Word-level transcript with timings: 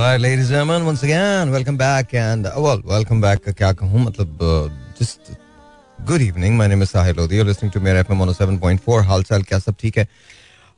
Alright, 0.00 0.18
ladies 0.18 0.48
and 0.48 0.54
gentlemen, 0.56 0.86
once 0.86 1.02
again, 1.02 1.50
welcome 1.50 1.76
back 1.76 2.14
and 2.14 2.46
uh, 2.46 2.52
well, 2.56 2.80
welcome 2.86 3.20
back. 3.20 3.46
uh, 3.46 3.52
क्या 3.52 3.72
कहूँ 3.80 4.00
मतलब 4.04 4.38
uh, 4.50 4.70
just 4.98 5.30
good 6.06 6.22
evening. 6.22 6.56
My 6.56 6.68
name 6.68 6.80
is 6.80 6.92
Sahil 6.92 7.18
Lodi. 7.18 7.36
You're 7.36 7.44
listening 7.44 7.70
to 7.72 7.80
मेरा 7.80 8.04
FM 8.06 8.22
107.4. 8.24 9.04
हाल 9.06 9.22
चाल 9.22 9.42
क्या 9.42 9.58
सब 9.58 9.76
ठीक 9.80 9.98
है? 9.98 10.06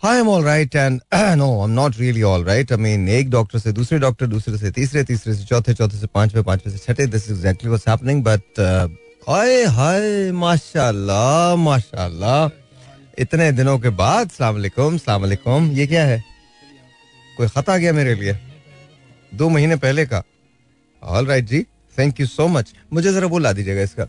I 0.03 0.17
am 0.23 0.29
all 0.29 0.43
right 0.43 0.75
and 0.75 1.01
no, 1.39 1.63
I'm 1.63 1.77
not 1.77 2.01
really 2.01 2.25
all 2.25 2.43
right. 2.43 2.73
I 2.73 2.81
mean, 2.87 3.09
एक 3.21 3.31
डॉक्टर 3.31 3.59
से 3.59 3.73
दूसरे 3.73 3.99
डॉक्टर, 3.99 4.27
दूसरे 4.27 4.59
से 4.59 4.71
तीसरे, 4.81 5.05
तीसरे 5.05 5.35
से 5.35 5.45
चौथे, 5.45 5.75
चौथे 5.75 5.99
से 5.99 6.07
पांचवे, 6.15 6.43
पांचवे 6.43 6.73
से 6.73 6.79
छठे. 6.87 7.07
This 7.07 7.31
is 7.31 7.39
exactly 7.39 7.71
what's 7.71 7.91
happening. 7.95 8.25
But 8.25 8.43
uh, 8.59 8.89
हाय 9.29 9.65
हाय 9.79 10.33
माशाल्लाह 10.45 11.57
माशाल्लाह 11.71 12.51
इतने 13.23 13.53
दिनों 13.53 13.79
के 13.79 13.91
बाद 14.03 14.31
सलाम 14.31 14.57
अलैकुम 14.57 14.97
सलाम 14.99 15.71
ये 15.79 15.87
क्या 15.87 16.05
है 16.07 16.25
कोई 17.37 17.47
खत 17.49 17.71
आ 17.71 17.77
गया 17.77 17.93
मेरे 17.93 18.15
लिए 18.15 18.52
दो 19.33 19.49
महीने 19.49 19.77
पहले 19.77 20.05
का। 20.07 20.23
ऑल 21.03 21.27
राइट 21.27 21.45
जी। 21.45 21.63
थैंक 21.97 22.21
यू 22.21 22.27
सो 22.27 22.47
मच 22.49 22.73
मुझे 22.93 23.13
जरा 23.13 23.27
वो 23.27 23.39
दीजिएगा 23.53 23.83
इसका। 23.83 24.07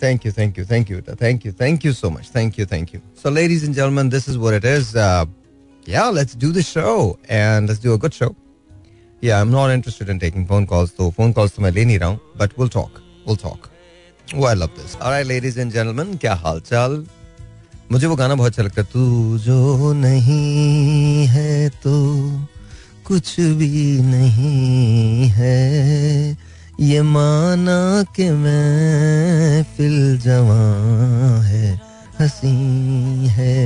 Thank 0.00 0.26
you 0.26 0.32
thank 0.32 0.58
you 0.58 0.64
thank 0.64 0.90
you 0.90 0.96
बेटा। 0.96 1.14
Thank 1.20 1.46
you 1.46 1.52
thank 1.60 1.84
you 1.86 1.92
so 1.92 2.10
much 2.10 2.30
thank 2.34 2.58
you 2.58 2.66
thank 2.66 2.94
you 2.94 3.00
so 3.22 3.30
ladies 3.30 3.64
and 3.64 3.74
gentleman 3.74 4.08
this 4.08 4.28
is 4.28 4.38
what 4.38 4.54
it 4.54 4.64
is 4.70 4.96
yeah 5.86 6.10
let's 6.10 6.36
do 6.36 6.52
the 6.52 6.60
show 6.62 7.18
and 7.30 7.68
let's 7.68 7.82
do 7.84 7.92
a 7.92 8.00
good 8.00 8.12
show 8.12 8.34
yeah 9.22 9.36
I 9.36 9.42
am 9.42 9.48
not 9.48 9.70
interested 9.70 10.10
in 10.10 10.18
taking 10.18 10.46
phone 10.46 10.64
calls 10.66 10.92
तो 10.98 11.10
phone 11.10 11.32
calls 11.32 11.54
तो 11.56 11.62
मैं 11.62 11.70
ले 11.70 11.84
नहीं 11.84 11.98
रहा 11.98 12.08
हूँ 12.08 12.20
but 12.36 12.58
will 12.58 12.68
talk 12.68 13.02
will 13.28 13.36
talk 13.42 13.68
वो 14.34 14.46
I 14.46 14.54
love 14.54 14.70
this 14.78 14.96
alright 14.96 15.26
ladies 15.26 15.60
and 15.60 15.72
gentleman 15.72 16.16
क्या 16.16 16.34
हालचाल? 16.36 17.04
मुझे 17.92 18.06
वो 18.06 18.16
गाना 18.16 18.34
बहुत 18.34 18.52
अच्छा 18.52 18.62
लगता 18.62 18.80
है, 18.80 18.88
तू 18.92 19.38
जो 19.38 19.92
नहीं 19.92 21.26
है 21.26 21.68
तो 21.84 21.92
कुछ 23.06 23.40
भी 23.40 24.00
नहीं 24.02 25.28
है। 25.28 26.36
ये 26.80 27.02
माना 27.02 28.04
कि 28.16 28.30
मैं 28.30 29.62
फिल 29.76 30.18
जवां 30.18 31.44
है 31.44 31.80
हँसी 32.20 32.48
है। 33.36 33.56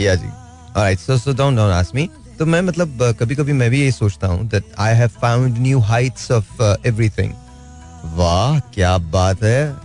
या 0.00 0.14
जी। 0.14 0.30
Alright 0.76 1.02
so 1.02 1.18
so 1.24 1.34
don't 1.40 1.58
don't 1.60 1.74
ask 1.82 1.94
me. 1.98 2.06
तो 2.38 2.46
मैं 2.46 2.62
मतलब 2.62 3.16
कभी 3.20 3.34
कभी 3.34 3.52
मैं 3.52 3.70
भी 3.70 3.80
यही 3.80 3.92
सोचता 3.92 4.26
हूँ 4.26 4.48
I 4.80 4.90
have 5.00 5.14
found 5.24 5.60
new 5.66 5.78
heights 5.90 6.24
of 6.30 6.44
uh, 6.60 6.76
everything. 6.86 7.30
वाह 8.16 8.58
क्या 8.74 8.98
बात 8.98 9.42
है। 9.42 9.76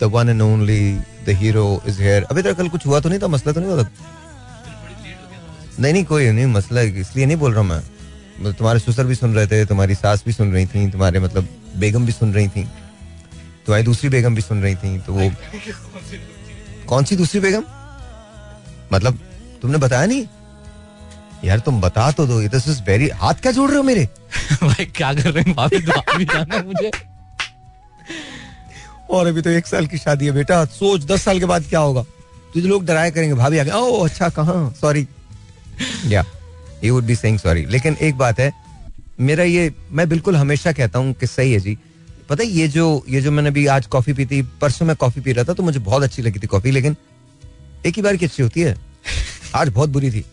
The 0.00 0.10
one 0.12 0.28
and 0.28 0.42
only 0.42 0.92
the 1.26 1.28
hero 1.28 1.82
is 1.88 2.00
here 2.02 2.22
अभी 2.22 2.42
तक 2.42 2.56
कल 2.56 2.68
कुछ 2.68 2.86
हुआ 2.86 3.00
तो 3.00 3.08
नहीं 3.08 3.20
था 3.20 3.28
मसला 3.28 3.52
तो 3.52 3.60
नहीं 3.60 3.70
हुआ 3.70 3.82
था? 3.82 3.88
नहीं 5.80 5.92
नहीं 5.92 6.04
कोई 6.04 6.30
नहीं 6.30 6.46
मसला 6.46 6.80
इसलिए 6.80 7.26
नहीं 7.26 7.36
बोल 7.36 7.52
रहा 7.54 7.62
मैं। 7.62 7.82
मतलब 8.40 8.54
तुम्हारे 8.54 8.78
ससुर 8.78 9.04
भी 9.04 9.14
सुन 9.14 9.34
रहे 9.34 9.46
थे 9.46 9.64
तुम्हारी 9.66 9.94
सास 9.94 10.22
भी 10.26 10.32
सुन 10.32 10.52
रही 10.52 10.66
थी 10.66 10.90
तुम्हारे 10.90 11.20
मतलब 11.20 11.48
बेगम 11.76 12.06
भी 12.06 12.12
सुन 12.12 12.32
रही 12.34 12.48
थी 12.48 12.64
तुम्हारी 13.66 13.84
दूसरी 13.84 14.08
बेगम 14.08 14.34
भी 14.34 14.42
सुन 14.42 14.62
रही 14.62 14.74
थी 14.74 14.98
तो 14.98 15.12
वो 15.12 15.30
कौन 16.88 17.04
सी 17.04 17.16
दूसरी 17.16 17.40
बेगम? 17.40 17.64
मतलब 18.92 19.18
तुमने 19.62 19.78
बताया 19.78 20.06
नहीं? 20.06 20.26
यार 21.44 21.58
तुम 21.58 21.80
बता 21.80 22.10
तो 22.10 22.26
दो 22.26 22.48
दिस 22.48 22.68
इज़ 22.68 22.82
वेरी 22.82 23.08
हाथ 23.08 23.34
क्या 23.34 23.52
जोड़ 23.52 23.68
रहे 23.68 23.76
हो 23.76 23.82
मेरे? 23.82 24.08
भाई 24.62 24.84
क्या 24.84 25.14
कर 25.14 25.30
रहे 25.30 25.44
हैं? 25.48 25.54
दुआ 25.54 26.16
भी 26.18 26.24
जाना 26.24 26.62
मुझे। 26.62 26.90
और 29.10 29.26
अभी 29.26 29.42
तो 29.42 29.50
एक 29.50 29.66
साल 29.66 29.86
की 29.86 29.98
शादी 29.98 30.26
है 30.26 30.32
बेटा 30.32 30.64
सोच 30.64 31.04
दस 31.04 31.22
साल 31.22 31.38
के 31.38 31.44
बाद 31.44 31.62
क्या 31.62 31.80
होगा? 31.80 32.02
तुझे 32.54 32.68
लोग 32.68 32.84
डराया 32.84 33.10
करेंगे 33.10 33.34
भाभी 33.34 33.58
आगे 33.58 33.70
ओ 33.70 34.04
अच्छा 34.04 34.28
कहाँ? 34.28 34.74
Sorry 34.80 35.06
yeah 36.06 36.24
you 36.84 36.94
would 36.94 37.04
be 37.04 37.14
saying 37.14 37.38
sorry 37.38 37.64
लेकिन 37.66 37.96
एक 38.02 38.18
बात 38.18 38.40
है 38.40 38.52
मेरा 39.20 39.44
ये 39.44 39.72
मैं 39.92 40.08
बिल्कुल 40.08 40.36
हमेशा 40.36 40.72
कहता 40.72 40.98
हूँ 40.98 41.12
कि 41.12 41.26
सही 41.26 41.52
है 41.52 41.60
जी। 41.60 41.76
पता 42.28 42.42
है 42.44 42.50
ये 42.50 42.68
जो 42.68 42.84
ये 43.08 43.20
जो 43.20 43.30
मैंने 43.30 43.50
भी 43.50 43.66
आज 43.66 43.86
कॉफ़ी 43.86 44.12
पी 44.12 44.26
थी 44.26 44.42
परसों 44.60 44.86
मैं 44.86 44.96
कॉफ़ी 44.96 45.20
पी 45.20 45.32
रहा 45.32 45.44
था 45.44 45.52
तो 45.52 45.62
मुझे 45.62 45.78
बहुत 45.78 46.02
अच्छी 46.02 46.22
लगी 46.22 46.38
थी 46.38 46.46
कॉफ़ी 46.46 46.70
लेकिन 46.70 46.96
एक 47.86 47.96
ही 47.96 48.02
बार 48.02 48.16
की 48.16 48.26
अच्छी 48.26 48.42
होती 48.42 48.60
है। 48.60 48.74
आज 49.54 49.68
बहुत 49.68 49.88
बुरी 49.88 50.10
थी। 50.10 50.24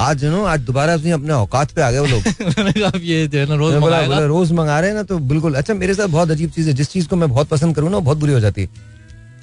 आज 0.00 0.18
जो 0.18 0.30
नो 0.30 0.44
आज 0.44 0.60
दोबारा 0.60 0.94
अपने 0.94 1.10
अपने 1.10 1.32
औकात 1.32 1.70
पे 1.70 1.82
आ 1.82 1.90
गए 1.90 1.98
वो 1.98 2.06
लोग। 2.06 2.22
अब 2.84 3.00
ये 3.02 3.26
जो 3.28 3.38
है 3.38 3.46
ना 3.46 3.54
रोज 3.54 3.72
मैं 3.72 3.80
बोला, 3.80 4.00
बोला, 4.02 4.24
रोज 4.24 4.52
मंगा 4.52 4.78
रहे 4.80 4.90
हैं 4.90 4.96
ना 4.96 5.02
तो 5.02 5.18
बिल्कुल। 5.18 5.54
अच्छा 5.54 5.74
मेरे 5.74 5.94
साथ 5.94 6.06
बहुत 6.06 6.30
अजीब 6.30 6.50
चीज़ 6.50 6.68
है। 6.68 6.74
जिस 6.74 6.88
चीज़ 6.88 7.08
को 7.08 7.16
मैं 7.16 7.28
बहुत 7.28 7.48
पसंद 7.48 7.76
करूँ 7.76 7.90
ना 7.90 7.96
वो 7.96 8.00
बहुत 8.00 8.18
बुरी 8.18 8.32
हो 8.32 8.40
जाती 8.40 8.62
है। 8.62 8.68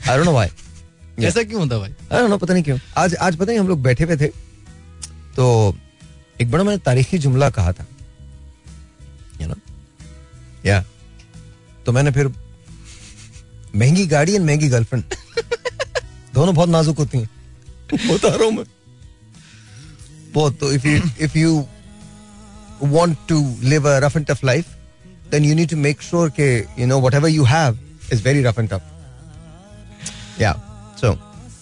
आई 0.09 0.17
डोंट 0.17 0.25
नो 0.25 0.31
व्हाई 0.31 0.49
ऐसा 1.23 1.43
क्यों 1.43 1.61
होता 1.61 1.77
भाई? 1.77 1.93
आई 2.11 2.19
डोंट 2.19 2.29
नो 2.29 2.37
पता 2.37 2.53
नहीं 2.53 2.63
क्यों। 2.63 2.77
आज 2.97 3.15
आज 3.15 3.35
पता 3.35 3.45
नहीं 3.45 3.59
हम 3.59 3.67
लोग 3.67 3.81
बैठे 3.81 4.03
हुए 4.03 4.17
थे। 4.17 4.29
तो 5.35 5.75
एक 6.41 6.51
बड़ा 6.51 6.63
मैंने 6.63 6.77
तारीखी 6.77 7.17
जुमला 7.17 7.49
कहा 7.49 7.71
था 7.73 7.85
यू 9.41 9.47
नो 9.47 9.55
या 10.65 10.83
तो 11.85 11.91
मैंने 11.91 12.11
फिर 12.11 12.27
महँगी 13.75 14.05
गाड़ी 14.07 14.35
एंड 14.35 14.45
महँगी 14.45 14.67
गर्लफ्रेंड 14.69 15.03
दोनों 16.33 16.55
बहुत 16.55 16.69
नाजुक 16.69 16.97
होती 16.97 17.17
हैं। 17.17 17.29
बता 17.93 18.27
रहा 18.27 18.45
हूँ 18.45 18.65
बहुत 20.33 20.59
तो 20.59 20.71
if 20.71 20.87
you 20.87 21.01
if 21.19 21.37
you 21.37 21.67
want 22.83 23.17
to 23.29 23.57
live 23.61 23.87
rough 23.87 24.17
and 24.17 24.25
tough 24.25 24.43
life 24.43 24.65
then 25.31 25.45
you 25.45 25.55
need 25.55 25.69
to 25.69 25.77
make 25.77 26.01
sure 26.01 26.29
के 26.29 26.57
you 26.79 26.85
know 26.85 26.99
whatever 27.13 27.29
you 27.29 27.43
have 27.43 27.79
is 28.13 28.23
very 28.23 28.43
rough 28.43 28.59
and 28.59 28.69
tough 28.69 28.81
yeah 30.41 30.53
so 31.01 31.17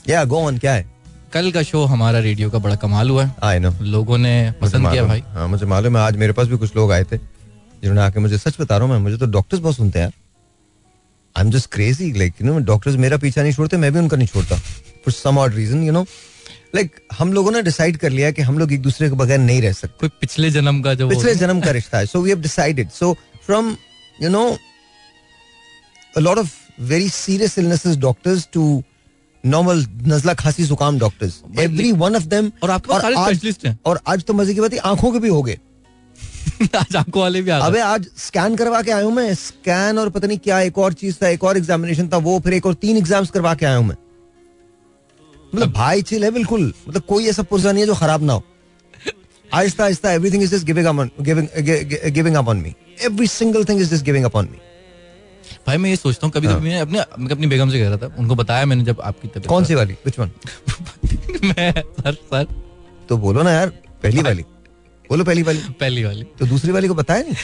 yeah 0.09 0.23
go 0.25 0.39
on 0.39 0.57
क्या 0.57 0.73
है? 0.73 0.92
कल 1.33 1.51
का 1.51 1.61
show 1.63 1.83
हमारा 1.85 2.19
radio 2.19 2.49
का 2.49 2.59
बड़ा 2.59 2.75
कमाल 2.75 3.09
हुआ 3.09 3.23
है। 3.25 3.35
आई 3.43 3.59
नो 3.59 3.71
लोगों 3.83 4.17
ने 4.17 4.33
पसंद 4.61 4.89
किया 4.89 5.03
भाई। 5.03 5.23
हाँ 5.27 5.47
मुझे 5.47 5.65
मालूम 5.65 5.97
है 5.97 6.03
आज 6.03 6.17
मेरे 6.17 6.33
पास 6.33 6.47
भी 6.47 6.57
कुछ 6.57 6.75
लोग 6.75 6.91
आए 6.91 7.03
थे 7.03 7.17
जिन्होंने 7.17 8.01
आके 8.01 8.19
मुझे 8.19 8.37
सच 8.37 8.59
बता 8.59 8.77
रहा 8.77 8.85
हूँ 8.85 8.93
मैं 8.93 9.01
मुझे 9.03 9.17
तो 9.17 9.25
डॉक्टर्स 9.31 9.61
बहुत 9.61 9.75
सुनते 9.75 9.99
हैं 9.99 10.11
I 11.35 11.43
am 11.43 11.51
just 11.51 11.71
crazy 11.73 12.11
like 12.19 12.41
you 12.41 12.47
know 12.47 12.57
doctors 12.65 12.95
मेरा 13.05 13.17
पीछा 13.17 13.41
नहीं 13.41 13.53
छोड़ते 13.53 13.77
मैं 13.77 13.91
भी 13.93 13.99
उनका 13.99 14.17
नहीं 14.17 14.27
छोड़ता। 14.27 14.55
For 14.55 15.13
some 15.13 15.37
odd 15.39 15.55
reason 15.55 15.83
you 15.83 15.91
know 15.93 16.05
like 16.75 16.95
हम 17.17 17.33
लोगों 17.33 17.51
ने 17.51 17.61
डिसाइड 17.63 17.97
कर 17.97 18.09
लिया 18.09 18.31
कि 18.31 18.41
हम 18.41 18.59
लोग 18.59 18.73
एक 18.73 18.81
दूसरे 18.81 19.09
के 19.09 19.15
बगैर 19.15 19.39
नहीं 19.39 19.61
रह 19.61 19.73
सकते। 19.73 19.97
कोई 19.99 20.09
पिछले 20.21 20.51
जन्म 20.51 20.81
का 20.81 20.93
जो 20.93 21.09
पिछले 21.09 21.35
जन्म 21.35 21.59
का 21.61 21.71
रिश्ता 21.71 21.97
है। 21.97 22.05
So 22.05 22.21
we 22.21 22.29
have 22.29 22.41
decided 22.41 22.89
so 22.91 23.13
from 23.45 23.75
you 24.17 24.29
know 24.29 24.45
a 26.15 26.21
lot 26.21 26.39
of 26.39 26.49
very 26.89 27.07
serious 27.13 27.53
illnesses 27.59 27.95
doctors 28.01 28.41
to 28.55 28.63
normal 29.43 29.83
नजला 30.07 30.33
खांसी 30.33 30.63
जुकाम 30.63 30.99
doctors 30.99 31.41
every 31.59 31.91
one 31.91 32.15
of 32.15 32.25
them 32.25 32.51
और 32.63 32.71
आपके 32.71 32.89
पास 32.89 33.01
सारे 33.01 33.15
specialist 33.15 33.65
हैं। 33.65 33.77
और 33.85 33.99
आज 34.07 34.23
तो 34.23 34.33
मज़े 34.33 34.53
की 34.53 34.61
बात 34.61 34.73
है 34.73 34.79
आँखों 34.85 35.11
के 35.11 35.19
भी 35.19 35.29
हो 35.29 35.41
गए। 35.43 35.57
आज 36.75 36.95
आपको 36.95 37.19
वाले 37.19 37.41
भी 37.41 37.51
आ 37.51 37.59
गए। 37.59 37.65
अबे 37.67 37.79
आज 37.79 38.07
स्कैन 38.17 38.55
करवा 38.55 38.81
के 38.81 38.91
आया 38.91 39.03
हूँ 39.03 39.13
मैं। 39.13 39.33
स्कैन 39.33 39.97
और 39.99 40.09
पता 40.09 40.27
नहीं 40.27 40.37
क्या 40.37 40.59
एक 40.61 40.77
और 40.77 40.93
चीज़ 40.93 41.17
था 41.23 41.27
एक 41.29 41.43
और 41.43 41.57
एग्जामिनेशन 41.57 42.09
था 42.13 42.17
वो 42.17 42.39
फिर 42.39 42.53
एक 42.53 42.65
और 42.65 42.73
तीन 42.73 42.97
एग्ज़ाम्स 42.97 43.29
करवा 43.29 43.53
के 43.55 43.65
आया 43.65 43.77
हूँ 43.77 43.85
मैं। 43.85 43.95
मतलब 45.55 45.71
भाई 45.71 46.01
चिल 46.01 46.23
है 46.23 46.31
बिल्कुल। 46.31 46.73
मतलब 46.89 47.01
कोई 47.01 47.27
ऐसा 47.27 47.43
पुर्जा 47.43 47.71
नहीं 47.71 47.83
है 47.83 47.87
जो 47.87 47.95
खराब 47.95 48.23
ना 48.23 48.33
हो। 48.33 48.43
आहिस्ता 49.53 49.83
आहिस्ता 49.83 50.11
everything 50.11 50.43
is 50.43 50.55
just 50.55 50.65
giving 50.65 50.85
up 50.87 51.09
giving 51.21 51.47
giving 52.13 52.35
up 52.35 52.47
on 52.47 52.57
me 52.57 52.73
every 53.05 53.27
single 53.27 53.65
thing 53.65 53.81
is 53.81 53.89
just 53.89 54.05
giving 54.05 54.25
up 54.25 54.35
on 54.35 54.49
me 54.51 54.57
भाई 55.67 55.77
मैं 55.77 55.89
ये 55.89 55.95
सोचता 55.95 56.27
हूँ 56.27 56.31
कभी 56.33 56.47
हाँ। 56.47 56.55
कभी 56.59 56.69
मैं 56.69 56.79
अपने 56.81 56.99
मैं 57.19 57.31
अपनी 57.31 57.47
बेगम 57.47 57.69
से 57.69 57.79
कह 57.79 57.89
रहा 57.89 57.97
था 57.97 58.15
उनको 58.19 58.35
बताया 58.35 58.65
मैंने 58.65 58.83
जब 58.83 59.01
आपकी 59.01 59.27
तबीयत 59.27 59.47
कौन 59.47 59.65
सी 59.65 59.75
वाली? 59.75 59.93
विच 60.05 60.19
वन 60.19 60.31
मैं 61.43 61.71
सर 61.73 62.13
सर। 62.13 62.47
तो 63.09 63.17
बोलो 63.17 63.43
ना 63.43 63.51
यार 63.51 63.69
पहली 64.03 64.21
वाली। 64.21 64.41
बोलो 65.09 65.23
पहली 65.23 65.41
वाली। 65.43 65.59
पहली 65.79 66.03
वाली। 66.03 66.23
तो 66.39 66.45
दूसरी 66.45 66.71
वाली 66.71 66.87
को 66.87 66.93
बताया 66.95 67.21
नहीं? 67.23 67.35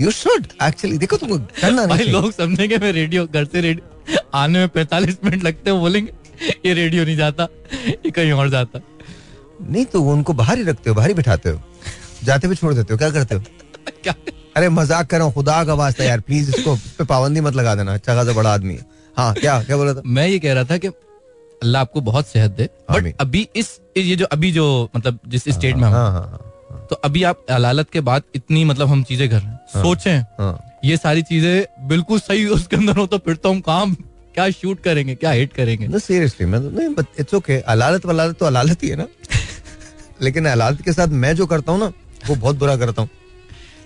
यू 0.00 0.10
शुड 0.10 0.46
एक्चुअली 0.62 0.98
देखो 0.98 1.16
तुमको 1.16 1.38
करना 1.60 1.86
भाई 1.86 2.04
लोग 2.04 2.30
समझेंगे 2.32 2.78
मैं 2.78 2.92
रेडियो 2.92 3.26
घर 3.26 3.44
से 3.44 3.60
रेडियो 3.60 4.18
आने 4.34 4.58
में 4.58 4.68
पैंतालीस 4.68 5.18
मिनट 5.24 5.44
लगते 5.44 5.70
हैं 5.70 5.78
बोलेंगे 5.80 6.12
ये 6.66 6.74
रेडियो 6.74 7.04
नहीं 7.04 7.16
जाता 7.16 7.48
ये 7.86 8.10
कहीं 8.10 8.32
और 8.32 8.48
जाता। 8.50 8.80
नहीं 9.70 9.84
तो 9.84 10.02
वो 10.02 10.12
उनको 10.12 10.32
बाहर 10.32 10.58
ही 10.58 10.64
रखते 10.64 10.90
हो 10.90 10.96
बाहर 10.96 11.08
ही 11.08 11.14
बिठाते 11.14 11.50
हो। 11.50 11.60
जाते 12.24 12.46
हुए 12.46 12.56
छोड़ 12.56 12.74
देते 12.74 12.94
हो 12.94 12.98
क्या 12.98 13.10
करते 13.10 13.34
हो? 13.34 13.40
क्या 14.02 14.14
अरे 14.56 14.68
मज़ाक 14.68 15.06
कर 15.06 15.16
रहा 15.16 15.26
हूँ 15.26 15.32
खुदा 15.34 15.62
का 15.64 15.74
वास्ता 15.74 16.04
यार 16.04 16.20
प्लीज़ 16.20 16.48
इसको 16.56 16.74
पे 16.98 17.04
पाबंदी 17.04 17.40
मत 17.40 17.54
लगा 17.54 17.74
देना 17.74 17.94
अच्छा 17.94 18.14
खासा 18.14 18.32
बड़ा 18.32 18.52
आदमी 18.54 18.74
है। 18.74 18.84
हाँ 19.16 19.32
क्या 19.34 19.62
क्या 19.62 19.76
बोला 19.76 19.94
था? 19.94 20.02
मैं 20.06 20.26
ये 20.28 20.38
कह 20.38 20.52
रहा 20.54 20.64
था 20.64 20.76
कि 20.78 20.88
अल्लाह 20.88 21.82
आपको 21.82 22.00
बहुत 22.00 22.26
सेहत 22.26 22.50
दे 22.50 22.68
बट 22.90 23.14
अभी 23.20 23.48
इस 23.56 23.78
ये 23.96 24.16
जो 24.16 24.26
अभी 24.32 24.50
जो 24.52 24.66
मतलब 24.96 25.18
जिस 25.28 25.48
स्टेट 25.48 25.76
में 25.76 25.82
हम 25.82 25.94
हाँ 25.94 26.10
हाँ 26.12 26.28
हाँ 26.30 26.86
तो 26.90 26.96
अभी 27.04 27.22
आप 27.22 27.44
अलालत 27.50 27.90
के 27.92 28.00
बाद 28.00 28.22
इतनी 28.34 28.64
मतलब 28.64 28.88
हम 28.88 29.02
चीज़ें 29.04 29.28
कर 29.30 29.36
रहे 29.36 29.50
हैं। 29.50 29.82
सोचें 29.82 30.18
हाँ। 30.38 30.58
ये 30.84 30.96
सारी 30.96 31.22
चीज़ें 31.22 31.86
बिल्कुल 31.88 32.18
सही 32.20 32.46
उसके 32.56 32.76
अंदर 32.76 32.96
हो 32.96 33.06
तो 33.06 33.18
फिर 33.18 33.34
तो 33.36 33.50
हम 33.50 33.60
काम 33.60 33.94
क्या 34.34 34.48
शूट 34.50 34.80
करेंगे 34.82 35.14
क्या 35.14 35.30
हिट 35.30 35.52
करेंगे? 35.52 35.98
सीरियसली 35.98 36.46
मैं 36.46 36.62
तो 36.62 36.70
नहीं 36.78 36.88
बट 36.94 37.20
इट्स 37.20 37.34
ओके 37.34 37.58
अलालत 37.74 38.06
वलालत 38.06 38.38
तो 38.38 38.46
अलालत 38.46 38.82
ही 38.82 38.88
है 38.88 38.96
ना। 38.96 39.06
लेकिन 40.22 40.46
अलालत 40.48 40.82
के 40.84 40.92
साथ 40.92 41.08
मैं 41.22 41.34
जो 41.36 41.46
करता 41.46 41.72
हूँ 41.72 41.80
ना 41.80 41.92
वो 42.28 42.34
बहुत 42.34 42.56
बुरा 42.56 42.76
करता 42.76 43.02
हूँ। 43.02 43.08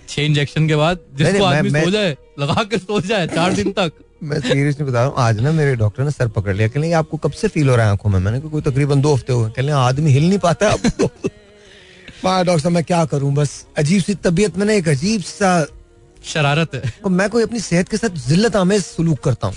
छह 0.09 0.23
इंजेक्शन 0.23 0.69
के 0.69 0.77
बाद 0.77 0.99
जिसको 1.19 1.45
आदमी 1.45 1.71
सो 1.71 1.91
जाए 1.91 2.17
लगा 2.41 2.63
के 2.71 2.79
सो 2.79 3.01
जाए 3.01 3.27
चार 3.29 3.53
दिन 3.55 3.73
तक। 3.73 3.93
मैं 4.25 4.41
सीरियसली 4.41 4.85
बता 4.85 4.99
रहा 4.99 5.05
हूँ। 5.05 5.15
आज 5.19 5.41
ना 5.41 5.53
मेरे 5.53 5.75
डॉक्टर 5.77 6.05
ने 6.05 6.11
सर 6.11 6.29
पकड़ 6.37 6.55
लिया। 6.57 6.69
कहने 6.69 6.93
आपको 6.93 7.17
कब 7.17 7.33
से 7.33 7.49
फील 7.49 7.69
हो 7.69 7.77
रहा 7.77 7.87
है 7.87 7.93
आँखों 7.93 8.11
में? 8.11 8.19
मैंने 8.19 8.41
कहा 8.41 8.51
कोई 8.51 8.63
तकरीबन 8.63 9.01
दो 9.01 9.15
हफ़्ते 9.15 9.33
हुए। 9.33 9.51
कहने 9.57 9.73
आदमी 9.73 10.11
हिल 10.11 10.29
नहीं 10.29 10.39
पाता 10.39 10.71
अब 10.71 10.89
तो। 11.01 11.07
हाँ 12.25 12.45
डॉक्टर 12.45 12.63
साहब 12.63 12.75
मैं 12.75 12.85
क्या 12.85 13.05
करूँ? 13.05 13.33
बस 13.35 13.65
अजीब 13.79 14.03
सी 14.03 14.15
तबीयत 14.25 14.57
में 14.59 14.67
ना 14.67 14.73
एक 14.73 14.89
अजीब 14.89 15.23
सा 15.23 15.51
शरारत 16.25 16.75
है। 16.75 16.93
और 17.05 17.11
मैं 17.11 17.29
कोई 17.31 17.43
अपनी 17.43 17.61
सेहत 17.61 17.89
के 17.89 17.97
साथ 17.97 18.17
जिल्लत 18.29 18.57
आमेज 18.57 18.83
सलूक 18.85 19.19
करता 19.25 19.47
हूँ। 19.47 19.57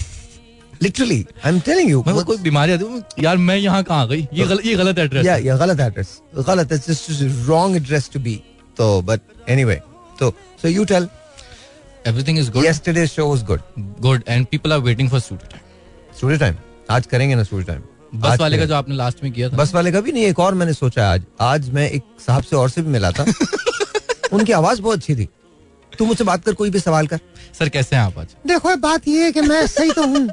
Literally 0.84 1.26
I 1.46 1.52
am 1.52 1.60
telling 1.66 1.90
you 1.90 2.04
मैं 2.08 2.24
कोई 2.26 2.38
बीमारी 2.38 2.72
आती 2.72 2.86
है, 2.86 3.02
यार 3.20 3.38
मैं 3.38 3.56
यहाँ 3.58 3.84
कहाँ 3.84 4.02
आ 4.02 4.06
गई? 4.06 4.28
ये 4.34 4.46
गल, 4.46 4.60
ये 4.66 4.76
गलत 4.76 5.00
एड्रेस 5.00 5.26
या 5.26 5.36
ये 5.38 5.58
गलत 5.60 5.80
एड्रेस 5.80 6.20
गलत 6.48 6.72
है 6.72 6.78
just 6.80 7.48
wrong 7.48 7.76
address 7.76 8.10
to 8.14 8.20
be 8.20 8.36
तो 8.78 9.02
बट 9.02 9.22
एनीवे 9.50 9.80
तो 10.20 10.34
so 10.62 10.68
you 10.68 10.86
tell 10.86 11.08
everything 12.08 12.40
is 12.40 12.52
good 12.52 12.66
yesterday 12.66 13.06
show 13.08 13.30
was 13.30 13.44
good 13.44 13.62
good 14.02 14.24
and 14.28 14.46
people 14.46 14.74
are 14.74 14.80
waiting 14.80 15.10
for 15.10 15.20
student 15.20 15.62
studio 16.18 16.40
time 16.40 16.56
आज 16.90 17.06
करेंगे 17.06 17.36
ना 17.36 17.44
स्टूडियो 17.44 17.68
टाइम 17.68 17.84
बस 18.16 18.40
वाले 18.40 18.58
का 18.58 18.66
जो 18.66 18.76
आपने 18.76 18.96
लास्ट 18.96 19.24
में 19.24 19.32
किया 19.32 19.50
था। 19.50 19.58
बस 19.58 19.74
वाले 19.74 19.92
का 19.92 20.02
भी 20.02 20.12
नहीं 20.12 20.24
एक 20.24 20.40
और 20.40 20.54
मैंने 20.54 20.74
सोचा 20.74 21.10
आज। 21.12 21.24
आज 21.42 21.70
मैं 21.70 21.90
एक 21.90 22.04
साहब 22.28 22.44
से 22.44 22.56
और 22.56 22.70
से 22.70 22.82
भी 22.82 22.90
मिला 22.90 23.12
था। 23.12 23.26
उनकी 24.34 24.52
आवाज़ 24.52 24.82
बहुत 24.82 24.98
अच्छी 24.98 25.16
थी। 25.16 25.28
तू 26.00 26.06
मुझसे 26.06 26.24
बात 26.24 26.44
कर 26.44 26.54
कोई 26.54 26.70
भी 26.70 26.80
सवाल 26.80 27.08
कर। 27.08 27.20
सर 27.60 27.70
कैसे 27.70 27.96
हैं 27.96 28.04
आप 28.04 28.18
आज? 28.20 28.36
देखो 28.48 28.76
बात 28.76 29.08
ये 29.08 29.24
है 29.24 29.32
कि 29.32 29.42
मैं 29.42 29.66
सही 29.68 29.92
तो 29.92 30.06
हूँ। 30.08 30.28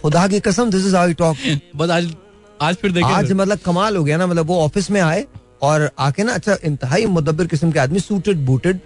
खुदा 0.00 0.26
की 0.28 0.40
कसम 0.40 0.70
दिस 0.70 0.86
इज़ 0.86 0.96
हाउ 0.96 1.12
टॉक 1.12 1.36
बस 1.76 1.90
आज 1.90 2.14
आज 2.62 2.76
फिर 2.76 2.92
देखिए 2.92 3.12
आज 3.12 3.32
मतलब 3.32 3.58
कमाल 3.58 3.96
हो 3.96 4.04
गया 4.04 4.16
ना 4.16 4.26
मतलब 4.26 4.46
वो 4.46 4.60
ऑफ़िस 4.64 4.90
में 4.90 5.00
आए 5.00 5.24
और 5.62 5.90
आके 5.98 6.24
ना 6.24 6.32
अच्छा 6.32 6.56
इंतहाई 6.64 7.06
मुदब्बिर 7.08 7.46
किस्म 7.46 7.70
के 7.72 7.78
आदमी 7.78 8.00
suited 8.00 8.44
booted 8.46 8.80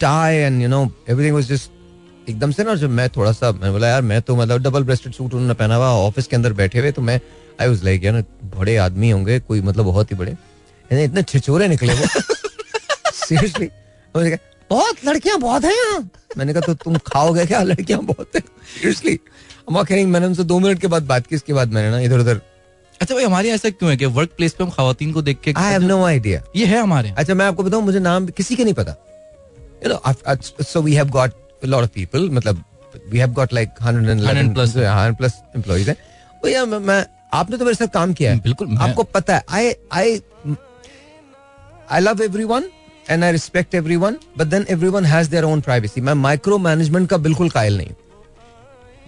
tie 0.00 0.34
and 0.36 0.62
you 0.62 0.68
know 0.68 0.88
everything 1.10 1.34
was 1.34 1.48
just 1.48 1.70
एकदम 2.30 2.50
से 2.52 2.64
ना 2.64 2.74
जब 2.74 2.90
मैं 2.90 3.08
थोड़ा 3.10 3.32
सा 3.32 3.50
मैंने 3.52 3.70
बोला, 3.70 3.88
यार, 3.88 4.02
मैं 4.02 4.20
तो 4.22 4.36
मतलब 4.36 4.62
डबल 4.62 4.84
ब्रेस्टेड 4.84 5.12
सूट 5.12 5.34
उन्होंने 5.34 5.54
पहना 5.54 5.76
हुआ 5.76 5.88
ऑफ़िस 6.00 6.26
के 6.26 6.36
अंदर 6.36 6.52
बैठे 6.52 6.78
हुए 6.78 6.92
तो 6.92 7.02
मैं 7.02 7.20
आई 7.60 7.68
वाज 7.68 7.84
लाइक 7.84 8.04
यार, 8.04 8.24
बड़े 8.56 8.76
आदमी 8.78 9.10
होंगे, 9.10 9.38
कोई 9.40 9.60
मतलब 9.62 9.84
बहुत 9.84 10.12
ही 10.12 10.16
बड़े। 10.16 10.36
इतने 10.90 11.22
छिछोरे 11.22 11.68
निकले 11.68 11.94
वो। 11.94 12.06
सीरियसली 13.14 13.70
बहुत 14.70 15.04
लड़कियाँ 15.06 15.38
बहुत 15.40 15.64
हैं 15.64 15.72
यहाँ। 15.72 16.08
मैंने 16.38 16.52
कहा 16.52 16.60
तो 16.62 16.74
तुम 16.74 16.96
खाओगे 17.06 17.44
क्या? 17.46 17.62
लड़कियाँ 17.62 18.00
बहुत 18.02 18.36
हैं। 18.36 18.42
सीरियसली 18.74 20.04
मैंने 20.04 20.26
उनसे 20.26 20.44
दो 20.44 20.58
मिनट 20.58 20.80
के 20.80 20.86
बाद 20.86 21.02
बात 21.04 21.26
की, 21.26 21.34
इसके 21.34 21.52
बाद 21.52 21.72
मैंने 21.72 21.90
ना 21.90 22.00
इधर 22.00 22.18
उधर 22.18 22.40
अच्छा 23.00 23.14
भाई 23.14 23.24
हमारे 23.24 23.50
ऐसा 23.50 23.70
क्यों 23.70 23.90
है 23.90 23.96
कि 23.96 24.06
वर्क 24.18 24.30
प्लेस 24.36 24.52
पे 24.52 24.64
हम 24.64 24.70
खातन 24.70 25.12
को 25.12 25.22
देख 25.22 25.40
के 25.40 25.52
आई 25.56 25.72
हैव 25.72 25.82
नो 25.82 26.04
आइडिया 26.04 26.42
ये 26.56 26.66
है 26.66 26.78
हमारे 26.80 27.10
अच्छा 27.18 27.34
मैं 27.34 27.46
आपको 27.46 27.62
बताऊँ 27.62 27.82
मुझे 27.82 27.98
नाम 28.00 28.26
किसी 28.26 28.56
के 28.56 28.64
नहीं 28.64 28.74
पता। 28.74 28.94
You 29.86 29.92
know 29.92 30.62
so 30.62 30.82
we 30.82 30.94
have 30.94 31.08
got 31.08 31.32
lot 31.66 31.84
of 31.84 31.90
people 31.96 32.30
मतलब 32.30 32.64
we 33.12 33.20
have 33.20 33.32
got 33.36 33.52
like 33.52 33.70
111 33.82 34.26
100 34.26 34.54
plus. 34.54 34.74
100 34.76 35.14
plus 35.20 35.32
employees 35.58 35.88
हैं। 35.88 35.96
तो 36.42 36.48
यार 36.48 36.66
मैं, 36.66 37.06
आपने 37.32 37.56
तो 37.56 37.64
मेरे 37.64 37.74
साथ 37.74 37.86
काम 37.86 38.12
किया 38.12 38.32
है। 38.32 38.40
बिल्कुल, 38.40 38.66
मैं- 38.68 38.80
आपको 38.80 39.02
पता 39.02 39.34
है 39.36 39.44
I 39.50 39.72
I 39.92 40.20
I 41.90 42.00
love 42.00 42.22
everyone 42.22 42.64
and 43.10 43.24
I 43.24 43.32
respect 43.32 43.74
everyone 43.74 44.16
but 44.38 44.46
then 44.46 44.66
everyone 44.70 45.04
has 45.04 45.30
their 45.30 45.44
own 45.44 45.60
privacy 45.60 46.00
मैं 46.00 46.14
माइक्रो 46.14 46.58
मैनेजमेंट 46.58 47.08
का 47.10 47.16
बिल्कुल 47.16 47.50
कायल 47.50 47.76
नहीं 47.76 47.90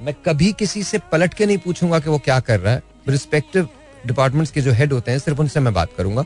मैं 0.00 0.14
कभी 0.26 0.52
किसी 0.52 0.82
से 0.82 0.98
पलट 1.12 1.34
के 1.34 1.46
नहीं 1.46 1.58
पूछूँगा 1.58 1.98
कि 1.98 2.10
वो 2.10 2.18
क्या 2.18 2.40
कर 2.40 2.60
रहा 2.60 2.72
है। 2.74 2.82
रिस्पेक्टिव 3.08 3.68
डिपार्टमेंट्स 4.06 4.50
के 4.52 4.60
जो 4.60 4.72
हेड 4.72 4.92
होते 4.92 5.10
हैं, 5.10 5.18
सिर्फ़ 5.18 5.40
उनसे 5.40 5.60
मैं 5.60 5.72
बात 5.74 5.90
करूँगा। 5.96 6.22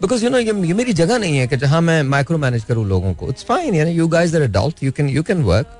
बिकॉज़ 0.00 0.24
यू 0.24 0.30
नो 0.30 0.38
ये 0.38 0.52
मेरी 0.52 0.92
जगह 0.92 1.18
नहीं 1.18 1.38
है 1.38 1.46
कि 1.46 1.56
जहाँ 1.56 1.80
मैं 1.80 2.02
माइक्रो 2.04 2.38
मैनेज 2.38 2.64
करूँ 2.64 2.86
लोगों 2.86 3.12
को। 3.14 3.28
इट्स 3.28 3.44
फाइन 3.44 3.74
यानी 3.74 3.90
you 3.90 4.08
guys 4.08 4.34
are 4.34 4.42
adult 4.42 4.82
you 4.82 4.92
can 4.92 5.08
you 5.08 5.22
can 5.22 5.42
work 5.42 5.74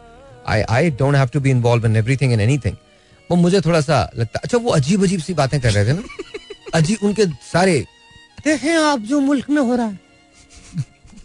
I 0.49 0.63
I 0.71 0.91
don't 0.91 1.15
have 1.17 1.29
to 1.33 1.41
be 1.41 1.51
involve 1.51 1.87
in 1.87 1.97
everything 1.97 2.33
in 2.33 2.41
anything 2.41 2.77
वो 3.31 3.37
मुझे 3.37 3.61
थोड़ा 3.61 3.81
सा 3.81 4.11
लगता 4.17 4.41
अच्छा 4.45 4.59
वो 4.59 4.71
अजीब 4.71 5.03
अजीब 5.05 5.21
सी 5.21 5.35
बातें 5.35 5.61
कर 5.61 5.73
रहे 5.73 5.85
थे 5.85 5.93
ना। 5.93 6.03
अजीब 6.75 6.99
उनके 7.05 7.27
सारे 7.53 7.79
देखें 8.45 8.75
आप 8.75 9.01
जो 9.01 9.21
मुल्क 9.21 9.51
में 9.51 9.63
हो 9.63 9.75
रहा 9.75 9.87
है। 9.87 9.99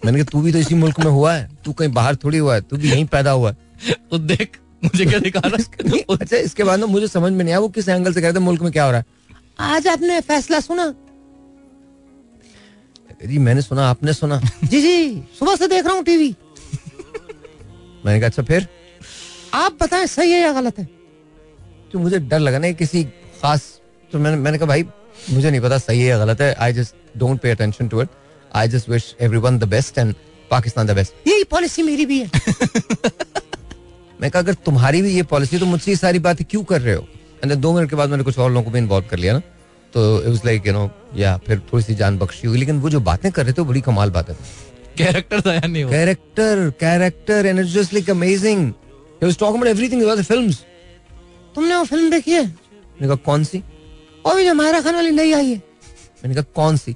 मैंने 0.06 0.18
कहा, 0.18 0.30
तू 0.31 0.42
भी 0.42 0.51
तो 0.51 0.60
इसी 0.60 0.75
मुल्क 0.75 1.00
में 1.00 1.12
हुआ 1.12 1.33
है, 1.33 1.50
तू 1.65 1.74
कहीं 1.74 1.89
बाहर 1.89 2.15
थोड़ी 2.15 2.38
हुआ 2.38 2.56
है, 2.56 2.62
तू 2.62 2.77
भी 2.77 2.89
यहीं 2.92 3.06
पैदा 3.06 3.31
हुआ 3.31 3.50
है। 3.50 3.94
तो 4.12 4.18
देख 4.18 4.57
मुझे 4.83 5.06
क्या 5.06 5.19
दिखा 5.19 5.39
रहा 5.45 5.57
है 5.95 6.00
अच्छा 6.15 6.35
इसके 6.38 6.63
बाद 6.63 6.80
ना 6.80 6.85
मुझे 6.85 7.07
समझ 7.07 7.31
में 7.31 7.44
नहीं 7.44 7.53
आया 7.53 7.59
वो 7.59 7.68
किस 7.77 7.88
एंगल 7.89 8.13
से 8.13 8.21
कह 8.21 8.27
रहे 8.27 8.35
थे 8.35 8.39
मुल्क 8.45 8.62
में 8.62 8.71
क्या 8.71 8.83
हो 8.85 8.91
रहा 8.91 9.00
है? 9.00 9.06
आज 9.59 9.88
आपने 9.88 10.19
फैसला 10.27 10.59
सुना। 10.59 10.94
जी 13.27 13.38
मैंने 13.39 13.62
सुना 13.62 13.88
आपने 13.89 14.13
सुना। 14.13 14.39
जी 14.63 14.81
जी 14.81 15.24
सुबह 15.39 15.56
से 15.56 15.68
देख 15.68 15.85
रहा 15.85 15.94
हूँ 15.95 16.03
टीवी। 16.03 16.35
मैंने 18.06 18.19
कहा 18.19 18.27
अच्छा 18.27 18.44
फिर? 18.44 18.68
आप 19.53 19.77
बताएँ 19.81 20.06
सही 20.07 20.31
है 20.31 20.39
या 20.41 20.51
गलत 20.53 20.80
है? 20.80 20.88
तो 21.91 22.00
मुझे 22.00 22.19
डर 22.19 22.39
लगा 22.39 22.59
ना 22.59 22.71
किसी 22.81 23.03
खास 23.41 23.69
तो 24.12 24.19
मैंने 24.19 24.38
मैंने 24.38 24.57
कहा 24.57 24.68
भाई 24.68 24.83
मुझे 25.29 25.50
नहीं 25.51 25.62
पता 25.62 25.77
सही 25.77 26.01
है 26.01 26.07
या 26.07 26.18
गलत 26.25 26.41
है। 26.41 26.53
I 26.53 26.74
just 26.74 26.95
don't 27.18 27.39
pay 27.41 27.51
attention 27.51 27.88
to 27.88 28.01
it 28.01 28.09
I 28.56 28.68
just 28.68 28.89
wish 28.89 29.15
everyone 29.21 29.59
the 29.59 29.63
best 29.69 29.97
and 29.97 30.13
Pakistan 30.51 30.88
the 30.88 30.91
best 30.95 31.27
यही 31.27 31.44
पॉलिसी 31.51 31.83
मेरी 31.83 32.06
भी 32.06 32.19
है। 32.19 32.29
मैं 34.23 34.29
कहा 34.31 34.41
अगर 34.41 34.53
तुम्हारी 34.65 35.01
भी 35.01 35.09
ये 35.11 35.23
पॉलिसी 35.29 35.57
तो 35.59 35.65
मुझसे 35.65 35.91
ये 35.91 35.95
सारी 35.97 36.19
बातें 36.19 36.45
क्यों 36.49 36.63
कर 36.63 36.81
रहे 36.81 36.93
हो? 36.95 37.07
एंड 37.43 37.53
दो 37.55 37.73
मिनट 37.73 37.89
के 37.89 37.95
बाद 37.95 38.09
मैंने 38.09 38.23
कुछ 38.23 38.37
और 38.39 38.51
लोगों 38.51 38.63
को 38.63 38.71
भी 38.71 38.79
इन्वॉल्व 38.79 39.07
कर 39.07 39.17
लिया 39.19 39.33
ना। 39.33 39.39
तो 39.93 40.21
it 40.21 40.27
was 40.27 40.41
like 40.45 40.67
you 40.67 40.73
know 40.73 40.89
या 41.15 41.35
फिर 41.47 41.59
थोड़ी 41.71 41.83
सी 41.83 41.95
जान 41.95 42.17
बख्शी 42.17 42.47
हुई। 42.47 42.57
लेकिन 42.57 42.79
वो 42.81 42.89
जो 42.89 42.99
बातें 43.01 43.31
कर 43.31 43.43
रहे 43.45 43.53
थे 43.53 43.61
वो 43.61 43.67
बड़ी 43.67 43.81
कमाल 43.81 44.09
बातें 44.11 44.33
कैरेक्टर 44.97 45.41
था 45.41 45.53
या 45.53 45.67
नहीं 45.67 45.85
character 45.89 46.69
character 46.79 47.45
and 47.45 47.59
it's 47.59 47.71
just 47.73 47.93
like 47.93 48.09
amazing 48.09 48.65
he 48.65 49.25
was 49.25 49.37
talking 49.37 49.61
about 49.61 49.75
everything 49.75 50.01
about 50.01 50.19
the 50.19 50.23
films 50.23 50.63
तुमने 51.55 51.75
वो 51.75 51.83
फ़िल्म 51.83 52.09
देखी 52.11 52.31
है? 52.31 52.43
मैंने 52.43 53.07
कहा 53.07 53.15
कौन 53.25 53.43
सी? 53.43 53.63
और 54.25 54.35
भी 54.35 54.45
जो 54.45 54.53
मायरा 54.53 54.81
खान 54.81 54.95
वाली 54.95 55.11
नई 55.11 55.33
आई 55.33 55.45
है। 55.45 55.55
मैंने 55.55 56.35
कहा 56.35 56.51
कौन 56.55 56.77
सी? 56.77 56.95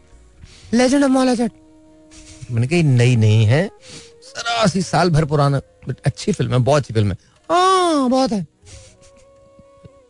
लेजेंड 0.74 1.04
ऑफ़ 1.04 1.12
मौला 1.12 1.34
जट 1.36 1.52
मैंने 2.52 2.68
कहा 2.68 2.78
ये 2.78 2.84
नई 2.84 3.16
नहीं 3.18 3.46
है। 3.46 3.70
जरा 4.38 4.66
सी 4.68 4.82
साल 4.84 5.10
भर 5.10 5.26
पुराना 5.26 5.62
बट 5.88 5.96
अच्छी 6.06 6.32
फ़िल्म 6.32 6.54
है 6.54 6.60
बहुत 6.62 6.82
अच्छी 6.82 6.94
फ़िल्म 6.94 7.12
है 7.12 7.18
हाँ 7.50 8.10
बहुत 8.10 8.32
है 8.32 8.46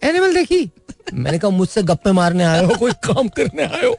एनिमल 0.03 0.33
देखी 0.33 0.69
मैंने 1.13 1.37
कहा 1.39 1.51
मुझसे 1.51 1.83
गप्पे 1.83 2.11
मारने 2.11 2.43
आए 2.43 2.63
हो 2.65 2.75
कोई 2.79 2.91
काम 3.03 3.27
करने 3.37 3.63
आए 3.65 3.85
हो 3.85 3.95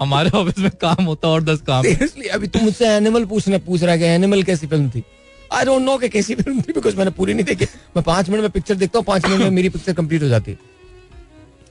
हमारे 0.00 0.30
ऑफ़िस 0.38 0.58
में 0.58 0.70
काम 0.80 1.04
होता 1.04 1.28
और 1.28 1.42
दस 1.44 1.60
काम 1.66 1.82
सीरियसली 1.82 2.28
अभी 2.36 2.46
तू 2.48 2.60
मुझसे 2.60 2.86
एनिमल 2.88 3.24
पूछना 3.32 3.58
पूछ 3.66 3.82
रहा 3.82 3.94
है 3.94 4.14
एनिमल 4.14 4.42
कैसी 4.42 4.66
फ़िल्म 4.66 4.90
थी 4.90 5.02
आई 5.52 5.64
डोंट 5.64 5.82
नो 5.82 5.96
कि 5.98 6.08
कैसी 6.08 6.34
फ़िल्म 6.34 6.60
थी 6.60 6.72
बिकॉज़ 6.72 6.96
मैंने 6.96 7.10
पूरी 7.18 7.34
नहीं 7.34 7.44
देखी 7.44 7.64
मैं 7.96 8.02
पाँच 8.04 8.30
मिनट 8.30 8.42
में 8.42 8.50
पिक्चर 8.50 8.74
देखता 8.76 8.98
हूँ 8.98 9.04
पाँच 9.06 9.26
मिनट 9.26 9.40
में 9.40 9.50
मेरी 9.50 9.68
पिक्चर 9.68 9.92
कंप्लीट 9.94 10.22
हो 10.22 10.28
जाती 10.28 10.50
है 10.50 10.58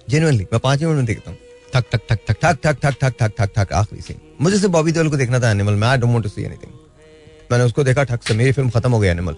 जेनुअनली 0.08 0.48
मैं 0.54 0.60
पाँच 0.62 0.84
मिनट 0.84 0.96
में 0.96 1.06
देखता 1.06 1.32
हूँ 1.32 1.38
ठक 1.74 1.86
ठक 1.92 2.08
ठक 2.10 2.20
ठक 2.30 2.58
ठक 2.64 2.80
ठक 2.82 2.98
ठक 3.02 3.20
ठक 3.20 3.34
ठक 3.38 3.52
ठक 3.56 3.74
आखिरी 3.74 4.02
सीन 4.02 4.20
मुझे 4.42 4.58
सिर्फ़ 4.58 4.72
बॉबी 4.74 4.92
देओल 4.92 5.10
को 5.10 5.18
देखना 5.18 5.40
था 5.40 5.52
एनिमल 5.52 5.74
में 5.76 5.88
I 5.88 5.98
don't 5.98 6.12
want 6.12 6.24
to 6.24 6.30
see 6.30 6.44
anything 6.44 6.85
मैंने 7.52 7.64
उसको 7.64 7.84
देखा 7.84 8.04
ठक 8.04 8.24
से 8.24 8.34
मेरी 8.34 8.52
फ़िल्म 8.52 8.70
खत्म 8.70 8.92
हो 8.92 9.00
गई 9.00 9.08
एनिमल। 9.08 9.36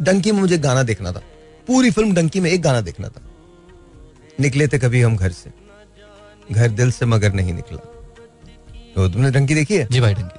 डंकी 0.00 0.32
में 0.32 0.40
मुझे 0.40 0.58
गाना 0.58 0.82
देखना 0.82 1.12
था। 1.12 1.22
पूरी 1.66 1.90
फ़िल्म 1.90 2.14
डंकी 2.14 2.40
में 2.40 2.50
एक 2.50 2.62
गाना 2.62 2.80
देखना 2.80 3.08
था। 3.08 3.20
निकले 4.40 4.68
थे 4.68 4.78
कभी 4.78 5.02
हम 5.02 5.16
घर 5.16 5.32
से। 5.32 5.50
घर 6.52 6.68
दिल 6.70 6.90
से 6.92 7.06
मगर 7.06 7.32
नहीं 7.32 7.52
निकला। 7.54 7.78
तो 8.94 9.08
तुमने 9.08 9.30
डंकी 9.30 9.54
देखी 9.54 9.76
है? 9.76 9.86
जी 9.90 10.00
भाई 10.00 10.14
डंकी। 10.14 10.38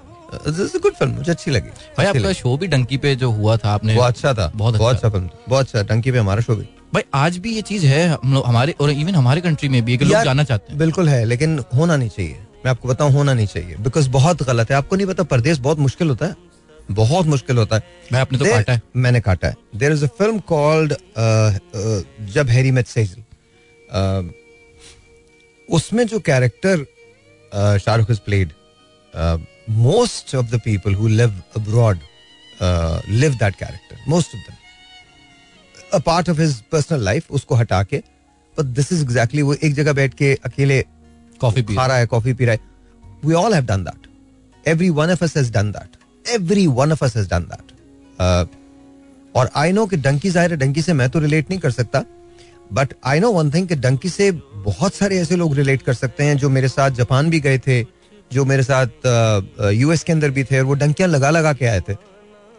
गुड 0.80 0.94
फ़िल्म 0.94 1.12
मुझे 1.12 1.32
अच्छी 1.32 1.52
लगी। 1.52 1.70
भाई 1.98 2.06
आपका 2.06 2.20
लगी। 2.20 2.34
शो 2.34 2.56
भी 2.58 2.68
डंकी 2.68 2.98
पे 2.98 3.16
जो 3.16 3.30
हुआ 3.32 3.58
था 3.58 3.72
आपने 3.72 3.96
वो 3.96 4.02
अच्छा 4.04 4.34
था। 4.34 4.52
बहुत 4.56 4.78
बहुत 4.78 4.94
अच्छा। 4.94 5.08
अच्छा 5.08 5.10
फ़िल्म 5.10 5.30
बहुत 5.50 5.66
अच्छा 5.66 5.84
डंकी 5.94 6.12
पे 6.12 6.18
हमारा 6.18 6.42
शो 6.42 6.56
भी। 6.56 6.68
भाई 6.94 7.04
आज 7.16 7.38
भी 7.38 7.54
ये 7.56 7.62
चीज़ 7.62 7.86
है 7.86 8.08
हम 8.08 8.34
लोग 8.34 8.46
हमारे 8.46 8.76
और 8.82 8.92
इवन 8.92 9.16
हमारे 9.16 9.42
कंट्री 9.42 9.70
में 9.70 9.84
भी 9.86 9.98
लोग 9.98 10.24
जाना 10.24 10.44
चाहते 10.44 10.72
हैं। 10.72 10.80
बिल्कुल 10.80 11.10
है 11.10 11.24
लेकिन 11.26 11.60
होना 11.76 11.96
नहीं 11.98 12.10
चाहिए। 12.10 12.40
मैं 12.66 12.72
आपको 12.72 12.88
बताऊँ 12.88 13.12
होना 13.12 13.34
नहीं 13.34 13.48
चाहिए। 13.48 13.76
बिकॉज़ 13.78 14.10
बहुत 14.10 14.44
गलत 14.44 14.70
है। 14.72 14.76
आपको 14.78 14.96
नहीं 14.96 15.08
पता 15.08 15.24
परदेश 15.26 15.58
बहुत 15.60 15.80
मुश्किल 15.80 16.10
होता 16.10 16.26
है। 16.26 16.36
बहुत 16.92 17.26
मुश्किल 17.26 17.58
होता 17.58 17.76
है। 17.76 17.82
भाई 18.12 18.22
आपने 18.22 18.38
तो 18.38 18.46
काटा 18.46 18.74
है। 18.74 18.82
मैंने 18.96 19.20
काटा 19.22 19.48
है। 19.48 19.56
There 19.76 19.92
is 19.92 20.04
a 20.06 20.08
film 20.18 20.40
called 20.48 20.94
Jab 22.34 22.50
Harry 22.50 22.72
Met 22.72 22.88
Sejal. 22.88 24.32
उसमें 25.70 26.06
जो 26.08 26.20
character 26.22 26.86
Shahrukh 27.80 28.12
is 28.12 28.20
played 28.26 28.52
most 29.70 30.36
of 30.36 30.46
the 30.46 30.60
people 30.66 30.96
who 30.96 31.08
live 31.08 31.42
abroad 31.58 32.00
live 33.10 33.34
that 33.34 33.56
character 33.56 34.10
most 34.10 34.36
of 34.36 34.42
them 34.42 34.58
a 35.94 36.00
part 36.06 36.30
of 36.30 36.40
his 36.42 36.60
personal 36.72 37.04
life 37.04 37.32
उसको 37.32 37.56
हटा 37.56 37.84
के 37.84 37.98
but 38.58 38.66
this 38.78 38.92
is 38.94 39.02
exactly 39.02 39.42
वो 39.42 39.54
एक 39.54 39.74
जगह 39.74 39.94
बैठ 39.94 40.14
के 40.14 40.34
अकेले 40.46 40.84
कॉफ़ी 41.44 41.62
पी 41.62 41.76
रहा 41.76 41.96
है 41.96 42.06
कॉफ़ी 42.08 42.34
पी 42.34 42.46
रहा 42.46 42.56
है 42.56 42.60
we 43.26 43.34
all 43.36 43.54
have 43.54 43.66
done 43.66 43.84
that 43.84 44.08
every 44.66 44.90
one 44.98 45.12
of 45.12 45.24
us 45.24 45.38
has 45.38 45.52
done 45.54 45.72
that 45.72 46.32
every 46.32 46.68
one 46.80 46.92
of 46.92 47.06
us 47.06 47.16
has 47.18 47.30
done 47.30 47.44
that 47.46 47.68
और 49.36 49.50
आई 49.56 49.72
नो 49.72 49.86
कि 49.88 49.98
डंकी 49.98 50.30
ज़ाहिर 50.30 50.52
है, 50.52 50.58
डंकी 50.58 50.82
से 50.82 50.94
मैं 50.94 51.10
तो 51.10 51.20
रिलेट 51.20 51.50
नहीं 51.50 51.60
कर 51.60 51.72
सकता 51.72 52.04
but 52.74 52.94
I 53.06 53.20
know 53.20 53.32
one 53.32 53.52
thing 53.52 53.68
कि 53.68 53.76
डंकी 53.78 54.10
से 54.10 54.32
बहुत 54.32 54.94
सारे 54.96 55.18
ऐसे 55.22 55.36
लोग 55.36 55.56
रिलेट 55.56 55.82
कर 55.82 55.94
सकते 55.94 56.24
हैं 56.24 56.38
जो 56.38 56.50
मेरे 56.50 56.68
साथ 56.68 56.92
जापान 56.92 57.30
भी 57.30 57.40
गए 57.40 57.58
थे, 57.60 57.82
जो 58.32 58.46
मेरे 58.46 58.64
साथ 58.64 58.88
यूएस 59.74 60.04
के 60.04 60.14
अंदर 60.14 60.30
भी 60.32 60.44
थे 60.44 60.60
और 60.60 60.66
वो 60.66 60.74
डंकियाँ 60.76 61.10
लगा 61.10 61.30
लगा 61.30 61.54
के 61.54 61.66
आए 61.66 61.80
थे। 61.90 61.94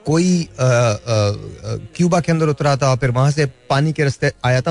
कोई 0.07 0.49
क्यूबा 0.61 2.21
के 2.21 2.33
अंदर 2.33 2.49
उतरा 2.49 2.77
था, 2.77 2.95
फिर 2.97 3.11
वहाँ 3.11 3.31
से 3.31 3.47
पानी 3.71 3.93
के 3.93 4.03
रास्ते 4.05 4.33
आया 4.45 4.61
था। 4.61 4.71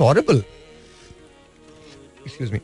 हॉरेबल 0.00 0.42
एक्सक्यूज 2.26 2.52
मी 2.52 2.58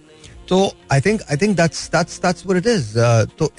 तो 0.51 0.57
I 0.93 1.01
think 1.01 1.23
I 1.23 1.37
think 1.37 1.57
that's 1.57 1.89
that's 1.91 2.21
that's 2.23 2.47
what 2.47 2.59
it 2.59 2.67
is 2.67 2.93
तो 3.39 3.51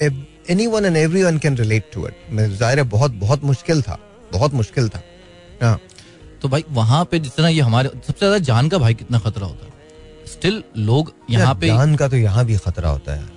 anyone 0.50 0.84
and 0.84 0.96
everyone 0.96 1.38
can 1.38 1.56
relate 1.56 1.90
to 1.94 2.06
it 2.06 2.14
ज़ाहिर 2.32 2.78
है 2.78 2.84
बहुत 2.90 3.12
बहुत 3.20 3.44
मुश्किल 3.44 3.82
था 3.82 3.98
बहुत 4.32 4.54
मुश्किल 4.54 4.88
था। 4.88 5.02
हाँ। 5.62 5.78
तो 6.42 6.48
भाई 6.48 6.64
वहाँ 6.70 7.04
पे 7.10 7.18
जितना 7.20 7.48
ये 7.48 7.60
हमारे 7.60 7.88
सबसे 7.88 8.18
ज़्यादा 8.18 8.38
जान 8.40 8.68
का 8.68 8.78
भाई 8.78 8.94
कितना 8.94 9.18
खतरा 9.18 9.46
होता 9.46 9.66
है? 9.66 9.70
स्टिल 10.26 10.62
लोग 10.78 11.12
यहाँ 11.30 11.54
पे 11.54 11.66
जान 11.66 11.94
का 11.96 12.08
तो 12.08 12.16
यहाँ 12.16 12.44
भी 12.44 12.56
खतरा 12.58 12.90
होता 12.90 13.14
है 13.14 13.30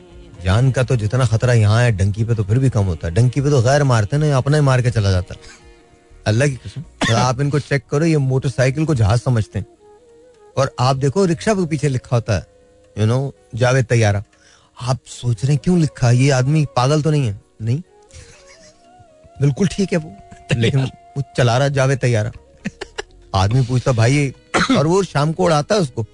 जान 0.44 0.72
का 0.72 0.84
तो 0.84 0.96
जितना 0.96 1.26
खतरा 1.26 1.54
यहाँ 1.54 1.82
है 1.82 1.92
डंकी 1.98 2.24
पे 2.24 2.36
तो 2.36 2.44
फिर 2.44 2.60
भी 2.60 2.70
कम 2.70 2.84
होता 2.86 3.08
है। 3.08 3.14
डंकी 3.14 3.42
पे 3.42 3.50
तो 3.50 3.62
गैर 3.62 3.84
मारते 3.84 4.18
ना 4.18 4.38
अपना 4.38 4.58
ही 4.58 4.64
मार 4.64 4.82
के 4.82 4.92
चला 4.92 5.12
जाता 5.12 5.34
है। 5.34 5.40
अल्लाह 6.28 6.48
की 6.48 6.56
कसम। 6.56 6.82
तो 7.08 7.16
आप 7.28 7.42
इनको 7.42 7.60
चेक 7.62 7.86
करो 7.92 8.06
ये 8.06 8.18
मोटरसाइकिल 8.26 8.86
को 8.86 8.96
जहाज़ 8.96 9.22
समझते 9.22 9.60
हैं। 9.60 9.66
और 10.58 10.76
आप 10.80 10.96
देखो 10.96 11.26
रिक्शा 11.26 11.54
के 11.54 11.66
पीछे 11.68 11.90
लिखा 11.90 12.16
होता 12.16 12.36
है। 12.36 12.55
यू 12.98 13.06
नो 13.06 13.34
जावेद 13.56 13.86
तैयारा। 13.86 14.24
आप 14.78 15.00
सोच 15.08 15.44
रहे 15.46 15.54
हैं 15.54 15.62
क्यों 15.64 15.80
लिखा? 15.80 16.12
ये 16.12 16.30
आदमी 16.30 16.66
पागल 16.76 17.02
तो 17.02 17.12
नहीं 17.12 17.28
है। 17.28 17.40
नहीं। 17.62 17.82
बिल्कुल 19.42 19.68
ठीक 19.68 19.94
है 19.94 19.98
वो। 19.98 20.16
लेकिन 20.56 20.84
वो 21.18 21.24
चला 21.38 21.58
रहा 21.58 21.68
जावेद 21.70 22.00
तैयारा। 22.00 22.32
आदमी 23.36 23.62
पूछता 23.66 23.92
भाई 23.92 24.34
और 24.78 24.88
वो 24.88 25.02
शाम 25.04 25.32
को 25.34 25.44
उड़ाता 25.44 25.76
है 25.76 25.82
उसको। 25.82 26.06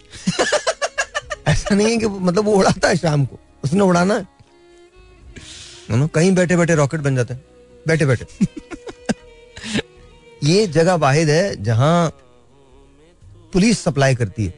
ऐसा 1.48 1.76
नहीं 1.76 1.88
है 1.88 1.98
कि 1.98 2.06
मतलब 2.06 2.46
वो 2.46 2.54
उड़ाता 2.54 2.88
है 2.88 2.98
शाम 2.98 3.26
को। 3.26 3.40
उसने 3.64 3.82
उड़ाना 3.82 4.16
है। 4.16 4.28
कहीं 5.92 6.32
बैठे 6.36 6.56
बैठे 6.58 6.76
रॉकेट 6.76 7.02
बन 7.02 7.16
जाते 7.16 7.34
हैं। 7.34 7.44
बैठे 7.88 8.06
बैठे 8.06 8.26
ये 10.44 10.66
जगह 10.70 10.96
वाहिद 10.96 11.30
है 11.30 11.64
जहाँ 11.64 12.10
पुलिस 13.54 13.80
सप्लाई 13.80 14.16
करती 14.16 14.46
है। 14.46 14.54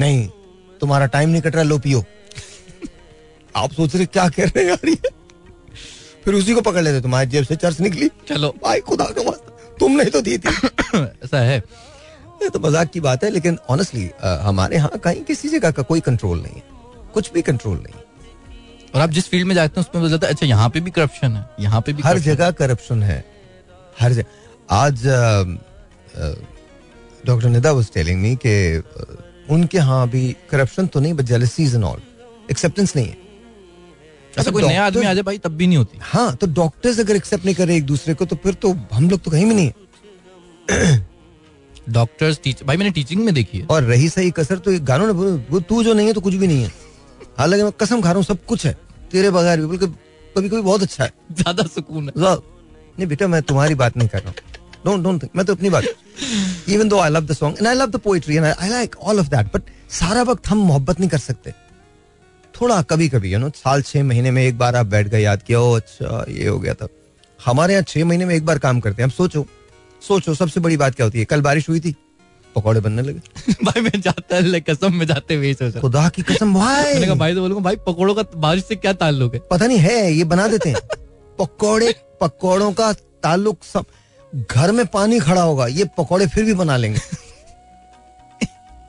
नहीं। 0.00 0.28
तुम्हारा 0.84 1.06
टाइम 1.08 1.28
नहीं 1.30 1.42
कट 1.42 1.54
रहा 1.54 1.64
लो 1.64 1.78
पियो। 1.78 2.04
आप 3.54 3.72
सोच 3.72 3.94
रहे 3.96 4.06
क्या 4.08 4.28
कह 4.28 4.44
रहे 4.44 4.62
हैं 4.62 4.70
यार 4.70 4.88
ये? 4.88 5.10
फिर 6.24 6.34
उसी 6.34 6.54
को 6.54 6.60
पकड़ 6.62 6.82
लेते 6.82 7.00
तुम्हारी 7.02 7.30
जेब 7.30 7.44
से 7.44 7.56
चर्च 7.56 7.80
निकली। 7.80 8.10
चलो। 8.28 8.54
भाई 8.62 8.80
खुदा 8.82 9.04
का 9.06 9.22
वास्ता। 9.22 9.76
तुमने 9.78 10.04
तो 10.06 10.20
दी 10.20 10.36
थी। 10.38 10.48
ऐसा 10.96 11.40
है। 11.40 11.56
ये 12.42 12.48
तो 12.48 12.58
मज़ाक 12.60 12.90
की 12.90 13.00
बात 13.00 13.24
है 13.24 13.30
लेकिन 13.30 13.58
ऑनेस्टली 13.70 14.10
हमारे 14.22 14.76
यहाँ 14.76 14.98
कहीं 15.04 15.22
किसी 15.24 15.48
जगह 15.48 15.70
का 15.70 15.82
कोई 15.84 16.00
कंट्रोल 16.00 16.40
नहीं 16.40 16.54
है। 16.54 16.62
कुछ 17.14 17.32
भी 17.32 17.42
कंट्रोल 17.42 17.76
नहीं। 17.78 18.02
और 18.94 19.00
आप 19.00 19.10
जिस 19.10 19.28
फ़ील्ड 19.28 19.46
में 19.48 19.54
जाते 19.54 19.80
हैं 19.80 19.86
उसमें 19.86 20.02
पता 20.02 20.10
चलता 20.10 20.26
है 20.26 20.32
अच्छा 20.32 20.46
यहाँ 20.46 20.68
पे 20.70 20.80
भी 20.80 20.90
करप्शन 20.90 21.36
है 21.36 21.46
यहाँ 21.60 21.80
पे 21.80 21.92
भी 21.92 22.02
हर 22.02 22.18
जगह 22.20 22.50
करप्शन 22.60 23.02
है। 23.02 23.24
हर 24.00 24.12
जगह। 24.12 24.74
आज 24.74 25.06
doctor 27.26 27.48
Nida 27.48 27.72
was 27.72 27.90
telling 27.94 28.20
me 28.22 28.34
कि 28.36 28.54
उनके 29.50 29.78
यहाँ 29.78 30.08
भी 30.08 30.36
करप्शन 30.50 30.86
तो 30.86 31.00
नहीं 31.00 31.14
but 31.14 31.24
jealousies 31.24 31.74
and 31.74 31.84
all 31.84 32.00
acceptance 32.50 32.96
नहीं 32.96 33.06
है। 33.06 33.12
है। 33.12 33.22
ऐसा 34.34 34.50
कोई 34.50 34.62
नया 34.62 34.86
आदमी 34.86 35.06
आ 35.06 35.12
जाए 35.14 35.22
भाई 35.22 35.38
तब 35.38 35.52
भी 35.52 35.66
नहीं 35.66 35.78
होती। 35.78 35.98
हाँ 36.02 36.34
तो 36.36 36.46
डॉक्टर्स 36.46 37.00
अगर 37.00 37.16
एक्सेप्ट 37.16 37.44
नहीं 37.44 37.54
कर 37.54 37.66
रहे 37.66 37.76
एक 37.76 37.84
दूसरे 37.86 38.14
को 38.14 38.24
तो 38.24 38.36
फिर 38.36 38.54
तो 38.54 38.72
हम 38.92 39.10
लोग 39.10 39.20
तो 39.20 39.30
कहीं 39.30 39.46
भी 39.46 39.54
नहीं 39.54 39.66
है। 39.66 39.74
डॉक्टर्स 41.90 42.40
टीचर 42.44 42.64
भाई 42.64 42.76
मैंने 42.76 42.90
टीचिंग 42.90 43.24
में 43.24 43.34
देखी 43.34 43.58
है। 43.58 43.66
और 43.66 43.82
रही 43.82 44.08
सही 44.08 44.30
कसर 44.30 44.58
तो 44.58 44.78
गानों 44.80 45.06
ने 45.06 45.12
वो 45.50 45.60
तू 45.60 45.82
जो 45.82 45.94
नहीं 45.94 46.06
है 46.06 46.12
तो 46.12 46.20
कुछ 46.20 46.34
भी 46.34 46.46
नहीं 46.46 46.62
है। 46.62 46.72
हालाँकि 47.38 47.62
मैं 47.62 47.72
कसम 47.72 48.00
खा 48.00 48.08
रहा 48.08 48.16
हूँ 48.16 48.24
सब 48.24 48.44
कुछ 48.44 48.66
है। 48.66 48.72
तेरे 49.12 49.30
बगैर 49.30 49.60
भी 49.60 49.66
बल्कि 49.66 49.86
कभी 50.36 50.48
कभी 50.48 50.60
बहुत 50.60 50.82
अच्छा 50.82 51.04
है। 51.04 51.12
ज़्यादा 51.32 51.62
सुकून 51.64 52.08
है। 52.08 52.12
नहीं 52.16 53.06
बेटा 53.06 53.26
मैं 53.26 53.42
तुम्हारी 53.42 53.74
बात 53.74 53.96
नहीं 53.96 54.08
कर 54.08 54.18
रहा 54.18 54.28
हूँ। 54.28 54.53
डोंट 54.86 55.02
डोंट 55.02 55.22
थिंक 55.22 55.32
मैं 55.36 55.46
तो 55.46 55.54
अपनी 55.54 55.70
बात 55.70 55.84
even 56.68 56.88
though 56.88 56.98
I 56.98 57.10
love 57.10 57.26
the 57.26 57.32
song 57.32 57.56
and 57.58 57.68
I 57.68 57.74
love 57.74 57.90
the 57.90 57.96
poetry 57.96 58.36
and 58.36 58.44
I 58.44 58.68
like 58.68 58.96
all 59.02 59.20
of 59.20 59.26
that 59.26 59.46
but 59.54 59.70
सारा 59.90 60.22
वक्त 60.22 60.48
हम 60.48 60.58
मोहब्बत 60.58 61.00
नहीं 61.00 61.10
कर 61.10 61.18
सकते। 61.18 61.52
थोड़ा 62.54 62.80
कभी 62.82 63.08
कभी 63.08 63.32
यू 63.32 63.38
नो 63.38 63.48
साल 63.56 63.82
छह 63.82 64.04
महीने 64.04 64.30
में 64.30 64.42
एक 64.42 64.58
बार 64.58 64.76
आप 64.76 64.86
बैठ 64.86 65.08
गए 65.08 65.20
याद 65.22 65.42
किया 65.42 65.60
ओ 65.60 65.72
अच्छा 65.72 66.24
ये 66.28 66.48
हो 66.48 66.58
गया 66.58 66.74
था। 66.74 66.88
हमारे 67.40 67.72
यहाँ 67.72 67.84
छह 67.88 68.04
महीने 68.04 68.24
में 68.24 68.34
एक 68.34 68.44
बार 68.46 68.58
काम 68.58 68.80
करते 68.80 69.02
हैं। 69.02 69.08
अब 69.08 69.14
सोचो 69.14 69.46
सोचो 70.02 70.34
सबसे 70.34 70.60
बड़ी 70.60 70.76
बात 70.76 70.94
क्या 70.94 71.06
होती 71.06 71.18
है? 71.18 71.24
कल 71.24 71.40
बारिश 71.40 71.68
हुई 71.68 71.80
थी 71.80 71.94
पकौड़े 72.56 72.80
बनने 72.80 73.02
लगे। 73.02 73.52
भाई 73.64 73.80
मैं 73.82 74.00
जाता 74.00 74.36
है 74.36 74.60
कसम 74.60 74.94
में 74.94 75.06
जाते 75.06 75.34
हुए 75.34 75.52
सोचा। 75.54 75.80
खुदा 75.80 76.08
की 76.08 76.22
कसम 76.22 76.54
भाई। 76.54 76.92
मैंने 76.92 77.06
कहा 77.06 77.14
भाई 77.14 77.34
तो 77.34 77.40
बोलूँगा 77.40 77.62
भाई 77.62 77.76
पकौड़ों 77.86 78.14
का 78.14 78.24
बारिश 78.36 78.64
से 78.64 78.76
क्या 78.76 78.92
ताल्लुक 78.92 79.34
है? 79.34 79.40
पता 79.50 79.66
नहीं 79.66 79.78
है 79.78 80.12
ये 80.12 80.24
बना 80.24 80.46
देते 80.48 80.70
हैं। 80.70 80.80
पकौड़े 81.38 81.94
पकौड़ों 82.20 82.72
का 82.72 82.92
ताल्लुक 82.92 83.64
सब 83.64 83.84
घर 84.34 84.72
में 84.72 84.84
पानी 84.86 85.18
खड़ा 85.20 85.42
होगा 85.42 85.66
ये 85.68 85.84
पकौड़े 85.98 86.26
फिर 86.26 86.44
भी 86.44 86.54
बना 86.54 86.76
लेंगे। 86.76 87.00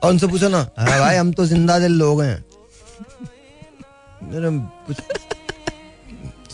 और 0.02 0.10
उनसे 0.10 0.26
पूछो 0.26 0.48
ना 0.48 0.58
हाँ 0.78 0.98
भाई 1.00 1.16
हम 1.16 1.32
तो 1.32 1.46
ज़िंदा 1.46 1.78
दिल 1.78 1.92
लोग 1.94 2.22
हैं। 2.22 2.44
मेरे 4.22 4.50
कुछ 4.86 4.96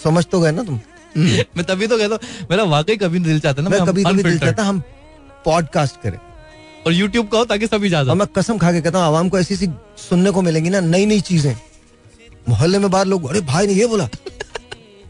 समझ 0.03 0.25
तो 0.27 0.41
गए 0.41 0.51
ना 0.53 0.63
तुम? 0.63 0.81
मैं 1.17 1.65
तभी 1.65 1.87
तो 1.87 1.99
कहता 1.99 2.15
हूँ 2.15 2.47
मेरा 2.51 2.65
वाकई 2.67 2.97
कभी 2.97 3.19
दिल 3.21 3.41
चाहता 3.41 3.63
ना 3.63 3.71
मैं 3.71 3.85
कभी 3.87 4.05
कभी 4.05 4.23
दिल 4.23 4.39
चाहता 4.39 4.63
हम 4.65 4.83
पॉडकास्ट 5.45 6.01
करें। 6.03 6.19
और 6.87 6.93
यूट्यूब 6.93 7.29
का 7.29 7.39
हो 7.39 7.45
ताकि 7.45 7.67
सभी 7.67 7.89
जा 7.89 7.99
और 7.99 8.05
सकें 8.05 8.15
मैं 8.15 8.27
कसम 8.37 8.59
खा 8.59 8.73
के 8.73 8.81
कहता 8.81 8.99
हूँ 8.99 9.07
आवाम 9.07 9.29
को 9.29 9.39
ऐसी 9.39 9.57
सी 9.57 9.69
सुनने 10.01 10.31
को 10.31 10.43
मिलेंगी 10.43 10.71
ना 10.71 10.81
नई 10.81 11.07
नई 11.07 11.21
चीज़ें। 11.23 11.55
मोहल्ले 12.49 12.79
में 12.79 12.91
बाहर 12.91 13.07
लोग 13.07 13.29
अरे 13.31 13.41
भाई 13.43 13.67
ने 13.67 13.73
ये 13.73 13.87
बोला। 13.87 14.09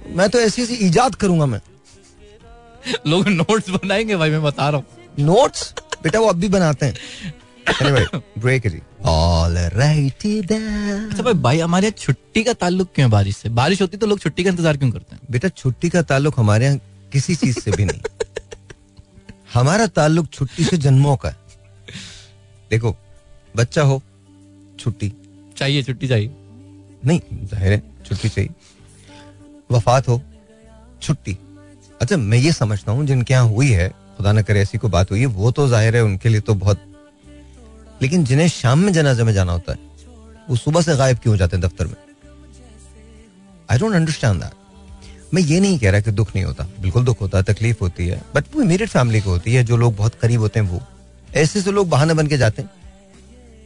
मैं 0.08 0.28
तो 0.30 0.40
ऐसी 0.40 0.62
ऐसी 0.62 0.74
इजाद 0.86 1.14
करूँगा 1.14 1.46
मैं। 1.46 1.60
लोग 3.06 3.28
नोट्स 3.28 3.70
बनाएँगे 3.70 4.16
भाई 4.16 4.30
मैं 4.30 4.42
बता 4.42 4.68
रहा 4.68 4.76
हूँ। 4.76 4.84
नोट्स 5.20 5.72
बेटा 6.02 6.18
वो 6.20 6.26
अब 6.26 6.36
भी 6.36 6.48
बनाते 6.48 6.86
हैं। 6.86 6.94
Anyway, 7.72 8.04
break 8.38 8.64
it. 8.66 8.74
All 9.04 9.56
righty 9.74 10.32
अच्छा 10.46 11.22
भाई 11.22 11.34
भाई 11.34 11.58
हमारे 11.60 11.86
यहाँ 11.86 11.98
छुट्टी 11.98 12.42
का 12.44 12.52
ताल्लुक 12.52 12.88
क्यों 12.94 13.06
है 13.06 13.10
बारिश 13.10 13.36
से? 13.36 13.48
बारिश 13.48 13.82
होती 13.82 13.96
तो 13.96 14.06
लोग 14.06 14.20
छुट्टी 14.20 14.44
का 14.44 14.50
इंतज़ार 14.50 14.76
क्यों 14.76 14.90
करते 14.90 15.14
हैं? 15.14 15.20
बेटा 15.30 15.48
छुट्टी 15.48 15.88
का 15.90 16.02
ताल्लुक 16.02 16.38
हमारे 16.38 16.64
यहाँ 16.66 16.78
किसी 17.12 17.34
चीज़ 17.36 17.58
से 17.60 17.70
भी 17.70 17.84
नहीं। 17.84 18.00
हमारा 19.54 19.86
ताल्लुक 19.96 20.28
छुट्टी 20.32 20.64
से 20.64 20.76
जन्मों 20.78 21.16
का 21.16 21.28
है। 21.28 21.36
देखो 22.70 22.94
बच्चा 23.56 23.82
हो 23.82 24.02
छुट्टी। 24.80 25.12
चाहिए 25.56 25.82
छुट्टी 25.82 26.08
चाहिए। 26.08 26.30
नहीं 27.06 27.20
ज़ाहिर 27.46 27.72
है 27.72 27.82
छुट्टी 28.06 28.28
चाहिए। 28.28 28.50
वफात 29.70 30.08
हो 30.08 30.20
छुट्टी। 31.02 31.36
अच्छा 32.02 32.16
मैं 32.16 32.38
ये 32.38 32.52
समझता 32.52 32.92
हूँ, 32.92 33.04
जिनके 33.06 33.34
यहाँ 33.34 33.48
हुई 33.48 33.68
है, 33.70 33.88
खुदा 34.16 34.32
न 34.32 34.42
करे 34.42 34.60
ऐसी 34.60 34.78
कोई 34.78 34.90
बात 34.90 35.10
हुई 35.10 35.20
है, 35.20 35.26
वो 35.26 35.50
तो 35.50 35.66
ज़ाहिर 35.68 35.96
है 35.96 36.02
उनके 36.04 36.28
लिए 36.28 36.40
तो 36.40 36.54
बहुत 36.56 36.80
लेकिन 38.02 38.24
जिन्हें 38.24 38.48
शाम 38.48 38.78
में 38.78 38.92
जनाजे 38.92 39.24
में 39.24 39.32
जाना 39.32 39.52
होता 39.52 39.72
है, 39.72 39.78
वो 40.48 40.56
सुबह 40.56 40.80
से 40.82 40.96
गायब 40.96 41.18
क्यों 41.18 41.34
हो 41.34 41.38
जाते 41.38 41.56
हैं 41.56 41.64
दफ्तर 41.64 41.86
में? 41.86 41.94
आई 43.70 43.78
डोंट 43.78 43.94
अंडरस्टैंड 43.94 44.42
दैट 44.42 45.34
मैं 45.34 45.42
ये 45.42 45.60
नहीं 45.60 45.78
कह 45.78 45.90
रहा 45.90 46.00
कि 46.00 46.10
दुख 46.12 46.34
नहीं 46.34 46.44
होता। 46.44 46.66
बिल्कुल 46.80 47.04
दुख 47.04 47.20
होता 47.20 47.38
है, 47.38 47.44
तकलीफ़ 47.44 47.78
होती 47.80 48.06
है 48.08 48.20
बट 48.34 48.44
वो 48.54 48.62
इमीडिएट 48.62 48.88
फैमिली 48.90 49.20
को 49.20 49.30
होती 49.30 49.54
है, 49.54 49.64
जो 49.64 49.76
लोग 49.76 49.96
बहुत 49.96 50.14
करीब 50.14 50.40
होते 50.40 50.60
हैं 50.60 50.68
वो। 50.68 50.80
ऐसे 51.34 51.60
से 51.62 51.72
लोग 51.72 51.88
बहाने 51.88 52.14
बन 52.14 52.26
के 52.26 52.36
जाते 52.38 52.62
हैं। 52.62 52.70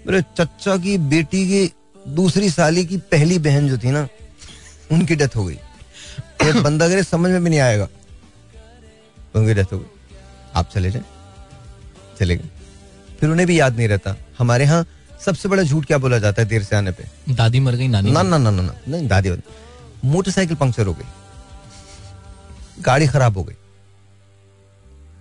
मेरे 0.07 0.23
चचा 0.38 0.76
की 0.76 0.99
बेटी 1.11 1.47
की 1.47 1.71
दूसरी 2.14 2.50
साली 2.50 2.85
की 2.87 2.97
पहली 3.12 3.38
बहन 3.40 3.69
जो 3.69 3.78
थी 3.78 3.90
ना, 3.90 4.07
उनकी 4.93 5.14
डेथ 5.16 5.37
हो 5.37 5.45
गई। 5.45 5.59
बंदा 6.55 6.88
करे 6.88 7.02
समझ 7.05 7.31
में 7.31 7.43
भी 7.45 7.50
नहीं 7.50 7.61
आएगा 7.61 7.88
उनकी 9.37 9.55
डेथ 9.55 9.73
हो 9.73 9.78
गई। 9.78 9.87
आप 10.55 10.71
चले 10.75 10.90
जाए। 10.90 11.02
चले 12.19 12.37
गए। 12.37 12.49
फिर 13.21 13.31
उन्हें 13.31 13.47
भी 13.47 13.59
याद 13.61 13.76
नहीं 13.76 13.88
रहता। 13.88 14.14
हमारे 14.38 14.64
यहाँ 14.64 14.87
सबसे 15.25 15.49
बड़ा 15.49 15.62
झूठ 15.62 15.87
क्या 15.87 15.99
बोला 15.99 16.19
जाता 16.19 16.43
है 16.43 16.49
देर 16.49 16.62
से 16.62 16.76
आने 16.76 16.90
पे? 16.90 17.05
दादी 17.28 17.61
मर 17.61 17.75
गई 17.75 17.88
नानी 17.88 18.11
ना 18.11 18.23
ना 18.23 18.38
ना 18.38 18.50
ना 18.50 18.62
ना 18.62 18.75
नहीं 18.88 19.09
दादी 19.09 19.31
मोटरसाइकिल 20.05 20.57
पंक्चर 20.57 20.87
हो 20.87 20.95
गई। 20.95 21.05
गाड़ी 22.83 23.07
खराब 23.07 23.37
हो 23.38 23.45
गई। 23.45 23.55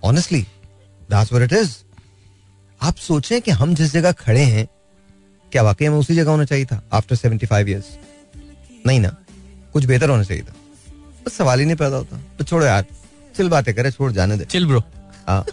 Honestly 0.04 0.42
that's 1.10 1.32
what 1.32 1.52
it 1.52 1.58
is 1.58 1.76
आप 2.82 2.96
सोचें 2.96 3.40
कि 3.42 3.50
हम 3.50 3.74
जिस 3.74 3.92
जगह 3.92 4.12
खड़े 4.12 4.42
हैं 4.42 4.66
क्या 5.52 5.62
वाकई 5.62 5.84
हमें 5.84 5.98
उसी 5.98 6.14
जगह 6.14 6.30
होना 6.30 6.44
चाहिए 6.44 6.64
था? 6.64 6.82
आफ्टर 6.92 7.16
सेवेंटी 7.16 7.46
फाइव 7.46 7.68
ईयर्स 7.68 7.96
नहीं 8.86 9.00
ना। 9.00 9.16
कुछ 9.72 9.84
बेहतर 9.84 10.10
होना 10.10 10.22
चाहिए 10.22 10.42
था। 10.42 10.54
बस 11.26 11.32
सवाल 11.32 11.60
ही 11.60 11.66
नहीं 11.66 11.76
पैदा 11.76 11.96
होता। 11.96 12.20
तो 12.38 12.44
छोड़ो 12.44 12.66
यार। 12.66 12.84
चिल 13.36 13.48
बातें 13.48 13.74
करे 13.74 13.90
छोड़ 13.90 14.12
जाने 14.12 14.36
दे। 14.36 14.44
चिल 14.46 14.66
ब्रो 14.66 14.82
हाँ। 15.28 15.44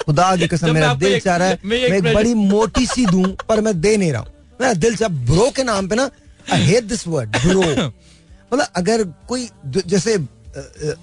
खुदा 0.00 0.34
की 0.36 0.46
कसम 0.48 0.72
मेरा 0.74 0.94
दिल 0.96 1.18
चाह 1.20 1.36
रहा 1.36 1.48
है 1.48 1.58
मैं 1.64 1.88
मैं 1.90 1.98
एक 1.98 2.14
बड़ी 2.14 2.34
मोटी 2.34 2.86
सी 2.86 3.06
दूँ 3.06 3.24
पर 3.48 3.60
मैं 3.60 3.80
दे 3.80 3.96
नहीं 3.96 4.12
रहा 4.12 4.20
हूँ। 4.20 4.28
मेरा 4.60 4.72
दिल 4.74 4.96
चाह 4.96 5.08
ब्रो 5.26 5.50
के 5.56 5.64
नाम 5.64 5.88
पे 5.88 5.94
ना 5.94 6.10
I 6.52 6.62
hate 6.64 6.84
this 6.84 7.06
word 7.08 7.36
bro 7.38 7.62
मतलब 7.62 8.66
अगर 8.76 9.04
कोई 9.28 9.48
जैसे 9.66 10.16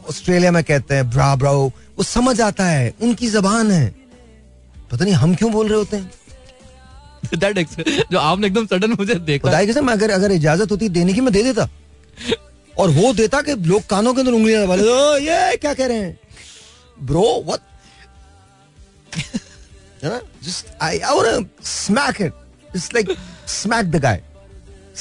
ऑस्ट्रेलिया 0.09 0.51
में 0.51 0.63
कहते 0.63 0.95
हैं 0.95 1.09
ब्रा 1.09 1.35
ब्रो 1.35 1.51
वो 1.97 2.03
समझ 2.03 2.39
आता 2.41 2.65
है 2.65 2.93
उनकी 3.01 3.29
जबान 3.29 3.71
है। 3.71 3.95
पता 4.91 5.03
नहीं 5.05 5.13
हम 5.15 5.35
क्यों 5.35 5.51
बोल 5.51 5.67
रहे 5.67 5.77
होते 5.77 5.97
हैं? 5.97 6.11
जो 8.11 8.19
आपने 8.19 8.47
एकदम 8.47 8.65
सडन 8.65 8.91
मुझे 8.91 9.15
देखा। 9.15 9.63
कसम 9.65 9.91
अगर 9.91 10.11
अगर 10.11 10.31
इजाज़त 10.31 10.71
होती 10.71 10.89
देने 10.89 11.13
की 11.13 11.21
मैं 11.21 11.33
दे 11.33 11.43
देता। 11.43 11.67
और 12.79 12.89
वो 12.91 13.13
देता 13.13 13.41
कि 13.41 13.55
लोग 13.69 13.85
कानों 13.89 14.13
के 14.13 14.21
अंदर 14.21 14.33
उंगलियाँ 14.33 14.63
दबा 14.63 14.75
लेते, 14.75 15.25
ये 15.25 15.55
क्या 15.57 15.73
कह 15.73 15.85
रहे 15.87 15.97
हैं? 15.97 16.19
ब्रो 17.03 17.43
व्हाट 17.45 17.59
है 20.03 20.09
ना? 20.09 20.19
Just 20.43 20.67
I 20.81 20.99
I 20.99 21.15
want 21.15 21.47
smack 21.65 22.21
it 22.21 22.33
it's 22.75 22.93
like 22.93 23.15
smack 23.47 23.91
the 23.91 24.01
guy 24.01 24.21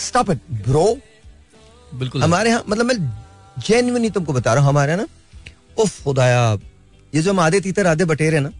stop 0.06 0.30
it 0.30 0.38
bro 0.68 0.86
बिल्कुल 1.94 2.22
हमारे 2.22 2.50
यहाँ 2.50 2.64
मतलब 2.68 2.86
मैं 2.86 2.96
जेन्युइनली 3.66 4.10
तुमको 4.10 4.32
बता 4.32 4.54
रहा 4.54 4.62
हूँ 4.62 4.70
हमारे 4.70 4.92
यहाँ 4.92 5.04
ना 5.04 5.82
उफ 5.82 6.02
खुदाया 6.04 6.40
ये 7.12 7.22
जो 7.22 7.30
हम 7.30 7.40
आधे 7.40 7.60
तीतर 7.60 7.86
आधे 7.86 8.04
बटेरे 8.04 8.40
ना 8.40 8.50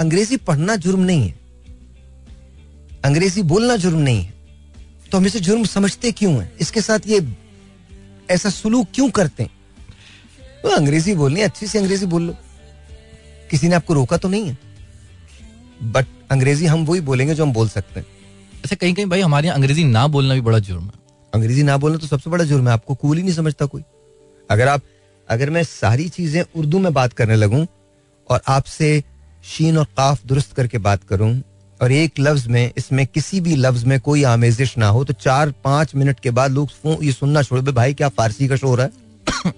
अंग्रेज़ी 0.00 0.36
पढ़ना 0.36 0.76
जुर्म 0.76 1.00
नहीं 1.00 1.28
है। 1.28 1.40
अंग्रेज़ी 3.04 3.42
बोलना 3.42 3.76
जुर्म 3.76 3.98
नहीं 3.98 4.22
है। 4.22 4.32
तो 5.10 5.18
हम 5.18 5.26
इसे 5.26 5.40
जुर्म 5.40 5.64
समझते 5.64 6.12
क्यों 6.12 6.32
है? 6.34 6.52
इसके 6.60 6.80
साथ 6.80 7.06
ये 7.06 7.20
ऐसा 8.30 8.50
सुलूक 8.50 8.88
क्यों 8.94 9.08
करते 9.10 9.42
हैं? 9.42 9.50
तो 10.62 10.68
अंग्रेज़ी 10.68 11.14
बोलनी 11.14 11.40
अच्छी 11.40 11.66
सी 11.66 11.78
अंग्रेज़ी 11.78 12.06
बोल 12.06 12.22
लो। 12.22 12.34
किसी 13.50 13.68
ने 13.68 13.74
आपको 13.74 13.94
रोका 13.94 14.16
तो 14.16 14.28
नहीं 14.28 14.48
है? 14.48 14.58
बट 15.82 16.06
अंग्रेज़ी 16.30 16.66
हम 16.66 16.84
वही 16.84 17.00
बोलेंगे 17.00 17.34
जो 17.34 17.42
हम 17.42 17.52
बोल 17.52 17.68
सकते 17.68 18.00
हैं। 18.00 18.06
अच्छा 18.54 18.76
कहीं 18.76 18.94
कहीं 18.94 19.06
भाई 19.06 19.20
हमारे 19.20 19.46
यहाँ 19.46 19.56
अंग्रेज़ी 19.56 19.84
ना 19.84 20.06
बोलना 20.06 20.34
भी 20.34 20.40
बड़ा 20.40 20.58
जुर्म 20.58 20.84
है। 20.84 21.00
अंग्रेज़ी 21.32 21.62
ना 21.62 21.76
बोलना 21.76 21.98
तो 21.98 22.06
सबसे 22.06 22.30
बड़ा 22.30 22.44
जुर्म 22.44 22.68
है 22.68 22.72
आपको 22.72 22.94
कूल 22.94 23.16
ही 23.16 23.22
नहीं 23.22 23.34
समझता 23.34 23.66
कोई। 23.66 23.82
अगर 24.50 24.68
आप 24.68 24.82
अगर 25.28 25.50
मैं 25.50 25.62
सारी 25.64 26.08
चीज़ें 26.08 26.42
उर्दू 26.56 26.78
में 26.78 26.92
बात 26.92 27.12
करने 27.12 27.36
लगूं 27.36 27.64
और 28.30 28.40
आपसे 28.48 29.02
शीन 29.44 29.78
और 29.78 29.84
काफ 29.96 30.26
दुरुस्त 30.26 30.52
करके 30.52 30.78
बात 30.78 31.04
करूँ 31.04 31.32
और 31.82 31.92
एक 31.92 32.12
लफ्ज 32.20 32.46
में 32.46 32.72
इसमें 32.76 33.06
किसी 33.06 33.40
भी 33.40 33.56
लफ्ज 33.56 33.84
में 33.84 34.00
कोई 34.00 34.22
आमेजिश 34.22 34.76
ना 34.78 34.88
हो 34.88 35.04
तो 35.04 35.12
चार 35.12 35.50
पाँच 35.64 35.94
मिनट 35.94 36.20
के 36.20 36.30
बाद 36.30 36.50
लोग 36.50 36.68
ये 37.04 37.12
सुनना 37.12 37.42
छोड़ 37.42 37.60
दे 37.60 37.70
भाई 37.70 37.94
क्या 37.94 38.08
फारसी 38.08 38.48
का 38.48 38.56
शो 38.56 38.68
हो? 38.68 38.74
रहा 38.74 38.86
है 38.86 38.92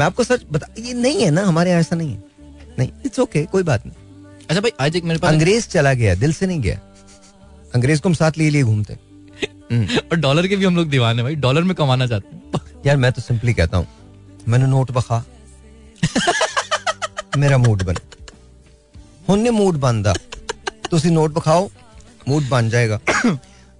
मैं 0.00 0.06
आपको 0.06 0.24
सच 0.24 0.44
बता 0.52 0.68
ये 0.78 0.92
नहीं 0.92 1.22
है 1.22 1.30
ना 1.30 1.42
हमारे 1.42 1.70
यहाँ 1.70 1.80
ऐसा 1.80 1.96
नहीं 1.96 2.10
है। 2.10 2.24
नहीं 2.78 2.88
इट्स 3.06 3.18
ओके 3.18 3.44
कोई 3.44 3.62
बात 3.62 3.86
नहीं। 3.86 3.96
अच्छा 4.48 4.60
भाई 4.60 4.70
आज 4.80 4.96
एक 4.96 5.04
मेरे 5.04 5.20
पास 5.20 5.32
अंग्रेज़ 5.32 5.68
चला 5.68 5.94
गया 5.94 6.14
दिल 6.14 6.32
से 6.32 6.46
नहीं 6.46 6.60
गया। 6.60 6.80
अंग्रेज़ 7.74 8.00
को 8.00 8.08
हम 8.08 8.14
साथ 8.14 8.38
लिए 8.38 8.50
लिए 8.50 8.62
घूमते। 8.62 8.94
और 10.12 10.16
डॉलर 10.16 10.46
के 10.46 10.56
भी 10.56 10.64
हम 10.64 10.76
लोग 10.76 10.88
दीवाने 10.88 11.22
भाई 11.22 11.34
डॉलर 11.34 11.62
में 11.62 11.74
कमाना 11.74 12.06
चाहते 12.06 12.36
हैं। 12.36 12.42
यार 12.86 12.96
मैं 12.96 13.12
तो 13.12 13.22
सिंपली 13.22 13.54
कहता 13.54 13.76
हूँ 13.76 13.86
मैंने 14.48 14.66
नोट 14.66 14.90
बखा। 14.90 15.24
मेरा 17.36 17.58
मूड 17.58 17.82
बन। 17.82 17.96
हुन्ने 19.28 19.50
मूड 19.50 19.76
बनदा 19.76 20.14
ਤੁਸੀਂ 20.90 21.10
नोट 21.12 21.32
बखाओ 21.32 21.68
मूड 22.28 22.48
बन 22.48 22.68
जाएगा। 22.70 23.00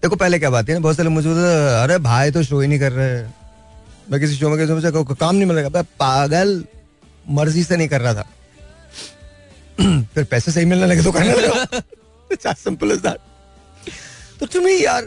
देखो, 0.03 0.17
पहले 0.17 0.39
क्या 0.39 0.51
बात 0.51 0.69
है 0.69 0.75
ना, 0.75 0.81
बहुत 0.81 0.97
सारे 0.97 1.09
मुझे 1.09 1.31
अरे 1.83 1.99
भाई 1.99 2.31
तो 2.31 2.43
शो 2.43 2.61
ही 2.61 2.69
नहीं 2.69 2.81
कर 2.81 2.93
रहे 2.93 3.23
मैं 4.11 4.21
किसी 4.21 4.37
शो 4.37 4.49
में 4.49 4.59
किसी 4.59 4.73
मुझे 4.73 4.91
काम 4.95 5.35
नहीं 5.35 5.47
मिलेगा। 5.47 5.83
पागल 5.83 6.65
मर्ज़ी 7.31 7.65
से 7.65 7.77
नहीं 7.77 7.89
कर 7.89 8.01
रहा 8.01 8.15
था। 8.15 8.27
फिर 10.15 10.25
पैसे 10.25 10.53
सही 10.53 10.65
मिलने 10.65 10.87
लगे 10.87 11.03
तो 11.03 11.13
करने 11.13 11.33
लगा। 11.33 12.53
सिंपल 12.53 12.93
इज़ 12.93 13.01
दैट 13.01 13.17
तो 14.41 14.47
तुम्हें 14.47 14.81
यार, 14.81 15.07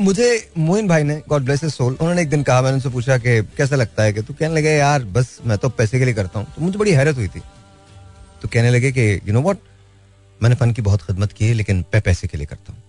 मुझे 0.00 0.50
मोइन 0.58 0.88
भाई 0.88 1.02
ने 1.02 1.22
गॉड 1.28 1.42
ब्लेस 1.42 1.64
सोल 1.74 1.92
उन्होंने 2.00 2.22
एक 2.22 2.30
दिन 2.30 2.42
कहा, 2.42 2.62
मैंने 2.62 2.74
उनसे 2.74 2.88
पूछा 2.88 3.18
कि, 3.18 3.42
कैसा 3.42 3.76
लगता 3.76 4.02
है 4.02 4.12
कि? 4.12 4.22
तू 4.22 4.34
कहने 4.34 4.54
लगे, 4.54 4.70
यार, 4.70 5.04
बस 5.04 5.38
मैं 5.46 5.58
तो 5.58 5.68
पैसे 5.68 5.98
के 5.98 6.04
लिए 6.04 6.14
करता 6.14 6.38
हूँ। 6.38 6.46
तो 6.46 6.62
मुझे 6.62 6.78
बड़ी 6.78 6.92
हैरत 6.92 7.16
हुई 7.16 7.28
थी। 7.28 7.40
तो 8.42 8.48
कहने 8.48 8.70
लगे 8.70 8.92
कि 8.92 9.20
यू 9.26 9.32
नो 9.32 9.42
व्हाट 9.42 9.58
मैंने 10.42 10.56
फन 10.56 10.72
की 10.72 10.82
बहुत 10.82 11.02
खिदमत 11.02 11.32
की 11.32 11.46
है, 11.46 11.54
लेकिन 11.54 11.84
मैं 11.94 12.00
पैसे 12.02 12.28
के 12.28 12.38
लिए 12.38 12.46
करता 12.46 12.72
हूँ। 12.72 12.82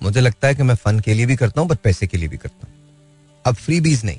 मुझे 0.00 0.20
लगता 0.20 0.48
है 0.48 0.54
कि 0.54 0.62
मैं 0.62 0.74
फन 0.76 1.00
के 1.00 1.14
लिए 1.14 1.26
भी 1.26 1.36
करता 1.36 1.60
हूँ 1.60 1.68
बट 1.68 1.78
पैसे 1.78 2.06
के 2.06 2.18
लिए 2.18 2.28
भी 2.28 2.36
करता 2.36 2.66
हूँ। 2.66 2.74
अब 3.44 3.54
फ्री 3.56 3.80
बीज 3.80 4.04
नहीं 4.04 4.18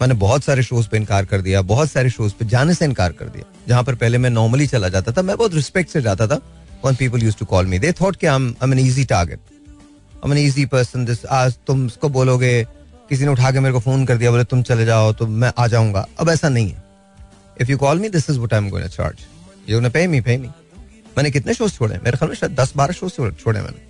मैंने 0.00 0.14
बहुत 0.16 0.44
सारे 0.44 0.62
शोज़ 0.62 0.88
पे 0.88 0.96
इनकार 0.96 1.24
कर 1.24 1.40
दिया, 1.40 1.60
बहुत 1.64 1.90
सारे 1.90 2.10
शोज़ 2.10 2.32
पे 2.34 2.44
जाने 2.46 2.74
से 2.74 2.84
इनकार 2.84 3.12
कर 3.12 3.28
दिया। 3.28 3.44
जहाँ 3.68 3.82
पर 3.84 3.94
पहले 3.94 4.18
मैं 4.18 4.30
नॉर्मली 4.30 4.66
चला 4.66 4.88
जाता 4.88 5.12
था, 5.12 5.22
मैं 5.22 5.36
बहुत 5.36 5.54
रिस्पेक्ट 5.54 5.90
से 5.90 6.02
जाता 6.02 6.26
था। 6.26 6.40
When 6.84 6.94
people 6.94 7.22
use 7.22 7.36
to 7.38 7.44
call 7.46 7.66
me 7.66 7.78
they 7.78 7.92
thought 7.92 8.16
कि 8.16 8.26
I 8.26 8.54
am 8.62 8.74
easy 8.74 9.04
target 9.04 9.40
I 10.24 10.30
an 10.30 10.38
easy 10.38 10.66
person 10.66 11.04
this 11.04 11.24
आज 11.26 11.56
तुम 11.66 11.86
उसको 11.86 12.08
बोलोगे, 12.08 12.62
किसी 13.08 13.24
ने 13.24 13.30
उठा 13.30 13.50
के 13.52 13.60
मेरे 13.60 13.72
को 13.72 13.80
फ़ोन 13.80 14.04
कर 14.06 14.16
दिया, 14.16 14.30
बोले, 14.30 14.44
तुम 14.44 14.62
चले 14.62 14.84
जाओ 14.84 15.12
तो 15.12 15.26
मैं 15.26 15.52
आ 15.58 15.66
जाऊँगा। 15.66 16.06
अब 16.20 16.30
ऐसा 16.30 16.48
नहीं 16.48 16.70
है। 16.70 16.82
If 17.60 17.70
you 17.70 17.78
call 17.78 17.98
me 17.98 18.08
this 18.08 18.30
is 18.30 18.38
what 18.38 18.54
I 18.54 18.60
am 18.60 18.68
going 18.70 18.88
charge 18.88 19.26
you 19.68 19.80
pay 19.90 20.06
me 20.06 20.20
pay 20.20 20.36
मी 20.36 20.48
मैंने 21.18 21.30
कितने 21.30 21.54
शोज़ 21.54 21.72
छोड़े 21.74 21.98
मेरे 22.04 22.16
ख्याल 22.16 22.30
में 22.30 22.36
शायद 22.36 22.52
दस 22.60 22.72
बारह 22.76 22.92
शोज़ 22.94 23.12
छोड़े 23.42 23.60
मैंने। 23.60 23.86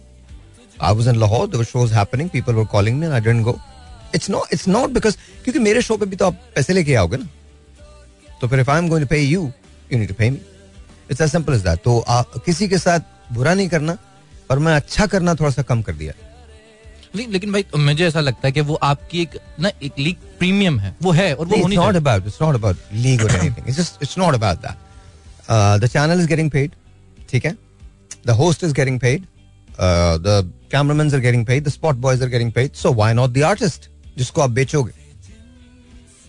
I 0.80 0.94
was 0.94 1.08
in 1.08 1.16
Lahore 1.20 1.46
there 1.48 1.64
shows 1.64 1.94
happening 1.94 2.30
people 2.30 2.54
were 2.54 2.64
calling 2.72 2.98
me 2.98 3.06
I 3.06 3.20
didn't 3.20 3.44
go 3.44 3.58
it's 4.14 4.30
not 4.30 4.52
it's 4.52 4.68
not 4.68 4.90
because 4.90 5.16
क्योंकि 5.44 5.58
मेरे 5.60 5.82
शो 5.82 5.96
पे 5.96 6.06
भी 6.06 6.16
तो 6.16 6.26
आप 6.26 6.40
पैसे 6.54 6.72
लेके 6.72 6.94
आओगे 6.94 7.16
ना। 7.16 7.28
तो 8.40 8.48
फिर 8.48 8.60
if 8.60 8.70
I 8.70 8.78
am 8.78 8.88
going 8.88 9.06
to 9.06 9.08
pay 9.10 9.20
you 9.20 9.42
you 9.92 9.98
need 9.98 10.08
to 10.08 10.14
pay 10.18 10.30
me 10.30 10.40
it's 11.10 11.20
as 11.20 11.30
simple 11.30 11.54
as 11.54 11.62
that 11.62 11.82
तो 11.84 11.98
आ, 11.98 12.22
किसी 12.22 12.68
के 12.68 12.78
साथ 12.78 13.00
बुरा 13.32 13.54
नहीं 13.54 13.68
करना 13.68 13.96
पर 14.48 14.58
मैं 14.58 14.74
अच्छा 14.76 15.06
करना 15.06 15.34
थोड़ा 15.34 15.50
सा 15.50 15.62
कम 15.62 15.82
कर 15.82 15.92
दिया। 15.94 16.12
लेकिन 17.16 17.32
लेकिन 17.32 17.52
भाई 17.52 17.64
मुझे 17.76 18.06
ऐसा 18.06 18.20
लगता 18.20 18.46
है 18.46 18.52
कि 18.52 18.60
वो 18.60 18.74
आपकी 18.82 19.20
एक 19.22 19.38
ना 19.60 19.70
एक 19.82 19.98
लीग 19.98 20.16
प्रीमियम 20.38 20.78
है। 20.80 20.94
वो 21.02 21.12
है 21.12 21.34
और 21.34 21.46
वो 21.46 21.56
होनी 21.62 21.76
चाहिए। 21.76 22.00
about 22.00 22.26
it's 22.28 22.40
not 22.42 22.58
about 22.58 22.82
league 23.04 23.22
or 23.26 23.30
anything. 23.36 23.64
It's 23.66 23.78
just 23.78 24.02
it's 24.06 24.16
not 24.22 24.36
about 24.38 24.62
that. 24.64 24.76
Uh, 25.48 25.78
the 25.84 25.88
channel 25.88 26.22
is 26.24 26.28
getting 26.32 26.50
paid. 26.56 26.76
ठीक 27.28 27.44
है? 27.44 27.56
The 28.26 28.30
host 28.32 28.64
is 28.64 28.72
getting 28.74 29.00
paid 29.00 29.22
the 30.22 30.52
cameraman 30.72 31.14
are 31.14 31.20
getting 31.20 31.46
paid 31.46 31.64
the 31.64 31.68
spot 31.70 31.96
boys 31.96 32.22
are 32.22 32.28
getting 32.28 32.52
paid 32.52 32.72
so 32.74 32.92
why 32.94 33.14
not 33.14 33.30
the 33.30 33.42
artist 33.44 33.88
जिसको 34.18 34.40
आप 34.40 34.50
बेचोगे। 34.50 34.92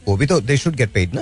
वो 0.07 0.17
भी 0.17 0.25
तो 0.25 0.39
they 0.41 0.57
should 0.57 0.75
get 0.75 0.91
paid 0.93 1.13
ना? 1.15 1.21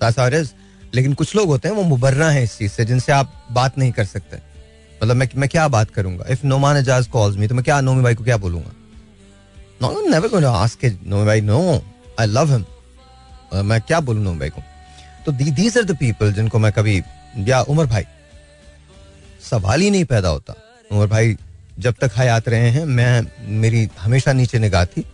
that's 0.00 0.18
how 0.18 0.30
is 0.30 0.52
लेकिन 0.94 1.14
कुछ 1.14 1.34
लोग 1.36 1.48
होते 1.48 1.68
हैं, 1.68 1.74
वो 1.76 1.82
मुबर्रा 1.82 2.28
हैं 2.30 2.42
इस 2.42 2.56
चीज़ 2.58 2.72
से, 2.72 2.84
जिनसे 2.84 3.12
आप 3.12 3.32
बात 3.52 3.78
नहीं 3.78 3.92
कर 3.92 4.04
सकते। 4.04 4.36
मतलब 5.02 5.16
मैं 5.16 5.28
मैं 5.36 5.48
क्या 5.48 5.66
बात 5.68 5.90
करूँगा? 5.90 6.24
If 6.30 6.46
Noman 6.46 6.76
Ejaz 6.76 7.06
calls 7.06 7.36
me 7.36 7.46
तो 7.46 7.54
मैं 7.54 7.64
क्या 7.64 7.80
नोमी 7.80 8.02
भाई 8.02 8.14
को 8.14 8.24
क्या 8.24 8.36
बोलूँगा? 8.36 8.72
No 9.82 10.08
never 10.08 10.28
going 10.28 10.44
to 10.44 10.50
ask 10.50 10.84
Nomi 10.84 11.26
भाई 11.26 11.40
नो 11.40 11.60
आई 12.20 12.26
लव 12.26 12.52
हिम 12.52 12.64
मैं 13.64 13.80
क्या 13.80 14.00
बोलूँगा 14.00 14.24
नोमी 14.24 14.38
भाई 14.38 14.50
को? 14.50 14.62
तो 15.26 15.32
दीज 15.32 15.78
आर 15.78 15.84
द 15.84 15.96
पीपल 15.96 16.32
जिनको 16.32 16.58
मैं 16.58 16.72
कभी, 16.72 17.02
या 17.38 17.60
उमर 17.62 17.86
भाई 17.86 18.04
सवाल 19.50 19.80
ही 19.80 19.90
नहीं 19.90 20.04
पैदा 20.04 20.28
होता। 20.28 20.54
उमर 20.92 21.06
भाई 21.06 21.36
जब 21.78 21.94
तक 22.00 22.10
हयात 22.16 22.48
रहे 22.48 22.70
हैं 22.70 22.84
मैं 22.86 23.26
मेरी 23.60 23.88
हमेशा 24.00 24.32
नीचे 24.32 24.58
निगाह 24.58 24.84
थी 24.86 25.04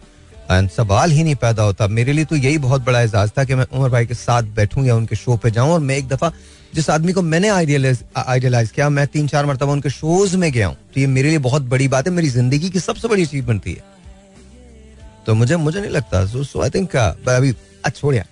एंड 0.50 0.68
सवाल 0.70 1.10
ही 1.10 1.22
नहीं 1.24 1.34
पैदा 1.42 1.62
होता। 1.62 1.86
मेरे 1.88 2.12
लिए 2.12 2.24
तो 2.24 2.36
यही 2.36 2.58
बहुत 2.58 2.84
बड़ा 2.84 3.00
एजाज 3.00 3.30
था 3.38 3.44
कि 3.44 3.54
मैं 3.54 3.66
उमर 3.72 3.88
भाई 3.90 4.06
के 4.06 4.14
साथ 4.14 4.42
बैठूं 4.56 4.84
या 4.84 4.94
उनके 4.96 5.16
शो 5.16 5.36
पे 5.42 5.50
जाऊँ 5.50 5.72
और 5.72 5.80
मैं 5.80 5.96
एक 5.96 6.08
दफ़ा 6.08 6.32
जिस 6.74 6.88
आदमी 6.90 7.12
को 7.12 7.22
मैंने 7.22 7.48
आइडियलाइज 7.48 8.02
आइडियलाइज 8.16 8.70
किया 8.70 8.88
मैं 8.88 9.06
तीन 9.06 9.26
चार 9.28 9.46
मरतबा 9.46 9.72
उनके 9.72 9.90
शोज़ 9.90 10.36
में 10.36 10.50
गया 10.52 10.66
हूँ। 10.66 10.76
तो 10.94 11.00
ये 11.00 11.06
मेरे 11.06 11.28
लिए 11.28 11.38
बहुत 11.46 11.62
बड़ी 11.72 11.88
बात 11.88 12.06
है 12.06 12.12
मेरी 12.12 12.28
ज़िंदगी 12.30 12.70
की 12.70 12.80
सबसे 12.80 13.08
बड़ी 13.08 13.22
अचीवमेंट 13.22 13.60
थी। 13.66 13.76
तो 15.26 15.34
मुझे 15.34 15.56
मुझे 15.56 15.80
नहीं 15.80 15.90
लगता। 15.90 16.24
सो 16.26 16.44
सो 16.44 16.62
आई 16.62 16.70
थिंक 16.70 16.96
अभी 16.96 17.50
अच्छा 17.84 17.98
छोड़िया 18.00 18.24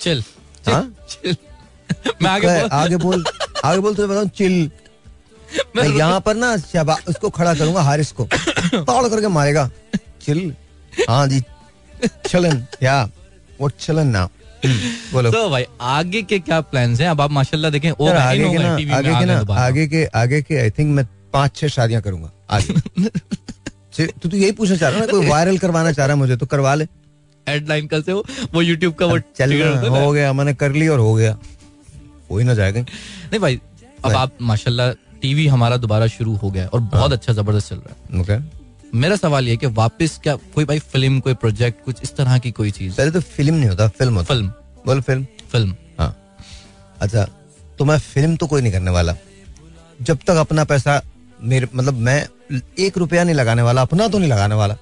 चिल 0.00 0.22
हाँ? 0.68 0.82
मैं 2.22 2.30
आगे 2.30 2.46
आगे 2.48 2.56
बोल- 2.56 2.72
आगे 2.72 2.96
बोल 2.96 3.24
आगे 3.64 3.80
बोल 3.80 3.94
तुझे 3.94 4.08
बताऊँ 4.08 4.28
चिल 4.36 4.70
मैं 5.76 5.84
यहाँ 5.96 6.20
पर 6.26 6.34
ना 6.36 6.56
शबा 6.56 6.96
उसको 7.08 7.30
खड़ा 7.30 7.54
करूँगा 7.54 7.80
हारिस 7.82 8.12
को। 8.12 8.24
तोड़ 8.24 9.08
करके 9.08 9.28
मारेगा। 9.28 9.70
चिल। 10.22 10.52
हाँ 11.08 11.26
जी। 11.28 11.40
चलन। 12.28 12.64
या। 12.82 13.02
वो 13.60 13.68
चलन 13.80 14.06
ना। 14.06 14.28
बोलो। 15.12 15.30
तो 15.30 15.48
भाई 15.50 15.64
आगे 15.80 16.22
के 16.22 16.38
क्या 16.38 16.60
प्लान्स 16.60 17.00
हैं? 17.00 17.08
अब 17.08 17.20
आप 17.20 17.30
माशाल्लाह 17.30 17.70
देखें 17.70 17.90
ओ 17.90 18.08
आगे 18.08 18.50
के 18.50 18.58
ना 18.58 18.72
आगे 18.96 19.14
के 19.14 19.24
ना 19.24 19.38
आगे 19.64 19.86
के 19.86 20.04
आगे 20.04 20.40
के 20.42 20.56
आई 20.60 20.70
थिंक 20.78 20.94
मैं 20.96 21.06
पाँच 21.32 21.56
छह 21.56 21.68
शादियाँ 21.68 22.02
करूँगा 22.02 22.30
आगे। 22.50 23.08
तू 24.22 24.28
तो 24.28 24.36
यही 24.36 24.52
पूछना 24.52 24.76
चाह 24.76 24.90
रहा 24.90 25.00
है 25.00 25.06
कोई 25.06 25.28
वायरल 25.28 25.58
करवाना 25.58 25.92
चाह 25.92 26.06
रहा 26.06 26.14
है 26.14 26.18
मुझे 26.18 26.36
तो 26.36 26.46
करवा 26.46 26.74
ले। 26.74 26.84
हेडलाइन 27.46 27.86
कल 27.86 28.02
से 28.02 28.12
वो 28.12 28.24
वो 28.54 28.62
YouTube 28.62 28.94
का 28.98 29.06
वो 29.06 29.18
चल 29.38 29.52
है। 29.52 29.88
हो 29.88 30.12
गया 30.12 30.32
मैंने 30.32 30.54
कर 30.54 30.72
ली 30.72 30.88
और 30.88 30.98
हो 30.98 31.14
गया। 31.14 31.36
हो 32.30 32.38
ही 32.38 32.44
ना 32.44 32.54
जाएगा। 32.54 32.80
नहीं 32.80 33.40
भाई 33.40 33.60
अब 34.04 34.12
आप 34.12 34.32
माशाल्लाह 34.42 34.90
टीवी 35.22 35.46
हमारा 35.46 35.76
दोबारा 35.76 36.06
शुरू 36.06 36.34
हो 36.36 36.50
गया 36.50 36.62
है 36.62 36.68
और 36.68 36.80
बहुत 36.80 37.12
अच्छा 37.12 37.32
ज़बरदस्त 37.32 37.68
चल 37.68 37.76
रहा 37.76 37.94
है। 38.14 38.20
ओके। 38.20 38.38
मेरा 38.98 39.16
सवाल 39.16 39.44
ये 39.44 39.50
है 39.50 39.56
कि 39.56 39.66
वापस 39.74 40.18
क्या 40.22 40.34
कोई 40.54 40.64
भाई 40.64 40.78
फ़िल्म 40.78 41.20
कोई 41.20 41.34
प्रोजेक्ट 41.34 41.84
कुछ 41.84 42.02
इस 42.02 42.14
तरह 42.16 42.38
की 42.38 42.50
कोई 42.50 42.70
चीज़? 42.70 42.96
पहले 42.96 43.10
तो 43.10 43.20
फ़िल्म 43.20 43.54
नहीं 43.54 43.68
होता 43.68 43.88
फ़िल्म 43.88 44.14
होता। 44.14 44.34
फ़िल्म। 44.34 44.48
बोल 44.86 45.00
फ़िल्म। 45.00 45.26
फ़िल्म। 45.52 45.74
हाँ। 45.98 46.16
अच्छा 47.00 47.24
तो 47.78 47.84
मैं 47.84 47.98
फ़िल्म 47.98 48.36
तो 48.36 48.46
कोई 48.46 48.62
नहीं 48.62 48.72
करने 48.72 48.90
वाला। 48.90 49.14
जब 50.00 50.18
तक 50.26 50.36
अपना 50.36 50.64
पैसा 50.64 51.00
मेरे 51.42 51.68
मतलब 51.74 51.94
मैं 51.98 52.26
एक 52.78 52.98
रुपया 52.98 53.24
नहीं 53.24 53.34
लगाने 53.34 53.62
वाला 53.62 53.82
अपना 53.82 54.08
तो 54.08 54.18
नहीं 54.18 54.30
लगाने 54.30 54.54
वाला। 54.54 54.74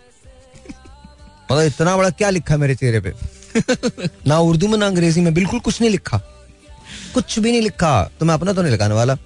मतलब 1.51 1.63
इतना 1.63 1.97
बड़ा 1.97 2.11
क्या 2.11 2.31
लिखा 2.31 2.57
मेरे 2.57 2.75
चेहरे 2.75 3.01
पे? 3.01 3.13
ना 4.27 4.39
उर्दू 4.39 4.69
में 4.69 4.79
ना 4.79 4.87
अंग्रेज़ी 4.87 5.21
में 5.21 5.33
बिल्कुल 5.35 5.61
कुछ 5.61 5.81
नहीं 5.81 5.91
लिखा। 5.91 6.21
कुछ 7.15 7.39
भी 7.39 7.51
नहीं 7.53 7.63
लिखा 7.63 7.93
तो 8.21 8.27
मैं 8.27 8.35
अपना 8.35 8.53
तो 8.53 8.63
नहीं 8.63 8.73
लगाने 8.73 8.95
वाला। 8.95 9.17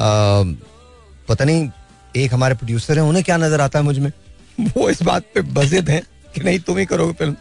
पता 0.00 1.44
नहीं, 1.44 1.68
एक 2.16 2.34
हमारे 2.34 2.54
प्रोड्यूसर 2.54 2.98
हैं, 2.98 3.04
उन्हें 3.04 3.24
क्या 3.24 3.36
नज़र 3.36 3.60
आता 3.60 3.78
है 3.78 3.84
मुझमें? 3.84 4.10
वो 4.76 4.88
इस 4.90 5.02
बात 5.02 5.24
पे 5.34 5.40
बजिद 5.54 5.88
हैं 5.90 6.02
कि 6.34 6.40
नहीं, 6.40 6.58
तुम 6.58 6.78
ही 6.78 6.84
करोगे 6.86 7.12
फ़िल्म 7.12 7.36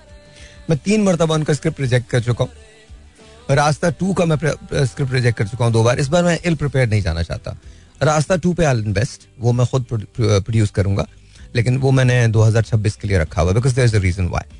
मैं 0.70 0.78
तीन 0.78 1.04
मरतबा 1.04 1.36
उनका 1.36 1.54
स्क्रिप्ट 1.54 1.80
रिजेक्ट 1.82 2.10
कर 2.10 2.22
चुका 2.22 2.44
हूँ। 2.44 3.56
रास्ता 3.56 3.90
टू 3.90 4.14
का 4.14 4.26
मैं 4.26 4.38
स्क्रिप्ट 4.86 5.14
रिजेक्ट 5.14 5.38
कर 5.38 5.48
चुका 5.48 5.66
हूँ 5.66 5.74
दो 5.74 5.84
बार। 5.84 6.00
इस 6.00 6.08
बार 6.08 6.24
मैं 6.24 6.38
इल 6.46 6.56
प्रिपेयर 6.56 6.90
नहीं 6.90 7.02
जाना 7.02 7.24
चाहता। 7.24 7.56
रास्ता 8.04 8.36
टू 8.36 8.54
पे 8.54 8.66
आई 8.66 8.80
इन्वेस्ट 8.80 9.28
वो 9.40 9.52
मैं 9.52 9.68
खुद 9.68 9.86
प्रोड्यूस 9.92 10.70
करूँगा। 10.72 11.08
लेकिन 11.56 11.78
वो 11.78 11.92
मैंने 11.92 12.28
2026 12.28 12.96
के 12.96 13.08
लिए 13.08 13.18
रखा 13.20 13.42
हुआ 13.42 13.52
because 13.52 13.76
there 13.76 13.86
is 13.86 13.96
a 13.96 14.00
reason 14.00 14.28
why 14.28 14.60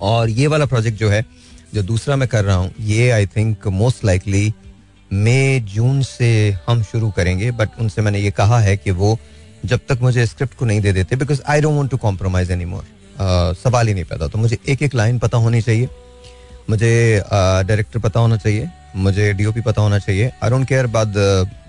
और 0.00 0.30
ये 0.30 0.46
वाला 0.46 0.66
प्रोजेक्ट 0.66 0.98
जो 0.98 1.08
है, 1.10 1.24
जो 1.74 1.82
दूसरा 1.82 2.16
मैं 2.16 2.28
कर 2.28 2.44
रहा 2.44 2.56
हूँ, 2.56 2.70
ये 2.80 3.10
आई 3.10 3.26
थिंक 3.26 3.66
मोस्ट 3.68 4.04
लाइकली 4.04 4.52
मई 5.12 5.60
जून 5.74 6.02
से 6.02 6.28
हम 6.66 6.82
शुरू 6.82 7.10
करेंगे 7.16 7.50
बट 7.50 7.80
उनसे 7.80 8.02
मैंने 8.02 8.18
ये 8.18 8.30
कहा 8.30 8.58
है 8.60 8.76
कि 8.76 8.90
वो 8.90 9.18
जब 9.64 9.80
तक 9.88 9.98
मुझे 10.02 10.26
स्क्रिप्ट 10.26 10.56
को 10.58 10.64
नहीं 10.64 10.80
दे 10.80 10.92
देते 10.92 11.16
because 11.16 11.40
I 11.48 11.60
don't 11.60 11.76
want 11.76 11.90
to 11.90 11.96
compromise 11.96 12.50
any 12.50 12.64
more 12.64 12.84
सवाल 13.56 13.88
ही 13.88 13.94
नहीं 13.94 14.04
पैदा 14.04 14.26
तो 14.28 14.38
मुझे 14.38 14.58
एक 14.68 14.82
एक 14.82 14.94
लाइन 14.94 15.18
पता 15.18 15.38
होनी 15.38 15.60
चाहिए। 15.62 15.88
मुझे 16.70 17.22
डायरेक्टर 17.30 17.98
uh, 17.98 18.04
पता 18.04 18.20
होना 18.20 18.36
चाहिए 18.36 18.68
मुझे 18.96 19.32
डीओपी 19.32 19.60
पता 19.60 19.82
होना 19.82 19.98
चाहिए। 19.98 20.30
आई 20.42 20.50
डोंट 20.50 20.66
केयर 20.68 20.86
बाद 20.96 21.14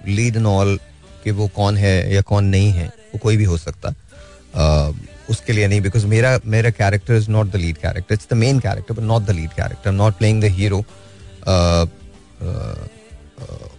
लीड 0.08 0.36
एंड 0.36 0.46
ऑल 0.46 0.78
कि 1.24 1.32
वो 1.32 1.48
कौन 1.56 1.78
है 1.78 2.14
या 2.14 2.22
कौन 2.22 2.46
नहीं 2.46 2.72
है 2.72 2.88
वो 2.88 3.20
कोई 3.24 3.38
भी 3.38 3.44
हो 3.44 3.58
सकता। 3.58 3.90
uh, 3.90 4.94
उसके 5.30 5.54
लिए 5.54 5.68
नहीं 5.68 5.82
बिकॉज़ 5.82 6.06
मेरा 6.08 6.40
मेरा 6.46 6.70
character 6.72 7.16
is 7.16 7.30
not 7.32 7.52
the 7.52 7.56
lead 7.56 7.78
character 7.78 8.14
it's 8.14 8.28
the 8.32 8.38
main 8.38 8.60
character 8.60 8.94
but 8.94 9.04
not 9.04 9.26
the 9.26 9.32
lead 9.32 9.50
character 9.54 9.92
not 9.92 10.18
playing 10.18 10.42
the 10.42 10.46
hero 10.60 10.84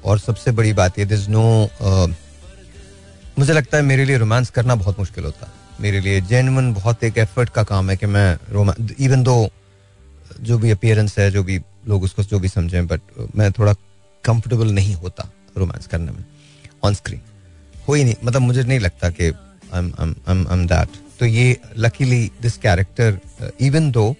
और 0.05 0.19
सबसे 0.19 0.51
बड़ी 0.53 0.73
बात 0.73 0.99
ये 0.99 1.05
दिस 1.05 1.29
नो 1.29 1.45
मुझे 3.39 3.53
लगता 3.53 3.77
है 3.77 3.83
मेरे 3.83 4.05
लिए 4.05 4.19
रोमांस 4.19 4.51
करना 4.51 4.75
बहुत 4.75 4.99
मुश्किल 4.99 5.25
होता 5.25 5.47
है। 5.47 5.53
मेरे 5.81 6.01
लिए 6.01 6.21
जेनवन 6.21 6.73
बहुत 6.75 7.05
एक 7.05 7.19
एफर्ट 7.19 7.49
का 7.49 7.63
काम 7.63 7.91
है 7.91 7.97
कि 7.97 8.07
मैं 8.07 8.39
रोमांस 8.51 8.93
इवन 9.01 9.23
दो 9.23 9.49
जो 10.41 10.59
भी 10.59 10.71
अपियरेंस 10.71 11.19
है, 11.19 11.31
जो 11.31 11.43
भी 11.43 11.61
लोग 11.89 12.03
उसको, 12.03 12.23
जो 12.23 12.39
भी 12.39 12.49
समझें 12.49 12.87
बट 12.87 13.01
मैं 13.37 13.51
थोड़ा 13.53 13.73
कंफर्टेबल 14.25 14.73
नहीं 14.73 14.95
होता 14.95 15.31
रोमांस 15.59 15.87
करने 15.87 16.13
में 16.13 16.25
ऑन 16.85 16.95
स्क्रीन 16.95 17.21
हो 17.89 17.95
ही 17.95 18.05
नहीं 18.05 18.15
मतलब 18.25 18.43
मुझे 18.43 18.63
नहीं 18.63 18.81
लगता 18.81 19.11
कि 19.11 19.33
दैट 19.75 20.89
तो 21.21 21.27
ये 21.27 21.57
luckily 21.77 22.31
this 22.43 22.57
character 22.57 23.19
even 23.61 23.91
though 23.91 24.15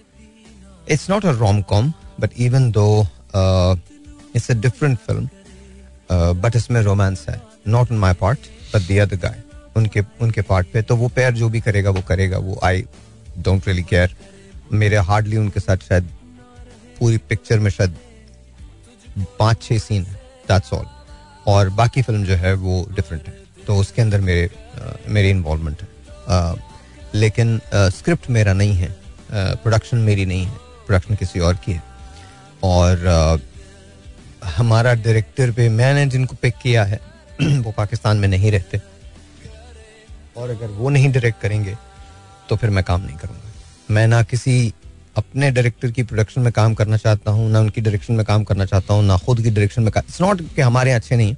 it's 0.89 1.09
not 1.09 1.25
a 1.25 1.31
rom 1.31 1.61
com 1.61 1.93
but 2.19 2.31
even 2.37 2.71
though 2.71 2.87
it's 4.35 4.51
a 4.51 4.53
different 4.55 4.97
film 4.99 5.29
but 6.41 6.55
इसमें 6.55 6.81
रोमांस 6.81 7.25
है. 7.29 7.41
Not 7.67 7.91
in 7.91 7.97
my 7.97 8.13
part 8.13 8.39
but 8.73 8.81
the 8.81 8.97
other 8.97 9.17
guy 9.17 9.41
उनके 9.77 10.01
उनके 10.21 10.41
पार्ट 10.43 10.67
पे. 10.73 10.81
तो 10.81 10.95
वो 10.95 11.07
पैर 11.09 11.33
जो 11.33 11.49
भी 11.49 11.61
करेगा, 11.61 11.89
वो 11.89 12.01
करेगा. 12.07 12.37
वो 12.37 12.59
आई 12.63 12.83
डोंट 13.37 13.67
रियली 13.67 13.83
केयर 13.83 14.15
मेरे 14.73 14.97
हार्डली 14.99 15.37
उनके 15.37 15.59
साथ 15.59 15.87
शायद 15.87 16.09
पूरी 16.99 17.17
पिक्चर 17.19 17.59
में 17.59 17.69
शायद 17.71 17.95
पाँच, 19.39 19.61
छह 19.63 19.77
सीन 19.77 20.03
है. 20.03 20.13
दैट्स 20.47 20.73
ऑल 20.73 20.85
और 21.47 21.69
बाकी 21.71 22.01
फ़िल्म 22.01 22.23
जो 22.25 22.35
है, 22.35 22.53
वो 22.53 22.87
डिफरेंट 22.95 23.27
है. 23.27 23.33
तो 23.67 23.75
उसके 23.77 24.01
अंदर 24.01 24.21
मेरे 24.21 24.49
मेरी 25.07 25.29
इन्वॉलमेंट 25.29 25.81
है. 25.81 25.87
लेकिन 27.15 27.59
स्क्रिप्ट 27.73 28.29
मेरा 28.29 28.53
नहीं 28.53 28.73
है. 28.75 28.89
प्रोडक्शन 29.31 29.97
मेरी 29.99 30.25
नहीं 30.25 30.45
है. 30.45 30.57
प्रोडक्शन 30.87 31.15
किसी 31.15 31.39
और 31.39 31.55
की 31.65 31.71
है. 31.71 31.83
और 32.63 33.41
हमारा 34.45 34.93
डायरेक्टर 34.93 35.51
पे, 35.51 35.69
मैंने 35.69 36.05
जिनको 36.05 36.35
पिक 36.35 36.53
किया 36.63 36.83
है, 36.83 36.99
वो 37.41 37.71
पाकिस्तान 37.71 38.17
में 38.17 38.27
नहीं 38.27 38.51
रहते। 38.51 38.81
और 40.37 40.49
अगर 40.49 40.67
वो 40.67 40.89
नहीं 40.89 41.11
डायरेक्ट 41.11 41.41
करेंगे 41.41 41.77
तो 42.49 42.55
फिर 42.55 42.69
मैं 42.69 42.83
काम 42.83 43.01
नहीं 43.01 43.17
करूँगा। 43.17 43.51
मैं 43.91 44.07
ना 44.07 44.23
किसी 44.23 44.73
अपने 45.17 45.51
डायरेक्टर 45.51 45.91
की 45.91 46.03
प्रोडक्शन 46.03 46.41
में 46.41 46.53
काम 46.53 46.73
करना 46.73 46.97
चाहता 46.97 47.31
हूँ, 47.31 47.51
ना 47.51 47.59
उनकी 47.59 47.81
डायरेक्शन 47.81 48.13
में 48.13 48.25
काम 48.25 48.43
करना 48.43 48.65
चाहता 48.65 48.93
हूँ, 48.93 49.03
ना 49.03 49.17
खुद 49.17 49.41
की 49.41 49.49
डायरेक्शन 49.49 49.83
में 49.83 49.91
इट्स 49.97 50.21
नॉट 50.21 50.41
कि 50.55 50.61
हमारे 50.61 50.91
अच्छे 50.91 51.15
नहीं। 51.15 51.35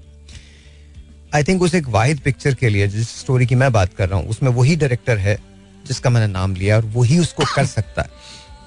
आई 1.36 1.44
थिंक 1.44 1.62
उस 1.62 1.76
एक 1.76 1.88
वाहिद 1.88 2.20
पिक्चर 2.20 2.54
के 2.54 2.70
लिए, 2.70 2.88
जिस 2.88 3.20
स्टोरी 3.20 3.46
की 3.46 3.56
मैं 3.56 3.72
बात 3.72 3.94
कर 3.94 4.10
रहा 4.10 4.20
हूँ, 4.20 4.28
उसमें 4.28 4.52
वही 4.52 4.76
डायरेक्टर 4.76 5.18
है, 5.18 5.40
जिसका 5.88 6.10
मैंने 6.10 6.34
नाम 6.34 6.56
लिया 6.56 6.76
और 6.76 6.86
वही 6.86 7.20
उसको 7.20 7.44
कर 7.56 7.66
सकता 7.66 8.02
है। 8.02 8.10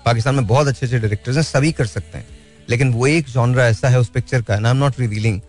पाकिस्तान 0.04 0.34
में 0.34 0.46
बहुत 0.46 0.66
अच्छे 0.66 0.86
अच्छे 0.86 0.98
डायरेक्टर्स 0.98 1.36
हैं, 1.36 1.42
सभी 1.42 1.72
कर 1.72 1.86
सकते 1.86 2.18
हैं। 2.18 2.26
लेकिन 2.70 2.92
वो 2.92 3.06
एक 3.06 3.28
जॉनरा 3.28 3.66
ऐसा 3.68 3.88
है 3.88 4.00
उस 4.00 4.08
पिक्चर 4.10 4.42
का 4.42 4.54
आई 4.54 4.70
एम 4.70 4.76
नॉट 4.76 5.00
रिवीलिंग 5.00 5.40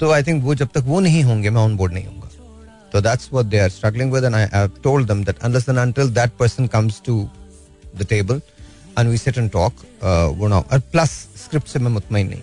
तो 0.00 0.10
आई 0.12 0.22
थिंक 0.22 0.42
वो 0.44 0.54
जब 0.54 0.68
तक 0.74 0.84
वो 0.86 1.00
नहीं 1.00 1.22
होंगे 1.24 1.50
मैं 1.50 1.60
ऑन 1.60 1.76
बोर्ड 1.76 1.92
नहीं 1.92 2.06
होऊँगा। 2.06 2.28
तो 2.92 3.00
that's 3.00 3.28
what 3.32 3.46
they 3.46 3.58
are 3.58 3.70
struggling 3.70 4.12
with 4.12 4.24
and 4.24 4.34
I 4.34 4.46
have 4.54 4.70
told 4.84 5.08
them 5.08 5.24
that 5.24 5.38
unless 5.38 5.68
and 5.68 5.78
until 5.78 6.10
that 6.14 6.30
person 6.38 6.66
comes 6.66 7.00
to 7.06 7.28
the 7.98 8.06
table 8.10 8.40
and 8.98 9.08
we 9.08 9.18
sit 9.18 9.38
and 9.38 9.50
talk 9.50 9.84
वो 10.38 10.48
नाउ 10.48 10.62
और 10.62 10.80
प्लस 10.92 11.10
स्क्रिप्ट 11.44 11.68
से 11.68 11.78
मैं 11.78 11.90
मुतमिन 11.90 12.28
नहीं 12.28 12.40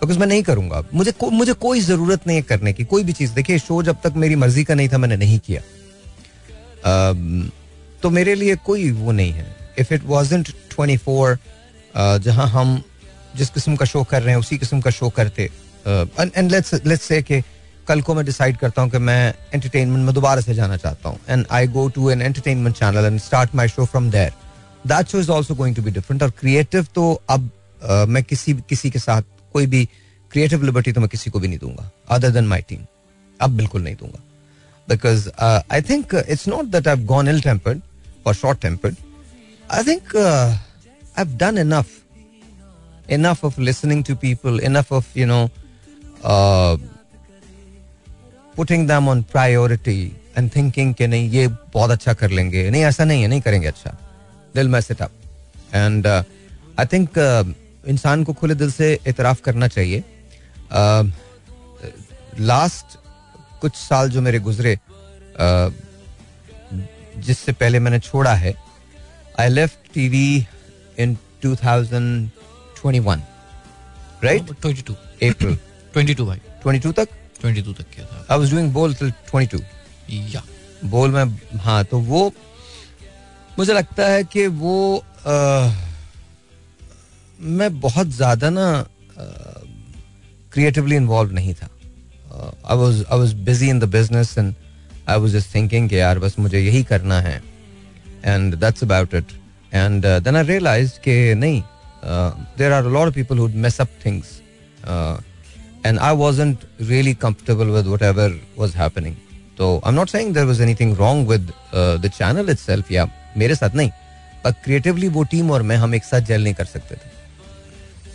because 0.00 0.18
मैं 0.18 0.26
नहीं 0.26 0.42
करूँगा। 0.42 0.82
मुझे 0.94 1.12
को, 1.12 1.30
मुझे 1.30 1.52
कोई 1.54 1.80
ज़रूरत 1.80 2.26
नहीं 2.26 2.36
है 2.36 2.42
करने 2.42 2.72
की 2.72 2.84
कोई 2.84 3.04
भी 3.04 3.12
चीज़। 3.12 3.32
देखिए 3.34 3.58
शो 3.58 3.82
जब 3.82 3.96
तक 4.04 4.12
मेरी 4.16 4.34
मर्ज़ी 4.36 4.64
का 4.64 4.74
नहीं 4.74 4.88
था 4.88 4.98
मैंने 4.98 5.16
नहीं 5.16 5.38
किया। 5.46 5.60
Uh, 6.84 7.14
तो 8.02 8.10
मेरे 8.10 8.34
लिए 8.34 8.56
कोई 8.66 8.90
वो 8.92 9.12
नहीं 9.12 9.32
है। 9.32 9.46
If 9.78 9.92
it 9.94 10.02
wasn't 10.06 10.48
twenty 10.70 10.96
four 10.96 11.38
जहाँ 11.96 12.48
हम 12.48 12.80
जिस 13.36 13.50
किस्म 13.50 13.76
का 13.76 13.84
शो 13.84 14.02
कर 14.04 14.22
रहे 14.22 14.34
हैं 14.34 14.40
उसी 14.40 14.58
किस्म 14.58 14.80
का 14.80 14.90
शो 14.90 15.08
करते 15.08 15.50
एंड 15.86 16.50
लेट्स 16.50 16.74
लेट्स 16.86 17.04
से 17.04 17.22
कि 17.22 17.42
कल 17.88 18.00
को 18.02 18.14
मैं 18.14 18.24
डिसाइड 18.24 18.56
करता 18.56 18.82
हूँ 18.82 18.90
कि 18.90 18.98
मैं 18.98 19.34
एंटरटेनमेंट 19.54 20.04
में 20.04 20.14
दोबारा 20.14 20.40
से 20.40 20.54
जाना 20.54 20.76
चाहता 20.76 21.08
हूँ 21.08 21.18
and 21.28 21.46
I 21.50 21.66
go 21.66 21.88
to 21.88 22.10
an 22.10 22.22
entertainment 22.22 22.76
channel 22.76 23.04
and 23.04 23.20
start 23.20 23.54
my 23.54 23.68
show 23.68 23.84
from 23.84 24.10
there 24.10 24.32
that 24.86 25.08
show 25.08 25.18
is 25.18 25.30
also 25.30 25.54
going 25.54 25.76
to 25.76 25.82
be 25.82 25.90
different 25.90 26.22
और 26.22 26.30
क्रिएटिव 26.30 26.86
तो 26.94 27.12
अब 27.30 27.50
uh, 27.50 28.08
मैं 28.08 28.22
किसी 28.24 28.54
किसी 28.68 28.90
के 28.90 28.98
साथ 28.98 29.22
कोई 29.52 29.66
भी 29.66 29.88
क्रिएटिव 30.32 30.62
लिबर्टी 30.64 30.92
तो 30.92 31.00
मैं 31.00 31.08
किसी 31.08 31.30
को 31.30 31.40
भी 31.40 31.48
नहीं 31.48 31.58
दूँगा 31.58 31.90
अदर 32.08 32.30
देन 32.30 32.46
माई 32.46 32.62
टीम 32.62 32.84
अब 33.40 33.50
बिल्कुल 33.50 33.82
नहीं 33.82 33.94
दूँगा। 33.94 34.22
Because 34.88 35.28
I 35.40 35.82
think 35.82 36.14
it's 36.28 36.48
not 36.48 36.64
that 36.66 36.88
I 36.88 37.04
gone 37.04 37.28
ill 37.28 37.40
tempered 37.40 37.80
और 38.26 38.34
short 38.34 38.60
tempered 38.60 38.96
I 39.70 39.84
think 39.84 40.16
I 41.18 41.36
done 41.36 41.58
enough 41.58 42.00
enough 43.14 43.40
of 43.44 43.56
listening 43.58 44.02
to 44.08 44.14
people, 44.20 44.58
enough 44.66 44.90
of, 44.98 45.08
you 45.14 45.24
know, 45.30 45.50
uh, 46.24 46.76
putting 48.54 48.86
them 48.90 49.10
on 49.12 49.22
priority 49.32 50.14
and 50.36 50.52
thinking 50.54 50.94
नहीं 51.00 51.28
ये 51.30 51.48
बहुत 51.74 51.90
अच्छा 51.90 52.12
कर 52.14 52.30
लेंगे। 52.30 52.70
नहीं 52.70 52.82
ऐसा 52.84 53.04
नहीं 53.04 53.22
है 53.22 53.28
नहीं 53.28 53.40
करेंगे 53.40 53.66
अच्छा। 53.68 53.90
दिल 54.54 54.68
में 54.68 54.80
set 54.80 55.02
up 55.02 55.10
and 55.74 56.06
I 56.06 56.86
think 56.92 57.18
इंसान 57.88 58.24
को 58.24 58.32
खुले 58.32 58.54
दिल 58.54 58.72
से 58.72 58.98
इतराफ 59.06 59.40
करना 59.40 59.68
चाहिए। 59.68 60.02
लास्ट 62.40 62.86
uh, 62.86 63.60
कुछ 63.60 63.76
साल 63.76 64.10
जो 64.10 64.22
मेरे 64.22 64.38
गुजरे 64.48 64.76
uh, 64.76 65.72
जिससे 67.26 67.52
पहले 67.52 67.78
मैंने 67.78 68.00
छोड़ा 68.00 68.34
है 68.34 68.54
I 69.40 69.48
left 69.48 69.92
TV 69.94 70.26
in 70.98 71.16
2021 71.44 73.20
right 74.24 74.50
22 74.66 74.90
April 74.90 75.56
22 75.96 76.20
भाई 76.20 76.40
22 76.66 76.92
तक? 76.96 77.08
22 77.44 77.76
तक 77.78 77.86
किया 77.94 78.06
था। 78.06 78.26
I 78.30 78.38
was 78.38 78.50
doing 78.50 78.72
Bol 78.72 78.94
till 78.94 79.12
22 79.34 79.60
या। 80.34 80.42
बोल 80.84 81.10
में 81.10 81.24
हाँ 81.60 81.84
तो 81.84 81.98
वो 82.00 82.32
मुझे 83.58 83.72
लगता 83.72 84.06
है 84.08 84.24
कि 84.24 84.46
वो 84.46 85.04
आ, 85.26 85.70
मैं 87.40 87.80
बहुत 87.80 88.06
ज़्यादा 88.08 88.50
ना 88.50 88.86
क्रिएटिवली 90.52 90.96
इन्वॉल्व 90.96 91.32
नहीं 91.32 91.54
था। 91.54 91.68
I 92.66 92.76
was 92.76 93.04
I 93.04 93.18
was 93.18 93.32
busy 93.44 93.68
in 93.70 93.78
the 93.80 93.84
business 93.90 94.36
and 94.38 94.54
I 95.08 95.18
was 95.18 95.30
just 95.32 95.54
thinking 95.54 95.88
कि 95.88 95.98
यार 95.98 96.18
बस 96.18 96.38
मुझे 96.38 96.60
यही 96.60 96.82
करना 96.84 97.20
है। 97.20 97.42
And 98.24 98.54
that's 98.54 98.84
about 98.84 99.14
it 99.14 99.32
and 99.74 100.06
then 100.24 100.36
I 100.36 100.42
realise 100.46 100.98
कि 101.04 101.34
नहीं 101.34 101.62
there 102.58 102.72
are 102.72 102.84
lot 102.86 103.06
of 103.06 103.14
people 103.14 103.38
who'd 103.38 103.54
mess 103.66 103.80
up 103.80 103.98
things 104.06 104.40
and 105.84 105.98
I 105.98 106.12
wasn't 106.12 106.64
really 106.80 107.14
comfortable 107.14 107.70
with 107.72 107.86
whatever 107.86 108.32
was 108.56 108.74
happening. 108.74 109.16
So 109.58 109.80
I'm 109.84 109.94
not 109.94 110.10
saying 110.10 110.32
there 110.32 110.46
was 110.46 110.60
anything 110.60 110.94
wrong 110.94 111.26
with 111.26 111.50
uh, 111.72 111.98
the 111.98 112.08
channel 112.08 112.48
itself. 112.48 112.90
Yeah, 112.90 113.06
मेरे 113.36 113.54
साथ 113.54 113.74
नहीं 113.74 113.90
पर 114.44 114.52
creatively 114.64 115.08
वो 115.08 115.22
team 115.30 115.50
और 115.50 115.62
मैं 115.68 115.76
हम 115.76 115.94
एक 115.94 116.04
साथ 116.04 116.20
जेल 116.30 116.42
नहीं 116.44 116.54
कर 116.54 116.64
सकते 116.64 116.94
थे 116.94 117.12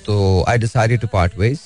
तो 0.06 0.17
I 0.50 0.58
decided 0.58 1.00
to 1.02 1.08
part 1.13 1.38
ways 1.38 1.60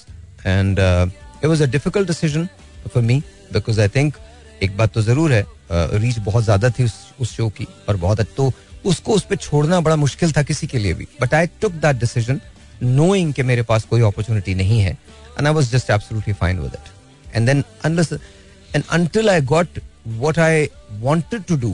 and 0.45 0.79
it 0.79 1.45
was 1.45 1.61
a 1.61 1.65
difficult 1.71 2.07
decision 2.07 2.47
for 2.93 3.03
me 3.03 3.21
because 3.53 3.81
I 3.81 3.87
think 3.95 4.15
एक 4.63 4.77
बात 4.77 4.93
तो 4.93 5.01
ज़रूर 5.01 5.33
है 5.33 5.45
रीच 5.71 6.15
uh, 6.15 6.23
बहुत 6.25 6.43
ज़्यादा 6.43 6.69
थी 6.69 6.83
उस, 6.83 6.95
उस 7.19 7.35
शो 7.37 7.49
की 7.57 7.67
और 7.89 7.97
बहुत 7.97 8.21
तो 8.37 8.51
उसको 8.85 9.13
उस 9.13 9.23
पर 9.25 9.35
छोड़ना 9.35 9.79
बड़ा 9.81 9.95
मुश्किल 9.95 10.31
था 10.31 10.43
किसी 10.43 10.67
के 10.67 10.79
लिए 10.79 10.93
भी। 10.93 11.07
But 11.21 11.33
I 11.33 11.47
took 11.61 11.71
that 11.71 11.95
decision 11.95 12.41
knowing 12.83 13.33
कि 13.33 13.43
मेरे 13.43 13.63
पास 13.63 13.83
कोई 13.85 14.01
अपॉर्चुनिटी 14.01 14.55
नहीं 14.55 14.79
है 14.81 14.97
I 15.37 15.51
was 15.51 15.69
just 15.71 15.89
absolutely 15.89 16.33
fine 16.33 16.59
with 16.63 16.73
it. 16.73 16.89
And 17.35 17.47
then 17.47 17.63
unless 17.83 18.11
and 18.75 18.83
until 18.91 19.29
I 19.29 19.39
got 19.41 19.67
what 20.19 20.37
I 20.37 20.69
wanted 21.01 21.47
to 21.47 21.57
do, 21.57 21.71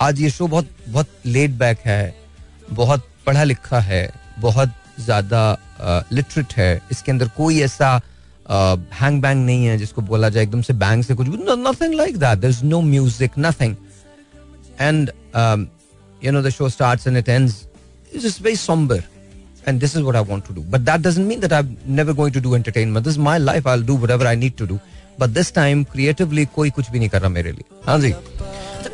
आज 0.00 0.20
ये 0.20 0.30
शो 0.30 0.46
बहुत 0.46 0.68
बहुत 0.88 1.08
लेट 1.26 1.50
बैक 1.50 1.78
है 1.86 2.14
बहुत 2.72 3.06
पढ़ा 3.26 3.44
लिखा 3.44 3.80
है 3.80 4.02
बहुत 4.38 4.72
ज़्यादा 5.00 5.42
लिटरेट 6.12 6.46
uh, 6.46 6.56
है 6.58 6.80
इसके 6.92 7.12
अंदर 7.12 7.28
कोई 7.36 7.60
ऐसा 7.62 8.00
हैंग 9.00 9.22
बैंग 9.22 9.46
नहीं 9.46 9.66
है 9.66 9.78
जिसको 9.78 10.02
बोला 10.02 10.28
जाए 10.28 10.42
एकदम 10.42 10.62
से 10.62 10.72
बैंग 10.72 11.04
से 11.04 11.14
कुछ 11.14 11.28
nothing 11.28 11.94
like 11.94 12.18
that 12.18 12.38
there 12.38 12.52
is 12.52 12.64
no 12.64 12.80
music 12.80 13.38
nothing 13.38 13.76
and 14.80 15.10
you 16.24 16.32
know 16.32 16.42
the 16.42 16.50
show 16.58 16.68
starts 16.68 17.06
and 17.06 17.16
it 17.16 17.28
ends 17.28 17.64
it's 18.14 18.24
just 18.26 18.42
very 18.42 18.56
somber. 18.66 19.02
And 19.70 19.82
this 19.84 19.94
is 19.98 20.04
what 20.04 20.16
I 20.18 20.20
want 20.28 20.46
to 20.48 20.54
do. 20.56 20.62
But 20.74 20.84
that 20.84 21.02
doesn't 21.04 21.26
mean 21.30 21.40
that 21.40 21.54
I'm 21.56 21.72
never 21.96 22.12
going 22.18 22.34
to 22.34 22.40
do 22.44 22.52
entertainment. 22.58 23.06
This 23.06 23.16
is 23.16 23.22
my 23.24 23.34
life. 23.40 23.66
I'll 23.72 23.82
do 23.88 23.96
whatever 24.04 24.26
I 24.28 24.32
need 24.42 24.54
to 24.60 24.68
do. 24.70 24.78
But 25.22 25.34
this 25.34 25.50
time 25.56 25.82
creatively 25.94 26.46
कोई 26.54 26.70
कुछ 26.76 26.90
भी 26.90 26.98
नहीं 26.98 27.08
कर 27.08 27.20
रहा 27.20 27.28
मेरे 27.30 27.52
लिए 27.52 27.64
हाँ 27.86 27.98
जी 28.00 28.12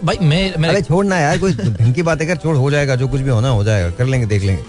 भाई 0.05 0.17
मैं 0.23 0.41
मैं 0.61 0.69
अरे 0.69 0.81
छोड़ना 0.83 1.19
यार 1.19 1.39
कोई 1.39 1.53
ढंग 1.53 2.03
बातें 2.05 2.27
कर 2.29 2.37
छोड़ 2.45 2.57
हो 2.57 2.71
जाएगा। 2.71 2.97
जो 2.97 3.09
कुछ 3.09 3.21
भी 3.21 3.31
होना 3.31 3.49
हो 3.49 3.63
जाएगा। 3.65 3.91
कर 3.99 4.07
लेंगे 4.07 4.27
देख 4.27 4.43
लेंगे। 4.43 4.63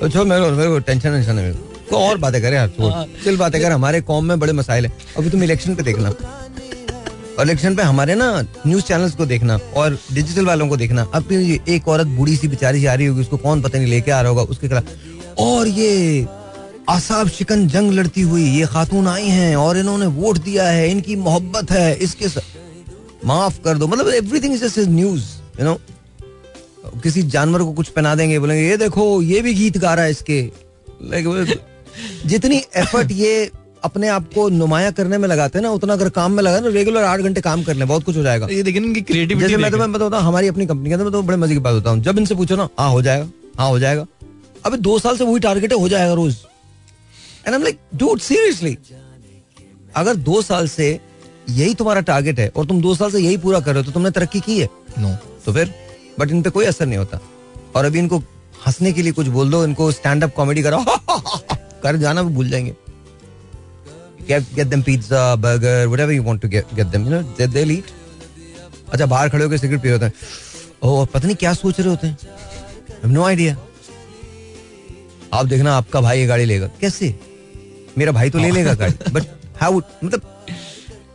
तो 0.00 0.08
छोड़ 0.08 0.26
मेरे 0.26 0.50
मेरे 0.50 0.70
को 0.70 0.78
टेंशन 0.78 1.10
टेंशन 1.10 1.38
है 1.38 1.44
मेरे 1.44 1.54
को 1.90 1.96
और 2.08 2.18
बातें 2.18 2.40
करे 2.42 2.56
यार 2.56 2.68
छोड़। 2.78 2.92
चिल 3.24 3.36
बातें 3.38 3.60
कर। 3.62 3.72
हमारे 3.72 4.00
कौम 4.00 4.24
में 4.24 4.38
बड़े 4.40 4.52
मसाइल 4.52 4.86
है। 4.86 4.92
अभी 5.18 5.30
तुम 5.30 5.42
इलेक्शन 5.42 5.74
पे 5.74 5.82
देखना 5.82 6.12
इलेक्शन 7.40 7.74
पे 7.74 7.82
हमारे 7.82 8.14
ना 8.14 8.46
न्यूज़ 8.66 8.84
चैनल्स 8.84 9.14
को 9.14 9.26
देखना 9.26 9.58
और 9.76 9.98
डिजिटल 10.12 10.46
वालों 10.46 10.68
को 10.68 10.76
देखना। 10.76 11.10
अब 11.14 11.32
ये 11.32 11.60
एक 11.68 11.88
औरत 11.88 12.06
बूढ़ी 12.06 12.36
सी 12.36 12.48
बेचारी 12.48 12.80
सी 12.80 12.86
आ 12.86 12.94
रही 12.94 13.06
होगी 13.06 13.20
उसको 13.20 13.36
कौन 13.36 13.62
पता 13.62 13.78
नहीं 13.78 13.88
लेके 13.88 14.10
आ 14.10 14.20
रहा 14.20 14.30
होगा 14.30 14.42
उसके 14.42 14.68
खिलाफ। 14.68 14.84
और 15.38 15.68
ये 15.68 16.26
आसाब 16.88 17.28
शिकन 17.28 17.68
जंग 17.68 17.92
लड़ती 17.92 18.20
हुई 18.20 18.44
ये 18.44 18.66
खातून 18.66 19.08
आई 19.08 19.26
हैं 19.26 19.56
और 19.56 19.78
इन्होंने 19.78 20.06
वोट 20.06 20.38
दिया 20.38 20.64
है 20.64 20.90
इनकी 20.90 21.16
मोहब्बत 21.16 21.70
है 21.70 21.94
इसके. 21.94 22.26
माफ़ 23.26 23.60
कर 23.64 23.78
दो। 23.78 23.86
मतलब 23.86 24.08
everything 24.08 24.54
is 24.54 24.80
news 24.80 25.24
you 25.60 25.64
know 25.64 25.80
किसी 27.02 27.22
जानवर 27.22 27.62
को 27.62 27.72
कुछ 27.72 27.88
पहना 27.88 28.14
देंगे 28.14 28.38
बोलेंगे 28.38 28.68
ये 28.68 28.76
देखो 28.76 29.22
ये 29.22 29.40
भी 29.40 29.54
गीत 29.54 29.78
गा 29.78 29.94
रहा 29.94 30.04
है 30.04 30.10
इसके। 30.10 30.50
Like, 31.10 31.56
जितनी 32.26 32.62
एफर्ट 32.76 33.10
ये 33.10 33.50
अपने 33.84 34.08
आप 34.08 34.28
को 34.34 34.48
नुमाया 34.48 34.90
करने 34.90 35.18
में 35.18 35.28
लगाते 35.28 35.58
हैं 35.58 35.62
ना 35.62 35.70
उतना 35.72 35.92
अगर 35.92 36.08
काम 36.10 36.32
में 36.32 36.42
लगा 36.42 36.60
ना 36.60 36.68
रेगुलर 36.70 37.04
आठ 37.04 37.20
घंटे 37.20 37.40
काम 37.40 37.62
कर 37.62 37.74
ले 37.74 37.84
बहुत 37.84 38.04
कुछ 38.04 38.16
हो 38.16 38.22
जाएगा। 38.22 38.46
ये 38.46 38.62
देखिए 38.62 38.82
इनकी 38.82 39.00
क्रिएटिविटी 39.02 39.46
जैसे 39.46 39.62
मैं 39.62 39.70
तुम्हें 39.70 39.92
बताता 39.92 40.16
हूँ 40.16 40.26
हमारी 40.26 40.48
अपनी 40.48 40.66
कंपनी 40.66 40.88
के 40.88 40.94
अंदर 40.94 41.04
मैं 41.04 41.12
तो 41.12 41.22
बड़े 41.22 41.36
मज़े 41.36 41.54
की 41.54 41.60
बात 41.60 41.74
होता 41.74 41.90
हूँ 41.90 42.02
जब 42.02 42.18
इनसे 42.18 42.34
पूछो 42.34 42.56
ना 42.56 42.68
हाँ 42.78 42.90
हो 42.90 43.02
जाएगा 43.02 43.28
हाँ 43.58 43.68
हो 43.68 43.78
जाएगा। 43.78 44.06
अबे 44.66 44.76
दो 44.78 44.98
साल 44.98 45.16
से 45.16 45.24
वही 45.24 45.40
टारगेट 45.40 45.72
है 45.72 45.78
हो 45.78 45.88
जाएगा 45.88 46.12
रोज। 46.14 46.36
And 47.46 47.54
I 47.54 47.62
like 47.62 47.78
dude 47.94 48.20
seriously 48.20 48.76
अगर 49.96 50.16
दो 50.16 50.42
साल 50.42 50.68
से 50.68 50.98
यही 51.50 51.74
तुम्हारा 51.74 52.00
टारगेट 52.02 52.38
है 52.38 52.48
और 52.48 52.66
तुम 52.66 52.80
दो 52.82 52.94
साल 52.94 53.10
से 53.10 53.20
यही 53.20 53.36
पूरा 53.38 53.60
कर 53.60 53.72
रहे 53.72 53.82
हो 53.82 53.86
तो 53.86 53.92
तुमने 53.92 54.10
तरक्की 54.10 54.40
की 54.40 54.58
है? 54.58 54.68
नो 54.98 55.14
तो 55.46 55.52
फिर 55.52 55.74
बट 56.20 56.30
इन 56.30 56.42
पे 56.42 56.50
कोई 56.50 56.64
असर 56.64 56.86
नहीं 56.86 56.98
होता। 56.98 57.20
और 57.76 57.84
अभी 57.84 57.98
इनको 57.98 58.18
हंसने 58.66 58.92
के 58.92 59.02
लिए 59.02 59.12
कुछ 59.12 59.26
बोल 59.28 59.50
दो 59.50 59.64
इनको 59.64 59.90
स्टैंड 59.92 60.24
अप 60.24 60.34
कॉमेडी 60.34 60.62
करो। 60.62 60.84
कर 61.82 61.96
जाना 61.96 62.22
भी 62.22 62.34
भूल 62.34 62.48
जाएँगे। 62.48 62.74
Get 64.28 64.54
get 64.56 64.70
them 64.72 64.82
pizza 64.86 65.20
burger 65.44 65.76
whatever 65.92 66.14
you 66.16 66.24
want 66.28 66.40
to 66.44 66.48
get 66.54 66.72
get 66.78 66.90
them 66.92 67.04
you 67.06 67.12
know 67.14 67.22
they, 67.38 67.46
they'll 67.56 67.74
eat. 67.76 67.92
अच्छा 68.92 69.06
बाहर 69.06 69.28
खड़े 69.28 69.44
होकर 69.44 69.56
सिगरेट 69.58 69.82
पी 69.82 69.88
होते 69.88 70.04
हैं। 70.04 70.12
ओह 70.82 71.04
पता 71.12 71.26
नहीं 71.26 71.36
क्या 71.36 71.52
सोच 71.54 71.80
रहे 71.80 71.88
होते 71.88 72.06
हैं? 72.06 72.16
नो 73.06 73.22
आइडिया 73.24 73.56
आप 75.34 75.46
देखना 75.46 75.74
आपका 75.76 76.00
भाई 76.00 76.18
ये 76.18 76.26
गाड़ी 76.26 76.44
लेगा। 76.44 76.66
कैसे? 76.80 77.14
मेरा 77.98 78.12
भाई 78.12 78.30
तो 78.30 78.38
ले 78.38 78.50
लेगा 78.50 78.74
गाड़ी। 78.74 79.10
बट 79.12 79.22
हाउ 79.60 79.80
मतलब 80.04 80.22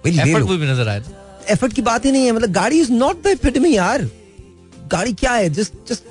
एफर्ट 0.06 0.46
भी 0.46 0.72
नज़र 0.72 0.88
आया 0.88 1.02
एफर्ट 1.50 1.74
की 1.74 1.82
बात 1.82 2.06
ही 2.06 2.12
नहीं 2.12 2.26
है। 2.26 2.32
मतलब 2.32 2.52
गाड़ी 2.52 2.80
इज़ 2.82 2.92
नॉट 2.92 3.24
द 3.24 3.28
एपिटमी 3.28 3.76
यार। 3.76 4.10
गाड़ी 4.92 5.14
क्या 5.14 5.32
है? 5.34 5.50
Just 5.50 5.74
just 5.90 6.04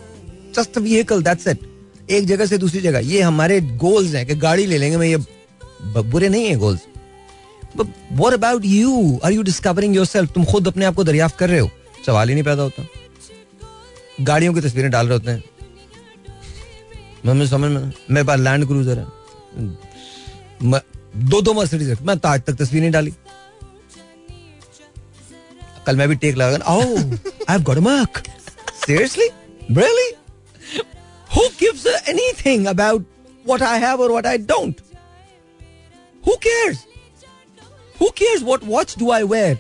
just 0.57 0.79
vehicle 0.79 1.23
that's 1.23 1.47
it 1.49 1.59
एक 2.11 2.27
जगह 2.27 2.47
से 2.47 2.59
दूसरी 2.59 2.81
जगह। 2.81 2.99
ये 3.13 3.21
हमारे 3.21 3.61
गोल्स 3.61 4.15
हैं 4.15 4.27
कि 4.27 4.35
गाड़ी 4.37 4.67
ले 4.67 4.79
लेंगे 4.79 4.97
मैं 4.97 5.07
ये 5.07 5.17
बुरे 5.83 6.29
नहीं 6.29 6.47
है 6.47 6.57
goals 6.57 6.81
what 7.79 8.33
about 8.33 8.65
you 8.65 9.19
are 9.25 9.33
you 9.33 9.43
discovering 9.43 9.97
yourself 9.97 10.33
तुम 10.33 10.45
खुद 10.45 10.69
अपने 10.69 10.85
आप 10.85 10.95
को 10.95 11.05
दरियाफ्त 11.05 11.37
कर 11.39 11.49
रहे 11.51 11.59
हो? 11.59 11.71
सवाल 12.07 12.29
ही 12.29 12.35
नहीं 12.35 12.45
पैदा 12.45 12.63
होता। 12.63 12.87
गाड़ियों 14.21 14.55
की 14.55 14.61
तस्वीरें 14.61 14.91
डाल 14.91 15.09
रहे 15.09 15.19
होते 15.19 15.31
हैं। 15.31 15.43
मैं 17.27 17.47
समझ 17.47 17.71
में 17.71 17.93
मेरे 18.11 18.27
पास 18.27 18.39
लैंड 18.41 18.67
क्रूजर 18.67 18.99
है। 18.99 19.07
दो 21.31 21.41
दो 21.41 21.53
मर्सिडीज 21.55 21.99
मैं 22.03 22.19
तो 22.19 22.29
आज 22.29 22.43
तक 22.43 22.55
तस्वीर 22.55 22.83
नहीं 22.83 22.91
डाली। 22.93 23.13
कल 25.87 25.97
मैं 25.97 26.09
भी 26.09 26.17
टेक 26.17 26.37
लगा। 26.37 26.75
ओह 26.75 26.83
I 26.83 27.51
have 27.51 27.63
got 27.63 27.77
a 27.77 27.81
mark 27.81 28.23
seriously 28.87 29.29
really 29.73 30.11
who 31.31 31.43
gives 31.61 31.87
anything 32.09 32.67
about 32.67 33.07
what 33.47 33.63
I 33.63 33.81
have 33.81 34.01
और 34.03 34.11
what 34.11 34.27
I 34.27 34.39
don't 34.51 34.81
cares 36.35 36.79
who 38.01 38.09
cares 38.19 38.43
what 38.43 38.65
watch 38.65 38.95
do 38.99 39.11
I 39.13 39.23
wear 39.25 39.59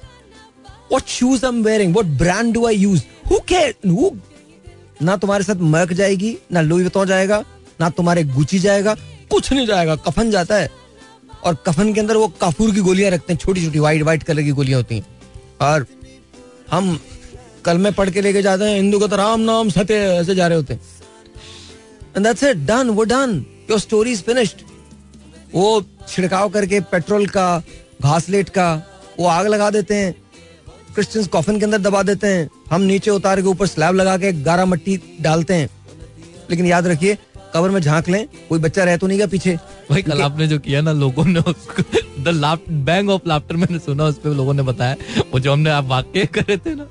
what 0.90 1.06
shoes 1.08 1.44
I 1.44 1.52
am 1.52 1.62
wearing 1.64 1.92
what 1.92 2.18
brand 2.18 2.54
do 2.54 2.66
I 2.66 2.76
use 2.76 3.02
who 3.30 3.38
care 3.48 3.74
who 3.88 4.10
ना 5.02 5.16
तुम्हारे 5.16 5.44
साथ 5.44 5.60
merc 5.60 5.92
जाएगी, 5.92 6.36
ना 6.52 6.60
Louis 6.60 6.82
वितौं 6.82 7.04
जाएगा, 7.06 7.42
ना 7.80 7.88
तुम्हारे 7.90 8.22
Gucci 8.24 8.58
जाएगा, 8.58 8.94
कुछ 9.30 9.52
नहीं 9.52 9.66
जाएगा, 9.66 9.96
कफन 9.96 10.30
जाता 10.30 10.56
है। 10.56 10.70
और 11.44 11.54
कफन 11.66 11.92
के 11.94 12.00
अंदर 12.00 12.16
वो 12.16 12.28
काफूर 12.40 12.70
की 12.74 12.80
गोलियाँ 12.80 13.10
रखते 13.10 13.32
हैं 13.32 13.40
छोटी 13.40 13.64
छोटी 13.64 13.78
वाइट 13.78 14.02
वाइट 14.02 14.22
कलर 14.22 14.42
की 14.42 14.50
गोलियाँ 14.50 14.80
होती 14.80 14.94
हैं। 14.94 15.06
और 15.60 15.86
हम 16.70 16.98
कल 17.64 17.78
में 17.78 17.92
पढ़ 17.92 18.10
के 18.10 18.20
लेके 18.20 18.42
जाते 18.42 18.64
हैं, 18.64 18.76
हिंदू 18.76 18.98
का 19.00 19.06
तो 19.06 19.16
राम 19.16 19.40
नाम 19.40 19.70
सत्य, 19.70 19.94
ऐसे 19.94 20.34
जा 20.34 20.46
रहे 20.46 20.58
होते 20.58 20.74
हैं। 20.74 20.80
एंड 22.16 22.26
दैट्स 22.26 22.42
इट 22.44 22.56
डन 22.66 22.90
वो 22.90 23.04
done 23.04 23.44
your 23.70 23.80
story 23.80 24.12
is 24.12 24.22
finished 24.22 24.62
वो 25.54 25.84
छिड़काव 26.08 26.48
करके 26.48 26.80
पेट्रोल 26.88 27.26
का 27.28 27.62
घासलेट 28.02 28.48
का 28.48 28.72
वो 29.18 29.26
आग 29.28 29.46
लगा 29.46 29.70
देते 29.70 29.94
हैं। 29.94 30.14
क्रिश्चियंस 30.94 31.28
कॉफिन 31.28 31.58
के 31.58 31.64
अंदर 31.64 31.78
दबा 31.78 32.02
देते 32.02 32.26
हैं। 32.26 32.48
हम 32.70 32.82
नीचे 32.82 33.10
उतार 33.10 33.40
के 33.40 33.48
ऊपर 33.48 33.66
स्लैब 33.66 33.94
लगा 33.94 34.16
के 34.18 34.32
गारा 34.42 34.64
मट्टी 34.64 35.00
डालते 35.20 35.54
हैं। 35.54 35.68
लेकिन 36.50 36.66
याद 36.66 36.86
रखिए 36.86 37.16
कवर 37.54 37.70
में 37.70 37.80
झाँक 37.80 38.08
लें 38.08 38.26
कोई 38.48 38.58
बच्चा 38.58 38.84
रह 38.84 38.96
तो 38.96 39.06
नहीं 39.06 39.18
गया 39.18 39.26
पीछे। 39.26 39.54
भाई 39.90 40.02
कल 40.02 40.22
आपने 40.22 40.46
जो 40.48 40.58
किया 40.58 40.80
ना 40.80 40.92
लोगों 40.92 41.24
ने 41.24 41.40
द 42.20 42.58
बैंग 42.68 43.10
ऑफ़ 43.10 43.28
लाफ्टर 43.28 43.56
मैंने 43.56 43.78
सुना 43.78 44.04
उस 44.04 44.18
पर 44.18 44.30
लोगों 44.32 44.54
ने 44.54 44.62
बताया। 44.62 44.96
वो 45.32 45.40
जो 45.40 45.52
हमने 45.52 45.70
आप 45.70 45.84
वाक्य 45.84 46.24
करे 46.28 46.56
थे 46.56 46.74
ना 46.74 46.86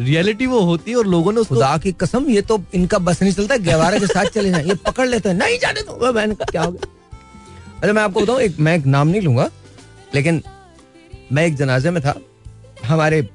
रियलिटी 0.00 0.46
वो 0.46 0.60
होती 0.60 0.90
है 0.90 0.96
और 0.96 1.06
लोगों 1.06 1.32
ने 1.32 1.44
खुदा 1.44 1.76
की 1.78 1.92
कसम 1.92 2.28
ये 2.30 2.42
तो 2.42 2.62
इनका 2.74 2.98
बस 3.00 3.22
नहीं 3.22 3.32
चलता 3.32 3.56
गवारे 3.56 4.00
के 4.00 4.06
साथ 4.06 4.26
चले 4.26 4.50
जाए। 4.50 4.64
ये 4.64 4.74
पकड़ 4.86 5.08
लेते 5.08 5.28
हैं। 5.28 5.36
नहीं 5.36 5.58
जाने 5.58 5.82
तो 5.82 6.12
बहन 6.12 6.34
क्या 6.34 6.62
हो 6.62 6.72
गया? 6.72 6.96
अरे, 7.82 7.92
मैं 7.92 8.02
आपको 8.02 8.20
बताऊँ, 8.20 8.40
एक, 8.40 8.58
मैं 8.60 8.76
एक 8.76 8.86
नाम 8.86 9.08
नहीं 9.08 9.20
लूँगा, 9.20 9.50
लेकिन 10.14 10.42
मैं 11.32 11.46
एक 11.46 11.54
जनाजे 11.54 11.90
में 11.90 12.02
था। 12.02 12.20
हमारे 12.84 13.28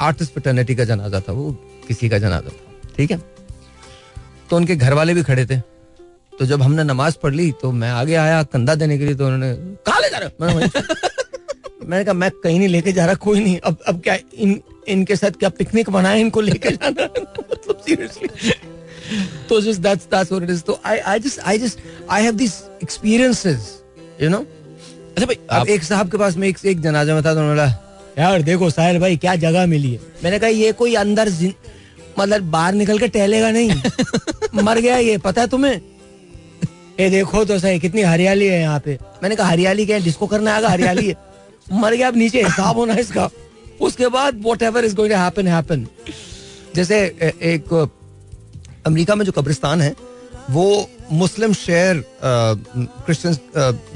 आर्टिस्ट 0.00 0.34
फटर्निटी 0.34 0.74
का 0.74 0.84
जनाजा 0.84 1.20
था, 1.20 1.32
वो 1.32 1.52
किसी 1.88 2.08
का 2.08 2.18
जनाजा 2.18 2.48
था, 2.48 2.90
ठीक 2.96 3.10
है? 3.10 3.22
तो 4.50 4.56
उनके 4.56 4.76
घर 4.76 4.92
वाले 4.92 5.14
भी 5.14 5.22
खड़े 5.22 5.46
थे। 5.46 5.56
तो 6.38 6.46
जब 6.46 6.62
हमने 6.62 6.84
नमाज़ 6.84 7.16
पढ़ 7.22 7.34
ली 7.34 7.52
तो 7.52 7.72
मैं 7.72 7.90
आगे 7.90 8.14
आया 8.14 8.42
कंधा 8.42 8.74
देने 8.74 8.98
के 8.98 9.04
लिए 9.04 9.14
तो 9.14 9.24
उन्होंने, 9.24 9.54
कहा 9.56 9.98
ले 9.98 10.10
जा 10.10 10.18
रहे 10.18 10.28
हो?" 10.28 10.46
मैंने 10.46 10.82
मैंने 11.86 12.04
कहा, 12.04 12.14
मैं 12.14 12.30
कहीं 12.30 12.58
नहीं 12.58 12.68
लेके 12.68 12.92
जा 12.92 13.06
रहा, 13.06 13.14
कोई 13.14 13.40
नहीं। 13.40 13.58
अब 13.58 13.76
अब 13.86 14.00
क्या 14.00 14.18
इन, 14.34 14.60
इनके 14.88 15.16
साथ 15.16 15.30
क्या 15.30 15.48
पिकनिक 15.48 15.90
बनाए 15.90 16.20
इनको 16.20 16.40
लेके 16.40 16.68
जाना 16.68 17.04
मतलब 17.52 17.76
सीरियसली 17.76 18.52
तो 19.48 19.60
just 19.60 19.80
that's 19.80 20.04
that's 20.04 20.32
what 20.32 20.44
it 20.44 20.50
is 20.50 20.62
तो 20.62 20.80
I 20.84 20.98
I 20.98 21.18
just 21.18 21.40
I 21.40 21.58
just 21.58 21.78
I 22.10 22.22
have 22.22 22.34
this 22.34 22.52
experiences 22.82 23.82
you 24.22 24.30
know 24.30 24.38
अच्छा 24.38 25.26
भाई 25.26 25.38
अब 25.50 25.68
एक 25.68 25.82
साहब 25.82 26.10
के 26.10 26.16
पास 26.16 26.36
में 26.36 26.48
एक 26.48 26.58
एक 26.66 26.80
जनाजा 26.80 27.14
में 27.14 27.24
था 27.24 27.34
तो 27.34 27.40
उन्होंने 27.40 27.60
बोला 27.60 27.80
यार 28.18 28.42
देखो 28.42 28.70
साहिर 28.70 29.00
भाई 29.00 29.16
क्या 29.16 29.34
जगह 29.36 29.66
मिली 29.66 29.92
है? 29.92 30.00
मैंने 30.24 30.38
कहा 30.38 30.48
ये 30.48 30.72
कोई 30.72 30.94
अंदर 30.94 31.32
मतलब 32.18 32.42
बाहर 32.42 32.74
निकल 32.74 32.98
के 32.98 33.08
टहलेगा 33.08 33.50
नहीं। 33.50 33.82
मर 34.62 34.78
गया 34.78 34.96
ये 34.96 35.18
पता 35.18 35.40
है 35.40 35.48
तुम्हें? 35.48 35.80
ये 37.00 37.10
देखो 37.10 37.44
तो 37.44 37.58
सही 37.58 37.80
कितनी 37.80 38.02
हरियाली 38.02 38.46
है 38.46 38.60
यहाँ 38.60 38.80
पे। 38.80 38.98
मैंने 39.22 39.36
कहा 39.36 39.48
हरियाली 39.48 39.86
क्या 39.86 39.96
है? 39.96 40.02
जिसको 40.02 40.26
करना 40.26 40.54
आएगा 40.54 40.68
हरियाली 40.68 41.08
है। 41.08 41.16
मर 41.72 41.94
गया 41.94 42.08
अब 42.08 42.16
नीचे 42.16 42.42
हिसाब 42.42 42.76
होना 42.76 42.94
इसका। 42.94 43.30
उसके 43.80 44.08
बाद 44.08 44.42
whatever 44.62 44.84
is 44.84 44.94
going 44.94 45.12
happen 45.12 45.48
happen 45.48 45.86
जैसे 46.74 47.00
एक 47.42 47.90
अमेरिका 48.86 49.14
में 49.14 49.24
जो 49.24 49.32
कब्रिस्तान 49.32 49.80
है, 49.80 49.94
वो 50.50 50.88
मुस्लिम 51.12 51.52
share 51.54 52.04
Christians 52.24 53.38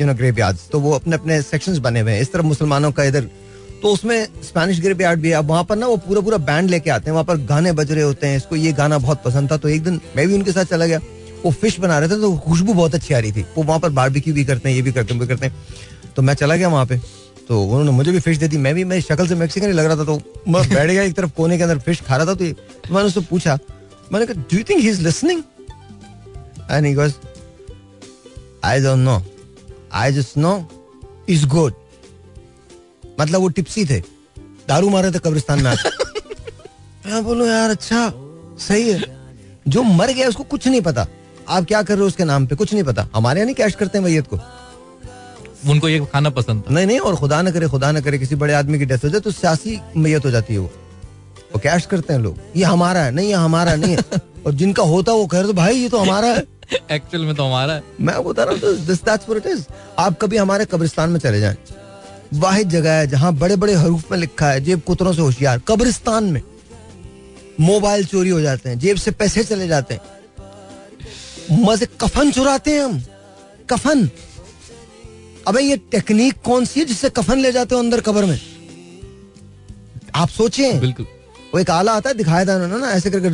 you 0.01 0.07
know 0.07 0.15
grave 0.15 0.57
तो 0.73 0.81
वो 0.81 0.93
अपने 0.93 1.17
अपने 1.17 1.41
सेक्शंस 1.43 1.79
बने 1.79 2.01
हुए 2.01 2.13
हैं। 2.13 2.21
इस 2.21 2.33
तरफ़ 2.33 2.45
मुसलमानों 2.45 2.93
का 2.93 3.05
इधर 3.05 3.29
तो 3.83 3.89
उसमें 3.89 4.27
स्पेनिश 4.45 4.81
ग्रेव 4.81 5.03
यार्ड 5.03 5.21
भी 5.21 5.29
है। 5.29 5.35
अब 5.35 5.49
वहाँ 5.49 5.65
पर 5.65 5.77
ना 5.77 5.87
वो 5.87 5.97
पूरा 5.99 6.21
पूरा 6.21 6.39
बैंड 6.39 6.71
लेके 6.71 6.91
आते 6.91 7.07
हैं। 7.07 7.13
वहाँ 7.13 7.25
पर 7.25 7.37
गाने 7.47 7.73
बज 7.73 7.93
रहे 7.93 8.05
होते 8.05 8.27
हैं। 8.27 8.37
इसको 8.37 8.57
ये 8.57 8.73
गाना 8.73 8.99
बहुत 8.99 9.23
पसंद 9.25 9.51
था। 9.51 9.57
तो 9.57 9.69
एक 9.69 9.85
दिन 9.85 10.01
मैं 10.17 10.27
भी 10.29 10.35
उनके 10.35 10.53
साथ 10.53 10.65
चला 10.65 10.87
गया। 10.87 11.01
वो 11.45 11.51
फ़िश 11.53 11.79
बना 11.81 11.99
रहे 11.99 12.09
थे 12.09 12.21
तो 12.21 12.33
खुशबू 12.39 12.75
बहुत 12.75 12.95
अच्छी 12.95 13.15
आ 13.15 13.19
रही 13.19 13.33
थी। 13.33 13.45
वो 13.57 13.63
वहाँ 13.63 13.81
पर 13.81 13.91
बारबेक्यू 13.91 14.35
भी 14.35 14.45
करते 14.45 14.69
हैं, 14.69 14.77
ये 14.77 14.83
भी 14.83 14.93
करते 14.93 15.15
हैं, 15.15 15.21
वो 15.21 15.27
करते 15.27 15.47
हैं। 15.47 15.55
तो 16.17 16.23
मैं 16.23 16.35
चला 16.35 16.57
गया 16.57 16.69
वहाँ 16.69 16.87
पे। 16.87 17.01
तो 17.49 17.63
उन्होंने 17.63 17.91
मुझे 17.91 18.13
भी 18.13 18.21
फ़िश 18.21 18.39
दे 18.39 18.49
दी। 18.49 18.57
मैं 18.59 18.75
भी, 18.75 18.85
मैं 18.85 19.01
शक्ल 19.01 19.27
से 19.29 19.35
मैक्सिकन 19.35 19.71
लग 19.71 19.87
रहा 19.87 19.97
था 19.97 20.05
तो 20.05 20.21
मैं 20.49 20.69
बैठ 20.69 20.91
गया 20.91 21.03
एक 21.03 21.15
तरफ़ 21.17 21.31
कोने 21.37 21.57
के 21.57 21.63
अंदर 21.63 21.79
फ़िश 21.79 22.01
खा 22.01 22.17
रहा 22.17 22.27
था 22.27 22.35
तो 22.35 22.45
मैंने 22.95 23.07
उससे 23.07 23.21
पूछा 23.31 23.59
मैंने 24.13 24.27
कहा 24.27 24.43
do 24.43 24.59
think 24.59 24.81
he 24.81 24.89
is 24.89 25.03
listening 25.03 25.43
and 26.71 26.87
he 26.87 26.95
goes 26.95 27.19
I 28.65 28.81
don't 28.81 28.99
know 28.99 29.23
I 29.93 30.13
just 30.13 30.37
know 30.37 30.55
is 31.29 31.47
good 31.47 31.75
मतलब 33.21 33.41
वो 33.41 33.49
टिप्सी 33.49 33.85
थे। 33.87 34.01
दारू 34.69 34.89
मारे 34.89 35.11
थे 35.11 35.19
कब्रिस्तान 35.19 35.63
में 35.63 35.71
आके। 35.71 35.89
मैं 37.11 37.25
बोलो 37.25 37.47
यार 37.47 37.71
अच्छा 37.71 38.13
सही 38.59 38.91
है। 38.91 39.05
जो 39.69 39.83
मर 39.83 40.13
गया 40.13 40.29
उसको 40.29 40.45
कुछ 40.45 40.69
नहीं 40.69 40.81
पता। 40.81 41.07
आप 41.49 41.65
क्या 41.65 41.83
कर 41.83 41.95
रहे 41.95 42.01
हो 42.01 42.07
उसके 42.07 42.25
नाम 42.25 42.47
पे? 42.47 42.57
कुछ 42.57 42.73
नहीं 42.73 42.85
पता। 42.85 43.09
हमारे 43.15 43.41
यहाँ 43.41 43.47
नहीं 43.47 43.55
कैश 43.55 43.75
करते 43.75 43.99
हैं 43.99 44.05
मैयत 44.05 44.27
को 44.27 44.39
उनको 45.71 45.89
ये 45.89 46.07
खाना 46.13 46.31
पसंद 46.31 46.63
था। 46.63 46.75
नहीं 46.75 46.87
नहीं 46.87 46.99
और 46.99 47.17
खुदा 47.17 47.43
न 47.43 47.51
करे 47.51 47.69
खुदा 47.69 47.93
ना 47.93 48.01
करे 48.01 48.19
किसी 48.19 48.35
बड़े 48.35 48.55
आदमी 48.55 48.79
की 48.79 48.85
डेथ 48.85 48.99
हो 49.05 49.09
जाए 49.09 49.21
तो 49.21 49.31
सियासी 49.31 49.81
मैयत 49.97 50.25
हो 50.25 50.31
जाती 50.31 50.53
है 50.55 50.61
वो। 50.61 50.71
वो 51.53 51.59
कैश 51.59 51.87
करते 51.87 52.13
हैं 52.13 52.21
लोग। 52.21 52.39
ये 52.57 52.65
हमारा 52.65 53.01
है 53.01 53.11
नहीं 53.11 53.29
ये 53.29 53.35
हमारा 53.35 53.75
नहीं 53.77 53.97
है। 53.97 54.03
और 54.47 54.53
जिनका 54.55 54.83
होता 54.83 55.13
है 55.13 55.19
वो 55.19 55.27
कह 55.27 55.39
रहे 55.39 55.47
तो 55.47 55.53
भाई 55.53 55.77
ये 55.77 55.89
तो 55.89 55.99
हमारा 55.99 56.29
है। 56.29 56.45
एक्चुअल 56.93 57.25
में 57.25 57.35
तो 57.35 57.45
हमारा 57.45 57.75
है। 57.75 57.83
मैं 58.01 58.23
बता 58.25 58.45
रहा 58.45 58.55
हूँ 58.55 58.77
this 58.87 59.03
that's 59.05 59.29
what 59.29 59.47
it 59.47 59.53
is 59.53 59.65
आप 59.99 60.19
कभी 60.23 60.37
हमारे 60.37 60.65
कब्रिस्तान 60.65 61.11
में 61.11 61.19
चले 61.21 61.41
जाएँ। 61.41 61.57
वाहिद 62.35 62.69
जगह 62.71 62.93
है 62.93 63.07
जहाँ 63.07 63.33
बड़े 63.35 63.57
बड़े 63.57 63.75
हरूफ 63.75 64.11
में 64.13 64.19
लिखा 64.19 64.51
है 64.51 64.61
जेब 64.61 64.81
कुतरों 64.87 65.13
से 65.13 65.23
होशियार। 65.23 65.59
कब्रिस्तान 65.69 66.25
में 66.25 66.43
मोबाइल 67.61 68.05
चोरी 68.05 68.31
हो 68.31 68.41
जाते 68.41 68.69
हैं 68.69 68.79
जेब 68.79 68.97
से 68.97 69.11
पैसे 69.11 69.45
चले 69.45 69.69
जाते 69.69 69.95
हैं। 69.95 70.01
मज़े 71.65 71.87
कफन 72.01 72.31
चुराते 72.31 72.75
हैं 72.75 72.85
हम। 72.85 73.03
कफन। 73.71 74.09
अबे 75.49 75.61
ये 75.63 75.77
टेक्निक 75.91 76.41
कौन 76.45 76.65
सी 76.65 76.81
है 76.81 76.87
जिससे 76.87 77.11
कफन 77.11 77.39
ले 77.39 77.53
जाते 77.53 77.75
हो 77.75 77.81
अंदर 77.81 78.01
कबर 78.01 78.25
में? 78.25 78.41
आप 80.15 80.29
सोचें 80.29 80.81
बिल्कुल। 80.81 81.07
वो 81.55 81.61
एक 81.61 81.71
आला 81.71 81.93
आता 81.93 82.11
है 82.11 82.15
दिखाया 82.17 82.45
था 82.47 82.55
उन्होंने 82.55 82.79
ना 82.79 82.91
ऐसे 82.93 83.11
करके 83.11 83.29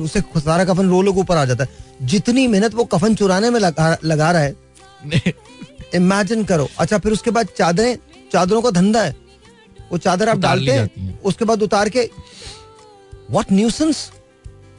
उससे 0.00 0.20
सारा 0.38 0.64
कफन 0.64 0.88
रोलों 0.90 1.12
के 1.12 1.20
ऊपर 1.20 1.36
आ 1.36 1.44
जाता 1.44 1.64
है। 1.64 2.06
जितनी 2.06 2.46
मेहनत 2.46 2.74
वो 2.74 2.84
कफन 2.86 3.14
चुराने 3.14 3.50
में 3.50 3.60
लगा, 3.60 3.96
लगा 4.04 4.30
रहा 4.32 4.42
है 4.42 4.54
इमेजिन 5.94 6.44
करो। 6.44 6.68
अच्छा 6.78 6.98
फिर 6.98 7.12
उसके 7.12 7.30
बाद 7.30 7.48
चादरें 7.56 7.96
चादरों 8.32 8.62
का 8.62 8.70
धंधा 8.70 9.02
है। 9.02 9.16
वो 9.92 9.98
चादर 9.98 10.28
आप 10.28 10.38
डालते 10.38 10.72
हैं 10.72 10.88
हैं। 10.98 11.20
उसके 11.22 11.44
बाद 11.44 11.62
उतार 11.62 11.88
के 11.88 12.08
वॉट 13.30 13.52
न्यूसेंस 13.52 14.10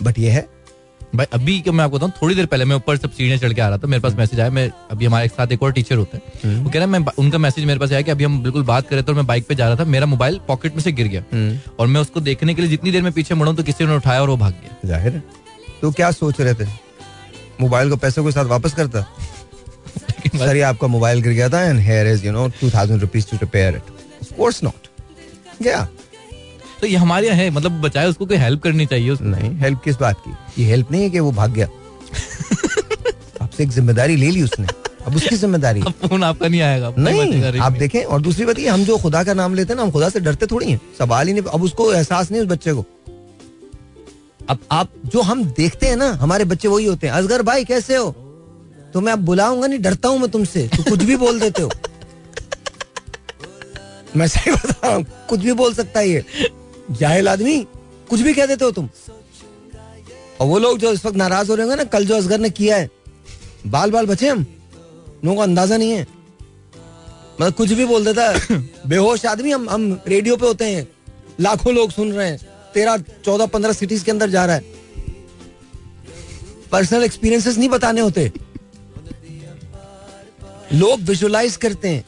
बट 0.04 0.20
ये 0.20 0.30
है 0.30 0.48
भाई 1.16 1.26
अभी 1.34 1.60
क्या 1.62 1.74
मैं 1.74 1.84
आपको 1.84 1.98
बताऊँ 1.98 2.12
थोड़ी 2.22 2.36
देर 2.36 2.46
पहले 2.46 2.66
मैं 2.66 2.76
ऊपर 2.76 2.98
सब 2.98 3.12
सीढ़ियाँ 3.12 3.38
चढ़ 3.40 3.54
के 3.54 3.62
आ 3.62 3.68
रहा 3.70 3.78
था 3.78 3.88
मेरे 3.88 4.02
पास 4.02 4.14
मैसेज 4.16 4.40
आया 4.40 4.50
मैं 4.50 4.70
अभी 4.92 5.06
हमारे 5.06 5.26
एक 5.26 5.32
साथ 5.32 5.52
एक 5.52 5.64
और 5.64 5.72
टीचर 5.74 5.98
होते 5.98 6.18
हैं। 6.18 6.56
वो 6.64 6.70
कह 6.70 6.80
रहे 6.80 6.82
हैं 6.82 6.88
मैं 6.88 7.14
उनका 7.20 7.38
मैसेज 7.38 7.66
मेरे 7.66 7.80
पास 7.80 7.92
आया 7.92 8.02
कि 8.02 8.12
अभी 8.12 8.24
हम 8.24 8.42
बिल्कुल 8.44 8.64
बात 8.64 8.88
कर 8.88 8.96
रहे 8.96 9.04
थे 9.04 9.12
और 9.12 9.16
मैं 9.16 9.26
बाइक 9.28 9.48
पे 9.48 9.56
जा 9.56 9.68
रहा 9.68 9.76
था 9.76 9.86
मेरा 9.86 10.06
मोबाइल 10.06 10.40
पॉकेट 10.48 10.76
में 10.76 10.82
से 10.84 10.92
गिर 10.92 11.08
गया। 11.08 11.24
और 11.80 11.88
मैं 11.88 12.02
उसको 12.02 12.22
देखने 12.22 12.54
के 12.54 12.62
लिए 12.62 12.72
जितनी 12.72 12.92
देर 12.92 13.02
में 13.04 13.12
पीछे 13.12 13.36
मुड़ा 13.36 13.54
तो 13.54 13.64
किसी 13.64 13.86
ने 13.86 13.96
उठाया 13.96 14.22
और 14.22 14.30
वो 14.30 14.38
भाग 14.38 14.54
गया। 14.54 14.88
ज़ाहिर 14.88 15.14
है। 15.14 15.24
तो 15.82 15.92
क्या 15.92 16.12
सोच 16.12 16.42
रहे 16.42 16.54
थे? 16.54 16.68
मोबाइल 17.62 17.90
को 17.90 17.96
पैसों 17.98 18.26
के 18.26 18.32
साथ 18.32 18.46
वापस 18.46 18.74
करता? 18.74 19.02
सर 20.38 20.56
ये 20.56 20.62
आपका 20.64 20.88
मोबाइल 20.88 21.22
गिर 21.22 21.34
गया 21.34 21.50
था 21.50 21.62
and 21.62 21.80
here 21.80 22.08
is 22.08 22.26
you 22.26 22.32
know 22.32 22.48
two 22.62 22.70
thousand 22.70 23.02
rupees 23.02 23.30
to 23.32 23.38
repair 23.38 23.76
it 23.76 23.90
of 24.22 24.34
course 24.38 24.64
not 24.64 24.88
क्या 25.64 25.88
तो 26.82 26.88
ये 26.88 26.96
हमारे 26.96 27.28
यहाँ 27.28 27.38
है 27.38 27.50
मतलब 27.50 27.82
बचाए 27.82 28.08
उसको 28.08 28.26
कोई 28.26 28.38
हेल्प 28.38 28.62
करनी 28.64 28.86
चाहिए 28.86 29.10
उसको। 29.10 29.26
नहीं 29.26 29.52
हेल्प 29.60 29.82
किस 29.84 29.96
बात 30.00 30.22
की? 30.28 30.62
ये 30.62 30.68
हेल्प 30.70 30.92
नहीं 30.92 31.04
है 31.04 31.10
कि 31.10 31.20
वो 31.20 31.32
भाग 31.32 31.52
गया। 31.54 31.68
आपसे 33.42 33.64
एक 33.64 33.70
ज़िम्मेदारी 33.70 34.16
ले 34.16 34.30
ली 34.32 34.42
उसने। 34.44 34.68
अब 35.08 35.16
उसकी 35.16 35.36
ज़िम्मेदारी। 35.36 35.82
अब 35.82 35.94
फ़ोन 36.08 36.24
आपका 36.24 36.48
नहीं 36.48 36.62
आएगा 36.62 36.94
नहीं 36.98 37.60
आप 37.60 37.74
देखें 37.74 38.04
और 38.04 38.22
दूसरी 38.22 38.46
बात 38.46 38.60
ये 38.60 38.68
हम 38.68 38.84
जो 38.86 38.98
खुदा 38.98 39.24
का 39.24 39.34
नाम 39.34 39.54
लेते 39.56 39.74
हैं 39.74 39.78
ना 39.78 39.84
हम 39.84 39.92
खुदा 39.92 40.10
से 40.10 40.20
डरते 40.20 40.46
थोड़ी 40.46 40.72
हैं। 40.72 40.80
सवाल 41.00 41.28
ही 41.28 41.34
नहीं 41.34 41.44
अब 41.44 41.64
उसको 41.64 41.92
एहसास 41.94 42.32
नहीं 42.32 42.42
उस 42.42 42.48
बच्चे 42.48 42.74
को। 42.74 42.86
अब 44.50 44.60
आप 44.72 44.90
जो 45.06 45.22
हम 45.22 45.44
देखते 45.58 45.88
हैं 45.88 45.96
ना 45.96 46.12
हमारे 46.22 46.46
बच्चे 46.46 46.68
वही 46.68 46.86
होते 46.86 47.08
हैं। 47.08 47.14
असगर 47.14 47.42
भाई 47.42 47.66
कैसे 47.66 47.96
हो? 47.96 48.12
तो 48.94 49.02
मैं 49.02 49.14
अब 49.14 49.20
बुलाऊँगा 49.26 49.68
नहीं 49.68 49.80
डरता 49.80 50.10
हूँ 50.10 50.20
मैं 50.20 50.30
तुमसे। 50.32 50.68
तो 50.68 50.84
कुछ 50.84 51.04
भी 51.04 51.16
बोल 51.18 51.40
देते 51.40 51.62
हो। 51.62 51.70
मैं 54.18 54.28
सही 54.28 54.52
बता 54.52 54.74
रहा 54.84 54.96
हूँ 54.96 55.06
कुछ 55.30 55.40
भी 55.40 55.54
बोल 55.54 55.74
सकता 55.74 56.00
है 56.00 56.10
ये। 56.10 56.24
जाहिल 56.92 57.28
आदमी, 57.28 57.68
कुछ 58.10 58.20
भी 58.20 58.34
कह 58.34 58.46
देते 58.46 58.66
हो 58.66 58.72
तुम। 58.72 58.90
और 60.40 60.48
वो 60.48 60.60
लोग 60.60 60.80
जो 60.80 60.94
इस 60.94 61.06
वक्त 61.06 61.18
नाराज़ 61.18 61.50
हो 61.50 61.56
रहे 61.56 61.64
होंगे 61.64 61.76
ना, 61.76 61.84
कल 61.84 62.06
जो 62.06 62.16
असगर 62.16 62.40
ने 62.40 62.50
किया 62.50 62.78
है 62.78 62.90
बाल 63.68 63.92
बाल 63.92 64.06
बचे 64.06 64.30
हम, 64.30 64.40
लोगों 65.26 65.36
को 65.36 65.42
अंदाज़ा 65.42 65.78
नहीं 65.78 65.92
है। 65.92 66.08
मतलब 67.42 67.54
कुछ 67.54 67.72
भी 67.72 67.86
बोल 67.86 68.06
देता 68.06 68.34
बेहोश 68.88 69.26
आदमी 69.26 69.52
हम 69.52 69.70
हम 69.70 70.02
रेडियो 70.08 70.38
पे 70.38 70.48
होते 70.48 70.66
हैं, 70.66 70.88
लाखों 71.42 71.74
लोग 71.74 71.92
सुन 71.92 72.14
रहे 72.14 72.30
हैं, 72.30 72.40
तेरह, 72.74 72.98
चौदह, 72.98 73.46
पंद्रह 73.46 73.74
सिटीज़ 73.74 74.06
के 74.06 74.12
अंदर 74.12 74.30
जा 74.30 74.46
रहा 74.46 74.56
है। 74.56 74.66
पर्सनल 76.72 77.04
एक्सपीरियंसेस 77.04 77.58
नहीं 77.58 77.70
बताने 77.70 78.02
होते। 78.02 78.32
लोग 80.74 81.00
विजुलाइज 81.00 81.56
करते 81.56 81.90
हैं। 81.90 82.06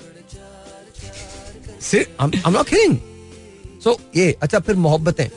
किडिंग 2.64 2.98
सो 3.82 4.00
ये 4.16 4.32
अच्छा 4.42 4.60
फिर 4.60 4.76
मोहब्बतें। 4.78 5.30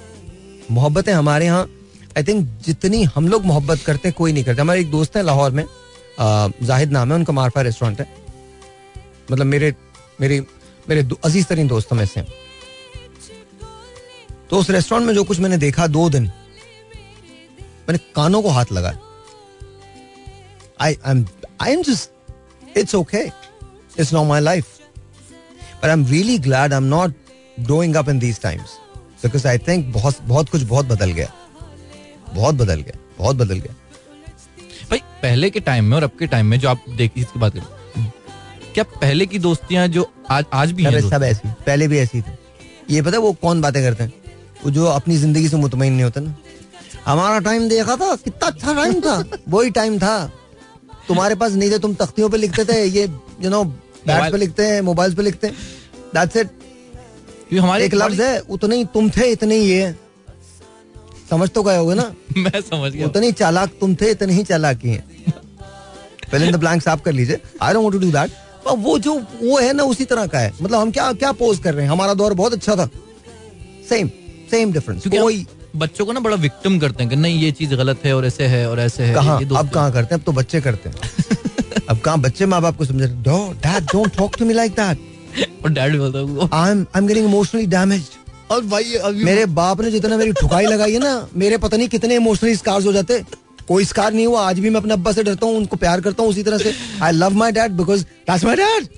मोहब्बतें 0.71 1.13
हमारे 1.13 1.47
यहाँ 1.47 1.69
आई 2.17 2.23
थिंक 2.25 2.49
जितनी 2.65 3.03
हम 3.05 3.29
लोग 3.29 3.45
मोहब्बत 3.45 3.81
करते 3.87 4.09
हैं, 4.09 4.15
कोई 4.19 4.33
नहीं 4.33 4.45
करते। 4.45 4.61
हमारे 4.61 4.81
एक 4.81 4.91
दोस्त 4.91 5.17
है 5.17 5.23
लाहौर 5.23 5.51
में। 5.51 5.65
जाहिद 6.63 6.93
नाम 6.93 7.09
है, 7.09 7.15
उनका 7.15 7.33
मारफा 7.33 7.61
रेस्टोरेंट 7.61 8.01
है। 8.01 8.07
मतलब 9.33 9.47
मेरे 9.47 9.75
मेरे 10.21 10.41
मेरे 10.89 11.09
अज़ीज़ 11.25 11.47
तरीन 11.47 11.69
दोस्तों 11.69 11.97
में 11.97 12.05
से। 12.07 12.23
तो 14.51 14.59
उस 14.59 14.71
रेस्टोरेंट 14.71 15.07
में 15.07 15.15
जो 15.15 15.25
कुछ 15.25 15.39
मैंने 15.41 15.57
देखा 15.59 15.87
दो 15.89 16.09
दिन, 16.11 16.25
मैंने 17.89 17.99
कानों 18.17 18.43
को 18.43 18.49
हाथ 18.49 18.73
लगाया। 18.73 18.99
I 20.81 20.97
I 21.07 21.25
I 21.63 21.73
am 21.73 21.83
just 21.83 22.79
it's 22.79 22.95
okay 22.95 23.19
it's 23.19 24.13
not 24.13 24.27
my 24.29 24.41
life 24.41 24.67
I 25.85 25.91
am 25.91 26.07
really 26.07 26.39
glad 26.39 26.73
I 26.73 26.77
am 26.77 26.85
not 26.87 27.15
growing 27.61 27.95
up 27.97 28.09
in 28.09 28.19
these 28.19 28.41
times 28.41 28.77
because 29.25 29.47
I 29.49 29.59
think 29.59 29.93
बहुत 29.95 30.17
बहुत 30.23 30.49
कुछ 30.51 30.63
बहुत 30.63 30.87
बदल 30.87 31.11
गया। 31.13 31.33
बहुत 32.35 32.55
बदल 32.55 32.81
गया 32.81 32.99
बहुत 33.19 33.37
बदल 33.37 33.59
गया। 33.59 33.75
भाई 34.91 34.99
पहले 35.23 35.51
के 35.51 35.61
टाइम 35.61 35.85
में 35.85 35.97
और 35.97 36.03
अब 36.03 36.11
के 36.19 36.27
टाइम 36.27 36.47
में 36.47 36.59
जो 36.61 36.69
आप 36.69 36.85
देख 36.97 37.13
इसकी 37.17 37.39
बात 37.41 37.55
करें 37.55 38.11
क्या 38.75 38.85
पहले 38.85 39.27
की 39.27 39.39
दोस्तियाँ 39.39 39.87
जो 39.89 40.11
आज 40.31 40.45
आज 40.53 40.73
भी 40.73 40.85
हैं 40.85 41.01
सब 41.11 41.23
ऐसी 41.23 41.49
पहले 41.67 41.89
भी 41.89 41.99
ऐसी 41.99 42.21
थी। 42.23 42.33
ये 42.91 43.03
पता 43.03 43.19
वो 43.19 43.33
कौन 43.43 43.61
बातें 43.61 43.83
करते 43.83 44.05
हैं? 44.05 44.13
वो 44.65 44.71
जो 44.71 44.87
अपनी 44.87 45.17
ज़िंदगी 45.17 45.49
से 45.49 45.57
मुतमईन 45.57 45.93
नहीं 45.93 46.05
होते 46.05 46.21
ना। 46.21 46.35
हमारा 47.07 47.39
टाइम 47.39 47.69
देखा 47.69 47.97
था 47.97 48.15
कितना 48.17 48.47
अच्छा 48.47 48.75
टाइम 48.75 49.01
था। 49.01 49.25
वही 49.49 49.71
टाइम 49.71 49.99
था। 49.99 50.17
तुम्हारे 51.09 51.35
पास 51.35 51.53
नहीं 51.53 51.71
थे 51.71 51.79
तुम 51.79 51.95
तख्तियों 51.95 52.29
पे 52.31 52.37
लिखते 52.37 52.65
थे 52.65 52.85
ये 52.85 53.05
यू 53.41 53.51
नो 53.51 53.65
बैट 53.65 54.33
पे 54.33 54.39
लिखते 54.39 54.67
हैं 54.67 54.81
मोबाइल 54.83 55.15
पे 55.15 55.23
लिखते 55.23 55.47
हैं। 55.47 55.57
दैट्स 56.15 56.37
इट 56.37 56.51
क्योंकि 57.55 57.67
हमारे 57.67 57.85
एक 57.85 57.95
लफ्ज 57.95 58.21
है 58.21 58.39
उतने 58.51 58.77
ही 58.77 58.85
तुम 58.85 59.09
थे 59.11 59.31
इतने 59.33 59.57
ही 59.57 59.71
ये 59.71 59.95
समझ 61.31 61.49
तो 61.51 61.63
गए 61.63 61.77
होगे 61.77 61.95
ना? 61.95 62.03
मैं 62.37 62.61
समझ 62.61 62.93
गया। 62.93 63.07
उतने 63.07 63.27
ही 63.27 63.33
चालाक 63.33 63.71
तुम 63.81 63.95
थे 63.95 64.11
इतने 64.11 64.33
ही 64.35 64.43
चालाकी 64.45 64.89
हैं। 64.89 65.05
पहले 66.33 66.51
द 66.53 66.57
ब्लैंक्स 66.57 66.89
आप 66.89 67.01
कर 67.03 67.13
लीजिए। 67.13 67.41
I 67.63 67.73
don't 67.75 67.83
want 67.83 67.93
to 67.95 67.99
do 68.01 68.11
that 68.13 68.31
पर 68.65 68.77
वो 68.77 68.99
जो 68.99 69.15
वो 69.43 69.59
है 69.59 69.73
ना 69.73 69.83
उसी 69.85 70.05
तरह 70.05 70.27
का 70.27 70.39
है। 70.39 70.53
मतलब 70.63 70.79
हम 70.81 70.91
क्या 70.91 71.13
क्या 71.13 71.33
पोज 71.33 71.59
कर 71.59 71.75
रहे 71.75 71.85
हैं? 71.85 71.93
हमारा 71.93 72.15
दौर 72.15 72.35
बहुत 72.35 72.53
अच्छा 72.53 72.77
था। 72.77 72.89
सेम 73.89 74.09
सेम 74.51 74.73
डिफरेंस 74.73 75.07
कोई 75.09 75.47
बच्चों 75.77 76.07
को 76.07 76.13
ना 76.13 76.21
बड़ा 76.21 76.37
विक्टिम 76.37 76.79
करते 76.79 77.03
हैं 77.03 77.11
कि 77.11 77.17
नहीं 77.17 77.39
ये 77.41 77.53
चीज़ 77.53 77.75
गलत 77.75 78.05
है 78.05 78.17
और 78.17 78.27
ऐसे 78.27 78.47
है 78.47 78.69
और 78.71 78.81
ऐसे 78.81 79.05
है। 79.05 79.15
कहाँ? 79.15 79.41
ये 79.41 79.49
अब 79.57 79.71
कहाँ 79.71 79.93
करते 79.93 80.15
हैं? 80.15 80.21
अब 80.21 80.27
तो 80.27 80.33
बच्चे 80.33 80.61
करते 80.61 80.89
हैं। 80.89 80.97
अब 81.91 81.99
कहाँ 82.01 82.21
बच्चे 82.21 82.47
माँ 82.47 82.63
बाप 82.63 82.77
को 82.77 82.85
समझ 82.85 83.03
dad 83.03 83.87
don't 83.93 84.17
talk 84.17 84.37
to 84.39 84.45
me 84.45 84.55
like 84.55 84.73
that 84.73 85.14
और 85.65 85.71
डैड 85.71 85.97
बोलता 85.99 86.19
है 86.19 86.49
I 86.63 86.71
am 86.71 86.81
I 86.81 87.01
am 87.01 87.07
getting 87.07 87.27
emotionally 87.27 87.67
damaged 87.67 88.53
और 88.53 88.65
भाई 88.65 88.95
अभी 88.95 89.25
मेरे 89.25 89.47
बाप 89.59 89.81
ने 89.81 89.91
जितना 89.91 90.17
मेरी 90.17 90.33
ठुकाई 90.41 90.67
लगाई 90.67 90.93
है 90.93 90.99
ना 90.99 91.29
मेरे 91.37 91.59
पता 91.59 91.77
नहीं 91.77 91.89
कितने 91.89 92.17
इमोशनली 92.17 92.57
स्कार्स 92.57 92.87
हो 92.87 92.93
जाते। 92.93 93.23
कोई 93.69 93.85
स्कार 93.85 94.13
नहीं 94.13 94.27
हुआ 94.27 94.41
आज 94.49 94.59
भी 94.61 94.71
मैं 94.71 94.81
अपने 94.81 94.93
अब्बा 94.93 95.13
से 95.13 95.23
डरता 95.25 95.47
हूँ 95.47 95.57
उनको 95.57 95.77
प्यार 95.77 96.01
करता 96.01 96.23
हूँ 96.23 96.31
उसी 96.31 96.43
तरह 96.43 96.59
से। 96.59 96.73
I 97.03 97.13
love 97.13 97.35
my 97.35 97.53
dad 97.53 97.73
because 97.73 98.03
that's 98.05 98.45
my 98.45 98.57
dad 98.57 98.89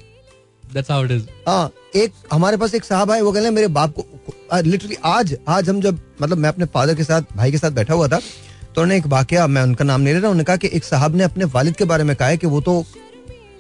that's 0.73 0.91
how 0.91 1.05
it 1.05 1.11
is 1.11 1.23
हाँ 1.49 1.71
एक 1.97 2.13
हमारे 2.33 2.57
पास 2.57 2.75
एक 2.75 2.85
साहब 2.85 3.11
आए 3.11 3.21
वो 3.21 3.33
कहते 3.33 3.45
हैं 3.45 3.53
मेरे 3.53 3.69
बाप 3.79 3.95
को 3.99 4.61
लिटरली 4.63 4.97
आज 5.05 5.37
आज 5.49 5.69
हम 5.69 5.81
जब 5.81 6.01
मतलब 6.23 6.39
मैं 6.39 6.49
अपने 6.49 6.67
फादर 6.75 6.95
के 6.95 7.05
साथ 7.05 7.37
भाई 7.37 7.51
के 7.51 7.59
साथ 7.59 7.71
बैठा 7.71 7.95
हुआ 7.95 8.09
था 8.09 8.19
तो 8.19 8.83
उन्होंने 8.83 8.97
एक 8.97 9.07
वाक्य 9.07 9.47
मैं 9.47 9.63
उनका 9.63 9.85
नाम 9.85 10.01
नहीं 10.01 10.15
ले 10.15 10.21
रहा 10.21 10.31
उन्होंने 10.31 10.45
कहा 10.45 10.57
कि 10.57 10.71
एक 10.75 10.85
साहब 10.85 11.17
ने 11.17 11.25
अपने 11.25 11.45
वालिद 11.55 11.77
के 11.77 11.85
बारे 11.85 12.05
में 12.05 12.15
कहा 12.17 12.29
है 12.29 12.37
कि 12.37 12.47
वो 12.47 12.61
तो 12.61 12.85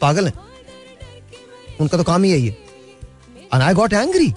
पागल 0.00 0.26
है। 0.26 0.32
उनका 1.80 1.98
तो 1.98 2.04
काम 2.04 2.22
ही 2.22 2.30
यही 2.32 2.46
है। 2.46 2.65
I 3.52 3.74
got 3.74 3.92
angry 3.92 4.32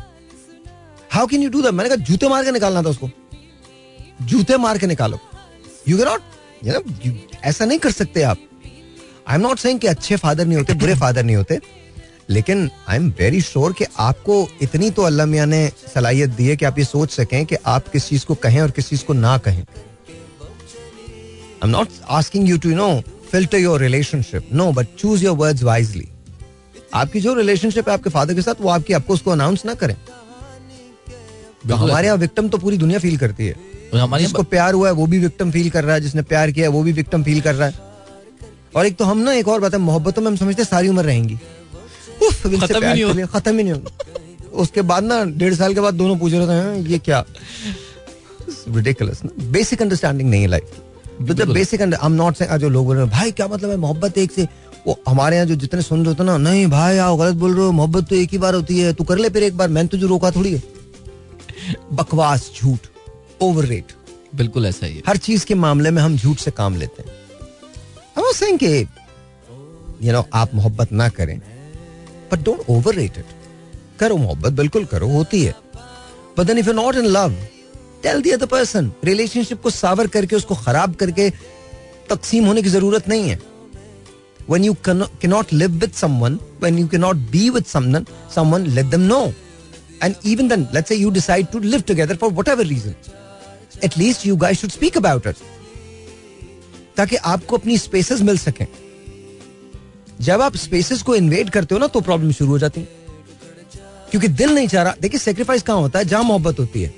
how 1.11 1.27
can 1.27 1.43
you 1.43 1.49
do 1.49 1.61
that 1.61 1.73
मैंने 1.73 1.89
कहा, 1.89 2.05
जूते 2.05 2.27
मार 2.29 2.43
के 2.45 2.51
निकालना 2.51 2.83
था 2.83 2.89
उसको। 2.89 3.09
जूते 4.21 4.57
मार 4.57 4.77
के 4.77 4.87
निकालो। 4.87 5.19
You 5.87 5.97
can 5.97 6.07
not 6.07 6.21
you 6.65 6.73
know 6.73 7.19
ऐसा 7.43 7.65
नहीं 7.65 7.79
कर 7.79 7.91
सकते 7.91 8.21
आप। 8.23 8.37
आई 9.27 9.35
एम 9.35 9.41
नॉट 9.41 9.59
सेइंग 9.59 9.79
कि 9.79 9.87
अच्छे 9.87 10.15
फादर 10.15 10.45
नहीं 10.45 10.57
होते, 10.57 10.73
बुरे 10.73 10.95
फादर 10.95 11.23
नहीं 11.23 11.35
होते, 11.35 11.59
लेकिन 12.29 12.69
आई 12.89 12.95
एम 12.95 13.09
वेरी 13.19 13.41
श्योर 13.41 13.73
कि 13.73 13.85
आपको 13.99 14.47
इतनी 14.61 14.89
तो 14.91 15.01
अल्लाह 15.01 15.25
मियाँ 15.25 15.45
ने 15.47 15.67
सलाहियत 15.93 16.29
दी 16.29 16.47
है 16.47 16.55
कि 16.55 16.65
आप 16.65 16.79
ये 16.79 16.85
सोच 16.85 17.11
सकें 17.11 17.45
कि 17.45 17.55
आप 17.65 17.87
किस 17.87 18.07
चीज़ 18.09 18.25
को 18.25 18.35
कहें 18.37 18.61
और 18.61 18.71
किस 18.71 18.89
चीज़ 18.89 19.03
को 19.05 19.13
ना 19.13 19.37
कहें। 19.37 19.61
I 19.61 19.65
am 21.63 21.69
not 21.69 21.87
asking 22.09 22.49
you 22.49 22.57
to 22.57 22.69
no 22.75 22.89
filter 23.31 23.57
your 23.57 23.79
relationship 23.81 24.49
no 24.53 24.71
but 24.71 24.87
choose 24.97 25.25
your 25.25 25.37
words 25.37 25.63
wisely 25.63 26.07
आपकी 26.93 27.19
जो 27.21 27.33
रिलेशनशिप 27.33 27.87
है 27.89 27.93
आपके 27.93 28.09
फादर 28.09 28.33
के 28.33 28.41
साथ 28.41 28.61
वो 28.61 28.69
आपकी 28.69 28.93
आपको 28.93 29.13
उसको 29.13 29.31
अनाउंस 29.31 29.65
ना 29.65 29.73
करें। 29.75 29.95
तो 31.67 31.75
हमारे 31.75 32.07
यहाँ 32.07 32.17
विक्टम 32.17 32.47
तो 32.49 32.57
पूरी 32.57 32.77
दुनिया 32.77 32.99
फील 32.99 33.17
करती 33.17 33.47
है। 33.47 33.55
हमारे 33.95 34.23
जिसको 34.23 34.43
प्यार 34.45 34.73
हुआ 34.73 34.87
है 34.87 34.93
वो 34.93 35.05
भी 35.07 35.19
विक्टम 35.19 35.51
फील 35.51 35.69
कर 35.69 35.83
रहा 35.83 35.95
है 35.95 36.01
जिसने 36.01 36.21
प्यार 36.23 36.51
किया 36.51 36.65
है 36.65 36.71
वो 36.71 36.83
भी 36.83 36.91
विक्टम 36.93 37.23
फील 37.23 37.41
कर 37.41 37.55
रहा 37.55 37.67
है। 37.67 37.87
और 38.75 38.85
एक 38.85 38.95
तो 38.97 39.05
हम 39.05 39.17
ना 39.19 39.33
एक 39.33 39.47
और 39.47 39.59
बात 39.59 39.73
है 39.73 39.79
मोहब्बतों 39.81 40.21
में 40.21 40.29
हम 40.29 40.35
समझते 40.37 40.61
हैं 40.61 40.69
सारी 40.69 40.87
उम्र 40.87 41.03
रहेंगी। 41.03 41.37
खत्म 42.21 42.83
ही 42.83 43.03
नहीं 43.03 43.25
खत्म 43.27 43.57
ही 43.59 43.69
होगा 43.69 43.91
उसके 44.61 44.81
बाद 44.83 45.03
ना 45.03 45.23
डेढ़ 45.25 45.53
साल 45.55 45.73
के 45.73 45.79
बाद 45.79 45.93
दोनों 45.93 46.17
पूछ 46.17 46.33
रहे 46.33 46.55
हैं 46.55 46.87
ये 46.87 46.97
क्या? 46.99 47.23
रिडिकुलस 48.69 49.23
ना। 49.23 49.31
बेसिक 49.51 49.81
अंडरस्टैंडिंग 49.81 50.29
नहीं 50.29 50.41
है 50.41 50.47
लाइफ 50.47 50.81
तो 51.27 51.33
जब 51.33 51.51
बेसिक 51.53 51.81
आई 51.81 51.87
एम 52.05 52.11
नॉट 52.13 52.35
से 52.35 52.57
जो 52.57 52.69
लोग 52.69 52.85
बोल 52.85 52.95
रहे 52.95 53.05
हैं 53.05 53.11
भाई 53.13 53.31
क्या 53.31 53.47
मतलब 53.47 53.69
है 53.69 53.77
मोहब्बत 53.77 54.17
एक 54.17 54.31
से 54.31 54.47
वो 54.87 54.99
हमारे 55.07 55.35
यहाँ 55.35 55.47
जो 55.47 55.55
जितने 55.55 55.81
सुन 55.81 55.99
रहे 55.99 56.07
होते 56.07 56.23
ना 56.23 56.37
नहीं 56.37 56.65
भाई 56.67 56.97
आओ 56.97 57.17
गलत 57.17 57.35
बोल 57.35 57.55
रहे 57.55 57.65
हो 57.65 57.71
मोहब्बत 57.71 58.09
तो 58.09 58.15
एक 58.15 58.29
ही 58.31 58.37
बार 58.37 58.55
होती 58.55 58.79
है 58.79 58.93
तू 58.93 59.03
कर 59.03 59.17
ले 59.17 59.29
फिर 59.29 59.43
एक 59.43 59.57
बार 59.57 59.69
मैंने 59.69 59.89
तुझे 59.89 60.07
रोका 60.07 60.31
थोड़ी 60.31 60.53
है। 60.53 60.63
बकवास 61.93 62.49
झूठ 62.55 62.87
ओवर 63.41 63.65
रेट 63.65 63.93
बिल्कुल 64.35 64.65
ऐसा 64.65 64.85
ही 64.85 64.95
है। 64.95 65.01
हर 65.07 65.17
चीज़ 65.17 65.45
के 65.45 65.55
मामले 65.55 65.91
में 65.91 66.01
हम 66.01 66.17
झूठ 66.17 66.37
से 66.37 66.51
काम 66.51 66.75
लेते 66.75 67.03
हैं। 67.03 67.17
saying 68.31 68.59
कि 68.59 68.85
you 70.03 70.13
know, 70.13 70.23
आप 70.33 70.53
मोहब्बत 70.55 70.91
ना 70.91 71.07
करें 71.09 71.37
but 72.31 72.43
don't 72.43 72.59
over 72.69 72.95
rate 72.95 73.17
it 73.17 73.25
करो 73.99 74.17
मोहब्बत 74.17 74.53
बिल्कुल 74.53 74.85
करो 74.85 75.07
होती 75.07 75.43
है। 75.43 75.53
But 76.37 76.45
then 76.47 76.57
if 76.57 76.67
you 76.67 76.73
not 76.73 76.95
in 76.95 77.05
love 77.07 77.35
tell 78.03 78.21
the 78.21 78.31
other 78.31 78.45
person 78.45 78.91
relationship 79.03 79.61
को 79.61 79.69
सावर 79.69 80.07
करके 80.07 80.35
उसको 80.35 80.55
खराब 80.55 80.95
करके 80.95 81.29
तकसीम 82.09 82.45
होने 82.45 82.61
की 82.61 82.69
ज़रूरत 82.69 83.09
नहीं 83.09 83.29
है। 83.29 83.39
When 84.51 84.63
you 84.67 84.73
cannot, 84.85 85.11
cannot 85.21 85.51
live 85.61 85.73
with 85.81 85.93
someone 86.03 86.35
when 86.63 86.77
you 86.81 86.87
cannot 86.93 87.17
be 87.35 87.43
with 87.55 87.67
someone 87.75 88.05
someone 88.37 88.63
let 88.77 88.89
them 88.93 89.07
know 89.11 89.25
and 90.01 90.29
even 90.31 90.47
then 90.51 90.67
let's 90.75 90.89
say 90.91 90.97
you 91.03 91.11
decide 91.19 91.51
to 91.55 91.59
live 91.73 91.85
together 91.91 92.15
for 92.23 92.29
whatever 92.39 92.63
reason 92.73 92.95
at 93.87 93.95
least 94.01 94.25
you 94.29 94.35
guys 94.43 94.59
should 94.59 94.75
speak 94.79 95.01
about 95.03 95.31
it 95.33 95.47
ताकि 96.97 97.15
आपको 97.31 97.57
अपनी 97.57 97.77
spaces 97.77 98.21
मिल 98.29 98.37
सकें 98.37 98.65
जब 100.27 100.41
आप 100.41 100.55
spaces 100.57 101.01
को 101.09 101.15
InvIT 101.15 101.49
करते 101.49 101.75
हो 101.75 101.79
ना 101.79 101.87
तो 101.93 102.01
प्रॉब्लम 102.07 102.31
शुरू 102.39 102.49
हो 102.51 102.57
जाती 102.59 102.81
है 102.81 102.87
क्योंकि 104.11 104.27
दिल 104.41 104.53
नहीं 104.55 104.67
चाह 104.67 104.83
रहा 104.83 104.95
देखिए 105.01 105.19
सेक्रीफाइस 105.19 105.63
कहाँ 105.63 105.79
होता 105.81 105.99
है 105.99 106.05
जहाँ 106.05 106.23
मोहब्बत 106.23 106.59
होती 106.59 106.81
है 106.81 106.93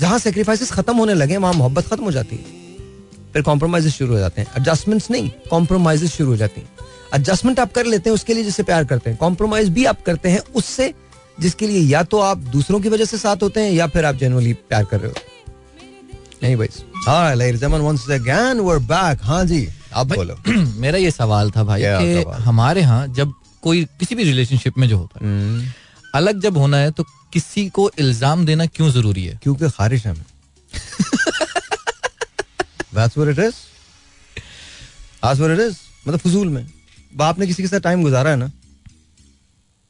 जहाँ 0.00 0.18
सेक्रीफाइसेस 0.18 0.70
खत्म 0.72 0.96
होने 0.96 1.14
लगे 1.14 1.36
वहाँ 1.36 1.52
मोहब्बत 1.54 1.86
खत्म 1.90 2.04
हो 2.04 2.12
जाती 2.12 2.36
है 2.36 2.57
फिर 3.32 3.42
कॉम्प्रोमाइजेस 3.42 3.94
शुरू 3.94 4.12
हो 4.12 4.18
जाते 4.18 4.40
हैं। 4.40 4.48
एडजस्टमेंट्स 4.58 5.10
नहीं 5.10 5.30
कॉम्प्रोमाइजेस 5.50 6.14
शुरू 6.14 6.30
हो 6.30 6.36
जाती 6.36 6.60
हैं। 6.60 6.68
एडजस्टमेंट 7.14 7.60
आप 7.60 7.72
कर 7.72 7.86
लेते 7.86 8.10
हैं 8.10 8.14
उसके 8.14 8.34
लिए 8.34 8.44
जिससे 8.44 8.62
प्यार 8.62 8.84
करते 8.84 9.10
हैं। 9.10 9.18
कॉम्प्रोमाइज 9.18 9.68
भी 9.68 9.84
आप 9.84 10.02
करते 10.02 10.28
हैं 10.28 10.40
उससे 10.54 10.94
जिसके 11.40 11.66
लिए 11.66 11.80
या 11.80 12.02
तो 12.02 12.20
आप 12.20 12.38
दूसरों 12.38 12.80
की 12.80 12.88
वजह 12.88 13.04
से 13.04 13.18
साथ 13.18 13.36
होते 13.42 13.60
हैं 13.60 13.72
या 13.72 13.86
फिर 13.86 14.04
आप 14.04 14.14
जनरली 14.14 14.52
प्यार 14.52 14.84
कर 14.84 15.00
रहे 15.00 15.10
हो। 15.10 15.14
Anyways, 16.44 16.82
हाँ 17.06 17.36
and 17.36 17.60
gentlemen, 17.60 17.82
once 17.86 18.02
again 18.10 18.60
we're 18.66 18.82
back. 18.88 19.22
हाँ 19.22 19.44
जी 19.44 19.68
आप 19.94 20.06
बोलो। 20.06 20.36
मेरा 20.80 20.98
ये 20.98 21.10
सवाल 21.10 21.50
था 21.50 21.64
भाई 21.64 21.82
कि 21.84 22.42
हमारे 22.42 22.80
यहाँ 22.80 23.08
जब 23.08 23.32
कोई 23.62 23.84
किसी 23.84 24.14
भी 24.14 24.24
रिलेशनशिप 24.24 24.78
में 24.78 24.88
जो 24.88 24.98
होता 24.98 25.26
है 25.26 25.74
अलग 26.14 26.40
जब 26.40 26.56
होना 26.56 26.76
है 26.76 26.90
तो 26.90 27.04
किसी 27.32 27.68
को 27.68 27.90
इल्ज़ाम 27.98 28.46
देना 28.46 28.66
क्यों 28.66 28.90
ज़रूरी 28.90 29.24
है? 29.24 29.40
क्योंकि 29.42 29.70
खारिश 29.70 30.06
है 30.06 30.14
That's 32.98 33.16
what 33.16 33.28
it 33.28 33.38
is. 33.40 33.56
That's 35.22 35.40
what 35.40 35.50
it 35.50 35.60
is. 35.60 35.76
मतलब 36.06 36.18
फजूल 36.20 36.48
में। 36.48 36.66
बाप 37.12 37.38
ने 37.38 37.46
किसी 37.46 37.62
के 37.62 37.68
साथ 37.68 37.80
टाइम 37.80 38.02
गुजारा 38.02 38.30
है 38.30 38.36
ना, 38.36 38.50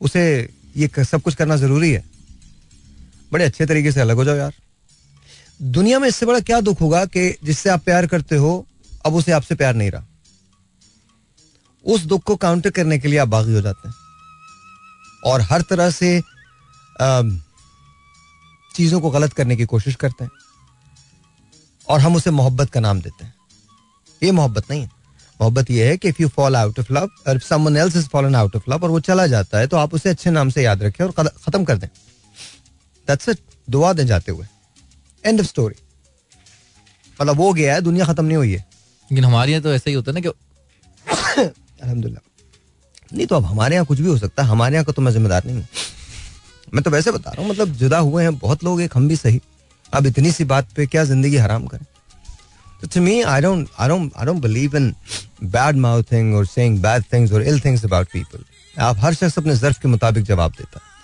उसे 0.01 0.25
ये 0.77 1.05
सब 1.05 1.23
कुछ 1.23 1.35
करना 1.35 1.57
ज़रूरी 1.57 1.91
है। 1.93 2.05
बड़े 3.33 3.45
अच्छे 3.45 3.67
तरीके 3.67 3.93
से 3.93 4.01
अलग 4.01 4.17
हो 4.17 4.25
जाओ 4.25 4.37
यार। 4.37 4.55
दुनिया 5.61 5.99
में 5.99 6.09
इससे 6.09 6.27
बड़ा 6.27 6.41
क्या 6.41 6.61
दुख 6.61 6.81
होगा 6.81 7.05
कि 7.07 7.31
जिससे 7.45 7.71
आप 7.71 7.83
प्यार 7.85 8.07
करते 8.07 8.37
हो, 8.37 8.67
अब 9.07 9.15
उसे 9.15 9.33
आपसे 9.33 9.55
प्यार 9.55 9.75
नहीं 9.75 9.91
रहा। 9.91 10.05
उस 11.85 12.03
दुख 12.03 12.23
को 12.23 12.37
काउंटर 12.37 12.71
करने 12.71 12.99
के 12.99 13.09
लिए 13.09 13.19
आप 13.19 13.29
बागी 13.29 13.55
हो 13.55 13.61
जाते 13.61 13.89
हैं। 13.89 13.95
और 15.27 15.41
हर 15.43 15.63
तरह 15.71 15.91
से 15.91 16.21
चीज़ों 18.75 19.01
को 19.01 19.11
गलत 19.11 19.33
करने 19.33 19.57
की 19.57 19.65
कोशिश 19.67 19.95
करते 19.97 20.25
हैं। 20.25 20.31
और 21.89 22.01
हम 22.01 22.17
उसे 22.17 22.31
मोहब्बत 22.31 22.71
का 22.71 22.81
नाम 22.81 23.01
देते 23.01 23.25
हैं। 23.25 23.35
ये 24.23 24.31
मोहब्बत 24.33 24.71
नहीं 24.71 24.81
है। 24.83 24.91
मोहब्बत 25.41 25.71
ये 25.71 25.89
है 25.89 25.97
कि 25.97 26.09
if 26.09 26.23
you 26.23 26.29
fall 26.29 26.57
out 26.57 26.79
of 26.79 26.93
love 26.93 27.09
और 27.29 27.39
someone 27.41 27.77
else 27.77 27.97
is 27.97 28.09
fallen 28.09 28.35
out 28.35 28.57
of 28.57 28.71
love 28.71 28.85
और 28.85 28.91
वो 28.91 29.01
चला 29.01 29.27
जाता 29.27 29.59
है 29.59 29.67
तो 29.67 29.77
आप 29.77 29.95
उसे 29.95 30.11
अच्छे 30.11 30.31
नाम 30.31 30.49
से 30.51 30.63
याद 30.63 30.83
रखें 30.83 31.05
और 31.05 31.13
खत्म 31.13 31.65
कर 31.65 31.77
दें। 31.79 31.89
दैट्स 33.09 33.29
इट 33.29 33.39
दुआ 33.69 33.93
दें 33.93 34.07
जाते 34.07 34.33
हुए। 34.33 34.47
एंड 35.25 35.41
ऑफ़ 35.41 35.47
स्टोरी 35.47 35.75
मतलब 37.19 37.37
वो 37.37 37.53
गया 37.53 37.75
है 37.75 37.81
दुनिया 37.81 38.05
खत्म 38.07 38.25
नहीं 38.25 38.37
हुई 38.37 38.53
है। 38.53 38.59
लेकिन 39.11 39.25
हमारे 39.25 39.53
यहाँ 39.53 39.63
तो 39.63 39.73
ऐसा 39.73 39.91
ही 39.91 39.95
होता 39.97 40.11
है 40.11 40.15
ना 40.15 40.21
कि 40.21 40.29
अल्हम्दुलिल्लाह। 41.83 43.17
नहीं 43.17 43.27
तो 43.27 43.37
अब 43.37 43.45
हमारे 43.45 43.75
यहाँ 43.75 43.87
कुछ 43.87 44.01
भी 44.01 44.09
हो 44.09 44.17
सकता 44.19 44.43
है। 44.43 44.49
हमारे 44.49 44.75
यहाँ 44.75 44.85
का 44.85 44.93
तो 44.93 45.03
मैं 45.03 45.13
जिम्मेदार 45.13 45.45
नहीं 45.47 45.57
हूँ। 45.57 45.67
मैं 46.75 46.83
तो 46.85 46.91
वैसे 46.91 47.13
बता 47.13 47.31
रहा 47.31 47.43
हूँ 47.43 47.51
मतलब 47.51 47.73
जुदा 47.75 47.99
हुए 47.99 48.23
हैं 48.23 48.37
बहुत 48.39 48.65
लोग 48.65 48.81
एक 48.81 48.97
हम 48.97 49.09
भी 49.09 49.17
सही। 49.17 49.41
अब 49.93 50.07
इतनी 50.07 50.33
सी 50.33 50.45
बात 50.45 50.73
पे 50.77 50.87
क्या 50.87 51.05
ज़िंदगी 51.05 51.37
हराम 51.37 51.67
करें? 51.67 51.85
तो 52.81 52.87
to 52.87 53.01
me 53.01 53.21
I 53.23 53.41
don't 53.41 53.69
I 53.79 53.89
don't 53.89 54.13
I 54.17 54.27
don't 54.27 54.43
believe 54.43 54.77
in 54.77 54.95
bad 55.45 55.77
mouthing 55.77 56.35
और 56.35 56.47
सेइंग 56.47 56.79
बैड 56.83 57.05
थिंग्स 57.13 57.33
और 57.33 57.43
इल 57.43 57.61
थिंग्स 57.61 57.85
अबाउट 57.85 58.09
पीपल 58.13 58.45
आप 58.77 58.99
हर 59.01 59.15
शख्स 59.15 59.39
अपने 59.39 59.55
ज़र्फ 59.57 59.79
के 59.83 59.89
मुताबिक 59.89 60.25
जवाब 60.25 60.53
देता 60.59 60.79
है। 60.79 60.97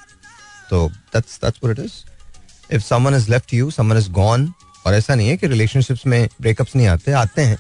तो 0.70 0.88
that's 0.88 1.38
that's 1.44 1.60
what 1.64 1.78
it 1.78 1.84
is 1.84 2.74
if 2.74 2.82
someone 2.82 3.14
is 3.14 3.30
left 3.30 3.54
you 3.54 3.70
someone 3.70 3.96
is 3.98 4.10
gone 4.12 4.52
और 4.86 4.94
ऐसा 4.94 5.14
नहीं 5.14 5.28
है 5.28 5.36
कि 5.36 5.46
रिलेशनशिप्स 5.46 6.06
में 6.06 6.28
ब्रेकअप्स 6.40 6.76
नहीं 6.76 6.86
आते 6.86 7.12
आते 7.14 7.42
हैं। 7.42 7.58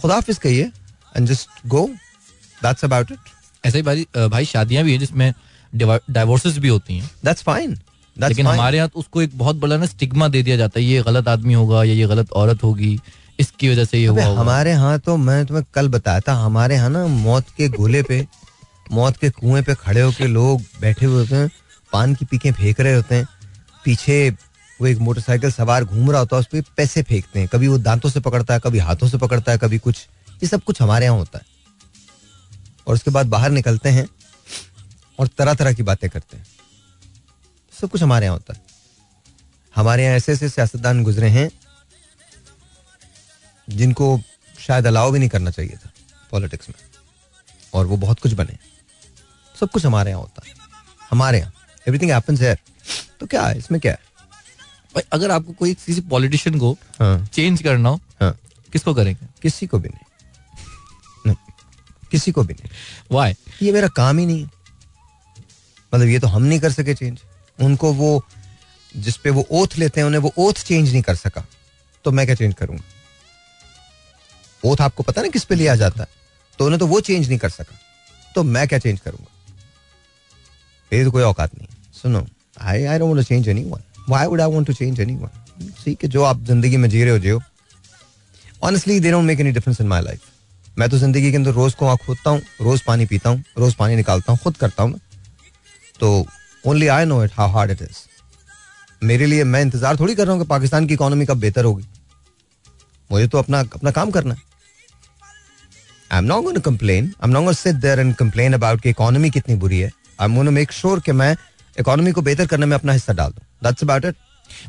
खुदा 0.00 0.14
हाफिज 0.14 0.38
कहिए 0.38 0.70
and 1.16 1.26
just 1.28 1.66
go 1.66 1.86
that's 2.62 2.84
about 2.84 3.10
it 3.12 3.18
ऐसे 3.64 3.78
ही 3.78 3.82
भाई 3.82 4.06
भाई 4.16 4.44
शादियाँ 4.44 4.84
भी 4.84 4.92
हैं 4.92 4.98
जिसमें 5.00 5.32
डाइवोर्सेस 5.72 6.58
भी 6.58 6.68
होती 6.68 6.98
हैं। 6.98 7.10
दैट्स 7.24 7.42
फाइन 7.42 7.78
लेकिन 8.16 8.46
हमारे 8.46 8.76
यहाँ 8.76 8.88
तो 8.88 8.98
उसको 9.00 9.22
एक 9.22 9.38
बहुत 9.38 9.56
बड़ा 9.56 9.76
ना 9.76 9.86
स्टिग्मा 9.86 10.28
दे 10.28 10.42
दिया 10.42 10.56
जाता 10.56 10.80
है 10.80 10.84
ये 10.86 11.02
गलत 11.02 11.28
आदमी 11.28 11.54
होगा 11.54 11.84
या 11.84 11.94
ये 11.94 12.06
गलत 12.06 12.32
औरत 12.32 12.62
होगी 12.62 12.98
इसकी 13.40 13.68
वजह 13.68 13.84
से 13.84 13.98
ये 13.98 14.06
हुआ 14.06 14.24
हमारे 14.40 14.70
यहाँ 14.70 14.98
तो 14.98 15.16
मैं 15.16 15.44
तुम्हें 15.46 15.64
कल 15.74 15.88
बताया 15.88 16.20
था 16.20 16.34
हमारे 16.34 16.74
यहाँ 16.74 16.90
ना 16.90 17.06
मौत 17.06 17.50
के 17.56 17.68
गोले 17.68 18.02
पे 18.02 18.26
मौत 18.92 19.16
के 19.16 19.30
कुएँ 19.30 19.62
पे 19.62 19.74
खड़े 19.74 20.00
होके 20.00 20.26
लोग 20.26 20.60
बैठे 20.80 21.06
हुए 21.06 21.20
होते 21.20 21.36
हैं 21.36 21.50
पान 21.92 22.14
की 22.14 22.24
पीके 22.24 22.52
फेंक 22.52 22.80
रहे 22.80 22.94
होते 22.94 23.14
हैं 23.14 23.26
पीछे 23.84 24.30
वो 24.80 24.86
एक 24.86 24.98
मोटरसाइकिल 24.98 25.50
सवार 25.52 25.84
घूम 25.84 26.10
रहा 26.10 26.20
होता 26.20 26.36
है 26.36 26.40
उस 26.40 26.46
पर 26.46 26.62
पैसे 26.76 27.02
फेंकते 27.02 27.40
हैं 27.40 27.48
कभी 27.52 27.68
वो 27.68 27.78
दांतों 27.78 28.10
से 28.10 28.20
पकड़ता 28.20 28.54
है 28.54 28.60
कभी 28.60 28.78
हाथों 28.78 29.08
से 29.08 29.18
पकड़ता 29.18 29.52
है 29.52 29.58
कभी 29.58 29.78
कुछ 29.78 30.06
ये 30.28 30.46
सब 30.46 30.62
कुछ 30.62 30.82
हमारे 30.82 31.06
यहाँ 31.06 31.16
होता 31.16 31.38
है। 31.38 31.44
और 32.86 32.94
उसके 32.94 33.10
बाद 33.10 33.26
बाहर 33.26 33.50
निकलते 33.50 33.88
हैं 33.88 34.06
और 35.18 35.28
तरह 35.38 35.54
तरह 35.54 35.72
की 35.72 35.82
बातें 35.82 36.10
करते 36.10 36.36
हैं। 36.36 36.44
सब 37.80 37.90
कुछ 37.90 38.02
हमारे 38.02 38.26
यहाँ 38.26 38.36
होता 38.36 38.54
है। 38.54 38.60
हमारे 39.76 40.04
यहाँ 40.04 40.16
ऐसे 40.16 40.32
ऐसे 40.32 40.48
सियासतदान 40.48 41.02
गुजरे 41.04 41.28
हैं 41.28 41.48
जिनको 43.68 44.18
शायद 44.58 44.86
अलाउ 44.86 45.10
भी 45.10 45.18
नहीं 45.18 45.28
करना 45.28 45.50
चाहिए 45.50 45.76
था 45.76 45.90
पॉलिटिक्स 46.30 46.68
में। 46.68 46.76
और 47.74 47.86
वो 47.86 47.96
बहुत 47.96 48.20
कुछ 48.20 48.32
बने। 48.32 48.56
सब 49.60 49.70
कुछ 49.70 49.86
हमारे 49.86 50.10
यहाँ 50.10 50.22
होता 50.22 50.42
है। 50.46 50.54
हमारे 51.10 51.38
यहाँ। 51.38 51.52
एवरीथिंग 51.88 52.10
हैपेंस 52.10 52.40
हियर 52.40 52.58
तो 53.20 53.26
क्या 53.26 53.46
है? 53.46 53.58
इसमें 53.58 53.80
क्या 53.80 53.92
है? 53.92 53.98
भाई 54.94 55.02
अगर 55.12 55.30
आपको 55.30 55.52
कोई 55.52 55.74
किसी 55.74 56.00
पॉलिटिशियन 56.00 56.58
को 56.58 56.72
हाँ। 57.00 57.26
चेंज 57.26 57.62
करना 57.62 57.88
हो 57.88 58.00
हाँ। 58.20 58.38
किसको 58.72 58.94
करेंगे? 58.94 59.26
किसी 59.42 59.66
को 59.66 59.78
भी 59.78 59.88
नहीं। 59.88 60.04
नहीं। 61.26 61.36
किसी 62.10 62.32
को 62.32 62.42
भी 62.44 62.54
नहीं। 62.54 62.70
वाई 63.12 63.34
ये 63.62 63.72
मेरा 63.72 63.88
काम 63.88 64.18
ही 64.18 64.26
नहीं 64.26 64.44
मतलब 65.94 66.06
ये 66.06 66.18
तो 66.18 66.26
हम 66.26 66.42
नहीं 66.42 66.60
कर 66.60 66.72
सके 66.72 66.94
चेंज 66.94 67.18
उनको 67.58 67.92
वो, 67.92 68.24
जिस 68.94 69.16
पे 69.16 69.30
वो 69.30 69.46
ओथ 69.52 69.78
लेते 69.78 70.00
हैं, 70.00 70.06
उन्हें 70.06 70.20
वो 70.20 70.32
ओथ 70.38 70.64
चेंज 70.64 70.90
नहीं 70.92 71.02
कर 71.02 71.14
सका। 71.14 71.44
तो 72.04 72.10
मैं 72.10 72.26
क्या 72.26 72.34
चेंज 72.34 72.54
करूँगा? 72.54 72.82
ओथ 74.62 74.80
आपको 74.80 75.02
पता 75.02 75.22
ना 75.22 75.28
किस 75.28 75.44
पे 75.44 75.54
लिया 75.54 75.74
जाता 75.76 76.02
है? 76.02 76.08
तो 76.58 76.64
उन्हें 76.64 76.78
तो 76.80 76.86
वो 76.86 77.00
चेंज 77.00 77.28
नहीं 77.28 77.38
कर 77.38 77.50
सका। 77.50 77.78
तो 78.34 78.42
मैं 78.44 78.66
क्या 78.68 78.78
चेंज 78.78 79.00
करूँगा? 79.00 79.30
ये 80.92 81.04
तो 81.04 81.10
कोई 81.10 81.22
औकात 81.22 81.54
नहीं। 81.54 81.68
सुनो 81.94 82.26
I 82.62 82.84
I 82.84 82.98
don't 82.98 83.22
change 83.22 83.48
anyone 83.48 83.82
why 84.08 84.26
would 84.26 84.40
I 84.40 84.50
want 84.50 84.66
to 84.66 84.72
change 84.72 85.00
anyone 85.00 85.70
ठीक 85.84 86.04
है 86.04 86.08
जो 86.10 86.22
आप 86.24 86.44
ज़िंदगी 86.44 86.76
में 86.76 86.88
जी 86.88 87.02
रहे 87.02 87.12
हो, 87.12 87.18
जियो। 87.18 87.40
Honestly 88.62 88.98
they 89.00 89.10
don't 89.10 89.24
make 89.24 89.40
any 89.40 89.52
difference 89.52 89.80
in 89.80 89.86
my 89.86 90.02
life 90.02 90.20
मैं 90.78 90.88
तो 90.90 90.98
ज़िंदगी 90.98 91.30
के 91.30 91.36
अंदर 91.36 91.50
रोज 91.52 91.74
को 91.74 91.86
आँख 91.86 92.04
खोदता 92.06 92.30
हूँ, 92.30 92.40
रोज 92.60 92.80
पानी 92.82 93.06
पीता 93.06 93.30
हूँ, 93.30 93.42
रोज 93.58 93.74
पानी 93.74 93.96
निकालता 93.96 94.32
हूँ, 94.32 94.40
खुद 94.42 94.56
करता 94.56 94.82
हूँ 94.82 95.00
तो 96.00 96.26
only 96.66 96.86
I 96.88 97.04
know 97.04 97.22
it 97.24 97.30
how 97.34 97.50
hard 97.52 97.70
it 97.70 97.82
is 97.82 97.98
मेरे 99.02 99.26
लिए 99.26 99.44
मैं 99.44 99.60
इंतज़ार 99.62 99.96
थोड़ी 99.96 100.14
कर 100.14 100.24
रहा 100.24 100.32
हूँ 100.32 100.42
कि 100.42 100.48
पाकिस्तान 100.48 100.86
की 100.86 100.94
इकोनॉमी 100.94 101.26
कब 101.26 101.40
बेहतर 101.40 101.64
होगी। 101.64 101.84
मुझे 103.10 103.26
तो 103.28 103.38
अपना 103.38 103.60
अपना 103.60 103.90
काम 103.90 104.10
करना 104.10 104.34
है। 104.34 104.40
I 106.12 106.18
am 106.18 106.24
not 106.24 106.42
going 106.42 106.54
to 106.54 106.60
complain 106.70 107.04
I 107.04 107.28
am 107.28 107.30
not 107.30 107.42
going 107.42 107.56
sit 107.56 107.76
there 107.76 108.00
and 108.00 108.14
complain 108.16 108.52
about 108.54 108.80
कि 108.80 108.90
इकोनॉमी 108.90 109.30
कितनी 109.30 109.54
बुरी 109.56 109.78
है। 109.80 109.90
आई 110.20 110.24
एम 110.24 110.34
गोइंग 110.34 110.48
टू 110.48 110.52
मेक 110.54 110.72
श्योर 110.72 111.00
कि 111.00 111.12
मैं 111.12 111.36
इकोनॉमी 111.76 112.12
को 112.12 112.22
बेहतर 112.22 112.46
करने 112.46 112.66
में 112.66 112.74
अपना 112.76 112.92
हिस्सा 112.92 113.12
डाल 113.12 113.30
दूँ। 113.30 113.44
दैट्स 113.64 113.82
अबाउट 113.82 114.04
इट 114.04 114.14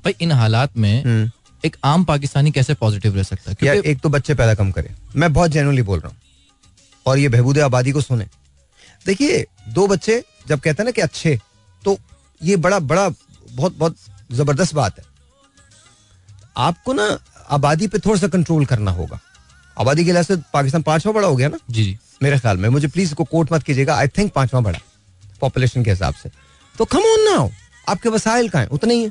भाई 0.05 0.15
इन 0.21 0.31
हालात 0.33 0.77
में 0.77 1.29
एक 1.63 1.77
आम 1.85 2.03
पाकिस्तानी 2.05 2.51
कैसे 2.51 2.73
पॉजिटिव 2.75 3.15
रह 3.15 3.23
सकता 3.23 3.51
है? 3.51 3.57
यार 3.63 3.75
एक 3.77 3.99
तो 3.99 4.09
बच्चे 4.09 4.33
पैदा 4.35 4.53
कम 4.53 4.71
करे। 4.71 4.95
मैं 5.15 5.31
बहुत 5.33 5.51
जेनुअनली 5.51 5.81
बोल 5.81 5.99
रहा 5.99 6.09
हूँ। 6.09 6.17
और 7.05 7.17
ये 7.17 7.29
बहबूद 7.29 7.59
आबादी 7.59 7.91
को 7.91 8.01
सुने। 8.01 8.27
देखिए 9.05 9.45
दो 9.69 9.87
बच्चे 9.87 10.23
जब 10.47 10.59
कहते 10.59 10.81
हैं 10.81 10.85
ना 10.85 10.91
कि 10.91 11.01
अच्छे 11.01 11.39
तो 11.86 11.97
ये 12.41 12.55
बड़ा 12.55 12.80
बड़ा 12.80 13.09
बहुत 13.51 13.78
बहुत 13.78 13.95
ज़बरदस्त 14.32 14.73
बात 14.75 14.99
है। 14.99 15.05
आपको 16.57 16.93
ना 16.93 17.17
आबादी 17.49 17.88
पे 17.88 17.99
थोड़ा 17.99 18.19
सा 18.19 18.28
कंट्रोल 18.28 18.65
करना 18.65 18.91
होगा। 18.91 19.19
आबादी 19.78 20.05
के 20.05 20.11
लिहाज 20.11 20.25
से 20.25 20.36
पाकिस्तान 20.53 20.82
पांचवा 20.82 21.13
बड़ा 21.13 21.28
हो 21.28 21.36
गया 21.36 21.47
ना? 21.47 21.57
जी 21.69 21.84
जी। 21.84 21.97
मेरे 22.23 22.39
ख्याल 22.39 22.57
में। 22.57 22.67
मुझे 22.69 22.88
प्लीज़ 22.88 23.09
इसको 23.09 23.23
कोट 23.23 23.51
मत 23.53 23.63
कीजिएगा। 23.63 23.95
आई 23.95 24.07
थिंक 24.07 24.32
पांचवा 24.34 24.61
बड़ा 24.61 24.80
पॉपुलेशन 25.41 25.84
के 25.84 25.89
हिसाब 25.89 26.13
से। 26.13 26.30
तो 26.75 26.86
कम 26.86 26.99
ऑन 26.99 27.38
हो 27.38 27.51
आपके 27.89 28.09
वसाइल 28.09 28.49
का 28.49 28.59
है? 28.59 28.67
उतने 28.67 28.93
ही 28.93 29.03
है। 29.03 29.09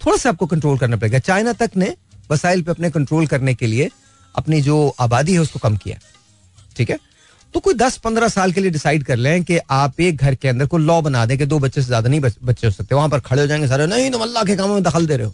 थोड़ा 0.00 0.16
सा 0.16 0.28
आपको 0.28 0.46
कंट्रोल 0.46 0.78
करना 0.78 0.96
पड़ेगा। 0.96 1.18
चाइना 1.18 1.52
तक 1.52 1.70
ने 1.76 1.94
वसाइल 2.30 2.62
पे 2.62 2.70
अपने 2.70 2.90
कंट्रोल 2.90 3.26
करने 3.26 3.54
के 3.54 3.66
लिए 3.66 3.90
अपनी 4.34 4.60
जो 4.62 4.94
आबादी 5.00 5.32
है 5.32 5.38
उसको 5.38 5.58
कम 5.58 5.76
किया 5.76 5.98
ठीक 6.76 6.90
है? 6.90 6.98
तो 7.54 7.60
कोई 7.60 7.74
दस 7.74 7.96
पंद्रह 7.98 8.28
साल 8.28 8.52
के 8.52 8.60
लिए 8.60 8.70
डिसाइड 8.70 9.04
कर 9.04 9.16
लें 9.16 9.44
कि 9.44 9.58
आप 9.70 10.00
एक 10.00 10.16
घर 10.16 10.34
के 10.34 10.48
अंदर 10.48 10.66
को 10.66 10.78
लॉ 10.78 11.00
बना 11.02 11.24
दें 11.26 11.36
कि 11.38 11.46
दो 11.46 11.58
बच्चे 11.58 11.80
से 11.80 11.86
ज़्यादा 11.86 12.08
नहीं 12.08 12.20
बच्चे 12.20 12.66
हो 12.66 12.72
सकते 12.72 12.94
वहाँ 12.94 13.08
पर 13.08 13.20
खड़े 13.20 13.40
हो 13.40 13.46
जाएँगे 13.46 13.68
सारे 13.68 13.86
नहीं 13.86 14.10
तुम 14.10 14.22
अल्लाह 14.22 14.44
के 14.44 14.56
कामों 14.56 14.74
में 14.74 14.82
दखल 14.82 15.06
दे 15.06 15.16
रहे 15.16 15.26
हो। 15.26 15.32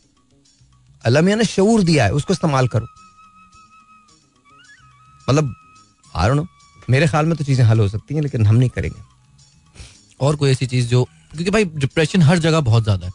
अल्लाह 1.04 1.22
मियाँ 1.22 1.38
ने 1.38 1.44
शऊर 1.46 1.82
दिया 1.84 2.04
है 2.04 2.12
उसको 2.12 2.32
इस्तेमाल 2.32 2.68
करो। 2.68 2.86
मतलब 5.28 5.54
आई 6.14 6.28
डोंट 6.28 6.36
नो 6.36 6.46
मेरे 6.90 7.06
ख्याल 7.08 7.26
में 7.26 7.36
तो 7.36 7.44
चीज़ें 7.44 7.64
हल 7.64 7.78
हो 7.80 7.88
सकती 7.88 8.14
हैं 8.14 8.22
लेकिन 8.22 8.46
हम 8.46 8.56
नहीं 8.56 8.68
करेंगे। 8.70 9.00
और 10.20 10.36
कोई 10.36 10.50
ऐसी 10.50 10.66
चीज़ 10.66 10.88
जो 10.88 11.02
क्योंकि 11.32 11.50
भाई 11.50 11.64
डिप्रेशन 11.64 12.22
हर 12.22 12.38
जगह 12.38 12.60
बहुत 12.62 12.82
ज़्यादा 12.82 13.06
है। 13.06 13.12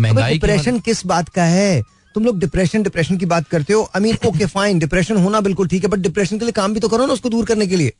महँगाई 0.00 0.32
डिप्रेशन 0.32 0.78
किस 0.80 1.06
बात 1.06 1.28
का 1.28 1.44
है? 1.44 1.82
तुम 2.14 2.24
लोग 2.24 2.38
डिप्रेशन 2.40 2.82
डिप्रेशन 2.82 3.16
की 3.18 3.26
बात 3.26 3.48
करते 3.48 3.72
हो। 3.72 3.82
I 3.96 4.02
mean 4.02 4.16
okay 4.26 4.46
fine 4.48 4.78
depression 4.78 5.16
होना 5.22 5.40
बिल्कुल 5.40 5.68
ठीक 5.68 5.82
है 5.84 5.88
बट 5.90 5.98
डिप्रेशन 6.00 6.38
के 6.38 6.44
लिए 6.44 6.52
काम 6.52 6.74
भी 6.74 6.80
तो 6.80 6.88
करो 6.88 7.06
ना 7.06 7.12
उसको 7.12 7.28
दूर 7.28 7.44
करने 7.46 7.66
के 7.66 7.76
लिए। 7.76 7.92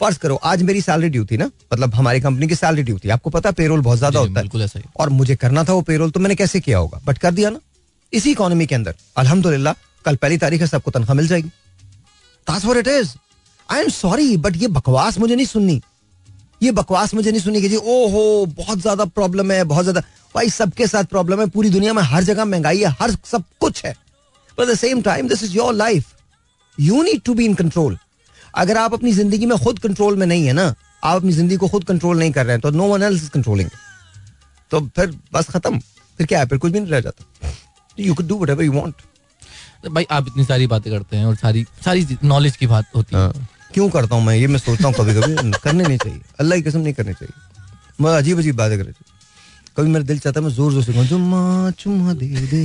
फ़र्ज़ 0.00 0.18
करो 0.18 0.34
आज 0.44 0.62
मेरी 0.62 0.80
सैलरी 0.80 1.08
ड्यू 1.08 1.24
थी 1.26 1.36
ना? 1.36 1.50
मतलब 1.72 1.94
हमारी 1.94 2.20
कंपनी 2.20 2.46
की 2.48 2.54
सैलरी 2.54 2.82
ड्यू 2.82 2.98
थी। 2.98 3.08
आपको 3.10 3.30
पता 3.30 3.50
पेरोल 3.52 3.80
बहुत 3.82 3.98
ज़्यादा 3.98 4.20
होता 4.20 4.40
है। 4.66 4.82
और 4.96 5.08
मुझे 5.10 5.36
करना 5.36 5.64
था 5.64 5.72
वो 5.72 5.82
पेरोल 5.82 6.10
तो 6.10 6.20
मैंने 6.20 6.34
कैसे 6.34 6.60
किया 6.60 6.78
होगा? 6.78 7.00
बट 7.06 7.18
कर 7.18 7.32
दिया 7.32 7.50
ना। 7.50 7.60
इसी 8.12 8.30
इकोनॉमी 8.30 8.66
के 8.66 8.74
अंदर। 8.74 8.94
अल्हम्दुलिल्लाह 9.16 9.74
कल 10.04 10.16
पहली 10.16 10.38
तारीख 10.38 10.60
है 10.60 10.66
सबको 10.66 10.90
तनख्वाह 10.90 11.16
मिल 11.16 11.28
जाएगी। 11.28 11.50
It 12.46 12.88
is. 12.88 13.08
I 13.68 13.80
am 13.80 13.88
sorry 13.90 14.36
but 14.36 14.56
ये 14.56 14.68
बकवास 14.70 15.18
मुझे 15.18 15.34
नहीं 15.34 15.46
सुननी। 15.46 15.80
ये 16.62 16.70
बकवास 16.72 17.12
मुझे 17.14 17.30
नहीं 17.30 17.40
सुनी 17.40 17.60
कि 17.62 17.68
जी 17.68 17.76
ओहो 17.76 18.46
बहुत 18.56 18.78
ज़्यादा 18.80 19.04
प्रॉब्लम 19.04 19.50
है 19.52 19.62
बहुत 19.64 19.84
ज़्यादा। 19.84 20.00
भाई 20.34 20.50
सबके 20.50 20.86
साथ 20.86 21.04
प्रॉब्लम 21.06 21.40
है 21.40 21.46
पूरी 21.48 21.70
दुनिया 21.70 21.92
में 21.92 22.02
हर 22.04 22.22
जगह 22.24 22.44
महँगाई 22.44 22.78
है 22.78 22.94
हर 23.00 23.16
सब 23.24 23.44
कुछ 23.60 23.84
है। 23.84 23.94
But 24.58 24.66
the 24.66 24.74
same 24.76 25.02
time 25.02 25.28
this 25.28 25.42
is 25.44 25.56
your 25.56 25.74
life 25.74 26.14
you 26.78 27.02
need 27.02 27.22
to 27.22 27.34
be 27.34 27.44
in 27.44 27.54
control 27.54 27.98
अगर 28.58 28.76
आप 28.76 28.94
अपनी 28.94 29.12
ज़िंदगी 29.12 29.46
में 29.46 29.56
खुद 29.58 29.78
कंट्रोल 29.78 30.16
में 30.16 30.26
नहीं 30.26 30.46
है 30.46 30.52
ना 30.52 30.64
आप 31.04 31.16
अपनी 31.16 31.32
ज़िंदगी 31.32 31.56
को 31.56 31.68
खुद 31.68 31.84
कंट्रोल 31.84 32.18
नहीं 32.18 32.32
कर 32.32 32.46
रहे 32.46 32.54
हैं 32.54 32.60
तो 32.60 32.70
no 32.70 32.86
one 32.88 33.02
else 33.02 33.22
is 33.22 33.30
controlling 33.30 33.70
तो 34.70 34.80
फिर 34.96 35.14
बस 35.32 35.48
खत्म। 35.50 35.78
फिर 35.78 36.26
क्या 36.26 36.38
है? 36.38 36.46
फिर 36.46 36.58
कुछ 36.58 36.72
भी 36.72 36.80
नहीं 36.80 36.90
रह 36.90 37.00
जाता। 37.00 37.50
You 37.98 38.14
could 38.14 38.26
do 38.28 38.36
what 38.38 38.60
you 38.60 38.72
want 38.72 38.94
भाई 39.92 40.06
आप 40.10 40.26
इतनी 40.28 40.44
सारी 40.44 40.66
बातें 40.66 40.92
करते 40.92 41.16
हैं 41.16 41.26
और 41.26 41.36
सारी 41.36 41.64
सारी 41.84 42.06
नॉलेज 42.24 42.56
की 42.56 42.66
बात 42.66 42.86
होती 42.96 43.16
है। 43.16 43.46
क्यों 43.74 43.88
करता 43.90 44.16
हूँ 44.16 44.24
मैं? 44.24 44.34
ये 44.36 44.46
मैं 44.46 44.58
सोचता 44.58 44.88
हूँ 44.88 44.94
कभी 44.94 45.14
कभी 45.14 45.50
करने 45.64 45.84
नहीं 45.84 45.98
चाहिए। 45.98 46.20
अल्लाह 46.40 46.58
की 46.58 46.70
कसम 46.70 46.80
नहीं 46.80 46.94
करनी 46.94 47.12
चाहिए। 47.14 48.04
मैं 48.04 48.16
अजीब 48.16 48.38
अजीब 48.38 48.56
बातें 48.56 48.78
करनी 48.78 48.92
चाहिए 48.92 49.16
कभी 49.76 49.90
मेरा 49.90 50.04
दिल 50.04 50.18
चाहता 50.18 50.40
है 50.40 50.46
मैं 50.46 50.52
ज़ोर 50.54 50.72
ज़ोर 50.72 50.82
से 50.84 50.92
कहूँ 50.92 51.04
जुम्मा 51.06 51.70
चुम्मा 51.78 52.12
दे 52.14 52.26
दे 52.26 52.62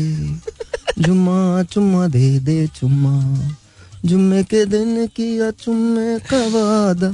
जुम्मा 0.99 1.63
चुम्मा 1.63 2.07
दे 2.07 2.39
दे 2.39 2.65
चुम्मा। 2.79 3.13
जुम्मे 4.03 4.43
के 4.43 4.65
दिन 4.65 5.07
किया 5.15 5.49
चुम्मे 5.63 6.17
का 6.29 6.37
वादा। 6.53 7.09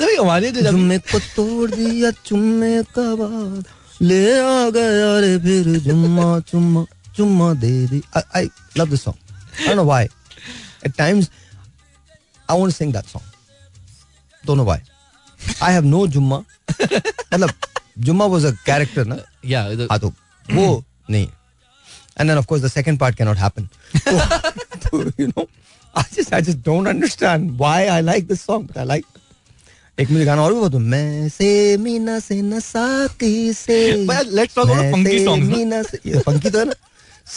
भाई 0.00 0.16
हमारे 0.16 0.50
जो 0.52 0.62
जुम्मे 0.70 0.98
को 0.98 1.18
तोड़ 1.18 1.70
दिया 1.70 2.10
चुम्मे 2.24 2.82
का 2.94 3.02
वादा। 3.20 3.70
ले 4.02 4.22
आ 4.40 4.70
गया 4.70 5.18
रे 5.20 5.38
फिर 5.38 5.78
जुम्मा 5.86 6.28
चुम्मा 6.50 6.84
चुम्मा 7.16 7.52
दे 7.54 7.72
दी। 7.86 8.02
I 8.16 8.50
love 8.78 8.90
this 8.90 9.02
song 9.04 9.18
I 9.60 9.66
don't 9.66 9.76
know 9.76 9.84
why 9.84 10.04
at 10.86 10.96
times 10.98 11.30
I 12.50 12.58
want 12.58 12.70
to 12.72 12.76
sing 12.76 12.92
that 12.92 13.06
song 13.06 14.46
don't 14.46 14.56
know 14.56 14.64
why 14.64 14.80
I 15.62 15.72
have 15.72 15.84
no 15.84 16.06
जुम्मा 16.06 16.38
मतलब 16.70 17.50
जुम्मा 17.98 18.26
वाज 18.26 18.44
अ 18.44 18.50
कैरेक्टर 18.66 19.04
ना 19.06 19.16
या 19.46 19.62
हाँ 19.90 19.98
तो 19.98 20.12
वो 20.52 20.84
नहीं। 21.10 21.26
And 21.26 22.28
then 22.28 22.38
of 22.38 22.46
course 22.46 22.62
the 22.62 22.68
second 22.68 22.98
part 22.98 23.16
can 23.16 23.26
not 23.26 23.36
happen 23.36 23.68
तो 24.84 25.02
you 25.20 25.26
know 25.26 25.46
I 25.96 26.16
just 26.16 26.34
I 26.34 26.42
just 26.42 26.58
don't 26.66 26.88
understand 26.88 27.50
why 27.58 27.86
I 27.86 28.02
like 28.02 28.26
this 28.28 28.40
song 28.42 28.78
I 28.78 28.84
like 28.86 29.04
एक 30.00 30.10
मुझे 30.10 30.24
गाना 30.24 30.42
और 30.42 30.54
भी 30.54 30.60
बता 30.60 30.78
मैं 30.78 31.28
से 31.28 31.76
मीना 31.76 32.18
से 32.20 32.40
न 32.42 32.60
साकी 32.60 33.52
से 33.52 33.78
let's 34.30 34.54
talk 34.54 34.66
about 34.66 34.92
funky 34.92 35.24
songs 35.24 35.56
Meena 35.56 35.82
से 35.82 35.98
ये 36.06 36.20
फंकी 36.26 36.50
तो 36.50 36.58
है 36.58 36.64
ना? 36.64 36.72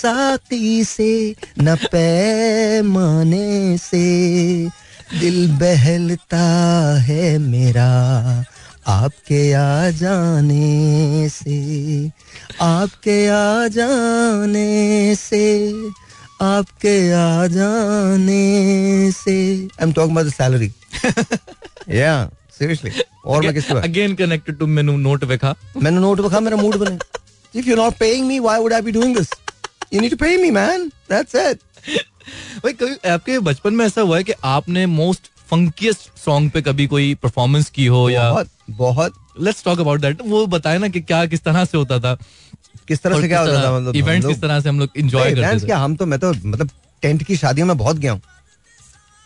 साकी 0.01 0.83
से 0.83 1.35
न 1.59 1.75
पैमाने 1.91 3.77
से 3.77 4.03
दिल 5.19 5.47
बहलता 5.61 6.43
है 7.07 7.37
मेरा 7.37 7.89
आपके 8.87 9.41
आ 9.53 9.89
जाने 9.89 11.27
से 11.29 11.57
आपके 12.61 13.17
आ 13.27 13.67
जाने 13.67 15.15
से 15.15 15.43
आपके 16.41 16.95
आ 17.13 17.47
जाने 17.47 19.11
से। 19.11 19.33
I 19.53 19.83
am 19.83 19.91
talking 19.93 20.15
about 20.15 20.23
the 20.23 20.31
salary 20.31 20.71
या 21.97 22.13
सीरियसली 22.59 22.91
और 23.25 23.41
मैं 23.41 23.53
किसके 23.53 23.73
अगेन 23.79 24.15
कनेक्टेड 24.15 24.57
टू 24.59 24.67
मेनू 24.67 24.97
नोट 24.97 25.25
देखा। 25.25 25.55
मैंने 25.77 25.99
नोट 25.99 26.19
रखा 26.19 26.39
मेरा 26.39 26.57
मूड 26.57 26.75
बने। 26.77 26.97
If 27.53 27.69
you 27.69 27.75
not 27.75 27.97
paying 27.97 28.27
me 28.27 28.39
why 28.39 28.59
would 28.59 28.73
I 28.73 28.81
be 28.81 28.91
doing 28.91 29.15
this 29.17 29.29
you 29.93 30.01
need 30.01 30.11
to 30.11 30.17
pay 30.17 30.35
me 30.37 30.51
man 30.51 30.87
that's 31.11 31.35
it 31.35 31.59
भाई 32.63 32.73
कभी 32.73 33.09
आपके 33.09 33.39
बचपन 33.41 33.73
में 33.73 33.85
ऐसा 33.85 34.01
हुआ 34.01 34.17
है 34.17 34.23
कि 34.23 34.33
आपने 34.45 34.85
मोस्ट 34.85 35.31
फंकीस्ट 35.49 36.09
सॉन्ग 36.19 36.51
पे 36.51 36.61
कभी 36.61 36.87
कोई 36.87 37.13
परफॉर्मेंस 37.23 37.69
की 37.69 37.85
हो 37.85 38.09
या 38.09 38.29
बहुत 38.31 38.49
बहुत। 38.69 39.13
लेट्स 39.41 39.63
टॉक 39.63 39.79
अबाउट 39.79 40.01
दैट 40.01 40.21
वो 40.25 40.45
बताए 40.47 40.77
ना 40.77 40.87
कि 40.87 41.01
क्या 41.01 41.25
किस 41.25 41.43
तरह 41.43 41.65
से 41.65 41.77
होता 41.77 41.99
था। 41.99 42.17
किस 42.87 43.01
तरह 43.01 43.21
से 43.21 43.27
क्या 43.27 43.39
होता 43.39 43.63
था 43.63 43.71
मतलब 43.79 43.95
इवेंट्स 43.95 44.27
किस 44.27 44.41
तरह 44.41 44.59
से 44.59 44.69
हम 44.69 44.79
लोग 44.79 44.89
एंजॉय 44.97 45.33
करते 45.33 45.59
थे? 45.59 45.65
क्या 45.65 45.77
हम 45.77 45.95
तो 45.95 46.05
मैं 46.05 46.19
तो 46.19 46.31
मतलब 46.33 46.69
टेंट 47.03 47.23
की 47.23 47.35
शादियों 47.37 47.67
में 47.67 47.77
बहुत 47.77 47.97
गया 47.97 48.11
हूँ। 48.11 48.21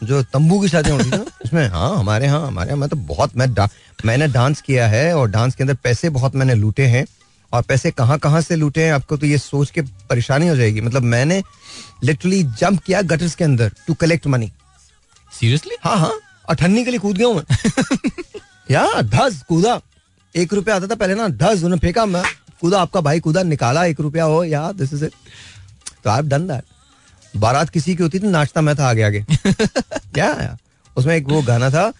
जो 0.01 0.22
तंबू 0.34 0.60
की 0.62 0.68
शादियाँ 0.70 0.97
होती 0.97 1.12
थी 1.12 1.18
ना 1.18 1.26
उसमें 1.45 1.68
हाँ 1.70 1.95
हमारे 1.97 2.26
यहाँ 2.26 2.47
हमारे 2.47 2.70
यहाँ 2.70 2.80
मैं 2.80 2.89
तो 2.89 2.95
बहुत 3.14 3.36
मैं 3.38 3.53
डा, 3.53 3.68
मैंने 4.06 4.28
डांस 4.28 4.62
किया 4.62 4.88
है 4.88 5.14
और 5.18 5.30
डांस 5.32 5.56
के 5.56 5.64
अंदर 5.64 5.76
पैसे 5.84 6.10
बहुत 6.18 6.36
मैंने 6.36 6.56
लूटे 6.56 6.86
हैं 6.88 7.06
और 7.53 7.62
पैसे 7.64 7.91
कहाँ 7.91 8.18
कहाँ 8.20 8.41
से 8.41 8.56
लूटे 8.56 8.84
हैं 8.84 8.93
आपको 8.93 9.18
तो 9.18 9.26
ये 9.26 9.38
सोच 9.38 9.70
के 9.72 9.82
परेशानी 10.10 10.47
हो 10.47 10.56
जाएगी। 10.56 10.82
मतलब 10.82 11.03
मैंने 11.16 11.41
लिटरली 12.03 12.43
जंप 12.60 12.80
किया 12.86 13.01
गटर्स 13.01 13.36
के 13.36 13.43
अंदर 13.43 13.72
टू 13.88 13.93
कलेक्ट 14.01 14.28
मनी 14.28 14.51
सीरियसली 15.39 15.76
हाँ 15.84 15.97
हाँ 15.97 16.12
अठन्नी 16.49 16.84
के 16.86 16.91
लिए 16.91 16.99
कूद 16.99 17.18
गया 17.18 17.28
हूँ 17.28 17.36
मैं। 17.36 17.45
या 18.72 19.01
धस 19.01 19.41
कूदा। 19.49 19.80
एक 20.36 20.53
रुपया 20.53 20.76
आता 20.76 20.88
था 20.88 20.95
पहले 20.95 21.16
ना 21.16 21.28
धस 21.41 21.64
उन्हें 21.64 21.80
फेंका 21.80 22.06
मैं 22.06 22.24
कूदा 22.62 22.82
आपका 22.82 23.01
भाई 23.01 23.20
कूदा 23.20 23.43
निकाला 23.43 23.86
एक 23.86 23.99
रुपया 23.99 24.24
हो 24.24 24.43
या 24.43 24.72
दिस 24.72 24.93
इज़ 24.93 25.06
इट 25.06 25.12
तो 26.03 26.10
आई 26.10 26.22
डन 26.22 26.47
दैट 26.47 26.64
बारात 27.38 27.70
किसी 27.70 27.95
की 27.95 28.03
होती 28.03 28.20
थी 28.20 28.28
नाचता 28.28 28.62
मैं 28.62 28.80
था 28.80 28.89
आगे 28.89 29.03
आगे। 29.03 29.26
क्या? 30.14 30.26
या? 30.26 30.58
उसमें 30.97 31.16
एक 31.16 31.26
वो 31.28 31.41
गाना 31.41 31.70
था 31.70 31.93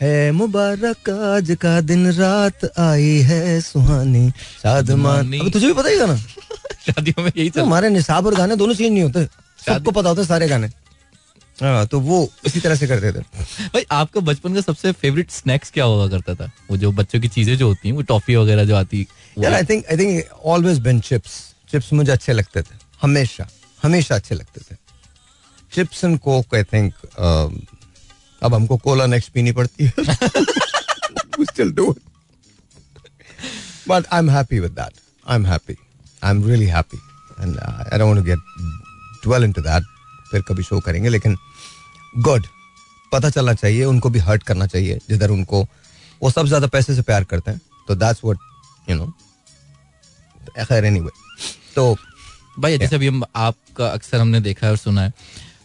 है 0.00 0.32
मुबारक 0.32 1.10
आज 1.10 1.56
का 1.60 1.80
दिन 1.80 2.12
रात 2.12 2.78
आई 2.78 3.18
है 3.18 3.60
सुहानी 3.60 4.30
शादमान। 4.62 5.40
अबे 5.40 5.50
तुझे 5.50 5.66
भी 5.66 5.72
पता 5.72 5.88
ही 5.88 5.98
गाना? 5.98 6.16
शादियों 6.86 7.22
में 7.22 7.32
यही 7.36 7.50
तो 7.50 7.60
चल 7.60 7.66
हमारे 7.66 7.88
निसाब 7.88 8.26
और 8.26 8.34
गाने 8.34 8.56
दोनों 8.56 8.74
चेंज 8.74 8.92
नहीं 8.92 9.02
होते। 9.02 9.24
सबको 9.66 9.90
पता 9.90 10.08
होता 10.08 10.24
सारे 10.24 10.48
गाने। 10.48 10.68
हाँ 11.62 11.86
तो 11.86 12.00
वो 12.00 12.18
इसी 12.46 12.60
तरह 12.60 12.74
से 12.74 12.86
करते 12.86 13.12
थे 13.12 13.22
भाई 13.74 13.84
आपका 13.92 14.20
बचपन 14.28 14.54
का 14.54 14.60
सबसे 14.60 14.92
फेवरेट 15.00 15.30
स्नैक्स 15.30 15.70
क्या 15.70 15.84
हुआ 15.84 16.08
करता 16.08 16.34
था 16.34 16.50
वो 16.70 16.76
जो 16.76 16.92
बच्चों 16.92 17.20
की 17.20 17.28
चीज़ें 17.28 17.56
जो 17.56 17.68
होती 17.68 17.88
हैं 17.88 17.94
वो 17.96 18.02
टॉफी 18.10 18.36
वगैरह 18.36 18.64
जो 18.64 18.76
आती 18.76 19.06
यार 19.38 19.54
I 19.54 19.64
think 19.70 19.84
I 19.86 19.96
think 19.96 20.46
always 20.54 20.78
been 20.88 21.00
chips 21.08 21.40
chips 21.70 21.92
मुझे 21.92 22.12
अच्छे 22.12 22.32
लगते 22.32 22.62
थे 22.62 22.78
हमेशा 23.02 23.48
हमेशा 23.82 24.14
अच्छे 24.14 24.34
लगते 24.34 24.60
थे 24.60 24.76
chips 25.72 26.04
and 26.04 26.18
coke 26.18 26.54
I 26.54 26.62
think 26.72 26.94
अब 28.42 28.54
हमको 28.54 28.76
कोला 28.76 29.06
नेक्स्ट 29.06 29.32
पीनी 29.32 29.52
पड़ती 29.52 29.84
है 29.84 30.48
do 31.72 31.90
it. 31.90 32.02
But 33.86 34.06
I'm 34.12 34.28
happy 34.28 34.60
with 34.60 34.74
that. 34.74 34.92
I'm 35.26 35.44
happy. 35.44 35.76
I'm 36.22 36.42
really 36.42 36.66
happy. 36.66 36.98
And 37.38 37.58
uh, 37.58 37.84
I 37.90 37.98
don't 37.98 38.08
want 38.08 38.20
to 38.20 38.24
get 38.24 38.38
dwell 39.22 39.42
into 39.42 39.60
that. 39.62 39.82
फिर 40.30 40.42
कभी 40.48 40.62
शो 40.62 40.78
करेंगे 40.80 41.08
लेकिन 41.08 41.36
गुड 42.14 42.46
पता 43.12 43.30
चलना 43.30 43.54
चाहिए 43.54 43.84
उनको 43.84 44.10
भी 44.10 44.18
हर्ट 44.20 44.42
करना 44.42 44.66
चाहिए 44.66 44.98
जिधर 45.08 45.30
उनको 45.30 45.66
वो 46.22 46.30
सब 46.30 46.46
ज़्यादा 46.46 46.66
पैसे 46.68 46.94
से 46.94 47.02
प्यार 47.02 47.24
करते 47.24 47.50
हैं। 47.50 47.60
तो 47.88 47.94
दैट्स 47.96 48.20
व्हाट 48.24 48.90
यू 48.90 48.96
नो 48.96 49.12
खैर 50.60 50.84
एनीवे 50.84 51.10
तो 51.74 51.94
भाई 52.58 52.78
जैसे 52.78 52.96
अभी 52.96 53.06
हम 53.06 53.22
आपका 53.36 53.86
अक्सर 53.88 54.20
हमने 54.20 54.40
देखा 54.40 54.66
है 54.66 54.70
और 54.72 54.78
सुना 54.78 55.02
है। 55.02 55.12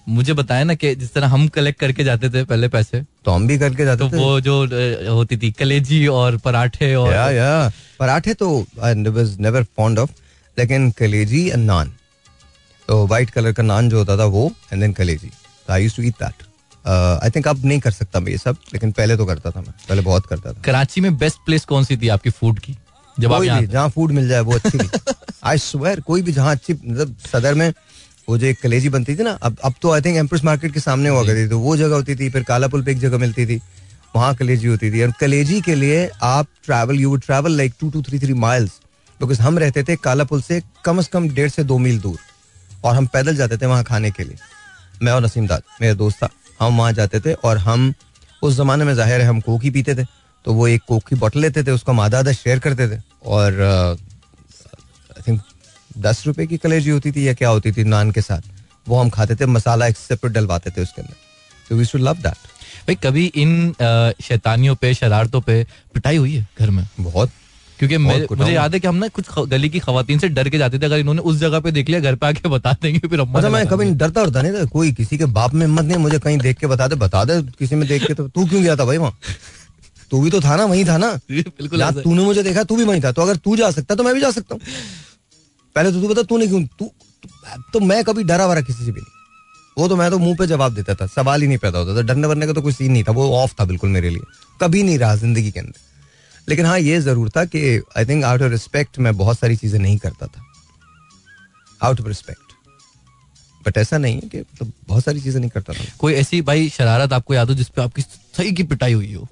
मुझे 0.10 0.34
बताया 0.34 0.64
ना 0.64 0.74
कि 0.76 0.94
जिस 0.96 1.14
तरह 1.14 1.28
हम 1.28 1.48
कलेक्ट 1.50 1.80
करके 1.80 2.04
जाते 2.04 2.30
थे 2.30 2.44
पहले 2.46 2.68
पैसे 2.70 3.02
तो 3.26 3.32
हम 3.32 3.48
भी 3.48 3.58
करके 3.58 3.86
जाते 3.86 4.00
तो 4.00 4.10
थे। 4.10 4.18
वो 4.18 4.42
जो 4.42 5.14
होती 5.14 5.38
थी 5.38 5.52
कलेजी 5.54 6.06
और 6.10 6.38
पराठे 6.40 6.94
और 6.96 7.14
या 7.14 7.30
या 7.32 7.72
पराठे 8.00 8.34
तो 8.34 8.50
I 8.84 9.04
was 9.10 9.38
never 9.40 9.64
fond 9.78 10.00
of 10.00 10.12
लेकिन 10.58 10.90
कलेजी 11.00 11.48
एंड 11.50 11.66
नान 11.66 11.94
तो 12.88 13.06
वाइट 13.08 13.30
कलर 13.30 13.54
का 13.54 13.64
नान 13.64 13.90
जो 13.90 13.98
होता 13.98 14.18
था 14.18 14.26
वो 14.36 14.52
एंड 14.74 14.82
देन 14.82 14.94
कलेजी। 14.94 15.32
I 15.74 15.84
used 15.84 15.96
to 15.98 16.04
eat 16.04 16.16
that 16.24 16.44
I 17.24 17.30
think 17.36 17.48
अब 17.48 17.66
नहीं 17.66 17.80
कर 17.80 17.92
सकता 17.92 18.20
मैं 18.20 18.32
ये 18.32 18.38
सब 18.38 18.58
लेकिन 18.74 18.92
पहले 18.92 19.18
तो 19.18 19.26
करता 19.26 19.52
था 19.52 19.62
मैं। 19.62 19.74
पहले 19.90 20.02
बहुत 20.02 20.26
करता 20.26 20.52
था। 20.54 20.62
कराची 20.66 21.02
में 21.02 21.16
बेस्ट 21.18 21.38
प्लेस 21.46 21.66
कौन 21.66 21.84
सी 21.84 21.98
थी 21.98 22.08
आपकी 22.08 22.30
फ़ूड 22.30 22.60
की? 22.60 22.76
जब 23.20 23.34
आप 23.34 23.44
यहाँ 23.44 23.62
जहाँ 23.62 23.90
फ़ूड 23.90 24.12
मिल 24.12 24.28
जाए 24.30 24.40
वो 24.42 24.56
अच्छी 24.56 24.80
आई 25.44 25.58
स्वेयर 25.58 26.00
कोई 26.08 26.22
भी 26.22 26.32
जहाँ 26.32 26.52
अच्छी 26.56 26.74
मतलब 26.74 27.16
सदर 27.34 27.54
में 27.54 27.72
वो 28.30 28.38
जो 28.38 28.46
एक 28.48 28.62
कलेजी 28.62 28.90
बनती 28.90 29.16
थी 29.16 29.24
ना 29.24 29.32
अब 29.44 29.58
अब 29.66 29.74
तो 29.82 29.92
आई 29.92 30.02
थिंक 30.02 30.18
एम्प्रेस 30.18 30.44
मार्केट 30.44 30.74
के 30.74 30.80
सामने 30.80 31.10
हुआ 31.10 31.24
करती 31.26 31.46
थी 31.46 31.50
तो 31.50 31.60
वो 31.60 31.76
जगह 31.78 31.96
होती 31.96 32.16
थी 32.16 32.30
फिर 32.30 32.44
काला 32.44 32.68
पुल 32.68 32.84
पे 32.84 32.92
एक 32.92 33.00
जगह 33.00 33.18
मिलती 33.18 33.46
थी 33.46 33.60
वहाँ 34.16 34.34
कलेजी 34.36 34.68
होती 34.68 34.92
थी। 34.92 35.02
और 35.04 35.12
कलेजी 35.20 35.60
के 35.62 35.76
लिए 35.76 36.10
आप 36.24 36.48
travel 36.66 37.00
you 37.00 37.10
would 37.10 37.22
travel 37.22 37.58
like 37.58 37.74
two 37.80 37.90
two 37.90 38.02
three 38.02 38.20
three 38.20 38.34
miles 38.46 38.72
because 39.20 39.42
हम 39.42 39.58
रहते 39.60 39.84
थे 39.84 39.96
काला 39.96 40.24
पुल 40.24 40.42
से 40.42 40.62
कम 40.86 40.98
अज 40.98 41.08
कम 41.08 41.30
डेढ़ 41.30 41.50
से 41.50 41.64
दो 41.64 41.78
मील 41.78 42.00
दूर 42.00 42.20
और 42.84 42.96
हम 42.96 43.06
पैदल 43.14 43.36
जाते 43.36 43.58
थे 43.58 43.66
वहाँ 43.66 43.84
खाने 43.84 44.12
के 44.12 44.24
लिए। 44.24 44.38
मैं 45.04 45.12
और 45.12 45.22
नसीम 45.24 45.48
दाद 45.48 45.64
मेरा 45.82 45.94
दोस्त 45.96 46.18
था 46.24 46.30
हम 46.60 46.78
वहाँ 46.78 46.92
जाते 46.94 47.20
थे 47.20 47.34
और 47.36 47.58
हम 47.60 47.94
उस 48.42 48.56
जमाने 48.56 48.86
में 48.86 48.94
ज़ाहिर 48.96 49.22
है 49.22 49.28
हम 49.28 49.40
कोक 49.42 49.64
ही 49.64 49.70
पीते 49.72 49.96
थे। 49.96 50.06
तो 50.46 50.54
वो 50.54 50.68
एक 50.68 50.82
कोक 50.88 51.08
की 51.08 51.16
बोतल 51.16 51.40
लेते 51.40 51.64
थे 51.64 51.72
उसको 51.72 51.92
हम 51.92 52.00
आधा 52.00 52.20
आधा 52.20 52.32
शेयर 52.34 52.60
करते 52.60 52.88
थे। 52.90 53.00
और 53.26 53.62
आई 55.12 55.22
थिंक 55.28 55.42
दस 55.98 56.26
रुपए 56.28 56.46
की 56.48 56.58
कलेजी 56.58 56.90
होती 56.90 57.12
थी 57.12 57.28
या 57.28 57.34
क्या 57.34 57.50
होती 57.50 57.72
थी 57.72 57.84
नान 57.86 58.12
के 58.12 58.22
साथ 58.22 58.42
वो 58.88 59.00
हम 59.00 59.10
खाते 59.10 59.36
थे 59.36 59.46
मसाला 59.48 59.88
एक 59.88 59.98
सेपरेट 59.98 60.34
डलवाते 60.34 60.72
थे 60.72 60.82
उसके 60.82 61.02
अंदर। 61.02 61.16
तो 61.70 61.76
वी 61.76 61.86
शुड 61.86 62.02
लव 62.02 62.18
दैट 62.18 62.54
भाई 62.88 62.96
कभी 63.04 63.26
इन 63.36 63.74
शैतानियों 64.22 64.76
पे 64.76 64.94
शरारतों 64.94 65.42
पे 65.42 65.64
पिटाई 65.94 66.18
हुई 66.18 66.36
है 66.36 66.48
घर 66.60 66.70
में? 66.70 66.88
बहुत। 67.00 67.32
क्योंकि। 67.80 67.98
मुझे 67.98 68.52
याद 68.52 68.74
है 68.74 68.80
कि 68.80 68.88
हम 68.88 68.96
ना 68.96 69.08
कुछ 69.16 69.26
गली 69.50 69.70
की 69.70 69.80
खवातीन 69.80 70.20
से 70.20 70.28
डर 70.30 70.50
के 70.50 70.58
जाते 70.58 70.80
थे 70.80 70.86
अगर 70.86 70.98
इन्होंने 71.00 71.22
उस 71.22 71.38
जगह 71.38 71.60
पे 71.60 71.72
देख 71.72 71.90
लिया 71.90 72.00
घर 72.00 72.16
पे 72.16 72.28
आके 72.28 72.50
बता 72.50 72.72
देंगे 72.82 73.00
फिर 73.08 73.20
अम्मा 73.20 73.40
अच्छा 73.40 73.50
मैं 73.50 73.66
कभी 73.68 73.90
डरता 73.94 74.22
उड़ता 74.22 74.42
नहीं 74.42 74.54
था? 74.54 74.66
कोई 74.66 74.92
किसी 74.94 75.18
के 75.18 75.26
बाप 75.40 75.54
में 75.54 75.66
हिम्मत 75.66 75.84
नहीं 75.86 75.98
मुझे 75.98 76.20
कहीं 76.20 76.38
देख 76.38 76.58
के 76.60 76.68
बता 76.68 76.88
दे 76.88 76.96
बता 76.96 77.24
दे 77.26 77.42
किसी 77.60 77.76
में 77.76 77.88
देख 77.88 78.06
के 78.08 78.14
तो 78.14 78.28
तू 78.28 78.46
क्यों 78.46 78.62
गया 78.64 78.76
था 78.76 78.86
भाई 78.86 78.98
वहाँ? 78.98 79.18
तू 80.12 80.22
भी 80.22 80.30
तो 80.32 80.42
था 80.42 80.56
ना 80.56 80.66
वहीं 80.66 80.86
था 80.86 80.98
ना। 80.98 81.12
बिल्कुल 81.32 81.82
तूने 82.02 82.24
मुझे 82.24 82.44
देखा 82.44 82.64
तू 82.64 82.76
भी 82.76 82.84
वहीं 82.84 83.02
था 83.04 83.12
तो 83.12 83.22
अगर 83.22 83.36
तू 83.46 83.56
जा 83.58 83.72
सकता 83.72 83.96
तो 83.96 84.04
मैं 84.04 84.14
भी 84.14 84.22
जा 84.22 84.32
सकता 84.32 84.56
हूँ। 84.56 84.62
पहले 85.76 85.92
तो 85.92 86.02
तू 86.02 86.08
बता 86.08 86.22
तूने 86.24 86.48
क्यों 86.48 86.64
तू 86.80 86.86
तू- 87.24 87.60
तो 87.74 87.80
मैं 87.80 88.04
कभी 88.04 88.24
डरा 88.24 88.46
वरा 88.46 88.62
किसी 88.62 88.86
से 88.86 88.92
भी 88.92 89.02
नहीं। 89.02 89.12
वो 89.78 89.88
तो 89.88 89.96
मैं 89.96 90.10
तो 90.12 90.18
मुँह 90.20 90.36
पे 90.40 90.48
जवाब 90.48 90.74
देता 90.74 90.94
था 90.96 91.06
सवाल 91.08 91.42
ही 91.42 91.48
नहीं 91.48 91.58
पैदा 91.58 91.80
होता 91.80 91.96
था 91.98 92.02
डरने 92.02 92.28
वरने 92.28 92.48
का 92.48 92.54
तो 92.54 92.62
कोई 92.62 92.74
सीन 92.74 92.92
नहीं 92.92 93.04
था 93.04 93.12
वो 93.12 93.30
ऑफ़ 93.38 93.54
था 93.60 93.66
बिल्कुल 93.66 93.90
मेरे 93.90 94.10
लिए 94.10 94.22
कभी 94.62 94.84
नहीं 94.84 94.98
रहा 95.00 95.16
ज़िंदगी 95.16 95.52
के 95.52 95.60
अंदर। 95.60 95.80
लेकिन 96.50 96.66
हाँ 96.66 96.80
ये 96.80 97.00
ज़रूर 97.02 97.30
था 97.30 97.46
कि 97.46 97.82
I 97.98 98.06
think 98.06 98.24
out 98.24 98.42
of 98.42 98.52
respect 98.52 99.00
मैं 99.00 99.18
बहुत 99.18 99.40
सारी 99.40 99.56
चीज़ें 99.56 99.80
नहीं 99.80 99.98
करता 99.98 100.28
था। 100.28 100.46
आउट 101.84 102.00
ऑफ़ 102.00 102.08
रिस्पेक्ट 102.08 102.40
बट 103.68 103.78
ऐसा 103.78 103.98
नहीं 103.98 104.16
है 104.16 104.30
कि 104.30 104.40
मतलब 104.40 104.72
बहुत 104.88 105.04
सारी 105.04 105.22
चीज़ें 105.22 105.40
नहीं 105.40 105.50
करता 105.50 105.74
था। 105.74 105.86
कोई 106.00 106.14
ऐसी 106.14 106.42
भाई 106.42 106.70
शरारत 106.70 107.14
आपको 107.14 107.34
याद 107.34 107.50
हो 107.50 107.56
जिसपे 107.56 107.82
आपकी 107.82 108.02
सही 108.02 108.52
की 108.52 108.64
पिटाई 108.64 108.94
हुई 108.94 109.14
हो? 109.14 109.28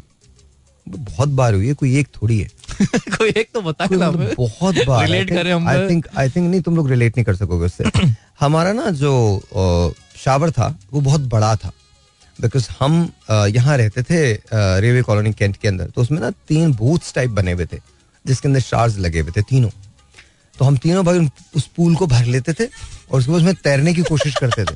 बहुत 0.90 1.30
बार 1.30 1.54
हुई 1.54 1.68
है 1.68 1.74
कोई 1.74 1.98
एक 1.98 2.08
थोड़ी 2.22 2.40
है। 2.40 2.50
कोई 3.18 3.30
एक 3.30 3.50
तो 3.54 3.62
बता 3.62 3.86
मतलब 3.86 4.34
बहुत 4.38 4.76
बार 4.88 5.24
करें 5.24 5.54
हम। 5.54 5.68
आई 5.68 5.88
थिंक 5.90 6.08
आई 6.18 6.30
थिंक 6.30 6.50
नहीं 6.52 6.62
तुम 6.62 6.76
लोग 6.76 6.90
रिलेट 6.90 7.18
नहीं 7.18 7.26
कर 7.26 7.36
सकोगे 7.36 7.66
उससे। 7.66 7.84
हमारा 8.40 8.74
ना 8.74 8.90
जो 8.90 9.14
शावर 10.18 10.52
था 10.52 10.80
वो 10.94 11.02
बहुत 11.02 11.22
बड़ा 11.22 11.56
था। 11.56 11.72
बिकॉज़ 12.44 12.68
हम 12.80 12.94
यहाँ 13.32 13.78
रहते 13.78 14.04
थे 14.04 14.34
रेलवे 14.54 15.02
कॉलोनी 15.02 15.34
कैंट 15.34 15.58
के 15.58 15.68
अंदर। 15.68 15.86
तो 15.86 16.02
उसमें 16.02 16.20
ना 16.20 16.32
तीन 16.48 16.74
बूथ्स 16.74 17.14
टाइप 17.14 17.30
बने 17.30 17.52
हुए 17.52 17.66
थे 17.66 17.80
जिसके 18.28 18.48
अंदर 18.48 18.60
शार्स 18.60 18.98
लगे 18.98 19.20
हुए 19.20 19.32
थे 19.38 19.42
तीनों। 19.42 19.70
तो 20.60 20.66
हम 20.66 20.78
तीनों 20.78 21.06
भाई 21.06 21.30
उस 21.56 21.68
पूल 21.78 21.96
को 21.96 22.08
भर 22.08 22.26
लेते 22.26 22.54
थे 22.54 22.66
और 23.12 23.20
उसके 23.20 23.32
बाद 23.32 23.40
उसमें 23.40 23.56
तैरने 23.56 23.94
की 23.94 24.02
कोशिश 24.02 24.36
करते 24.36 24.64
थे। 24.64 24.76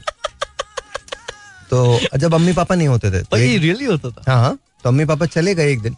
तो 1.70 2.00
जब 2.18 2.34
अम्मी 2.34 2.54
पापा 2.54 2.76
नहीं 2.76 2.88
होते 2.88 3.12
थे 3.12 3.22
तो 3.22 3.38
एक- 3.38 3.62
रियली 3.62 3.86
होता 3.86 4.10
था? 4.10 4.32
हाँ 4.32 4.42
हाँ। 4.44 4.60
तो 4.84 4.90
अम्मी 4.90 5.06
पापा 5.06 5.26
चले 5.26 5.56
गए 5.56 5.72
एक 5.72 5.82
दिन। 5.82 5.96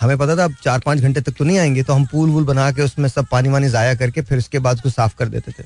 हमें 0.00 0.18
पता 0.18 0.36
था 0.36 0.44
अब 0.44 0.54
चार 0.64 0.78
पाँच 0.78 0.98
घंटे 0.98 1.20
तक 1.20 1.32
तो 1.32 1.44
नहीं 1.44 1.58
आएँगे 1.58 1.82
तो 1.82 1.92
हम 1.92 2.04
पूल 2.04 2.30
वूल 2.30 2.44
बना 2.44 2.72
के 2.72 2.82
उसमें 2.82 3.08
सब 3.08 3.26
पानी 3.32 3.48
वानी 3.48 3.68
जाया 3.68 3.94
करके 3.94 4.22
फिर 4.22 4.38
उसके 4.38 4.58
बाद 4.58 4.76
उसको 4.76 4.90
साफ़ 4.90 5.16
कर 5.18 5.28
देते 5.28 5.52
थे। 5.52 5.64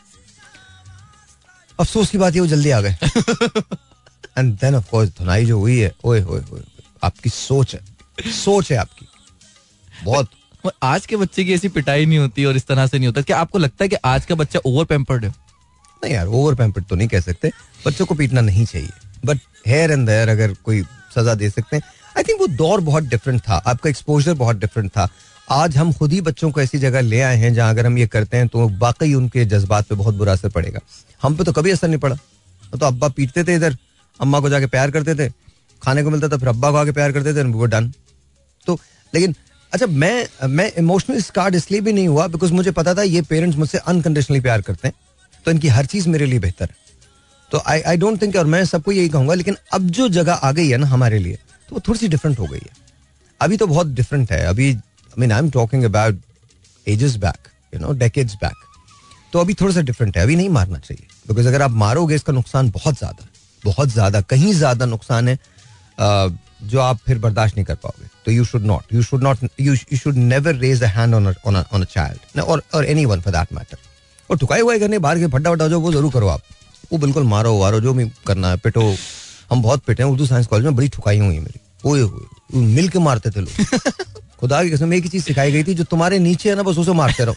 अफसोस 1.81 2.11
की 2.11 2.19
बात 2.19 2.35
ये 2.35 2.41
वो 2.41 2.47
जल्दी 2.47 2.71
आ 2.71 2.81
गए। 2.81 2.97
एंड 4.39 4.55
देन 4.55 4.75
ऑफ़ 4.75 4.91
कोर्स 4.91 5.11
धुनाई 5.19 5.45
जो 5.47 5.59
हुई 5.59 5.79
है 5.79 5.93
ओए 6.05 6.21
होए 6.21 6.41
होए 6.41 6.63
आपकी 7.05 7.31
सोच 7.31 7.75
है। 7.75 7.81
सोच 8.33 8.71
है 8.73 8.79
आपकी। 8.79 9.07
बहुत। 10.05 10.31
आज 10.83 11.07
के 11.07 11.17
बच्चे 11.17 11.45
की 11.45 11.55
ऐसी 11.55 11.69
पिटाई 11.69 12.07
नहीं 12.07 12.19
होती 12.19 12.45
और 12.45 12.57
इस 12.57 12.67
तरह 12.67 12.87
से 12.87 12.99
नहीं 12.99 13.07
होता। 13.07 13.21
क्या 13.21 13.39
आपको 13.39 13.59
लगता 13.59 13.85
है 13.85 13.89
कि 13.89 13.97
आज 14.05 14.25
का 14.25 14.35
बच्चा 14.35 14.61
ओवर 14.67 14.85
पेम्पर्ड 14.85 15.25
है? 15.25 15.35
नहीं 16.05 16.15
यार 16.15 16.27
ओवर 16.27 16.55
पेम्पर्ड 16.55 16.85
तो 16.85 16.97
नहीं 16.97 17.09
कह 17.09 17.21
सकते। 17.21 17.51
बच्चों 17.87 18.07
को 18.07 18.15
पीटना 18.15 18.41
नहीं 18.41 18.65
चाहिए। 18.67 18.89
बट 19.25 19.39
हेयर 19.67 19.91
एंड 19.91 20.07
देयर 20.07 20.29
अगर 20.29 20.53
कोई 20.65 20.83
सजा 21.17 21.35
दे 21.35 21.51
सकते 21.51 21.77
हैं। 21.77 21.83
आई 22.17 22.23
थिंक 22.23 22.41
वो 22.41 22.47
दौर 22.47 22.81
बहुत 22.81 23.05
डिफरेंट 23.05 23.41
था। 23.41 23.55
आपका 23.57 23.91
एक्सपोजर 23.91 24.35
बहुत 24.35 24.57
डिफरेंट 24.57 24.91
था। 24.91 25.09
आज 25.51 25.77
हम 25.77 25.93
खुद 25.93 26.13
ही 26.13 26.21
बच्चों 26.21 26.51
को 26.51 26.61
ऐसी 26.61 26.79
जगह 26.79 27.01
ले 27.01 27.21
आए 27.21 27.37
हैं 27.37 27.53
जहाँ 27.55 27.71
अगर 27.71 27.87
हम 27.87 27.99
ये 27.99 28.07
करते 28.07 28.37
हैं 28.37 28.49
तो 28.49 28.69
वाकई 28.79 29.15
उनके 29.15 29.45
जज्बात 29.45 29.87
पे 29.87 29.95
बहुत 29.95 30.15
बुरा 30.15 30.33
असर 30.33 30.49
पड़ेगा। 30.49 30.81
हम 31.23 31.37
पे 31.37 31.45
तो 31.45 31.53
कभी 31.53 31.71
असर 31.71 31.89
नहीं 31.89 32.01
पड़ा। 32.01 32.17
तो 32.81 32.87
अब्बा 32.87 33.09
पीटते 33.09 33.45
थे 33.45 33.55
इधर 33.55 33.77
अम्मा 34.21 34.41
को 34.41 34.49
जाके 34.49 34.67
प्यार 34.69 34.91
करते 34.91 35.15
थे, 35.15 35.29
खाने 35.83 36.03
को 36.03 36.11
मिलता 36.11 36.29
था, 36.29 36.37
फिर 36.37 36.49
अब्बा 36.49 36.71
को 36.71 36.77
आके 36.77 36.93
प्यार 36.93 37.13
करते 37.13 37.35
थे 37.35 37.43
वो 37.45 37.67
डन 37.67 37.93
तो 38.67 38.79
लेकिन 39.13 39.35
अच्छा 39.73 39.87
मैं 39.89 40.47
मैं 40.49 40.71
इमोशनल 40.79 41.21
स्कार्ड 41.23 41.55
इसलिए 41.55 41.81
भी 41.81 41.93
नहीं 41.93 42.09
हुआ 42.09 42.27
बिकॉज़ 42.29 42.53
मुझे 42.53 42.71
पता 42.73 42.95
था 42.95 43.03
ये 43.05 43.23
पेरेंट्स 43.25 43.59
मुझसे 43.59 43.79
अनकंडीशनली 43.79 44.41
प्यार 44.41 44.63
करते 44.63 44.89
हैं 44.89 44.95
तो 45.45 45.51
इनकी 45.51 45.69
हर 45.69 45.87
चीज़ 45.87 46.09
मेरे 46.09 46.27
लिए 46.27 46.39
बेहतर 46.41 46.69
तो 47.51 47.63
आई 47.67 47.81
आई 47.83 47.97
डोंट 47.97 48.21
थिंक 48.23 48.37
और 48.37 48.47
मैं 48.47 48.65
सबको 48.65 48.93
यही 48.93 49.09
कहूँगा, 49.09 49.35
लेकिन 49.35 49.57
अब 49.73 49.89
जो 49.89 50.09
जगह 50.11 50.33
आ 50.35 50.53
गई 50.53 50.69
है 50.69 50.77
ना 50.77 50.87
हमारे 50.87 51.19
लिए 51.19 51.39
तो 51.69 51.75
वो 51.75 51.83
थोड़ी 51.89 51.99
सी 51.99 52.09
डिफरेंट 52.09 52.39
हो 52.39 52.47
गई 52.47 52.59
है। 52.59 52.71
अभी 53.41 53.57
तो 53.57 53.67
बहुत 53.67 53.87
डिफरेंट 53.89 54.33
है, 54.33 54.45
अभी 54.47 54.71
I 54.71 55.21
mean 55.21 55.33
I 55.33 55.39
am 55.39 55.51
talking 55.51 55.85
about 55.85 56.21
ages 56.87 57.17
back 57.19 57.49
you 57.75 57.81
know 57.81 57.93
decades 57.99 58.35
back 58.35 58.65
तो 59.33 59.39
अभी 59.39 59.55
थोड़ा 59.55 59.75
सा 59.75 59.81
डिफरेंट 59.83 60.17
है, 60.17 60.23
अभी 60.23 60.37
नहीं 60.37 60.49
मारना 60.51 60.79
चाहिए 60.79 61.07
बिकॉज़ 61.29 61.49
अगर 61.49 61.63
आप 61.63 61.71
मारोगे, 61.73 62.15
इसका 62.15 62.33
नुकसान 62.33 62.71
बहुत 62.71 62.99
ज़्यादा 62.99 63.29
बहुत 63.65 63.89
ज़्यादा 63.89 64.21
कहीं 64.23 64.53
ज़्यादा 64.55 64.87
नुकसान 64.87 65.29
है 65.29 65.39
जो 66.65 66.81
आप 66.81 66.99
फिर 67.07 67.19
बर्दाश्त 67.19 67.57
नहीं 67.57 67.65
कर 67.67 67.75
पाओगे। 67.75 68.09
तो 68.25 68.31
you 68.33 68.45
should 68.45 68.65
not 68.67 68.93
you 68.95 69.03
should 69.03 69.23
not 69.23 69.39
you 69.61 69.75
should 69.77 70.17
never 70.17 70.55
raise 70.57 70.83
a 70.83 70.87
hand 70.89 71.15
on 71.15 71.27
on 71.27 71.57
a 71.57 71.85
child 71.85 72.41
और 72.41 72.63
और 72.75 72.85
any 72.87 73.05
one 73.05 73.21
for 73.21 73.33
that 73.33 73.53
matter 73.53 73.79
और 74.31 74.39
ठुकाई 74.39 74.61
हुआ 74.61 74.77
करने 74.79 74.99
बाहर 74.99 75.19
के 75.19 75.27
फट्टा 75.29 75.51
वट्टा 75.51 75.69
जो 75.69 75.81
वो 75.81 75.93
ज़रूर 75.93 76.13
करो 76.13 76.29
आप। 76.29 76.41
वो 76.93 76.99
बिल्कुल 76.99 77.23
मारो 77.25 77.57
वारो 77.59 77.81
जो 77.81 77.93
भी 77.95 78.09
करना 78.27 78.51
है 78.51 78.57
पिटो। 78.57 78.95
हम 79.51 79.63
बहुत 79.63 79.83
पिटे 79.87 80.03
हैं 80.03 80.11
उर्दू 80.11 80.27
साइंस 80.27 80.47
कॉलेज 80.47 80.65
में 80.65 80.77
बड़ी 80.77 80.89
ठुकाई 80.89 81.19
हुई 81.19 81.35
है 81.35 81.41
मेरी। 81.41 81.61
ओए 81.87 82.01
होए 82.01 82.65
मिल 82.67 82.89
के 82.89 82.99
मारते 82.99 83.31
थे 83.31 83.41
लोग। 83.41 83.83
खुदा 84.41 84.63
की 84.65 84.71
कसम 84.71 84.93
एक 84.95 85.03
ही 85.03 85.09
चीज़ 85.09 85.25
सिखाई 85.25 85.53
गई 85.53 85.65
थी 85.65 85.75
जो 85.75 85.85
तुम्हारे 85.87 86.19
नीचे 86.19 86.49
है 86.51 86.55
ना 86.57 86.63
बस 86.63 86.79
उसे 86.79 86.93
मारते 86.93 87.25
रहो। 87.25 87.35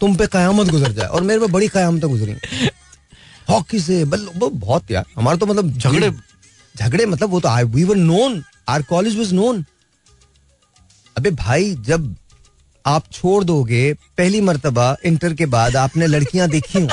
तुम 0.00 0.16
पे 0.16 0.26
कयामत 0.26 0.70
गुजर 0.70 0.92
जाए 0.92 1.06
और 1.06 1.22
मेरे 1.22 1.40
पे 1.40 1.46
बड़ी 1.52 1.68
कयामतें 1.68 2.08
गुजरी 2.10 2.34
हॉकी 3.46 3.80
से 3.80 4.02
वो 4.04 4.48
बहुत 4.50 4.90
यार, 4.90 5.04
हमारा 5.16 5.36
तो 5.36 5.46
मतलब 5.46 5.70
झगड़े- 5.70 6.12
झगड़े 6.74 7.06
मतलब 7.06 7.30
वो 7.30 7.40
तो 7.40 7.48
we 7.66 7.84
were 7.84 7.96
known 7.96 8.42
our 8.68 8.82
college 8.82 9.16
was 9.18 9.32
known 9.32 9.64
अबे 11.16 11.30
भाई, 11.32 11.74
जब 11.76 12.14
आप 12.84 13.04
छोड़ 13.12 13.42
दोगे, 13.44 13.92
पहली 14.18 14.40
मर्तबा 14.40 14.96
इंटर 15.06 15.34
के 15.34 15.46
बाद 15.46 15.76
आपने 15.76 16.06
लड़कियाँ 16.06 16.48
देखी 16.48 16.78
हूँ 16.78 16.88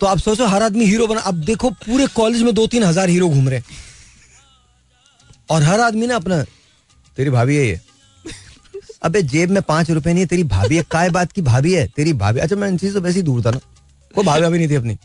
तो 0.00 0.06
आप 0.06 0.18
सोचो 0.18 0.46
हर 0.46 0.62
आदमी 0.62 0.84
हीरो 0.84 1.06
बना, 1.06 1.20
अब 1.20 1.34
देखो 1.44 1.70
पूरे 1.86 2.06
कॉलेज 2.14 2.42
में 2.42 2.54
दो 2.54 2.66
तीन 2.66 2.84
हज़ार 2.84 3.08
हीरो 3.08 3.28
घूम 3.28 3.48
रहे 3.48 3.62
और 5.50 5.62
हर 5.62 5.80
आदमी 5.80 6.06
ना 6.06 6.16
अपना, 6.16 6.42
तेरी 7.16 7.30
भाभी 7.30 7.56
है 7.56 7.66
ये। 7.66 7.80
अबे 9.02 9.22
जेब 9.24 9.50
में 9.50 9.62
पाँच 9.62 9.90
रुपए 9.90 10.12
नहीं 10.12 10.22
है, 10.22 10.26
तेरी 10.26 10.44
भाभी 10.44 10.76
है, 10.76 10.82
काय 10.90 11.10
बात 11.10 11.32
की 11.32 11.42
भाभी 11.42 11.74
है, 11.74 11.86
तेरी 11.96 12.12
भाभी 12.14 12.40
अच्छा 12.40 12.56
मैं 12.56 12.68
इन 12.68 12.76
चीज़ों 12.78 12.94
से 12.94 13.00
वैसे 13.00 13.18
ही 13.18 13.22
दूर 13.22 13.44
था 13.44 13.50
ना। 13.50 13.60
कोई 14.14 14.24
भाभी 14.24 14.42
भाभी 14.42 14.58
नहीं 14.58 14.68
थी 14.68 14.74
अपनी। 14.74 14.98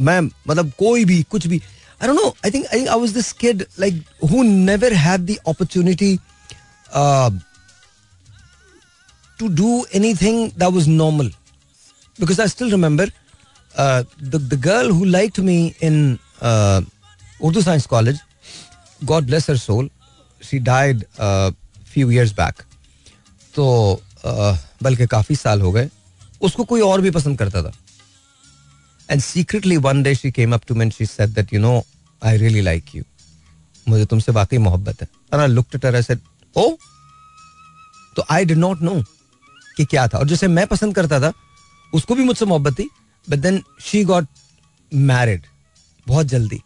मैं 0.00 0.20
मतलब 0.20 0.72
कोई 0.78 1.04
भी 1.04 1.22
कुछ 1.30 1.46
भी। 1.46 1.60
I 2.02 2.08
don't 2.08 2.20
know 2.20 2.28
I 2.44 2.50
think 2.50 2.66
I 2.66 2.84
I 2.84 3.00
was 3.00 3.10
this 3.10 3.32
kid 3.32 3.64
like 3.80 4.04
who 4.30 4.42
never 4.42 4.92
had 4.92 5.20
the 5.20 5.36
opportunity 5.48 6.18
do 9.56 9.70
anything 9.98 10.36
that 10.60 10.72
was 10.74 10.86
normal. 10.88 11.28
Because 12.18 12.38
I 12.42 12.44
still 12.50 12.70
remember 12.70 13.06
uh, 13.76 14.04
the 14.32 14.38
the 14.50 14.58
girl 14.66 14.92
who 14.92 15.04
liked 15.04 15.38
me 15.38 15.56
in 15.80 16.18
uh, 16.42 16.80
Urdu 17.44 18.18
God 19.04 19.24
bless 19.24 19.50
her 19.50 19.56
soul 19.56 19.90
she 20.50 20.58
died 20.58 21.04
few 21.92 22.10
years 22.10 22.32
back 22.32 22.62
तो 23.54 23.66
uh, 24.18 24.56
बल्कि 24.82 25.06
काफ़ी 25.06 25.36
साल 25.36 25.60
हो 25.60 25.72
गए 25.72 25.90
उसको 26.40 26.64
कोई 26.64 26.80
और 26.80 27.00
भी 27.00 27.10
पसंद 27.10 27.38
करता 27.38 27.62
था। 27.62 27.72
And 29.10 29.20
secretly 29.20 29.76
one 29.78 30.02
day 30.02 30.14
she 30.14 30.30
came 30.32 30.54
up 30.54 30.62
to 30.68 30.74
me 30.74 30.90
she 30.90 31.06
said 31.06 31.30
that 31.34 31.52
you 31.52 31.60
know 31.60 31.82
I 32.22 32.36
really 32.38 32.60
like 32.62 32.94
you 32.94 33.02
मुझे 33.86 34.04
तुमसे 34.06 34.32
वाकई 34.32 34.58
मोहब्बत 34.58 35.02
है. 35.02 35.08
And 35.32 35.40
I 35.40 35.48
looked 35.48 35.84
at 35.84 36.02
said 36.02 36.20
oh 36.56 36.70
तो 38.16 38.24
आई 38.30 38.44
डिड 38.44 38.58
नॉट 38.58 38.82
नो 38.82 39.02
कि 39.76 39.84
क्या 39.84 40.06
था। 40.08 40.18
और 40.18 40.28
जैसे 40.28 40.48
मैं 40.48 40.66
पसंद 40.66 40.94
करता 40.94 41.20
था 41.20 41.32
उसको 41.92 42.14
भी 42.14 42.24
मुझसे 42.24 42.44
मोहब्बत 42.44 42.78
थी 42.78 42.88
but 43.26 43.38
then 43.38 43.62
she 43.82 44.04
got 44.04 44.26
married 44.92 45.46
बहुत 46.06 46.26
जल्दी। 46.26 46.60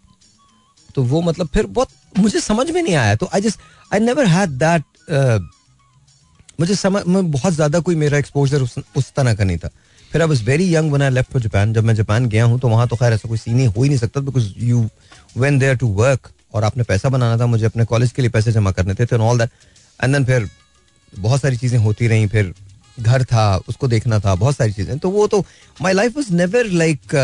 तो 0.95 1.03
वो 1.05 1.21
मतलब 1.23 1.49
फिर 1.55 1.67
बहुत 1.69 1.89
मुझे 2.19 2.41
समझ 2.41 2.71
में 2.71 2.83
नहीं 2.83 2.95
आया। 2.95 3.15
तो 3.17 3.29
I 3.35 3.41
just 3.41 3.61
I 3.91 4.01
never 4.01 4.27
had 4.27 4.51
that 4.59 4.85
मुझे 6.61 6.75
समझ 6.75 7.03
मैं 7.07 7.31
बहुत 7.31 7.53
ज़्यादा 7.53 7.81
कोई 7.81 7.95
मेरा 7.97 8.19
एक्सपोजर 8.19 8.63
उस, 8.63 8.75
उस 8.97 9.13
तरह 9.17 9.35
का 9.35 9.45
नहीं 9.45 9.59
था। 9.59 9.71
फिर 10.13 10.23
I 10.23 10.29
was 10.29 10.43
very 10.45 10.75
young 10.75 10.91
when 10.91 11.03
I 11.03 11.11
left 11.11 11.33
for 11.33 11.43
Japan 11.43 11.73
जब 11.75 11.85
मैं 11.85 11.95
जापान 11.95 12.27
गया 12.29 12.45
हूँ 12.45 12.59
तो 12.61 12.69
वहाँ 12.69 12.87
तो 12.89 12.97
खैर 12.97 13.13
ऐसा 13.13 13.29
कोई 13.29 13.39
सीन 13.39 13.59
ही 13.59 13.65
हो 13.67 13.83
ही 13.83 13.89
नहीं 13.89 13.99
सकता 13.99 14.21
because 14.21 14.53
you 14.59 14.89
went 15.37 15.59
there 15.59 15.77
to 15.77 15.89
work 15.95 16.31
और 16.55 16.65
आपने 16.65 16.83
पैसा 16.85 17.09
बनाना 17.09 17.39
था, 17.39 17.47
मुझे 17.47 17.65
अपने 17.67 17.85
कॉलेज 17.85 18.13
के 18.13 18.23
लिए 18.23 18.31
पैसे 18.31 18.53
जमा 18.53 18.71
करने 18.73 18.95
थे 18.95 19.17
ऑल 19.17 19.39
दैट 19.39 19.51
एंड 20.01 20.15
देन 20.15 20.25
फिर 20.25 20.49
बहुत 21.13 21.41
सारी 21.41 21.57
चीज़ें 21.57 21.79
होती 21.79 22.07
रहीं, 22.09 22.27
फिर 22.29 22.53
घर 23.01 23.25
था, 23.25 23.57
उसको 23.69 23.89
देखना 23.89 24.19
था, 24.21 24.35
बहुत 24.35 24.57
सारी 24.57 24.73
चीज़ें। 24.73 24.99
तो 24.99 25.11
वो 25.11 25.27
तो 25.27 25.45
my 25.81 25.93
life 25.93 26.17
was 26.17 26.33
never 26.33 26.67
like 26.73 27.15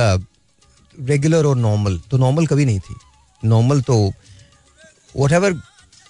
regular 0.99 1.47
और 1.47 1.57
नॉर्मल 1.59 1.99
तो 2.11 2.18
नॉर्मल 2.18 2.47
कभी 2.47 2.64
नहीं 2.64 2.80
थी। 2.80 2.95
नॉर्मल 3.43 3.80
तो 3.82 3.97
whatever 5.32 5.53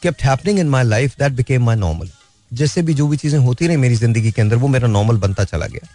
kept 0.03 0.23
happening 0.23 0.59
in 0.59 0.69
my 0.69 0.85
life 0.85 1.19
that 1.19 1.33
became 1.33 1.65
my 1.65 1.77
normal 1.77 2.11
जैसे 2.51 2.83
भी 2.83 2.95
जो 2.95 3.09
भी 3.09 3.17
चीज़ें 3.17 3.39
होती 3.39 3.67
रही 3.67 3.77
मेरी 3.77 3.95
ज़िंदगी 3.97 4.33
के 4.33 4.43
अंदर, 4.43 4.57
वो 4.57 4.69
मेरा 4.69 4.89
नॉर्मल 4.89 5.17
बनता 5.19 5.45
चला 5.45 5.67
गया। 5.67 5.89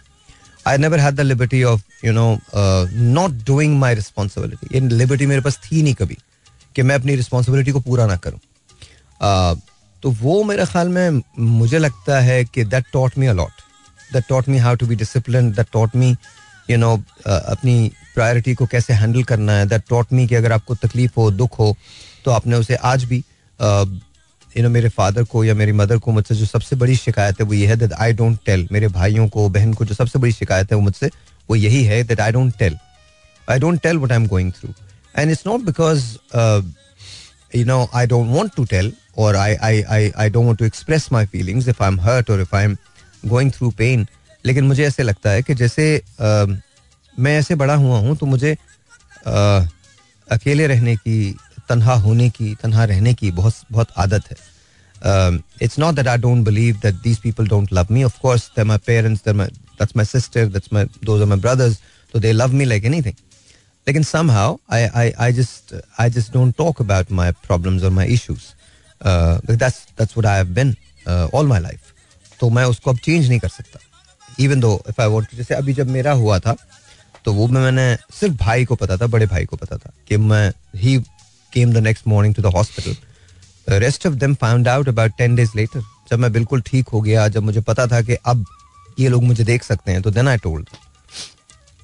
I 0.66 0.78
never 0.78 1.00
had 1.00 1.14
the 1.14 1.20
liberty 1.20 1.62
of 1.64 1.82
you 2.04 2.12
know 2.12 2.38
not 3.14 3.44
doing 3.46 3.78
my 3.78 3.94
responsibility 3.94 4.74
ये 4.74 4.80
लिबर्टी 4.88 5.26
मेरे 5.26 5.40
पास 5.40 5.58
थी 5.64 5.82
नहीं 5.82 5.94
कभी 5.94 6.18
कि 6.76 6.82
मैं 6.82 6.94
अपनी 6.94 7.16
रिस्पॉन्सिबिलिटी 7.16 7.70
को 7.70 7.80
पूरा 7.80 8.06
ना 8.06 8.16
करूँ। 8.16 8.40
Uh, 9.20 9.56
तो 10.02 10.10
वो 10.10 10.42
मेरे 10.44 10.64
ख्याल 10.66 10.88
में 10.88 11.22
मुझे 11.38 11.78
लगता 11.78 12.20
है 12.20 12.44
कि 12.44 12.64
that 12.64 12.84
taught 12.92 13.18
me 13.18 13.26
a lot 13.26 13.62
that 14.12 14.24
taught 14.28 14.48
me 14.48 14.58
how 14.58 14.74
to 14.74 14.86
be 14.86 14.94
discipline 14.96 15.50
that 15.52 15.66
taught 15.72 15.96
me 15.96 16.14
you 16.70 16.76
know 16.76 16.94
अपनी 17.26 17.90
प्रायोरिटी 18.14 18.54
को 18.54 18.66
कैसे 18.66 18.92
हैंडल 18.92 19.22
करना 19.22 19.52
है। 19.52 19.66
दैट 19.68 19.82
टॉट 19.88 20.12
मी 20.12 20.26
कि 20.26 20.34
अगर 20.34 20.52
आपको 20.52 20.74
तकलीफ़ 20.76 21.12
हो 21.16 21.30
दुख 21.30 21.58
हो 21.58 21.76
तो 22.24 22.30
आपने 22.30 22.56
उसे 22.56 22.74
आज 22.74 23.04
भी 23.04 23.22
यू 24.56 24.62
नो 24.62 24.68
मेरे 24.68 24.88
फादर 24.88 25.24
को 25.24 25.44
या 25.44 25.54
मेरी 25.54 25.72
मदर 25.72 25.98
को 25.98 26.12
मुझसे 26.12 26.34
जो 26.34 26.46
सबसे 26.46 26.76
बड़ी 26.76 26.96
शिकायत 26.96 27.40
है 27.40 27.46
वो 27.46 27.54
ये 27.54 27.66
है 27.66 27.76
दैट 27.76 27.92
आई 27.92 28.12
डोंट 28.12 28.38
टेल 28.46 28.68
मेरे 28.72 28.88
भाइयों 28.88 29.28
को 29.28 29.48
बहन 29.48 29.72
को 29.72 29.84
जो 29.84 29.94
सबसे 29.94 30.18
बड़ी 30.18 30.32
शिकायत 30.32 30.72
है 30.72 30.76
वो 30.76 30.82
मुझसे 30.82 31.10
वो 31.48 31.56
यही 31.56 31.82
है 31.84 32.02
that 32.04 32.20
I 32.20 32.32
don't 32.32 32.56
tell 32.58 32.78
I 33.48 33.58
don't 33.58 33.80
tell 33.80 33.98
what 33.98 34.12
I 34.12 34.18
am 34.18 34.26
going 34.26 34.52
through 34.52 34.72
and 35.18 35.30
it's 35.30 35.46
not 35.46 35.60
because 35.60 36.04
you 37.56 37.64
know 37.64 37.88
I 37.94 38.06
don't 38.06 38.28
want 38.28 38.54
to 38.56 38.64
tell 38.64 38.92
और 39.18 39.36
I 39.36 39.54
I 39.54 39.82
I 39.82 40.10
I 40.10 40.30
I, 40.30 40.36
I 40.36 40.58
to 40.58 40.64
express 40.64 41.08
my 41.12 41.26
feelings 41.26 41.68
if 41.68 41.82
I 41.82 41.88
am 41.88 42.00
hurt 42.00 42.30
और 42.30 42.40
if 42.40 42.56
I 42.56 42.64
am 42.64 42.76
going 43.26 43.52
through 43.52 43.70
pain 43.70 44.06
लेकिन 44.44 44.64
मुझे 44.64 44.86
ऐसे 44.86 45.02
लगता 45.02 45.30
है 45.30 45.42
कि 45.42 45.54
जैसे 45.54 45.96
आ, 46.20 46.46
मैं 47.18 47.38
ऐसे 47.38 47.54
बड़ा 47.54 47.74
हुआ 47.74 47.98
हूँ 47.98 48.16
तो 48.16 48.26
मुझे 48.26 48.52
आ, 49.26 49.66
अकेले 50.28 50.66
रहने 50.66 50.96
की 50.96 51.36
तनहा 51.70 51.94
होने 52.04 52.28
की, 52.30 52.54
तनहा 52.62 52.84
रहने 52.84 53.14
की 53.14 53.30
बहुत 53.32 53.54
बहुत 53.72 53.88
आदत 53.98 54.30
है। 54.30 54.36
It's 55.62 55.78
not 55.78 55.94
that 55.94 56.08
I 56.08 56.18
don't 56.18 56.44
believe 56.44 56.76
that 56.82 56.94
these 57.02 57.18
people 57.18 57.48
don't 57.48 57.72
love 57.72 57.86
me 57.90 58.04
of 58.04 58.20
course 58.22 58.50
they 58.56 58.64
my 58.64 58.78
parents 58.86 59.24
they 59.24 59.32
my 59.32 59.46
that's 59.46 59.96
my 59.96 60.04
sister 60.06 60.46
that's 60.48 60.72
my 60.72 60.84
those 61.04 61.20
are 61.20 61.26
my 61.26 61.38
brothers 61.40 61.80
तो 62.14 62.18
they 62.20 62.32
love 62.32 62.52
me 62.52 62.64
like 62.64 62.84
anything 62.84 63.14
लेकिन 63.86 64.02
somehow, 64.04 64.48
I 64.72 64.78
I 64.96 65.10
I 65.24 65.26
just 65.36 65.70
I 65.98 66.04
just 66.16 66.32
don't 66.32 66.56
talk 66.56 66.80
about 66.84 67.12
my 67.18 67.28
problems 67.46 67.86
or 67.86 67.90
my 67.98 68.04
issues. 68.16 68.42
That's 69.00 69.78
that's 69.98 70.16
what 70.16 70.26
I 70.26 70.36
have 70.36 70.48
been 70.54 70.74
all 71.34 71.46
my 71.46 71.60
life 71.60 71.92
तो 72.40 72.50
मैं 72.50 72.64
उसको 72.64 72.90
अब 72.90 72.98
change 72.98 73.28
नहीं 73.28 73.38
कर 73.40 73.48
सकता। 73.48 73.78
Even 74.40 74.60
though 74.60 74.72
if 74.88 75.00
I 75.02 75.08
want 75.08 75.34
जैसे 75.36 75.54
अभी 75.54 75.72
जब 75.72 75.88
मेरा 75.90 76.12
हुआ 76.12 76.38
था 76.38 76.54
तो 77.24 77.32
वो 77.34 77.46
में, 77.46 77.60
मैंने 77.60 77.96
सिर्फ़ 78.20 78.34
भाई 78.36 78.64
को 78.64 78.74
पता 78.74 78.96
था, 78.96 79.06
बड़े 79.06 79.26
भाई 79.26 79.44
को 79.44 79.56
पता 79.56 79.76
था 79.76 79.92
कि 80.08 80.16
मैं 80.16 80.52
ही 80.76 80.96
came 81.52 81.72
the 81.72 81.76
next 81.76 82.06
morning 82.06 82.34
to 82.34 82.42
the 82.42 82.46
hospital 82.46 82.96
rest 83.68 84.06
of 84.06 84.14
them 84.14 84.34
found 84.34 84.68
out 84.68 84.88
about 84.88 85.12
ten 85.18 85.34
days 85.34 85.50
later 85.56 85.80
जब 85.80 86.18
मैं 86.18 86.32
बिल्कुल 86.32 86.60
ठीक 86.60 86.88
हो 86.88 87.00
गया 87.00 87.28
जब 87.28 87.42
मुझे 87.42 87.60
पता 87.60 87.86
था 87.86 88.00
कि 88.02 88.14
अब 88.14 88.46
ये 88.98 89.08
लोग 89.08 89.24
मुझे 89.24 89.44
देख 89.44 89.62
सकते 89.62 89.92
हैं 89.92 90.02
तो 90.02 90.10
then 90.10 90.28
I 90.28 90.36
told 90.36 90.66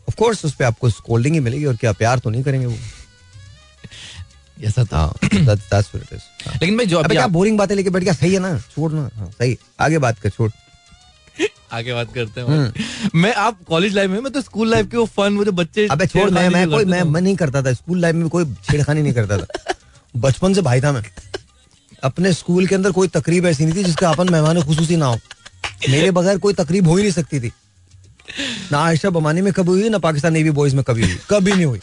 of 0.09 0.17
course 0.17 0.45
उस 0.45 0.55
पर 0.55 0.65
आपको 0.65 0.91
स्कोल्डिंग 0.91 1.35
ही 1.35 1.41
मिलेगी 1.41 1.65
और 1.65 1.77
क्या 1.77 1.93
प्यार 1.93 2.19
तो 2.19 2.31
नहीं 2.31 2.43
करेंगे 2.43 2.67
वो? 2.67 2.77
ऐसा 4.65 4.85
था। 4.85 5.13
That's, 5.13 5.63
that's 5.73 5.89
what 5.89 6.03
it 6.03 6.13
is. 6.13 6.21
लेकिन 6.63 6.77
भाई 6.77 6.87
जो 6.87 6.99
अभी 6.99 7.15
क्या 7.15 7.27
बोरिंग 7.27 7.59
बातें 7.59 7.75
लेके 7.75 7.91
बैठ 7.91 8.03
गया? 8.03 8.13
सही 8.13 8.35
है 8.35 8.41
ना? 8.41 8.59
छोड़ 8.59 8.93
ना 8.93 9.11
हाँ, 9.15 9.31
सही। 9.31 9.59
आगे 9.81 9.99
बात 9.99 10.19
कर 10.19 10.31
छोड़। 10.31 10.51
आगे 11.73 11.93
बात 11.95 12.13
करते 12.15 12.41
हैं 12.41 13.11
मैं 13.15 13.35
आप 13.35 13.59
कॉलेज 13.69 13.95
लाइफ 13.95 14.11
में 14.11 14.21
मैं 14.21 14.33
तो 14.33 14.41
स्कूल 14.41 14.71
लाइफ 14.71 14.91
के 14.91 14.97
वो 14.97 15.07
फन 15.17 15.45
जो 15.45 15.53
बच्चे 15.53 15.87
अबे 15.87 16.07
छोड़ 16.07 16.31
मैं 16.31 16.49
मैं 16.49 16.69
कोई 16.71 16.85
मैं 16.85 17.03
मैं 17.03 17.21
नहीं 17.21 17.37
करता 17.37 17.63
था। 17.63 17.73
स्कूल 17.73 18.01
लाइफ 18.01 18.15
में 18.15 18.29
कोई 18.29 18.45
छेड़खानी 18.71 19.03
नहीं 19.03 19.13
करता 19.13 19.39
था। 19.39 19.75
बचपन 20.17 20.55
से 20.55 20.63
भाई 20.63 20.81
था 20.81 20.93
मैं। 20.93 21.03
अपने 22.05 22.33
स्कूल 22.33 22.67
के 22.67 22.75
अंदर 22.75 22.93
कोई 22.93 23.09
तकरीब 23.09 23.47
ऐसी 23.47 23.65
नहीं 23.65 23.77
थी 23.77 23.85
जिसका 23.85 24.11
अपन 24.11 24.33
मेहमान 24.33 24.63
खुसूसी 24.63 24.97
ना 24.97 25.07
हो। 25.07 25.19
मेरे 25.89 26.11
बगैर 26.11 26.39
कोई 26.39 26.55
तकरीब 26.55 26.89
हो 26.89 26.97
ही 26.97 27.03
नहीं 27.03 27.13
सकती 27.13 27.41
थी। 27.41 27.53
ना 28.73 28.79
आयशा 28.79 29.11
बमानी 29.11 29.41
में 29.41 29.53
कभी 29.53 29.71
हुई 29.71 29.89
ना 29.89 29.99
पाकिस्तान 29.99 30.33
नेवी 30.33 30.51
बॉयज़ 30.51 30.75
में 30.77 30.85
कभी 30.85 31.03
हुई। 31.03 31.19
कभी 31.31 31.53
नहीं 31.53 31.65
हुई। 31.65 31.79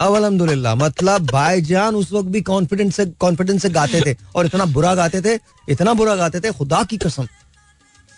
अब 0.00 0.14
अल्हम्दुलिल्लाह 0.16 0.74
मतलब 0.74 1.26
भाई 1.26 1.60
जान 1.62 1.96
उस 1.96 2.12
वक्त 2.12 2.28
भी 2.28 2.40
कॉन्फिडेंस 2.42 2.96
से 2.96 3.06
कॉन्फिडेंस 3.20 3.62
से 3.62 3.70
गाते 3.70 4.00
थे। 4.00 4.16
और 4.34 4.46
इतना 4.46 4.64
बुरा 4.64 4.94
गाते 4.94 5.20
थे 5.20 5.38
इतना 5.68 5.94
बुरा 5.94 6.14
गाते 6.16 6.40
थे 6.40 6.50
खुदा 6.52 6.82
की 6.82 6.96
कसम। 6.96 7.26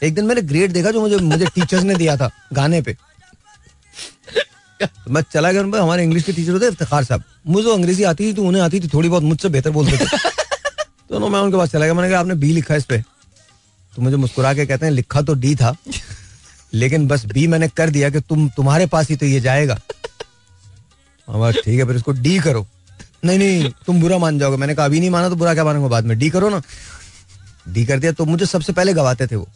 एक 0.03 0.15
दिन 0.15 0.25
मैंने 0.27 0.43
ग्रेड 0.43 0.73
देखा 0.73 0.91
जो 0.91 1.01
मुझे 1.01 1.17
मुझे 1.17 1.47
टीचर्स 1.47 1.83
ने 1.83 1.95
दिया 1.95 2.17
था 2.17 2.31
गाने 2.53 2.81
पे। 2.83 2.97
मैं 5.11 5.23
चला 5.33 5.51
गया 5.53 5.63
उन 5.63 5.71
पे, 5.73 5.79
हमारे 5.79 6.03
इंग्लिश 6.03 6.25
के 6.25 6.33
टीचर 6.33 6.53
होते 6.53 6.69
इफ्तिखार 6.69 7.05
साहब। 7.05 7.23
मुझे 7.47 7.73
अंग्रेज़ी 7.73 8.05
आती 8.05 8.27
थी 8.27 8.33
तो 8.33 8.45
उन्हें 8.45 8.63
आती 8.63 8.81
थी 8.81 8.89
थोड़ी 8.95 9.09
बहुत 9.09 9.23
मुझसे 9.23 9.49
बेहतर 9.49 9.71
बोलते 9.71 9.97
थे। 9.97 10.05
तो 11.09 11.19
ना 11.19 11.29
मैं 11.29 11.41
उनके 11.41 11.57
पास 11.57 11.71
चला 11.71 11.85
गया 11.85 11.95
मैंने 11.95 12.11
कहा 12.11 12.21
आपने 12.21 12.35
बी 12.35 12.53
लिखा 12.53 12.75
इस 12.75 12.85
पे। 12.85 12.99
तो 13.93 14.03
मुझे 14.03 14.17
मुस्कुरा 14.17 14.53
के 14.55 14.67
कहते 14.67 14.87
हैं 14.87 14.93
लिखा 14.93 15.23
तो 15.23 15.35
डी 15.35 15.55
था 15.57 15.75
लेकिन 16.75 17.07
बस 17.09 17.25
बी 17.27 17.47
मैंने 17.47 17.69
कर 17.69 17.91
दिया 17.91 18.11
कि 18.11 18.21
तुम 18.21 18.49
तुम्हारे 18.49 18.87
पास 18.87 19.09
ही 19.09 19.17
तो 19.17 19.27
ये 19.27 19.41
जाएगा। 19.41 19.81
हमारा 21.29 21.61
ठीक 21.65 21.79
है 21.79 21.87
फिर 21.87 21.97
इसको 21.97 22.13
डी 22.13 22.39
करो। 22.39 22.67
नहीं 23.25 23.39
नहीं 23.39 23.71
तुम 23.87 24.01
बुरा 24.01 24.19
मान 24.19 24.39
जाओगे। 24.39 24.57
मैंने 24.57 24.75
कहा 24.75 24.85
अभी 24.87 25.01
नहीं 25.01 25.11
माना 25.11 25.29
तो 25.29 25.37
बुरा 25.37 25.55
क्या 25.55 25.65
मानूँगा 25.65 25.89
बाद 25.89 26.05
में? 26.05 26.19
डी 26.19 26.31
करो 26.31 26.49
ना। 26.49 26.63
डी 27.69 27.85
कर 27.87 27.99
दिया 27.99 28.13
तो 28.13 28.25
मुझे 28.25 28.47
सबसे 28.47 28.73
पहले 28.73 28.93
गवाते 28.93 29.27
थे 29.27 29.37
वो। 29.37 29.49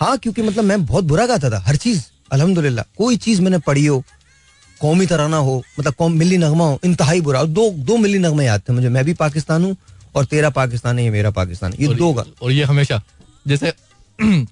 हाँ 0.00 0.16
क्योंकि 0.18 0.42
मतलब 0.42 0.64
मैं 0.64 0.84
बहुत 0.86 1.04
बुरा 1.04 1.26
गाता 1.26 1.50
था 1.50 1.58
हर 1.66 1.76
चीज़ 1.76 2.02
अल्हम्दुलिल्लाह 2.32 2.84
कोई 2.98 3.16
चीज़ 3.16 3.42
मैंने 3.42 3.58
पढ़ी 3.66 3.86
हो 3.86 4.02
कौमी 4.80 5.06
तराना 5.06 5.36
हो 5.36 5.62
मतलब 5.78 5.94
कौम 5.94 6.12
मिली 6.18 6.36
नगमा 6.38 6.64
हो 6.64 6.78
इंतहाई 6.84 7.20
बुरा 7.20 7.42
दो 7.56 7.70
दो 7.88 7.96
मिली 7.96 8.18
नगमे 8.18 8.44
याद 8.46 8.62
थे 8.68 8.72
मुझे 8.72 8.88
मैं 8.88 9.04
भी 9.04 9.14
पाकिस्तान 9.14 9.64
हूँ 9.64 9.76
और 10.16 10.24
तेरा 10.24 10.50
पाकिस्तान 10.50 10.98
है 10.98 11.04
ये 11.04 11.10
मेरा 11.10 11.30
पाकिस्तान 11.30 11.74
ये 11.80 11.94
दो 11.94 12.12
गा 12.12 12.24
और 12.42 12.52
ये 12.52 12.64
हमेशा 12.64 13.02
जैसे 13.46 13.72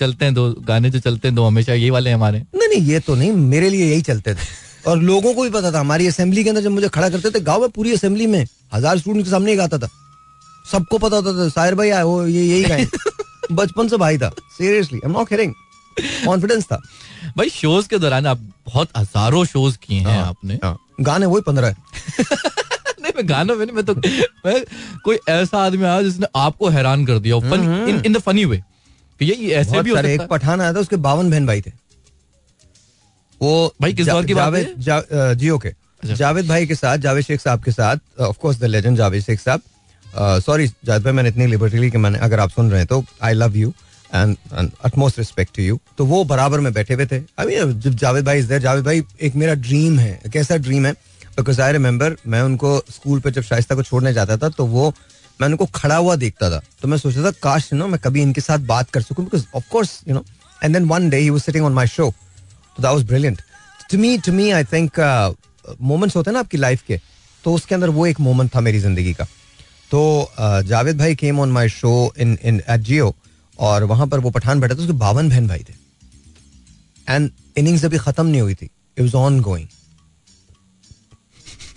चलते 0.00 0.24
हैं 0.24 0.34
दो 0.34 0.50
गाने 0.66 0.90
जो 0.90 1.00
चलते 1.00 1.28
हैं 1.28 1.34
दो 1.34 1.44
हमेशा 1.44 1.72
ये 1.74 1.90
वाले 1.90 2.10
हमारे। 2.10 2.38
नहीं 2.38 2.68
नहीं 2.68 2.80
ये 2.88 2.98
तो 3.00 3.14
नहीं 3.14 3.30
मेरे 3.32 3.70
लिए 3.70 3.86
यही 3.90 4.02
चलते 4.02 4.34
थे। 4.34 4.46
और 4.88 4.98
लोगों 4.98 5.32
को 5.34 5.42
भी 5.42 5.50
पता 5.50 5.72
था 5.72 5.80
हमारी 5.80 6.06
असेंबली 6.06 6.44
के 6.44 6.50
अंदर 6.50 6.62
जब 6.62 6.70
मुझे 6.70 6.88
खड़ा 6.88 7.08
करते 7.10 7.30
थे 7.30 7.40
गाँव 7.44 7.60
में 7.60 7.70
पूरी 7.70 7.92
असेंबली 7.92 8.26
में 8.26 8.46
हज़ार 8.74 8.98
स्टूडेंट 8.98 9.24
के 9.24 9.30
सामने 9.30 9.50
ही 9.50 9.56
गाता 9.56 9.78
था। 9.78 9.88
सबको 10.64 10.98
पता 10.98 11.16
होता 11.16 11.32
था 11.38 11.48
साहिर 11.48 11.74
भाई 11.74 11.90
आए 11.90 12.02
वो 12.02 12.26
ये 12.26 12.44
यही 12.44 12.64
गाए। 12.64 12.86
बचपन 13.52 13.88
से 13.88 13.96
भाई 13.96 14.18
था 14.18 14.30
seriously 14.58 14.98
I 14.98 15.08
am 15.08 15.16
not 15.18 15.28
kidding 15.28 15.54
confidence 16.24 16.64
था. 16.64 16.80
भाई 17.36 17.48
शोज़ 17.50 17.88
के 17.88 17.98
दौरान 17.98 18.26
आप 18.26 18.38
बहुत 18.66 18.88
हज़ारों 18.96 19.44
शोज़ 19.44 19.76
किए 19.82 20.00
हैं 20.00 20.18
आपने। 20.18 20.58
हाँ, 20.64 20.78
गाने 21.00 21.26
वही 21.26 21.42
पंद्रह 21.46 21.68
नहीं 23.00 23.12
मैं 23.16 23.28
गानों 23.28 23.56
में 23.56 23.64
नहीं 23.66 23.76
मैं 23.76 23.84
तो 23.84 23.94
मैं 24.46 24.62
कोई 25.04 25.18
ऐसा 25.28 25.58
आदमी 25.58 25.84
आया 25.84 26.02
जिसने 26.02 26.26
आपको 26.36 26.68
हैरान 26.68 27.04
कर 27.06 27.18
दिया 27.18 27.38
fun 27.40 27.88
in 27.88 28.02
in 28.06 28.12
the 28.12 28.18
funny 28.20 28.44
way. 28.44 28.62
ये 29.20 29.34
ये 29.34 29.54
ऐसे 29.54 29.82
भी 29.82 29.90
हो 29.90 29.96
सकता 29.96 30.08
एक 30.08 30.26
पठान 30.30 30.60
आया 30.60 30.72
था 30.74 30.80
उसके 30.80 30.96
बावन 30.96 31.30
बहन 31.30 31.46
भाई 31.46 31.60
थे। 31.60 31.72
वो 33.40 33.74
भाई, 33.80 33.92
किस 33.92 34.06
दौर 34.06 34.24
की 34.26 34.34
बात 34.34 34.44
जावेद 34.44 34.66
है? 34.66 34.80
जा, 34.80 35.32
जियो 35.34 35.58
के। 35.58 35.68
अच्छा। 35.68 36.14
जावेद 36.14 36.48
भाई 36.48 36.66
के 36.66 36.74
साथ 36.74 36.98
जावेद 36.98 37.24
शेख 37.24 37.40
साहब 37.40 37.62
के 37.64 37.72
साथ 37.72 38.20
of 38.20 38.38
course 38.38 38.58
the 38.58 38.64
legend 38.64 38.96
Javed 38.96 39.22
Sheikh 39.22 39.40
साहब। 39.40 39.62
सॉरी 40.18 40.66
जावेद 40.66 41.02
भाई 41.04 41.12
मैंने 41.12 41.28
इतनी 41.28 41.46
लिबर्टी 41.46 41.78
ली 41.78 41.90
कि 41.90 41.98
मैंने 41.98 42.18
अगर 42.18 42.40
आप 42.40 42.50
सुन 42.50 42.70
रहे 42.70 42.80
हैं 42.80 42.86
तो 42.88 43.04
I 43.22 43.34
love 43.34 43.56
you 43.56 43.72
and 44.14 44.36
utmost 44.84 45.18
respect 45.18 45.54
to 45.56 45.62
you 45.62 45.78
तो 45.98 46.04
वो 46.06 46.22
बराबर 46.24 46.60
में 46.60 46.72
बैठे 46.72 46.94
हुए 46.94 47.06
थे। 47.06 47.18
अभी 47.38 47.56
जब 47.56 47.94
जावेद 47.96 48.24
भाई 48.24 48.38
इज़ 48.38 48.54
जावेद 48.54 48.84
भाई 48.84 49.02
एक 49.20 49.34
मेरा 49.36 49.54
ड्रीम 49.56 49.98
है। 49.98 50.30
कैसा 50.32 50.56
ड्रीम 50.58 50.86
है 50.86 50.92
बिकॉज़ 51.38 51.60
आई 51.62 51.72
रिमेम्बर 51.72 52.16
मैं 52.26 52.42
उनको 52.42 52.78
स्कूल 52.90 53.20
पे 53.20 53.30
जब 53.30 53.42
शाइस्ता 53.42 53.74
को 53.74 53.82
छोड़ने 53.82 54.12
जाता 54.12 54.36
था 54.36 54.48
तो 54.48 54.66
वो 54.66 54.92
मैं 55.40 55.48
उनको 55.48 55.66
खड़ा 55.74 55.96
हुआ 55.96 56.14
देखता 56.16 56.50
था। 56.50 56.60
तो 56.82 56.88
मैं 56.88 56.98
सोचता 56.98 57.22
था, 57.22 57.30
काश 57.42 57.72
नो 57.72 57.86
मैं 57.86 58.00
कभी 58.04 58.22
इनके 58.22 58.40
साथ 58.40 58.58
बात 58.66 58.90
कर 58.90 59.02
सकूँ 59.02 59.24
because 59.24 59.44
of 59.56 59.68
course 59.70 60.00
you 60.08 60.14
know 60.14 60.24
and 60.64 60.74
then 60.74 60.84
one 60.88 61.08
day 61.10 61.18
he 61.18 61.30
was 61.30 61.42
sitting 61.42 61.64
on 61.64 61.72
my 61.72 61.86
show 61.86 62.10
तो 62.76 62.82
that 62.82 62.92
was 62.92 63.04
brilliant 63.06 63.42
to 63.90 63.98
me 63.98 64.16
to 64.18 64.32
me 64.32 64.50
I 64.50 64.64
think 64.72 65.00
moments 65.82 66.16
होते 66.16 66.30
हैं 66.30 66.32
ना 66.32 66.40
आपकी 66.40 66.56
लाइफ 66.56 66.82
के 66.86 67.00
तो 67.44 67.52
उसके 67.54 67.74
अंदर 67.74 67.88
वो 67.90 68.06
एक 68.06 68.20
मोमेंट 68.20 68.54
था 68.54 68.60
मेरी 68.60 68.78
ज़िंदगी 68.78 69.12
का। 69.14 69.26
तो 69.90 70.30
जावेद 70.66 70.98
भाई 70.98 71.14
came 71.16 71.40
on 71.40 71.52
my 71.52 71.68
show 71.70 71.92
in 72.18 72.38
in 72.42 72.60
at 72.68 72.80
Geo 72.82 73.14
और 73.58 73.84
वहाँ 73.84 74.06
पर 74.06 74.18
वो 74.20 74.30
पठान 74.30 74.60
बैठा 74.60 74.74
था 74.74 74.80
उसके 74.80 74.92
बावन 74.98 75.28
बहन 75.30 75.48
भाई 75.48 75.58
थे। 75.60 75.74
एंड 77.06 77.30
इनिंग्स 77.58 77.84
अभी 77.84 77.98
खत्म 77.98 78.26
नहीं 78.26 78.40
हुई 78.40 78.54
थी। 78.54 78.64
इट 78.64 79.00
वाज 79.00 79.14
ऑन 79.16 79.40
गोइंग 79.42 79.66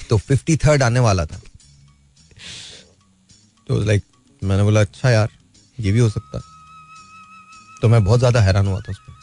तो 0.10 0.18
फिफ्टी 0.20 0.56
थर्ड 0.58 0.84
आने 0.84 1.00
वाला 1.00 1.26
था। 1.26 1.42
तो 3.70 3.84
लाइक 3.84 4.04
मैंने 4.42 4.64
बोला 4.64 4.82
अच्छा 4.82 5.10
यार 5.10 5.30
ये 5.78 5.92
भी 5.92 6.00
हो 6.00 6.10
सकता 6.10 6.42
तो 7.82 7.90
मैं 7.90 8.04
बहुत 8.04 8.20
ज़्यादा 8.20 8.42
हैरान 8.42 8.68
हुआ 8.68 8.80
था 8.80 8.92
उस 8.92 8.98
पर। 9.00 9.14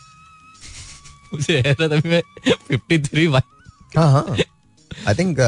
मुझे 1.32 1.74
था 1.74 1.88
मैं 2.06 2.22
53 2.70 3.28
भाई। 3.30 3.40
हाँ 3.96 4.10
हाँ। 4.12 4.36
I 5.08 5.14
think 5.14 5.40